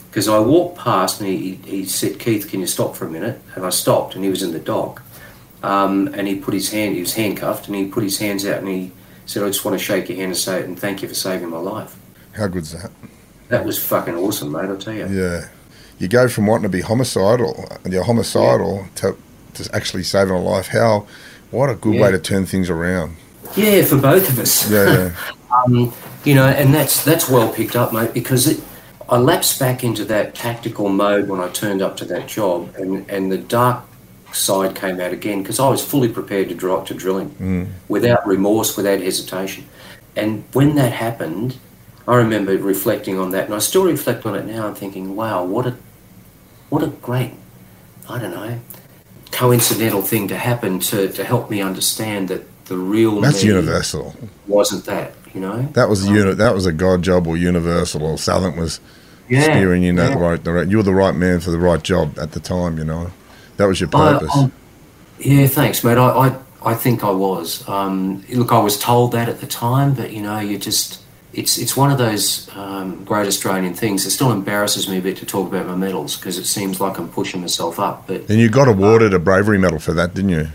because 0.10 0.28
I 0.28 0.40
walked 0.40 0.78
past 0.78 1.22
and 1.22 1.30
he, 1.30 1.56
he 1.56 1.86
said, 1.86 2.20
Keith, 2.20 2.50
can 2.50 2.60
you 2.60 2.68
stop 2.68 2.98
for 2.98 3.06
a 3.06 3.10
minute? 3.10 3.40
And 3.56 3.66
I 3.66 3.70
stopped, 3.70 4.14
and 4.14 4.24
he 4.26 4.30
was 4.30 4.44
in 4.44 4.52
the 4.52 4.60
dock, 4.60 5.02
um, 5.64 6.10
and 6.14 6.28
he 6.28 6.36
put 6.36 6.54
his 6.54 6.72
hand, 6.72 6.96
he 6.96 7.00
was 7.02 7.14
handcuffed, 7.14 7.68
and 7.68 7.76
he 7.78 7.86
put 7.88 8.04
his 8.04 8.20
hands 8.20 8.46
out 8.46 8.58
and 8.60 8.68
he 8.68 8.92
said, 9.26 9.44
I 9.44 9.48
just 9.48 9.64
want 9.64 9.80
to 9.80 9.84
shake 9.84 10.10
your 10.10 10.18
hand 10.18 10.32
and 10.32 10.38
say 10.38 10.64
and 10.64 10.78
thank 10.78 11.02
you 11.02 11.08
for 11.08 11.16
saving 11.16 11.50
my 11.50 11.60
life. 11.60 11.96
How 12.34 12.48
good's 12.48 12.74
that? 12.74 12.92
That 13.48 13.64
was 13.64 13.78
fucking 13.84 14.16
awesome, 14.16 14.52
mate. 14.52 14.66
I'll 14.66 14.78
tell 14.78 14.94
you. 14.94 15.08
Yeah. 15.08 15.48
You 16.00 16.08
go 16.08 16.28
from 16.28 16.48
wanting 16.48 16.64
to 16.64 16.70
be 16.70 16.82
homicidal, 16.82 17.70
and 17.84 17.94
you're 17.94 18.04
homicidal 18.04 18.88
to, 18.96 19.16
to 19.54 19.70
actually 19.74 20.04
saving 20.04 20.34
a 20.34 20.42
life. 20.42 20.68
How? 20.68 21.06
What 21.52 21.70
a 21.70 21.76
good 21.76 21.96
Yeah. 21.96 22.02
way 22.02 22.12
to 22.12 22.20
turn 22.20 22.46
things 22.46 22.70
around. 22.70 23.16
Yeah, 23.56 23.84
for 23.86 23.98
both 23.98 24.30
of 24.30 24.40
us. 24.40 24.70
Yeah, 24.70 25.12
yeah. 25.12 25.32
um, 25.66 25.94
you 26.24 26.36
know, 26.36 26.48
and 26.48 26.74
that's 26.74 27.04
that's 27.04 27.30
well 27.30 27.52
picked 27.52 27.76
up, 27.76 27.94
mate, 27.94 28.14
because 28.14 28.48
it, 28.48 28.64
I 29.10 29.18
lapsed 29.18 29.60
back 29.60 29.84
into 29.84 30.06
that 30.06 30.36
tactical 30.36 30.90
mode 30.90 31.28
when 31.28 31.40
I 31.40 31.50
turned 31.50 31.82
up 31.82 31.98
to 31.98 32.06
that 32.06 32.28
job, 32.28 32.76
and, 32.76 33.10
and 33.10 33.32
the 33.32 33.38
dark 33.38 33.84
side 34.32 34.76
came 34.76 35.00
out 35.02 35.12
again 35.12 35.42
because 35.42 35.60
I 35.60 35.70
was 35.70 35.84
fully 35.84 36.08
prepared 36.08 36.48
to 36.50 36.56
drop 36.56 36.86
to 36.88 36.94
drilling 36.94 37.74
without 37.90 38.26
remorse, 38.26 38.78
without 38.78 39.02
hesitation. 39.02 39.66
And 40.16 40.44
when 40.54 40.76
that 40.76 40.94
happened, 40.94 41.58
I 42.08 42.16
remember 42.16 42.58
reflecting 42.58 43.20
on 43.20 43.32
that, 43.32 43.46
and 43.46 43.54
I 43.54 43.60
still 43.60 43.86
reflect 43.86 44.26
on 44.26 44.36
it 44.36 44.46
now. 44.46 44.68
and 44.68 44.78
thinking, 44.78 45.16
wow, 45.16 45.44
what 45.44 45.68
a 45.68 45.76
what 46.70 46.84
a 46.84 46.88
great, 46.88 47.34
I 48.08 48.18
don't 48.18 48.32
know, 48.32 48.60
coincidental 49.32 50.02
thing 50.02 50.28
to 50.30 50.38
happen 50.38 50.80
to, 50.80 51.10
to 51.10 51.24
help 51.24 51.50
me 51.50 51.62
understand 51.62 52.30
that 52.30 52.44
the 52.72 52.78
real 52.78 53.20
That's 53.20 53.44
universal. 53.44 54.16
wasn't 54.48 54.86
that, 54.86 55.14
you 55.34 55.42
know? 55.42 55.64
That 55.74 55.90
was 55.90 56.08
a 56.08 56.14
unit. 56.14 56.38
That 56.38 56.54
was 56.56 56.66
a 56.66 56.72
God 56.72 57.02
job 57.02 57.28
or 57.28 57.36
universal 57.36 58.04
or 58.04 58.18
something 58.18 58.56
was 58.60 58.80
Yeah, 59.28 59.42
steering 59.44 59.84
you 59.84 59.90
in 59.90 59.96
that 59.98 60.12
yeah. 60.14 60.20
right 60.28 60.42
direction. 60.42 60.72
You 60.72 60.78
were 60.78 60.84
the 60.84 60.94
right 60.94 61.14
man 61.16 61.42
for 61.42 61.52
the 61.52 61.60
right 61.60 61.84
job 61.84 62.18
at 62.18 62.32
the 62.32 62.40
time. 62.40 62.78
You 62.78 62.86
know, 62.86 63.12
that 63.58 63.66
was 63.68 63.80
your 63.82 63.90
purpose. 63.90 64.32
I- 64.34 64.52
yeah, 65.20 65.48
thanks, 65.48 65.84
mate. 65.84 65.98
I, 65.98 66.08
I, 66.30 66.40
I 66.72 66.74
think 66.76 67.04
I 67.04 67.12
was. 67.12 67.68
Um, 67.68 68.24
look, 68.30 68.52
I 68.54 68.60
was 68.60 68.80
told 68.80 69.12
that 69.12 69.28
at 69.30 69.40
the 69.42 69.48
time, 69.48 69.94
but 69.94 70.12
you 70.14 70.22
know, 70.22 70.40
you 70.40 70.58
just. 70.58 71.00
It's, 71.34 71.58
it's 71.58 71.78
one 71.78 71.92
of 71.94 71.98
those 71.98 72.50
um, 72.58 73.06
great 73.06 73.26
Australian 73.26 73.74
things. 73.74 74.06
It 74.06 74.12
still 74.12 74.32
embarrasses 74.34 74.90
me 74.90 74.98
a 74.98 75.02
bit 75.02 75.16
to 75.18 75.26
talk 75.26 75.48
about 75.48 75.66
my 75.66 75.76
medals 75.76 76.18
because 76.18 76.38
it 76.38 76.44
seems 76.46 76.82
like 76.82 76.98
I'm 77.00 77.08
pushing 77.08 77.40
myself 77.40 77.80
up. 77.80 78.06
But 78.08 78.30
and 78.30 78.38
you 78.40 78.50
got 78.50 78.68
awarded 78.68 79.14
a 79.14 79.20
bravery 79.20 79.58
medal 79.58 79.80
for 79.80 79.94
that, 79.94 80.14
didn't 80.14 80.32
you? 80.32 80.48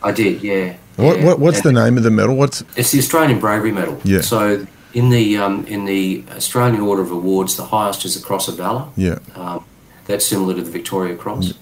I 0.00 0.12
did, 0.12 0.40
yeah. 0.42 0.76
What, 0.96 1.18
yeah. 1.18 1.24
what 1.24 1.38
What's 1.38 1.60
And- 1.64 1.76
the 1.76 1.84
name 1.84 1.96
of 1.96 2.02
the 2.04 2.10
medal? 2.10 2.36
What's 2.36 2.62
It's 2.76 2.90
the 2.92 2.98
Australian 2.98 3.40
Bravery 3.40 3.72
Medal. 3.72 4.00
Yeah. 4.04 4.20
So 4.20 4.66
in 4.92 5.08
the 5.10 5.38
um, 5.38 5.64
in 5.66 5.84
the 5.86 6.24
Australian 6.36 6.82
Order 6.82 7.02
of 7.02 7.10
Awards, 7.10 7.56
the 7.56 7.64
highest 7.64 8.04
is 8.04 8.14
the 8.18 8.24
Cross 8.26 8.48
of 8.48 8.56
Valour. 8.56 8.88
yeah? 8.96 9.18
Um, 9.34 9.64
that's 10.06 10.26
similar 10.26 10.54
to 10.54 10.62
the 10.62 10.70
Victoria 10.70 11.16
Cross. 11.16 11.54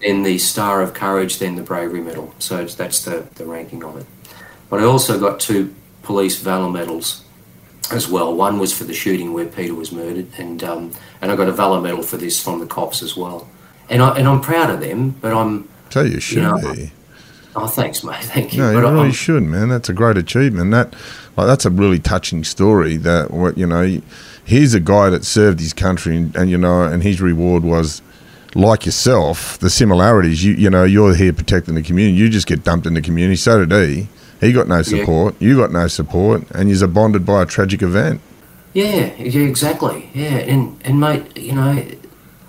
Then 0.00 0.22
the 0.22 0.36
Star 0.38 0.82
of 0.82 0.92
Courage, 0.92 1.38
then 1.38 1.54
the 1.56 1.62
Bravery 1.62 2.00
Medal. 2.02 2.34
So 2.38 2.58
it's, 2.60 2.74
that's 2.74 3.04
the, 3.04 3.26
the 3.36 3.46
ranking 3.46 3.82
of 3.84 3.96
it. 3.96 4.04
But 4.68 4.80
I 4.80 4.84
also 4.84 5.18
got 5.18 5.40
two 5.40 5.74
police 6.02 6.36
valour 6.42 6.68
medals 6.70 7.22
as 7.90 8.06
well. 8.08 8.34
One 8.34 8.58
was 8.58 8.76
for 8.76 8.84
the 8.84 8.92
shooting 8.92 9.32
where 9.32 9.46
Peter 9.46 9.74
was 9.74 9.92
murdered, 9.92 10.26
and 10.36 10.62
um, 10.62 10.92
and 11.22 11.32
I 11.32 11.36
got 11.36 11.48
a 11.48 11.52
valour 11.52 11.80
medal 11.80 12.02
for 12.02 12.18
this 12.18 12.42
from 12.42 12.58
the 12.58 12.66
cops 12.66 13.02
as 13.02 13.16
well. 13.16 13.48
And 13.88 14.02
I 14.02 14.18
and 14.18 14.28
I'm 14.28 14.40
proud 14.42 14.68
of 14.68 14.80
them. 14.80 15.10
But 15.22 15.32
I'm 15.32 15.68
So 15.88 16.02
you 16.02 16.20
should 16.20 16.42
know, 16.42 16.58
be. 16.74 16.92
Oh 17.56 17.66
thanks 17.66 18.04
mate, 18.04 18.16
thank 18.22 18.52
you. 18.52 18.60
No, 18.60 18.70
you 18.70 18.80
but 18.80 18.92
really 18.92 19.06
I'm, 19.06 19.12
should, 19.12 19.42
man. 19.42 19.68
That's 19.68 19.88
a 19.88 19.92
great 19.92 20.16
achievement. 20.16 20.70
That, 20.70 20.94
like, 21.36 21.46
that's 21.46 21.64
a 21.64 21.70
really 21.70 21.98
touching 21.98 22.44
story. 22.44 22.96
That 22.96 23.30
what 23.30 23.58
you 23.58 23.66
know, 23.66 24.00
here's 24.44 24.74
a 24.74 24.80
guy 24.80 25.10
that 25.10 25.24
served 25.24 25.60
his 25.60 25.72
country, 25.72 26.16
and, 26.16 26.36
and 26.36 26.50
you 26.50 26.58
know, 26.58 26.82
and 26.82 27.02
his 27.02 27.20
reward 27.20 27.64
was 27.64 28.02
like 28.54 28.86
yourself. 28.86 29.58
The 29.58 29.70
similarities, 29.70 30.44
you 30.44 30.54
you 30.54 30.70
know, 30.70 30.84
you're 30.84 31.14
here 31.14 31.32
protecting 31.32 31.74
the 31.74 31.82
community. 31.82 32.16
You 32.16 32.28
just 32.28 32.46
get 32.46 32.64
dumped 32.64 32.86
in 32.86 32.94
the 32.94 33.02
community. 33.02 33.36
So 33.36 33.64
did 33.64 33.88
he. 33.88 34.08
He 34.40 34.52
got 34.52 34.68
no 34.68 34.82
support. 34.82 35.40
You 35.40 35.56
got 35.56 35.72
no 35.72 35.86
support, 35.86 36.50
and 36.50 36.70
you're 36.70 36.86
bonded 36.88 37.24
by 37.24 37.42
a 37.42 37.46
tragic 37.46 37.82
event. 37.82 38.20
Yeah, 38.74 39.14
yeah, 39.16 39.42
exactly. 39.42 40.10
Yeah, 40.12 40.36
and 40.36 40.80
and 40.84 41.00
mate, 41.00 41.36
you 41.36 41.54
know, 41.54 41.86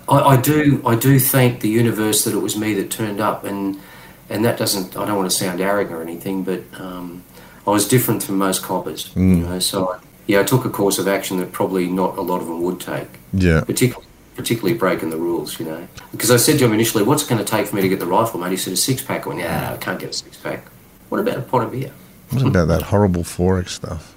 I, 0.08 0.18
I 0.18 0.36
do 0.36 0.82
I 0.84 0.96
do 0.96 1.18
thank 1.18 1.60
the 1.60 1.68
universe 1.68 2.24
that 2.24 2.34
it 2.34 2.40
was 2.40 2.56
me 2.56 2.74
that 2.74 2.90
turned 2.90 3.20
up, 3.20 3.44
and 3.44 3.80
and 4.28 4.44
that 4.44 4.58
doesn't 4.58 4.96
I 4.96 5.06
don't 5.06 5.16
want 5.16 5.30
to 5.30 5.36
sound 5.36 5.60
arrogant 5.60 5.94
or 5.96 6.02
anything, 6.02 6.42
but 6.44 6.62
um, 6.78 7.22
I 7.66 7.70
was 7.70 7.86
different 7.88 8.22
from 8.22 8.38
most 8.38 8.62
coppers, 8.62 9.10
you 9.16 9.22
know. 9.22 9.58
So 9.58 9.92
I, 9.92 9.98
yeah, 10.26 10.40
I 10.40 10.44
took 10.44 10.64
a 10.64 10.70
course 10.70 10.98
of 10.98 11.06
action 11.08 11.38
that 11.38 11.52
probably 11.52 11.86
not 11.88 12.16
a 12.18 12.20
lot 12.22 12.40
of 12.40 12.46
them 12.46 12.62
would 12.62 12.80
take, 12.80 13.08
Yeah, 13.32 13.62
particularly 13.62 14.06
particularly 14.34 14.76
breaking 14.76 15.10
the 15.10 15.16
rules, 15.16 15.58
you 15.58 15.64
know. 15.66 15.88
Because 16.12 16.30
I 16.30 16.36
said 16.36 16.58
to 16.58 16.64
him 16.64 16.72
initially, 16.72 17.02
"What's 17.04 17.22
it 17.22 17.28
going 17.28 17.42
to 17.44 17.50
take 17.50 17.66
for 17.66 17.76
me 17.76 17.82
to 17.82 17.88
get 17.88 18.00
the 18.00 18.06
rifle, 18.06 18.40
mate?" 18.40 18.50
He 18.50 18.56
said, 18.56 18.72
"A 18.72 18.76
six 18.76 19.02
pack." 19.02 19.26
I 19.26 19.28
went, 19.28 19.40
"Yeah, 19.40 19.72
I 19.72 19.76
can't 19.76 19.98
get 19.98 20.10
a 20.10 20.12
six 20.12 20.36
pack." 20.36 20.66
What 21.08 21.20
about 21.20 21.38
a 21.38 21.42
pot 21.42 21.62
of 21.62 21.72
beer? 21.72 21.92
what 22.30 22.46
about 22.46 22.66
that 22.68 22.82
horrible 22.82 23.22
XXXX 23.22 23.68
stuff? 23.68 24.16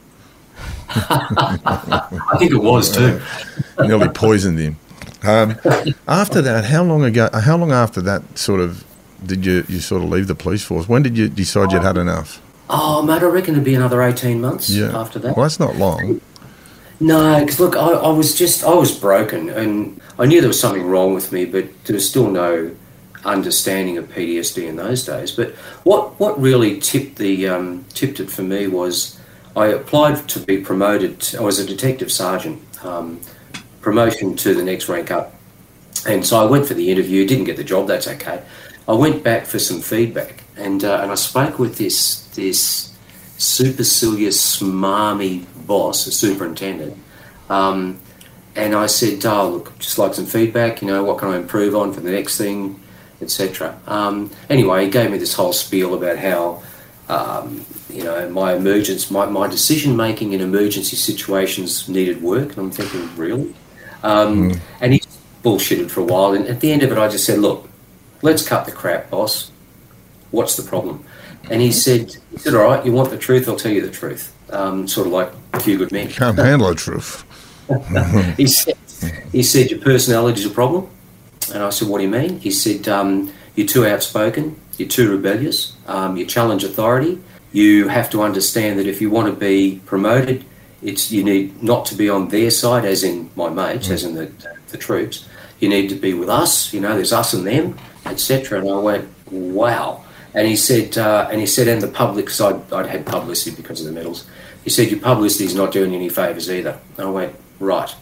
I 0.89 2.35
think 2.39 2.51
it 2.51 2.57
was 2.57 2.91
too. 2.91 3.21
nearly 3.77 4.09
poisoned 4.09 4.57
him. 4.57 4.77
Um, 5.23 5.55
after 6.07 6.41
that, 6.41 6.65
how 6.65 6.83
long 6.83 7.03
ago? 7.03 7.29
How 7.33 7.57
long 7.57 7.71
after 7.71 8.01
that 8.01 8.37
sort 8.37 8.59
of 8.61 8.83
did 9.25 9.45
you 9.45 9.65
you 9.67 9.79
sort 9.79 10.03
of 10.03 10.09
leave 10.09 10.27
the 10.27 10.35
police 10.35 10.63
force? 10.63 10.87
When 10.87 11.03
did 11.03 11.17
you 11.17 11.29
decide 11.29 11.71
you'd 11.71 11.83
had 11.83 11.97
enough? 11.97 12.41
Oh, 12.69 13.01
mate, 13.01 13.23
I 13.23 13.25
reckon 13.25 13.55
it'd 13.55 13.65
be 13.65 13.75
another 13.75 14.01
eighteen 14.01 14.41
months 14.41 14.69
yeah. 14.69 14.97
after 14.97 15.19
that. 15.19 15.35
Well, 15.35 15.43
that's 15.43 15.59
not 15.59 15.75
long. 15.75 16.21
No, 16.99 17.39
because 17.39 17.59
look, 17.59 17.75
I, 17.75 17.91
I 17.91 18.09
was 18.09 18.37
just 18.37 18.63
I 18.63 18.73
was 18.73 18.97
broken, 18.97 19.49
and 19.49 19.99
I 20.17 20.25
knew 20.25 20.41
there 20.41 20.49
was 20.49 20.59
something 20.59 20.85
wrong 20.85 21.13
with 21.13 21.31
me, 21.31 21.45
but 21.45 21.67
there 21.85 21.93
was 21.93 22.07
still 22.07 22.29
no 22.29 22.75
understanding 23.25 23.97
of 23.97 24.07
PTSD 24.09 24.67
in 24.67 24.75
those 24.75 25.05
days. 25.05 25.31
But 25.31 25.51
what 25.83 26.19
what 26.19 26.39
really 26.39 26.79
tipped 26.79 27.17
the 27.17 27.47
um, 27.47 27.85
tipped 27.93 28.19
it 28.19 28.29
for 28.29 28.43
me 28.43 28.67
was 28.67 29.19
I 29.55 29.67
applied 29.67 30.27
to 30.29 30.39
be 30.39 30.57
promoted. 30.57 31.35
I 31.37 31.41
was 31.41 31.59
a 31.59 31.65
detective 31.65 32.11
sergeant, 32.11 32.61
um, 32.85 33.19
promotion 33.81 34.35
to 34.37 34.53
the 34.53 34.63
next 34.63 34.89
rank 34.89 35.11
up. 35.11 35.33
And 36.07 36.25
so 36.25 36.39
I 36.39 36.49
went 36.49 36.65
for 36.65 36.73
the 36.73 36.91
interview, 36.91 37.27
didn't 37.27 37.43
get 37.45 37.57
the 37.57 37.63
job, 37.63 37.87
that's 37.87 38.07
okay. 38.07 38.41
I 38.89 38.93
went 38.93 39.23
back 39.23 39.45
for 39.45 39.59
some 39.59 39.81
feedback 39.81 40.43
and, 40.57 40.83
uh, 40.83 41.01
and 41.03 41.11
I 41.11 41.15
spoke 41.15 41.59
with 41.59 41.77
this, 41.77 42.25
this 42.29 42.91
supercilious, 43.37 44.57
smarmy 44.57 45.45
boss, 45.67 46.07
a 46.07 46.11
superintendent. 46.11 46.97
Um, 47.51 47.99
and 48.55 48.73
I 48.73 48.87
said, 48.87 49.23
oh, 49.27 49.49
look, 49.51 49.77
just 49.77 49.99
like 49.99 50.15
some 50.15 50.25
feedback, 50.25 50.81
you 50.81 50.87
know, 50.87 51.03
what 51.03 51.19
can 51.19 51.29
I 51.29 51.37
improve 51.37 51.75
on 51.75 51.93
for 51.93 51.99
the 51.99 52.09
next 52.09 52.37
thing, 52.37 52.79
etc. 53.21 53.79
Um, 53.85 54.31
anyway, 54.49 54.85
he 54.85 54.89
gave 54.89 55.11
me 55.11 55.19
this 55.19 55.35
whole 55.35 55.53
spiel 55.53 55.93
about 55.93 56.17
how 56.17 56.63
um, 57.09 57.63
you 57.91 58.03
know, 58.03 58.27
my 58.29 58.55
emergence, 58.55 59.11
my, 59.11 59.27
my 59.27 59.47
decision 59.47 59.95
making 59.95 60.33
in 60.33 60.41
emergency 60.41 60.95
situations 60.95 61.87
needed 61.87 62.23
work. 62.23 62.49
And 62.49 62.57
I'm 62.57 62.71
thinking, 62.71 63.15
really? 63.15 63.53
Um, 64.01 64.51
mm. 64.51 64.59
And 64.81 64.93
he 64.93 65.01
bullshitted 65.43 65.91
for 65.91 66.01
a 66.01 66.05
while. 66.05 66.33
And 66.33 66.47
at 66.47 66.59
the 66.59 66.71
end 66.71 66.81
of 66.81 66.91
it, 66.91 66.97
I 66.97 67.07
just 67.07 67.25
said, 67.25 67.37
look, 67.37 67.68
let's 68.21 68.47
cut 68.47 68.65
the 68.65 68.71
crap, 68.71 69.09
boss. 69.09 69.51
What's 70.31 70.55
the 70.55 70.63
problem? 70.63 71.03
And 71.49 71.61
he 71.61 71.71
said, 71.71 72.15
he 72.31 72.37
said, 72.37 72.53
all 72.53 72.63
right, 72.63 72.85
you 72.85 72.91
want 72.91 73.09
the 73.09 73.17
truth? 73.17 73.47
I'll 73.47 73.55
tell 73.55 73.71
you 73.71 73.81
the 73.81 73.91
truth. 73.91 74.35
Um, 74.51 74.87
sort 74.87 75.07
of 75.07 75.13
like 75.13 75.31
a 75.53 75.59
few 75.59 75.77
good 75.77 75.91
men. 75.91 76.09
Can't 76.09 76.37
handle 76.37 76.69
the 76.69 76.75
truth. 76.75 77.23
he 78.37 78.47
said, 78.47 78.75
he 79.31 79.43
said, 79.43 79.71
your 79.71 79.79
personality 79.79 80.41
is 80.41 80.45
a 80.45 80.49
problem. 80.49 80.89
And 81.53 81.63
I 81.63 81.69
said, 81.69 81.87
what 81.87 81.97
do 81.97 82.03
you 82.03 82.09
mean? 82.09 82.39
He 82.39 82.51
said, 82.51 82.87
um, 82.87 83.31
you're 83.55 83.67
too 83.67 83.85
outspoken 83.85 84.55
you're 84.79 84.89
too 84.89 85.11
rebellious, 85.11 85.73
um, 85.87 86.15
you 86.15 86.25
challenge 86.25 86.63
authority. 86.63 87.21
You 87.51 87.89
have 87.89 88.09
to 88.11 88.21
understand 88.21 88.79
that 88.79 88.87
if 88.87 89.01
you 89.01 89.09
want 89.09 89.33
to 89.33 89.37
be 89.37 89.81
promoted, 89.85 90.45
it's 90.81 91.11
you 91.11 91.23
need 91.23 91.61
not 91.61 91.85
to 91.87 91.95
be 91.95 92.09
on 92.09 92.29
their 92.29 92.49
side, 92.49 92.85
as 92.85 93.03
in 93.03 93.29
my 93.35 93.49
mates, 93.49 93.89
mm. 93.89 93.91
as 93.91 94.03
in 94.03 94.15
the, 94.15 94.31
the 94.69 94.77
troops. 94.77 95.27
You 95.59 95.67
need 95.67 95.89
to 95.89 95.95
be 95.95 96.13
with 96.13 96.29
us. 96.29 96.73
You 96.73 96.79
know, 96.79 96.95
there's 96.95 97.11
us 97.11 97.33
and 97.33 97.45
them, 97.45 97.77
etc. 98.05 98.59
And 98.59 98.69
I 98.69 98.79
went, 98.79 99.09
wow. 99.31 100.03
And 100.33 100.47
he 100.47 100.55
said, 100.55 100.97
uh, 100.97 101.27
and 101.31 101.39
he 101.39 101.47
said, 101.47 101.67
and 101.67 101.81
the 101.81 101.87
public, 101.87 102.25
because 102.25 102.41
I'd, 102.41 102.73
I'd 102.73 102.85
had 102.85 103.05
publicity 103.05 103.55
because 103.55 103.81
of 103.81 103.87
the 103.87 103.93
medals. 103.93 104.27
He 104.63 104.69
said, 104.69 104.89
your 104.89 104.99
publicity 104.99 105.45
is 105.45 105.55
not 105.55 105.71
doing 105.71 105.91
you 105.91 105.97
any 105.97 106.09
favours 106.09 106.49
either. 106.49 106.79
And 106.97 107.07
I 107.07 107.09
went, 107.09 107.35
right. 107.59 107.93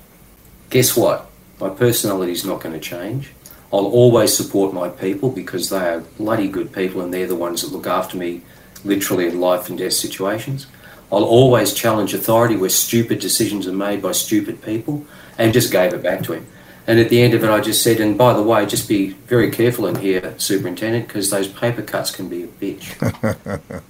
Guess 0.69 0.97
what? 0.97 1.29
My 1.59 1.69
personality 1.69 2.33
is 2.33 2.45
not 2.45 2.61
going 2.61 2.73
to 2.73 2.79
change. 2.79 3.31
I'll 3.71 3.85
always 3.85 4.35
support 4.35 4.73
my 4.73 4.89
people 4.89 5.29
because 5.29 5.69
they 5.69 5.77
are 5.77 5.99
bloody 6.17 6.47
good 6.47 6.71
people 6.71 7.01
and 7.01 7.13
they're 7.13 7.27
the 7.27 7.35
ones 7.35 7.61
that 7.61 7.75
look 7.75 7.87
after 7.87 8.17
me 8.17 8.41
literally 8.83 9.27
in 9.27 9.39
life 9.39 9.69
and 9.69 9.77
death 9.77 9.93
situations. 9.93 10.67
I'll 11.11 11.23
always 11.23 11.73
challenge 11.73 12.13
authority 12.13 12.55
where 12.55 12.69
stupid 12.69 13.19
decisions 13.19 13.67
are 13.67 13.73
made 13.73 14.01
by 14.01 14.11
stupid 14.11 14.61
people 14.61 15.05
and 15.37 15.53
just 15.53 15.71
gave 15.71 15.93
it 15.93 16.03
back 16.03 16.23
to 16.23 16.33
him. 16.33 16.47
And 16.87 16.99
at 16.99 17.09
the 17.09 17.21
end 17.21 17.33
of 17.33 17.43
it, 17.43 17.49
I 17.49 17.59
just 17.59 17.83
said, 17.83 17.99
and 17.99 18.17
by 18.17 18.33
the 18.33 18.41
way, 18.41 18.65
just 18.65 18.87
be 18.87 19.09
very 19.09 19.51
careful 19.51 19.87
in 19.87 19.95
here, 19.95 20.33
Superintendent, 20.37 21.07
because 21.07 21.29
those 21.29 21.47
paper 21.47 21.81
cuts 21.81 22.11
can 22.11 22.29
be 22.29 22.43
a 22.43 22.47
bitch. 22.47 22.95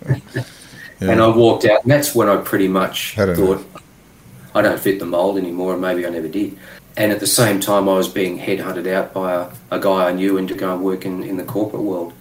yeah. 0.99 1.11
And 1.11 1.21
I 1.21 1.27
walked 1.27 1.65
out, 1.65 1.83
and 1.83 1.91
that's 1.91 2.15
when 2.15 2.27
I 2.27 2.37
pretty 2.37 2.67
much 2.67 3.17
I 3.17 3.35
thought, 3.35 3.59
know. 3.59 3.81
I 4.55 4.63
don't 4.63 4.79
fit 4.79 4.97
the 4.97 5.05
mould 5.05 5.37
anymore, 5.37 5.73
and 5.73 5.81
maybe 5.81 6.07
I 6.07 6.09
never 6.09 6.27
did 6.27 6.57
and 6.97 7.11
at 7.11 7.19
the 7.19 7.27
same 7.27 7.59
time, 7.59 7.87
I 7.87 7.93
was 7.93 8.09
being 8.09 8.39
headhunted 8.39 8.87
out 8.91 9.13
by 9.13 9.33
a, 9.33 9.49
a 9.69 9.79
guy 9.79 10.09
I 10.09 10.11
knew 10.13 10.37
and 10.37 10.47
to 10.47 10.55
go 10.55 10.73
and 10.73 10.83
work 10.83 11.05
in, 11.05 11.21
in 11.21 11.37
the 11.37 11.43
corporate 11.43 11.83
world. 11.83 12.11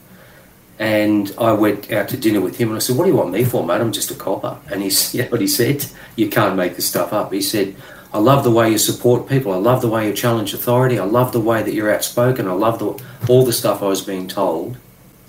And 0.78 1.34
I 1.38 1.52
went 1.52 1.90
out 1.90 2.10
to 2.10 2.18
dinner 2.18 2.42
with 2.42 2.58
him 2.58 2.68
and 2.68 2.76
I 2.76 2.80
said, 2.80 2.96
What 2.96 3.04
do 3.04 3.10
you 3.10 3.16
want 3.16 3.30
me 3.30 3.44
for, 3.44 3.64
mate? 3.64 3.80
I'm 3.80 3.90
just 3.90 4.10
a 4.10 4.14
copper. 4.14 4.58
And 4.70 4.82
he's, 4.82 5.14
you 5.14 5.22
know 5.22 5.30
what 5.30 5.40
he 5.40 5.46
said? 5.46 5.86
You 6.16 6.28
can't 6.28 6.56
make 6.56 6.76
this 6.76 6.86
stuff 6.86 7.14
up. 7.14 7.32
He 7.32 7.40
said, 7.40 7.74
I 8.16 8.18
love 8.18 8.44
the 8.44 8.50
way 8.50 8.70
you 8.70 8.78
support 8.78 9.28
people. 9.28 9.52
I 9.52 9.58
love 9.58 9.82
the 9.82 9.88
way 9.88 10.08
you 10.08 10.14
challenge 10.14 10.54
authority. 10.54 10.98
I 10.98 11.04
love 11.04 11.32
the 11.32 11.40
way 11.40 11.62
that 11.62 11.74
you're 11.74 11.94
outspoken. 11.94 12.48
I 12.48 12.52
love 12.52 12.78
the, 12.78 12.98
all 13.28 13.44
the 13.44 13.52
stuff 13.52 13.82
I 13.82 13.88
was 13.88 14.00
being 14.00 14.26
told 14.26 14.78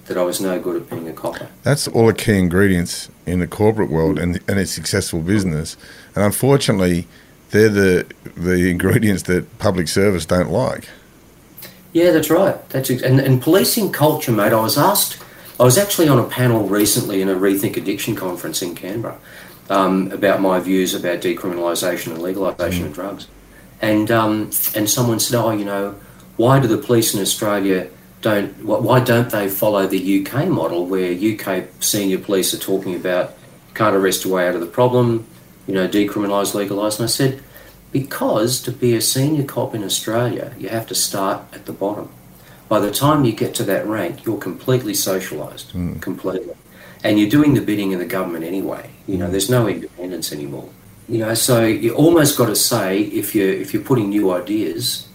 that 0.06 0.18
I 0.18 0.24
was 0.24 0.40
no 0.40 0.58
good 0.58 0.84
at 0.84 0.90
being 0.90 1.06
a 1.10 1.12
copper. 1.12 1.50
That's 1.64 1.90
all 1.90 2.08
the 2.08 2.14
key 2.14 2.40
ingredients 2.40 3.10
in 3.26 3.40
the 3.40 3.48
corporate 3.48 3.90
world 3.90 4.18
and, 4.18 4.40
and 4.48 4.58
a 4.58 4.66
successful 4.66 5.20
business. 5.20 5.76
And 6.16 6.24
unfortunately, 6.24 7.10
they're 7.50 7.68
the 7.68 8.06
the 8.38 8.70
ingredients 8.70 9.24
that 9.24 9.60
public 9.60 9.90
service 9.90 10.26
don't 10.26 10.50
like. 10.50 10.88
Yeah, 11.92 12.12
that's 12.12 12.30
right. 12.30 12.70
That's 12.70 12.90
ex- 12.90 13.04
and, 13.04 13.20
and 13.20 13.42
policing 13.42 13.92
culture, 13.92 14.32
mate. 14.32 14.54
I 14.54 14.62
was 14.62 14.78
asked. 14.78 15.22
I 15.60 15.64
was 15.64 15.78
actually 15.78 16.08
on 16.08 16.20
a 16.20 16.24
panel 16.24 16.70
recently 16.70 17.22
in 17.22 17.28
a 17.28 17.36
Rethink 17.36 17.76
Addiction 17.76 18.16
conference 18.16 18.62
in 18.62 18.76
Canberra 18.76 19.18
um, 19.70 20.12
about 20.12 20.42
my 20.42 20.60
views 20.60 20.94
about 20.94 21.22
decriminalisation 21.22 22.14
and 22.14 22.22
legalisation 22.22 22.84
mm. 22.84 22.86
of 22.86 22.94
drugs, 22.94 23.28
and 23.82 24.10
um, 24.12 24.52
and 24.76 24.90
someone 24.90 25.20
said, 25.20 25.38
"Oh, 25.38 25.52
you 25.52 25.66
know, 25.66 25.96
why 26.38 26.60
do 26.60 26.68
the 26.68 26.78
police 26.78 27.14
in 27.14 27.22
Australia 27.22 27.90
don't? 28.22 28.64
Why 28.64 29.00
don't 29.00 29.30
they 29.30 29.50
follow 29.50 29.88
the 29.88 30.26
UK 30.26 30.48
model, 30.48 30.86
where 30.86 31.12
UK 31.12 31.66
senior 31.80 32.20
police 32.20 32.54
are 32.54 32.60
talking 32.60 32.96
about 32.96 33.38
can't 33.78 33.96
arrest 33.96 34.26
your 34.26 34.34
way 34.36 34.48
out 34.48 34.56
of 34.56 34.62
the 34.62 34.68
problem, 34.68 35.26
you 35.68 35.74
know, 35.74 35.88
decriminalise, 35.88 36.54
legalise. 36.56 37.00
And 37.00 37.04
I 37.04 37.08
said, 37.08 37.44
because 37.92 38.60
to 38.64 38.72
be 38.72 38.96
a 38.96 39.02
senior 39.02 39.44
cop 39.44 39.76
in 39.76 39.84
Australia, 39.84 40.54
you 40.58 40.70
have 40.70 40.88
to 40.88 40.96
start 40.96 41.44
at 41.54 41.66
the 41.66 41.74
bottom. 41.74 42.10
By 42.68 42.80
the 42.80 42.92
time 42.92 43.24
you 43.24 43.32
get 43.32 43.56
to 43.56 43.64
that 43.64 43.86
rank, 43.86 44.26
you're 44.26 44.40
completely 44.40 44.94
socialised, 44.94 45.72
mm. 45.72 46.02
completely. 46.02 46.54
And 47.04 47.20
you're 47.20 47.30
doing 47.30 47.54
the 47.54 47.62
bidding 47.62 47.94
of 47.94 48.00
the 48.00 48.06
government 48.06 48.44
anyway. 48.44 48.90
You 49.08 49.18
know, 49.18 49.30
there's 49.30 49.50
no 49.50 49.68
independence 49.68 50.32
anymore. 50.32 50.70
You 51.08 51.20
know, 51.20 51.34
so 51.34 51.66
you 51.66 51.94
almost 51.94 52.38
got 52.38 52.48
to 52.48 52.56
say 52.56 53.02
if 53.02 53.34
you're 53.34 53.54
if 53.54 53.74
you're 53.74 53.84
putting 53.84 54.10
new 54.10 54.32
ideas, 54.32 55.08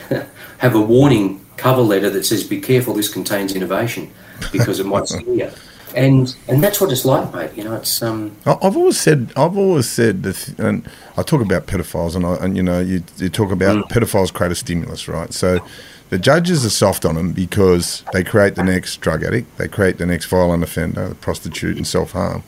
have 0.58 0.74
a 0.74 0.80
warning 0.80 1.44
cover 1.56 1.82
letter 1.82 2.10
that 2.10 2.24
says, 2.24 2.44
"Be 2.44 2.60
careful, 2.60 2.94
this 2.94 3.12
contains 3.12 3.54
innovation," 3.54 4.12
because 4.52 4.78
it 4.78 4.86
might 4.86 5.08
scare 5.08 5.34
you 5.34 5.50
and 5.94 6.34
and 6.48 6.62
that's 6.62 6.80
what 6.80 6.90
it's 6.90 7.04
like, 7.04 7.32
mate. 7.34 7.50
You 7.54 7.64
know, 7.64 7.74
it's 7.74 8.02
um. 8.02 8.36
I've 8.46 8.76
always 8.76 8.98
said, 8.98 9.32
I've 9.36 9.56
always 9.56 9.88
said 9.88 10.22
that, 10.22 10.58
and 10.58 10.88
I 11.16 11.22
talk 11.22 11.40
about 11.40 11.66
pedophiles, 11.66 12.16
and 12.16 12.24
I, 12.24 12.34
and 12.36 12.56
you 12.56 12.62
know, 12.62 12.80
you, 12.80 13.02
you 13.18 13.28
talk 13.28 13.50
about 13.50 13.76
mm. 13.76 13.88
pedophiles 13.90 14.32
create 14.32 14.52
a 14.52 14.54
stimulus, 14.54 15.08
right? 15.08 15.32
So, 15.32 15.64
the 16.12 16.18
judges 16.18 16.66
are 16.66 16.70
soft 16.70 17.06
on 17.06 17.14
them 17.14 17.32
because 17.32 18.04
they 18.12 18.22
create 18.22 18.54
the 18.54 18.62
next 18.62 18.98
drug 18.98 19.24
addict, 19.24 19.56
they 19.56 19.66
create 19.66 19.96
the 19.96 20.04
next 20.04 20.26
violent 20.26 20.62
offender, 20.62 21.08
the 21.08 21.14
prostitute, 21.14 21.78
and 21.78 21.86
self 21.86 22.12
harm. 22.12 22.42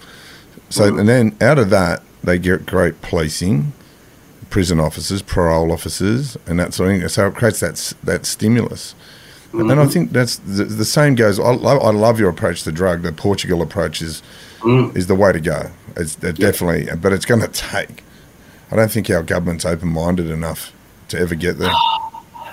So, 0.68 0.92
mm. 0.92 1.00
and 1.00 1.08
then 1.08 1.34
out 1.40 1.58
of 1.58 1.70
that, 1.70 2.02
they 2.22 2.38
get 2.38 2.66
great 2.66 3.00
policing, 3.00 3.72
prison 4.50 4.78
officers, 4.78 5.22
parole 5.22 5.72
officers, 5.72 6.36
and 6.46 6.60
that 6.60 6.74
sort 6.74 6.90
of 6.90 7.00
thing. 7.00 7.08
So 7.08 7.28
it 7.28 7.36
creates 7.36 7.60
that 7.60 7.94
that 8.04 8.26
stimulus. 8.26 8.94
Mm-hmm. 9.46 9.70
And 9.70 9.80
I 9.80 9.86
think 9.86 10.12
that's 10.12 10.36
the, 10.36 10.64
the 10.64 10.84
same 10.84 11.14
goes. 11.14 11.40
I, 11.40 11.52
I, 11.52 11.90
love 11.90 12.20
your 12.20 12.28
approach 12.28 12.64
to 12.64 12.72
drug. 12.72 13.00
The 13.00 13.12
Portugal 13.12 13.62
approach 13.62 14.02
is 14.02 14.22
mm. 14.58 14.94
is 14.94 15.06
the 15.06 15.14
way 15.14 15.32
to 15.32 15.40
go. 15.40 15.70
It's 15.96 16.18
yeah. 16.20 16.32
definitely, 16.32 16.94
but 16.96 17.14
it's 17.14 17.24
going 17.24 17.40
to 17.40 17.48
take. 17.48 18.04
I 18.70 18.76
don't 18.76 18.90
think 18.90 19.08
our 19.08 19.22
government's 19.22 19.64
open 19.64 19.88
minded 19.88 20.28
enough 20.28 20.70
to 21.08 21.18
ever 21.18 21.34
get 21.34 21.56
there. 21.56 21.72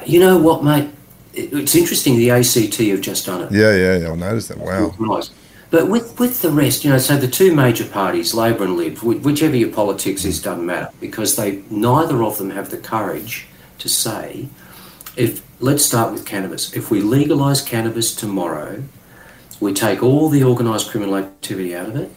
You 0.06 0.22
know 0.22 0.38
what, 0.38 0.64
mate? 0.64 0.90
It's 1.34 1.76
interesting. 1.76 2.18
The 2.18 2.32
ACT 2.32 2.76
have 2.78 3.02
just 3.02 3.26
done 3.26 3.44
it. 3.44 3.52
Yeah, 3.52 3.76
yeah, 3.76 3.98
yeah. 3.98 4.12
I 4.12 4.16
noticed 4.16 4.49
that. 4.49 4.58
Wow. 4.58 4.94
Nice. 4.99 5.32
But 5.70 5.88
with, 5.88 6.20
with 6.20 6.41
the 6.41 6.52
rest, 6.52 6.84
you 6.84 6.90
know, 6.90 6.98
so 6.98 7.16
the 7.16 7.30
two 7.30 7.56
major 7.56 7.86
parties, 7.86 8.34
Labor 8.34 8.66
and 8.66 8.76
Lib, 8.76 8.98
whichever 8.99 9.56
your 9.56 9.72
politics 9.72 10.26
is, 10.26 10.40
mm. 10.40 10.44
doesn't 10.44 10.66
matter 10.66 10.90
because 10.99 11.38
they 11.38 11.64
neither 11.70 12.24
of 12.24 12.38
them 12.38 12.49
have 12.49 12.70
the 12.70 12.78
courage 12.78 13.48
to 13.80 13.88
say, 13.88 14.49
if 15.16 15.41
let's 15.62 15.86
start 15.86 16.12
with 16.12 16.26
cannabis. 16.26 16.74
If 16.74 16.91
we 16.91 17.02
legalise 17.02 17.62
cannabis 17.62 18.14
tomorrow, 18.14 18.84
we 19.62 19.74
take 19.74 20.03
all 20.03 20.28
the 20.28 20.44
organised 20.44 20.90
criminal 20.90 21.16
activity 21.16 21.76
out 21.76 21.90
of 21.90 21.95
it, 21.95 22.12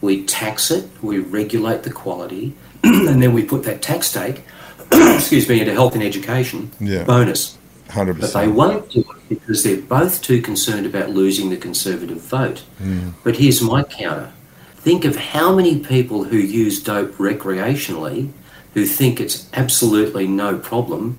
we 0.00 0.24
tax 0.24 0.70
it, 0.70 0.88
we 1.02 1.18
regulate 1.18 1.82
the 1.82 1.92
quality, 1.92 2.54
and 2.82 3.22
then 3.22 3.32
we 3.32 3.44
put 3.44 3.62
that 3.64 3.82
tax 3.82 4.12
take, 4.12 4.44
excuse 4.92 5.48
me, 5.48 5.60
into 5.60 5.72
health 5.72 5.94
and 5.94 6.02
education 6.02 6.72
yeah. 6.80 7.04
bonus. 7.04 7.58
100%. 7.88 8.20
But 8.20 8.32
they 8.32 8.48
won't 8.48 8.90
do 8.90 9.00
it 9.00 9.28
because 9.28 9.62
they're 9.62 9.80
both 9.80 10.22
too 10.22 10.40
concerned 10.40 10.86
about 10.86 11.10
losing 11.10 11.50
the 11.50 11.56
Conservative 11.56 12.20
vote. 12.20 12.62
Mm. 12.80 13.14
But 13.24 13.36
here's 13.36 13.62
my 13.62 13.82
counter. 13.82 14.32
Think 14.76 15.04
of 15.04 15.16
how 15.16 15.54
many 15.54 15.80
people 15.80 16.24
who 16.24 16.36
use 16.38 16.82
dope 16.82 17.12
recreationally 17.12 18.32
who 18.74 18.86
think 18.86 19.20
it's 19.20 19.48
absolutely 19.52 20.26
no 20.26 20.58
problem 20.58 21.18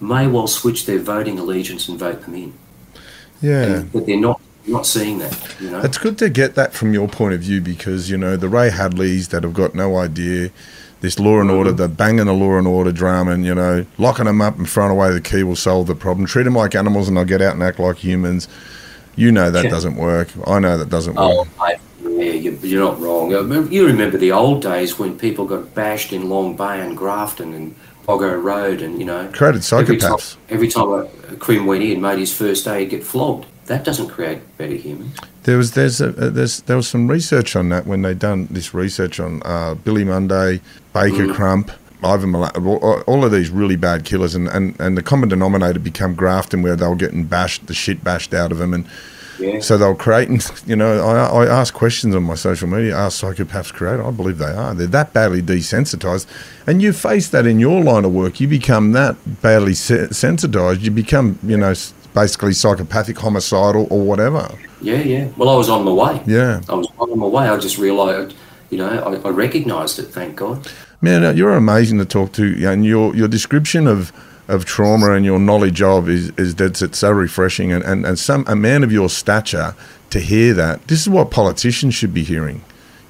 may 0.00 0.26
well 0.26 0.46
switch 0.46 0.86
their 0.86 0.98
voting 0.98 1.38
allegiance 1.38 1.88
and 1.88 1.98
vote 1.98 2.22
them 2.22 2.34
in. 2.34 2.54
Yeah, 3.40 3.62
and, 3.62 3.92
but 3.92 4.06
they're 4.06 4.20
not 4.20 4.40
not 4.66 4.86
seeing 4.86 5.18
that. 5.18 5.56
You 5.60 5.70
know, 5.70 5.80
it's 5.80 5.98
good 5.98 6.18
to 6.18 6.28
get 6.28 6.54
that 6.54 6.72
from 6.72 6.92
your 6.92 7.08
point 7.08 7.34
of 7.34 7.40
view 7.40 7.60
because 7.60 8.10
you 8.10 8.16
know 8.16 8.36
the 8.36 8.48
Ray 8.48 8.70
Hadleys 8.70 9.28
that 9.28 9.42
have 9.42 9.54
got 9.54 9.74
no 9.74 9.96
idea. 9.96 10.50
This 11.00 11.18
law 11.18 11.40
and 11.40 11.48
mm-hmm. 11.48 11.58
order, 11.58 11.72
the 11.72 11.88
banging 11.88 12.26
the 12.26 12.34
law 12.34 12.58
and 12.58 12.66
order 12.66 12.92
drama, 12.92 13.30
and 13.32 13.44
you 13.44 13.54
know, 13.54 13.86
locking 13.96 14.26
them 14.26 14.42
up 14.42 14.58
and 14.58 14.68
throwing 14.68 14.90
away 14.90 15.12
the 15.12 15.20
key 15.20 15.42
will 15.42 15.56
solve 15.56 15.86
the 15.86 15.94
problem. 15.94 16.26
Treat 16.26 16.42
them 16.42 16.54
like 16.54 16.74
animals, 16.74 17.08
and 17.08 17.16
they'll 17.16 17.24
get 17.24 17.40
out 17.40 17.54
and 17.54 17.62
act 17.62 17.78
like 17.78 17.96
humans. 17.96 18.48
You 19.16 19.32
know 19.32 19.50
that 19.50 19.64
yeah. 19.64 19.70
doesn't 19.70 19.96
work. 19.96 20.28
I 20.46 20.58
know 20.58 20.76
that 20.78 20.90
doesn't 20.90 21.16
oh, 21.18 21.46
work. 21.58 21.80
Yeah, 22.02 22.32
you, 22.32 22.58
you're 22.62 22.84
not 22.84 23.00
wrong. 23.00 23.32
Uh, 23.34 23.42
You 23.70 23.86
remember 23.86 24.18
the 24.18 24.32
old 24.32 24.62
days 24.62 24.98
when 24.98 25.18
people 25.18 25.46
got 25.46 25.74
bashed 25.74 26.12
in 26.12 26.28
Long 26.28 26.54
Bay 26.56 26.80
and 26.80 26.96
Grafton 26.96 27.54
and 27.54 27.74
Boggo 28.06 28.42
Road, 28.42 28.82
and 28.82 28.98
you 28.98 29.04
know, 29.04 29.30
Created 29.32 29.62
every 29.72 29.96
time, 29.96 30.12
psychopaths. 30.12 30.36
every 30.48 30.68
time 30.68 30.90
a 30.90 31.36
Quinn 31.36 31.66
went 31.66 31.82
in, 31.82 32.00
made 32.00 32.18
his 32.18 32.32
first 32.34 32.64
day, 32.64 32.84
get 32.86 33.04
flogged. 33.04 33.46
That 33.66 33.84
doesn't 33.84 34.08
create 34.08 34.40
better 34.58 34.74
humans. 34.74 35.16
There 35.44 35.56
was 35.56 35.72
there's, 35.72 36.00
a, 36.00 36.08
uh, 36.08 36.30
there's 36.30 36.62
there 36.62 36.76
was 36.76 36.88
some 36.88 37.08
research 37.08 37.54
on 37.54 37.68
that 37.68 37.86
when 37.86 38.02
they 38.02 38.14
done 38.14 38.48
this 38.50 38.74
research 38.74 39.20
on 39.20 39.42
uh, 39.44 39.74
Billy 39.74 40.04
Monday, 40.04 40.60
Baker 40.92 41.26
mm. 41.26 41.34
Crump, 41.34 41.70
Ivan 42.02 42.30
Mala- 42.30 42.52
all, 43.06 43.24
of 43.24 43.32
these 43.32 43.50
really 43.50 43.76
bad 43.76 44.04
killers, 44.04 44.34
and, 44.34 44.48
and, 44.48 44.78
and 44.80 44.96
the 44.96 45.02
common 45.02 45.28
denominator 45.28 45.78
become 45.78 46.14
Grafton, 46.14 46.62
where 46.62 46.76
they 46.76 46.86
were 46.86 46.96
getting 46.96 47.24
bashed, 47.24 47.66
the 47.66 47.74
shit 47.74 48.02
bashed 48.02 48.32
out 48.34 48.52
of 48.52 48.58
them, 48.58 48.72
and 48.72 48.86
Yeah. 49.38 49.60
so 49.60 49.76
they 49.78 49.86
were 49.86 49.94
creating. 49.94 50.40
You 50.66 50.76
know, 50.76 51.06
I, 51.06 51.44
I 51.44 51.46
ask 51.46 51.72
questions 51.74 52.14
on 52.14 52.22
my 52.24 52.34
social 52.34 52.68
media. 52.68 52.96
Are 52.96 53.08
psychopaths 53.10 53.72
created? 53.72 54.04
I 54.04 54.10
believe 54.10 54.38
they 54.38 54.46
are. 54.46 54.74
They're 54.74 54.86
that 54.88 55.12
badly 55.12 55.42
desensitized, 55.42 56.26
and 56.66 56.82
you 56.82 56.92
face 56.92 57.28
that 57.30 57.46
in 57.46 57.58
your 57.60 57.82
line 57.82 58.04
of 58.04 58.12
work. 58.12 58.40
You 58.40 58.48
become 58.48 58.92
that 58.92 59.16
badly 59.42 59.74
se- 59.74 60.08
sensitized. 60.12 60.80
You 60.80 60.90
become, 60.90 61.38
you 61.42 61.56
know, 61.56 61.74
basically 62.14 62.52
psychopathic, 62.52 63.18
homicidal, 63.18 63.86
or 63.90 64.02
whatever. 64.02 64.50
Yeah, 64.82 65.02
yeah. 65.02 65.28
Well, 65.36 65.48
I 65.48 65.56
was 65.56 65.68
on 65.68 65.84
my 65.84 65.92
way. 65.92 66.22
Yeah. 66.26 66.60
I 66.68 66.74
was 66.74 66.88
on 66.98 67.18
my 67.18 67.26
way. 67.26 67.48
I 67.48 67.56
just 67.58 67.78
realised, 67.78 68.34
you 68.70 68.78
know, 68.78 68.88
I, 68.88 69.28
I 69.28 69.30
recognised 69.30 69.98
it. 69.98 70.06
Thank 70.06 70.36
God. 70.36 70.66
Man, 71.02 71.24
uh, 71.24 71.30
you're 71.30 71.54
amazing 71.54 71.98
to 71.98 72.04
talk 72.04 72.32
to, 72.32 72.66
and 72.66 72.84
your 72.84 73.14
your 73.16 73.28
description 73.28 73.86
of, 73.86 74.12
of 74.48 74.64
trauma 74.64 75.12
and 75.12 75.24
your 75.24 75.38
knowledge 75.38 75.82
of 75.82 76.08
is 76.08 76.30
is 76.38 76.54
dead 76.54 76.76
set 76.76 76.94
so 76.94 77.10
refreshing, 77.10 77.72
and, 77.72 77.82
and, 77.84 78.04
and 78.06 78.18
some 78.18 78.44
a 78.46 78.54
man 78.56 78.84
of 78.84 78.92
your 78.92 79.08
stature 79.08 79.74
to 80.10 80.20
hear 80.20 80.52
that. 80.54 80.86
This 80.88 81.00
is 81.00 81.08
what 81.08 81.30
politicians 81.30 81.94
should 81.94 82.12
be 82.14 82.22
hearing. 82.24 82.62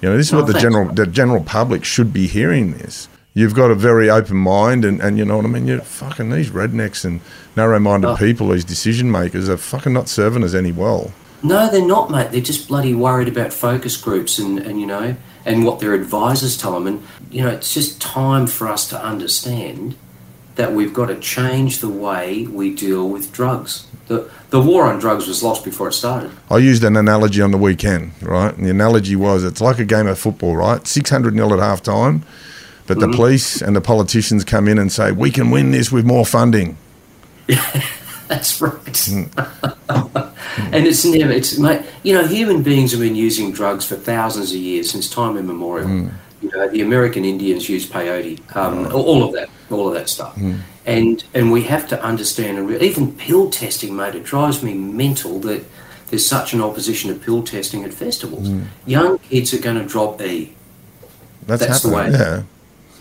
You 0.02 0.08
know, 0.10 0.16
this 0.16 0.28
is 0.28 0.32
Oh, 0.34 0.38
what 0.38 0.46
the 0.46 0.52
thanks. 0.54 0.62
general 0.62 0.92
the 0.94 1.06
general 1.06 1.42
public 1.44 1.84
should 1.84 2.12
be 2.12 2.26
hearing. 2.26 2.72
This. 2.78 3.08
You've 3.34 3.54
got 3.54 3.70
a 3.70 3.74
very 3.76 4.10
open 4.10 4.36
mind, 4.38 4.84
and, 4.84 5.00
and 5.00 5.16
you 5.18 5.24
know 5.24 5.36
what 5.36 5.44
I 5.44 5.48
mean. 5.48 5.66
You're 5.66 5.80
fucking 5.80 6.30
these 6.30 6.50
rednecks 6.50 7.04
and 7.04 7.20
narrow-minded 7.56 8.08
Oh. 8.08 8.16
people, 8.16 8.48
these 8.48 8.64
decision 8.64 9.10
makers, 9.10 9.48
are 9.48 9.56
fucking 9.56 9.92
not 9.92 10.08
serving 10.08 10.42
us 10.42 10.52
any 10.54 10.72
well. 10.72 11.12
No, 11.42 11.70
they're 11.70 11.86
not, 11.86 12.10
mate. 12.10 12.32
They're 12.32 12.40
just 12.40 12.66
bloody 12.68 12.92
worried 12.94 13.28
about 13.28 13.52
focus 13.52 13.96
groups 13.96 14.38
and, 14.40 14.58
and 14.58 14.80
you 14.80 14.86
know, 14.86 15.14
and 15.44 15.64
what 15.64 15.80
their 15.80 15.94
advisors 15.94 16.56
tell 16.56 16.72
them. 16.72 16.86
And, 16.86 17.02
you 17.30 17.42
know, 17.42 17.48
it's 17.48 17.72
just 17.72 18.00
time 18.00 18.46
for 18.46 18.68
us 18.68 18.88
to 18.88 19.02
understand 19.02 19.96
that 20.56 20.72
we've 20.72 20.92
got 20.92 21.06
to 21.06 21.18
change 21.18 21.78
the 21.78 21.88
way 21.88 22.46
we 22.46 22.74
deal 22.74 23.08
with 23.08 23.32
drugs. 23.32 23.86
The, 24.08 24.30
the 24.50 24.60
war 24.60 24.84
on 24.84 24.98
drugs 24.98 25.26
was 25.26 25.42
lost 25.42 25.64
before 25.64 25.88
it 25.88 25.92
started. 25.92 26.32
I 26.50 26.58
used 26.58 26.82
an 26.84 26.96
analogy 26.96 27.40
on 27.40 27.50
the 27.50 27.58
weekend, 27.58 28.12
right? 28.20 28.54
And 28.54 28.66
the 28.66 28.70
analogy 28.70 29.16
was 29.16 29.44
it's 29.44 29.60
like 29.60 29.78
a 29.78 29.84
game 29.84 30.06
of 30.06 30.18
football, 30.18 30.56
right? 30.56 30.86
600 30.86 31.34
nil 31.34 31.52
at 31.54 31.60
half 31.60 31.82
time, 31.82 32.24
but 32.86 32.98
the 32.98 33.06
mm-hmm. 33.06 33.14
police 33.14 33.62
and 33.62 33.76
the 33.76 33.80
politicians 33.80 34.44
come 34.44 34.66
in 34.66 34.78
and 34.78 34.90
say, 34.90 35.12
we 35.12 35.30
can 35.30 35.50
win 35.50 35.70
this 35.70 35.92
with 35.92 36.04
more 36.04 36.26
funding. 36.26 36.76
That's 38.34 38.60
right. 38.60 38.72
Mm. 38.72 40.34
and 40.72 40.86
it's 40.86 41.04
never, 41.04 41.32
it's, 41.32 41.58
mate, 41.58 41.82
you 42.04 42.14
know, 42.14 42.24
human 42.24 42.62
beings 42.62 42.92
have 42.92 43.00
been 43.00 43.16
using 43.16 43.50
drugs 43.50 43.84
for 43.84 43.96
thousands 43.96 44.52
of 44.52 44.58
years, 44.58 44.88
since 44.88 45.10
time 45.10 45.36
immemorial. 45.36 45.88
Mm. 45.88 46.12
You 46.40 46.50
know, 46.52 46.68
the 46.68 46.82
American 46.82 47.24
Indians 47.24 47.68
used 47.68 47.92
peyote, 47.92 48.38
um, 48.54 48.86
all 48.94 49.24
of 49.24 49.32
that, 49.32 49.50
all 49.68 49.88
of 49.88 49.94
that 49.94 50.08
stuff. 50.08 50.36
Mm. 50.36 50.60
And 50.86 51.24
and 51.34 51.50
we 51.50 51.64
have 51.64 51.88
to 51.88 52.00
understand, 52.00 52.56
and 52.56 52.68
re- 52.68 52.80
even 52.80 53.16
pill 53.16 53.50
testing, 53.50 53.96
mate, 53.96 54.14
it 54.14 54.22
drives 54.22 54.62
me 54.62 54.74
mental 54.74 55.40
that 55.40 55.64
there's 56.10 56.24
such 56.24 56.54
an 56.54 56.60
opposition 56.60 57.12
to 57.12 57.18
pill 57.18 57.42
testing 57.42 57.82
at 57.82 57.92
festivals. 57.92 58.48
Young 58.86 59.18
kids 59.18 59.52
are 59.52 59.60
going 59.60 59.76
to 59.76 59.84
drop 59.84 60.22
E. 60.22 60.54
That's, 61.46 61.66
That's 61.66 61.82
the 61.82 61.90
way. 61.90 62.10
Yeah. 62.10 62.42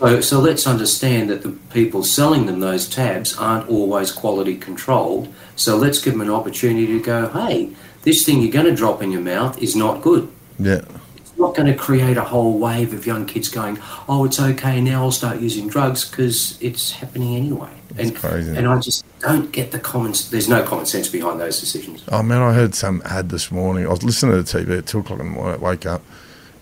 So, 0.00 0.22
so 0.22 0.40
let's 0.40 0.66
understand 0.66 1.28
that 1.28 1.42
the 1.42 1.50
people 1.72 2.02
selling 2.04 2.46
them 2.46 2.60
those 2.60 2.88
tabs 2.88 3.36
aren't 3.36 3.68
always 3.68 4.10
quality 4.10 4.56
controlled. 4.56 5.32
So 5.56 5.76
let's 5.76 6.00
give 6.00 6.14
them 6.14 6.22
an 6.22 6.30
opportunity 6.30 6.86
to 6.86 7.00
go, 7.00 7.28
hey, 7.28 7.76
this 8.02 8.24
thing 8.24 8.40
you're 8.40 8.50
going 8.50 8.64
to 8.64 8.74
drop 8.74 9.02
in 9.02 9.12
your 9.12 9.20
mouth 9.20 9.62
is 9.62 9.76
not 9.76 10.00
good. 10.00 10.30
Yeah. 10.58 10.80
It's 11.16 11.36
not 11.36 11.54
going 11.54 11.66
to 11.66 11.74
create 11.74 12.16
a 12.16 12.24
whole 12.24 12.58
wave 12.58 12.94
of 12.94 13.04
young 13.04 13.26
kids 13.26 13.50
going, 13.50 13.78
oh, 14.08 14.24
it's 14.24 14.40
okay, 14.40 14.80
now 14.80 15.02
I'll 15.02 15.12
start 15.12 15.38
using 15.38 15.68
drugs 15.68 16.08
because 16.08 16.58
it's 16.62 16.92
happening 16.92 17.36
anyway. 17.36 17.70
and, 17.98 18.16
crazy. 18.16 18.56
and 18.56 18.66
I 18.66 18.80
just 18.80 19.04
don't 19.20 19.52
get 19.52 19.70
the 19.70 19.78
common, 19.78 20.14
there's 20.30 20.48
no 20.48 20.62
common 20.62 20.86
sense 20.86 21.08
behind 21.08 21.40
those 21.40 21.60
decisions. 21.60 22.04
Oh, 22.08 22.22
man, 22.22 22.40
I 22.40 22.54
heard 22.54 22.74
some 22.74 23.02
ad 23.04 23.28
this 23.28 23.50
morning. 23.50 23.86
I 23.86 23.90
was 23.90 24.02
listening 24.02 24.42
to 24.42 24.42
the 24.42 24.64
TV 24.64 24.78
at 24.78 24.86
2 24.86 25.00
o'clock 25.00 25.20
in 25.20 25.26
the 25.26 25.32
morning. 25.32 25.60
I 25.60 25.62
wake 25.62 25.84
up. 25.84 26.00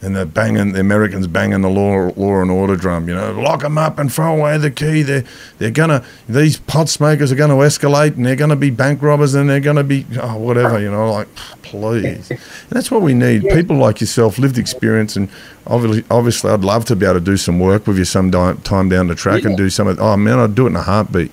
And 0.00 0.14
they're 0.14 0.26
banging, 0.26 0.72
the 0.72 0.80
Americans 0.80 1.26
banging 1.26 1.62
the 1.62 1.68
law, 1.68 2.12
law 2.16 2.40
and 2.40 2.52
order 2.52 2.76
drum. 2.76 3.08
You 3.08 3.16
know, 3.16 3.32
lock 3.32 3.62
them 3.62 3.76
up 3.76 3.98
and 3.98 4.12
throw 4.12 4.36
away 4.36 4.56
the 4.56 4.70
key. 4.70 5.02
They're 5.02 5.24
they're 5.58 5.72
gonna 5.72 6.04
these 6.28 6.58
pot 6.58 6.88
smokers 6.88 7.32
are 7.32 7.34
gonna 7.34 7.54
escalate 7.54 8.16
and 8.16 8.24
they're 8.24 8.36
gonna 8.36 8.54
be 8.54 8.70
bank 8.70 9.02
robbers 9.02 9.34
and 9.34 9.50
they're 9.50 9.58
gonna 9.58 9.82
be 9.82 10.06
oh 10.20 10.36
whatever. 10.36 10.78
You 10.78 10.92
know, 10.92 11.10
like 11.10 11.28
please. 11.62 12.30
And 12.30 12.40
that's 12.70 12.90
what 12.90 13.02
we 13.02 13.12
need. 13.12 13.42
People 13.48 13.76
like 13.76 14.00
yourself, 14.00 14.38
lived 14.38 14.56
experience, 14.56 15.16
and 15.16 15.28
obviously, 15.66 16.04
obviously, 16.10 16.50
I'd 16.50 16.60
love 16.60 16.84
to 16.86 16.96
be 16.96 17.04
able 17.04 17.14
to 17.14 17.20
do 17.20 17.36
some 17.36 17.58
work 17.58 17.86
with 17.86 17.98
you 17.98 18.04
some 18.04 18.30
time 18.30 18.88
down 18.88 19.08
the 19.08 19.14
track 19.14 19.44
and 19.44 19.56
do 19.56 19.68
some. 19.68 19.88
Of, 19.88 20.00
oh 20.00 20.16
man, 20.16 20.38
I'd 20.38 20.54
do 20.54 20.66
it 20.66 20.70
in 20.70 20.76
a 20.76 20.82
heartbeat. 20.82 21.32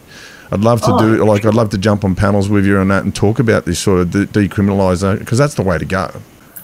I'd 0.52 0.62
love 0.62 0.82
to 0.82 0.94
oh. 0.94 1.00
do 1.00 1.26
like 1.26 1.46
I'd 1.46 1.54
love 1.54 1.70
to 1.72 1.78
jump 1.78 2.04
on 2.04 2.16
panels 2.16 2.50
with 2.50 2.66
you 2.66 2.80
and 2.80 2.90
that 2.92 3.04
and 3.04 3.16
talk 3.16 3.40
about 3.40 3.66
this 3.66 3.80
sort 3.80 4.02
of 4.02 4.12
de- 4.12 4.28
decriminalisation 4.28 5.20
because 5.20 5.38
that's 5.38 5.56
the 5.56 5.64
way 5.64 5.78
to 5.78 5.86
go. 5.86 6.12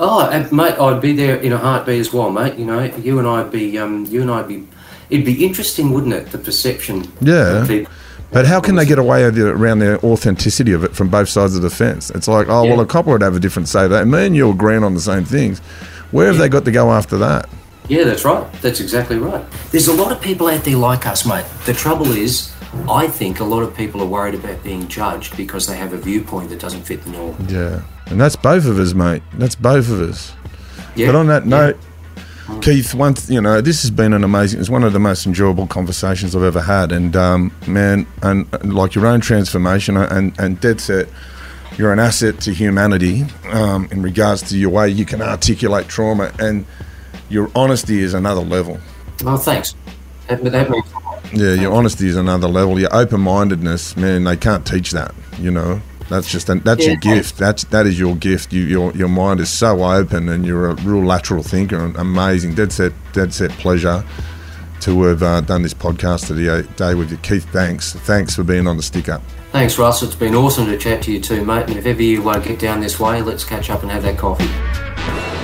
Oh, 0.03 0.49
mate, 0.51 0.79
I'd 0.79 0.99
be 0.99 1.13
there 1.13 1.35
in 1.35 1.53
a 1.53 1.59
heartbeat 1.59 1.99
as 1.99 2.11
well, 2.11 2.31
mate. 2.31 2.55
You 2.57 2.65
know, 2.65 2.83
you 2.83 3.19
and 3.19 3.27
I'd 3.27 3.51
be, 3.51 3.77
um, 3.77 4.05
you 4.05 4.23
and 4.23 4.31
I'd 4.31 4.47
be, 4.47 4.67
it'd 5.11 5.25
be 5.25 5.45
interesting, 5.45 5.91
wouldn't 5.91 6.13
it? 6.13 6.31
The 6.31 6.39
perception. 6.39 7.11
Yeah. 7.21 7.85
But 8.31 8.47
how 8.47 8.59
can 8.61 8.75
they 8.75 8.85
get 8.85 8.97
away 8.97 9.23
around 9.23 9.79
the 9.79 10.03
authenticity 10.03 10.71
of 10.71 10.83
it 10.83 10.95
from 10.95 11.09
both 11.09 11.29
sides 11.29 11.55
of 11.55 11.61
the 11.61 11.69
fence? 11.69 12.09
It's 12.09 12.27
like, 12.27 12.47
oh, 12.49 12.63
well, 12.63 12.79
a 12.79 12.85
copper 12.87 13.11
would 13.11 13.21
have 13.21 13.35
a 13.35 13.39
different 13.39 13.67
say. 13.67 13.87
That 13.87 14.07
me 14.07 14.25
and 14.25 14.35
you 14.35 14.49
agreeing 14.49 14.83
on 14.83 14.95
the 14.95 15.01
same 15.01 15.23
things. 15.23 15.59
Where 16.09 16.27
have 16.27 16.37
they 16.37 16.49
got 16.49 16.65
to 16.65 16.71
go 16.71 16.91
after 16.91 17.17
that? 17.19 17.47
Yeah, 17.87 18.03
that's 18.05 18.25
right. 18.25 18.51
That's 18.61 18.79
exactly 18.79 19.19
right. 19.19 19.45
There's 19.71 19.87
a 19.87 19.93
lot 19.93 20.11
of 20.11 20.19
people 20.19 20.47
out 20.47 20.63
there 20.63 20.77
like 20.77 21.05
us, 21.05 21.27
mate. 21.27 21.45
The 21.65 21.73
trouble 21.73 22.11
is, 22.13 22.51
I 22.89 23.07
think 23.07 23.39
a 23.39 23.43
lot 23.43 23.63
of 23.63 23.75
people 23.75 24.01
are 24.01 24.07
worried 24.07 24.33
about 24.33 24.63
being 24.63 24.87
judged 24.87 25.37
because 25.37 25.67
they 25.67 25.77
have 25.77 25.93
a 25.93 25.97
viewpoint 25.97 26.49
that 26.49 26.59
doesn't 26.59 26.83
fit 26.83 27.03
the 27.03 27.11
norm. 27.11 27.35
Yeah, 27.49 27.81
and 28.11 28.19
that's 28.19 28.35
both 28.35 28.65
of 28.65 28.77
us, 28.77 28.93
mate. 28.93 29.23
That's 29.33 29.55
both 29.55 29.89
of 29.89 30.01
us. 30.01 30.33
Yeah. 30.95 31.07
But 31.07 31.15
on 31.15 31.27
that 31.27 31.43
yeah. 31.45 31.49
note, 31.49 31.77
Keith, 32.61 32.93
once 32.93 33.29
you 33.29 33.39
know, 33.39 33.61
this 33.61 33.81
has 33.81 33.89
been 33.89 34.13
an 34.13 34.23
amazing. 34.23 34.59
It's 34.59 34.69
one 34.69 34.83
of 34.83 34.93
the 34.93 34.99
most 34.99 35.25
enjoyable 35.25 35.65
conversations 35.67 36.35
I've 36.35 36.43
ever 36.43 36.61
had, 36.61 36.91
and 36.91 37.15
um, 37.15 37.55
man, 37.67 38.05
and, 38.21 38.47
and 38.53 38.73
like 38.73 38.93
your 38.93 39.07
own 39.07 39.21
transformation, 39.21 39.95
uh, 39.95 40.07
and 40.11 40.37
and 40.39 40.59
dead 40.59 40.81
set, 40.81 41.07
you're 41.77 41.93
an 41.93 41.99
asset 41.99 42.41
to 42.41 42.53
humanity 42.53 43.23
um, 43.51 43.87
in 43.91 44.01
regards 44.01 44.41
to 44.49 44.57
your 44.57 44.69
way 44.69 44.89
you 44.89 45.05
can 45.05 45.21
articulate 45.21 45.87
trauma, 45.87 46.31
and 46.39 46.65
your 47.29 47.49
honesty 47.55 47.99
is 47.99 48.13
another 48.13 48.41
level. 48.41 48.77
Oh, 49.25 49.37
thanks. 49.37 49.75
That, 50.27 50.43
that 50.43 50.69
means 50.69 50.91
a 50.91 50.99
lot. 50.99 51.33
Yeah, 51.33 51.53
your 51.53 51.73
honesty 51.73 52.07
is 52.07 52.17
another 52.17 52.49
level. 52.49 52.77
Your 52.79 52.93
open 52.93 53.21
mindedness, 53.21 53.95
man, 53.95 54.25
they 54.25 54.35
can't 54.35 54.67
teach 54.67 54.91
that. 54.91 55.15
You 55.39 55.51
know, 55.51 55.81
that's 56.11 56.29
just 56.29 56.49
an, 56.49 56.59
that's 56.59 56.85
your 56.85 56.97
gift. 56.97 57.37
That's 57.37 57.63
that 57.65 57.85
is 57.87 57.97
your 57.99 58.15
gift. 58.15 58.51
You, 58.51 58.63
your 58.63 58.91
your 58.93 59.07
mind 59.07 59.39
is 59.39 59.49
so 59.49 59.83
open, 59.83 60.29
and 60.29 60.45
you're 60.45 60.69
a 60.69 60.75
real 60.75 61.03
lateral 61.03 61.43
thinker. 61.43 61.83
And 61.83 61.95
amazing, 61.95 62.55
dead 62.55 62.73
set, 62.73 62.93
dead 63.13 63.33
set 63.33 63.51
pleasure 63.51 64.03
to 64.81 65.03
have 65.03 65.23
uh, 65.23 65.41
done 65.41 65.61
this 65.61 65.73
podcast 65.73 66.27
today 66.27 66.95
with 66.95 67.11
you, 67.11 67.17
Keith. 67.17 67.47
Thanks, 67.51 67.93
thanks 67.93 68.35
for 68.35 68.43
being 68.43 68.67
on 68.67 68.77
the 68.77 68.83
Stick 68.83 69.09
Up. 69.09 69.21
Thanks, 69.51 69.77
Russ. 69.77 70.01
It's 70.01 70.15
been 70.15 70.35
awesome 70.35 70.65
to 70.67 70.77
chat 70.77 71.03
to 71.03 71.11
you 71.11 71.21
too, 71.21 71.45
mate. 71.45 71.69
And 71.69 71.77
if 71.77 71.85
ever 71.85 72.01
you 72.01 72.21
want 72.23 72.43
to 72.43 72.49
get 72.49 72.59
down 72.59 72.79
this 72.81 72.99
way, 72.99 73.21
let's 73.21 73.43
catch 73.43 73.69
up 73.69 73.83
and 73.83 73.91
have 73.91 74.03
that 74.03 74.17
coffee. 74.17 75.40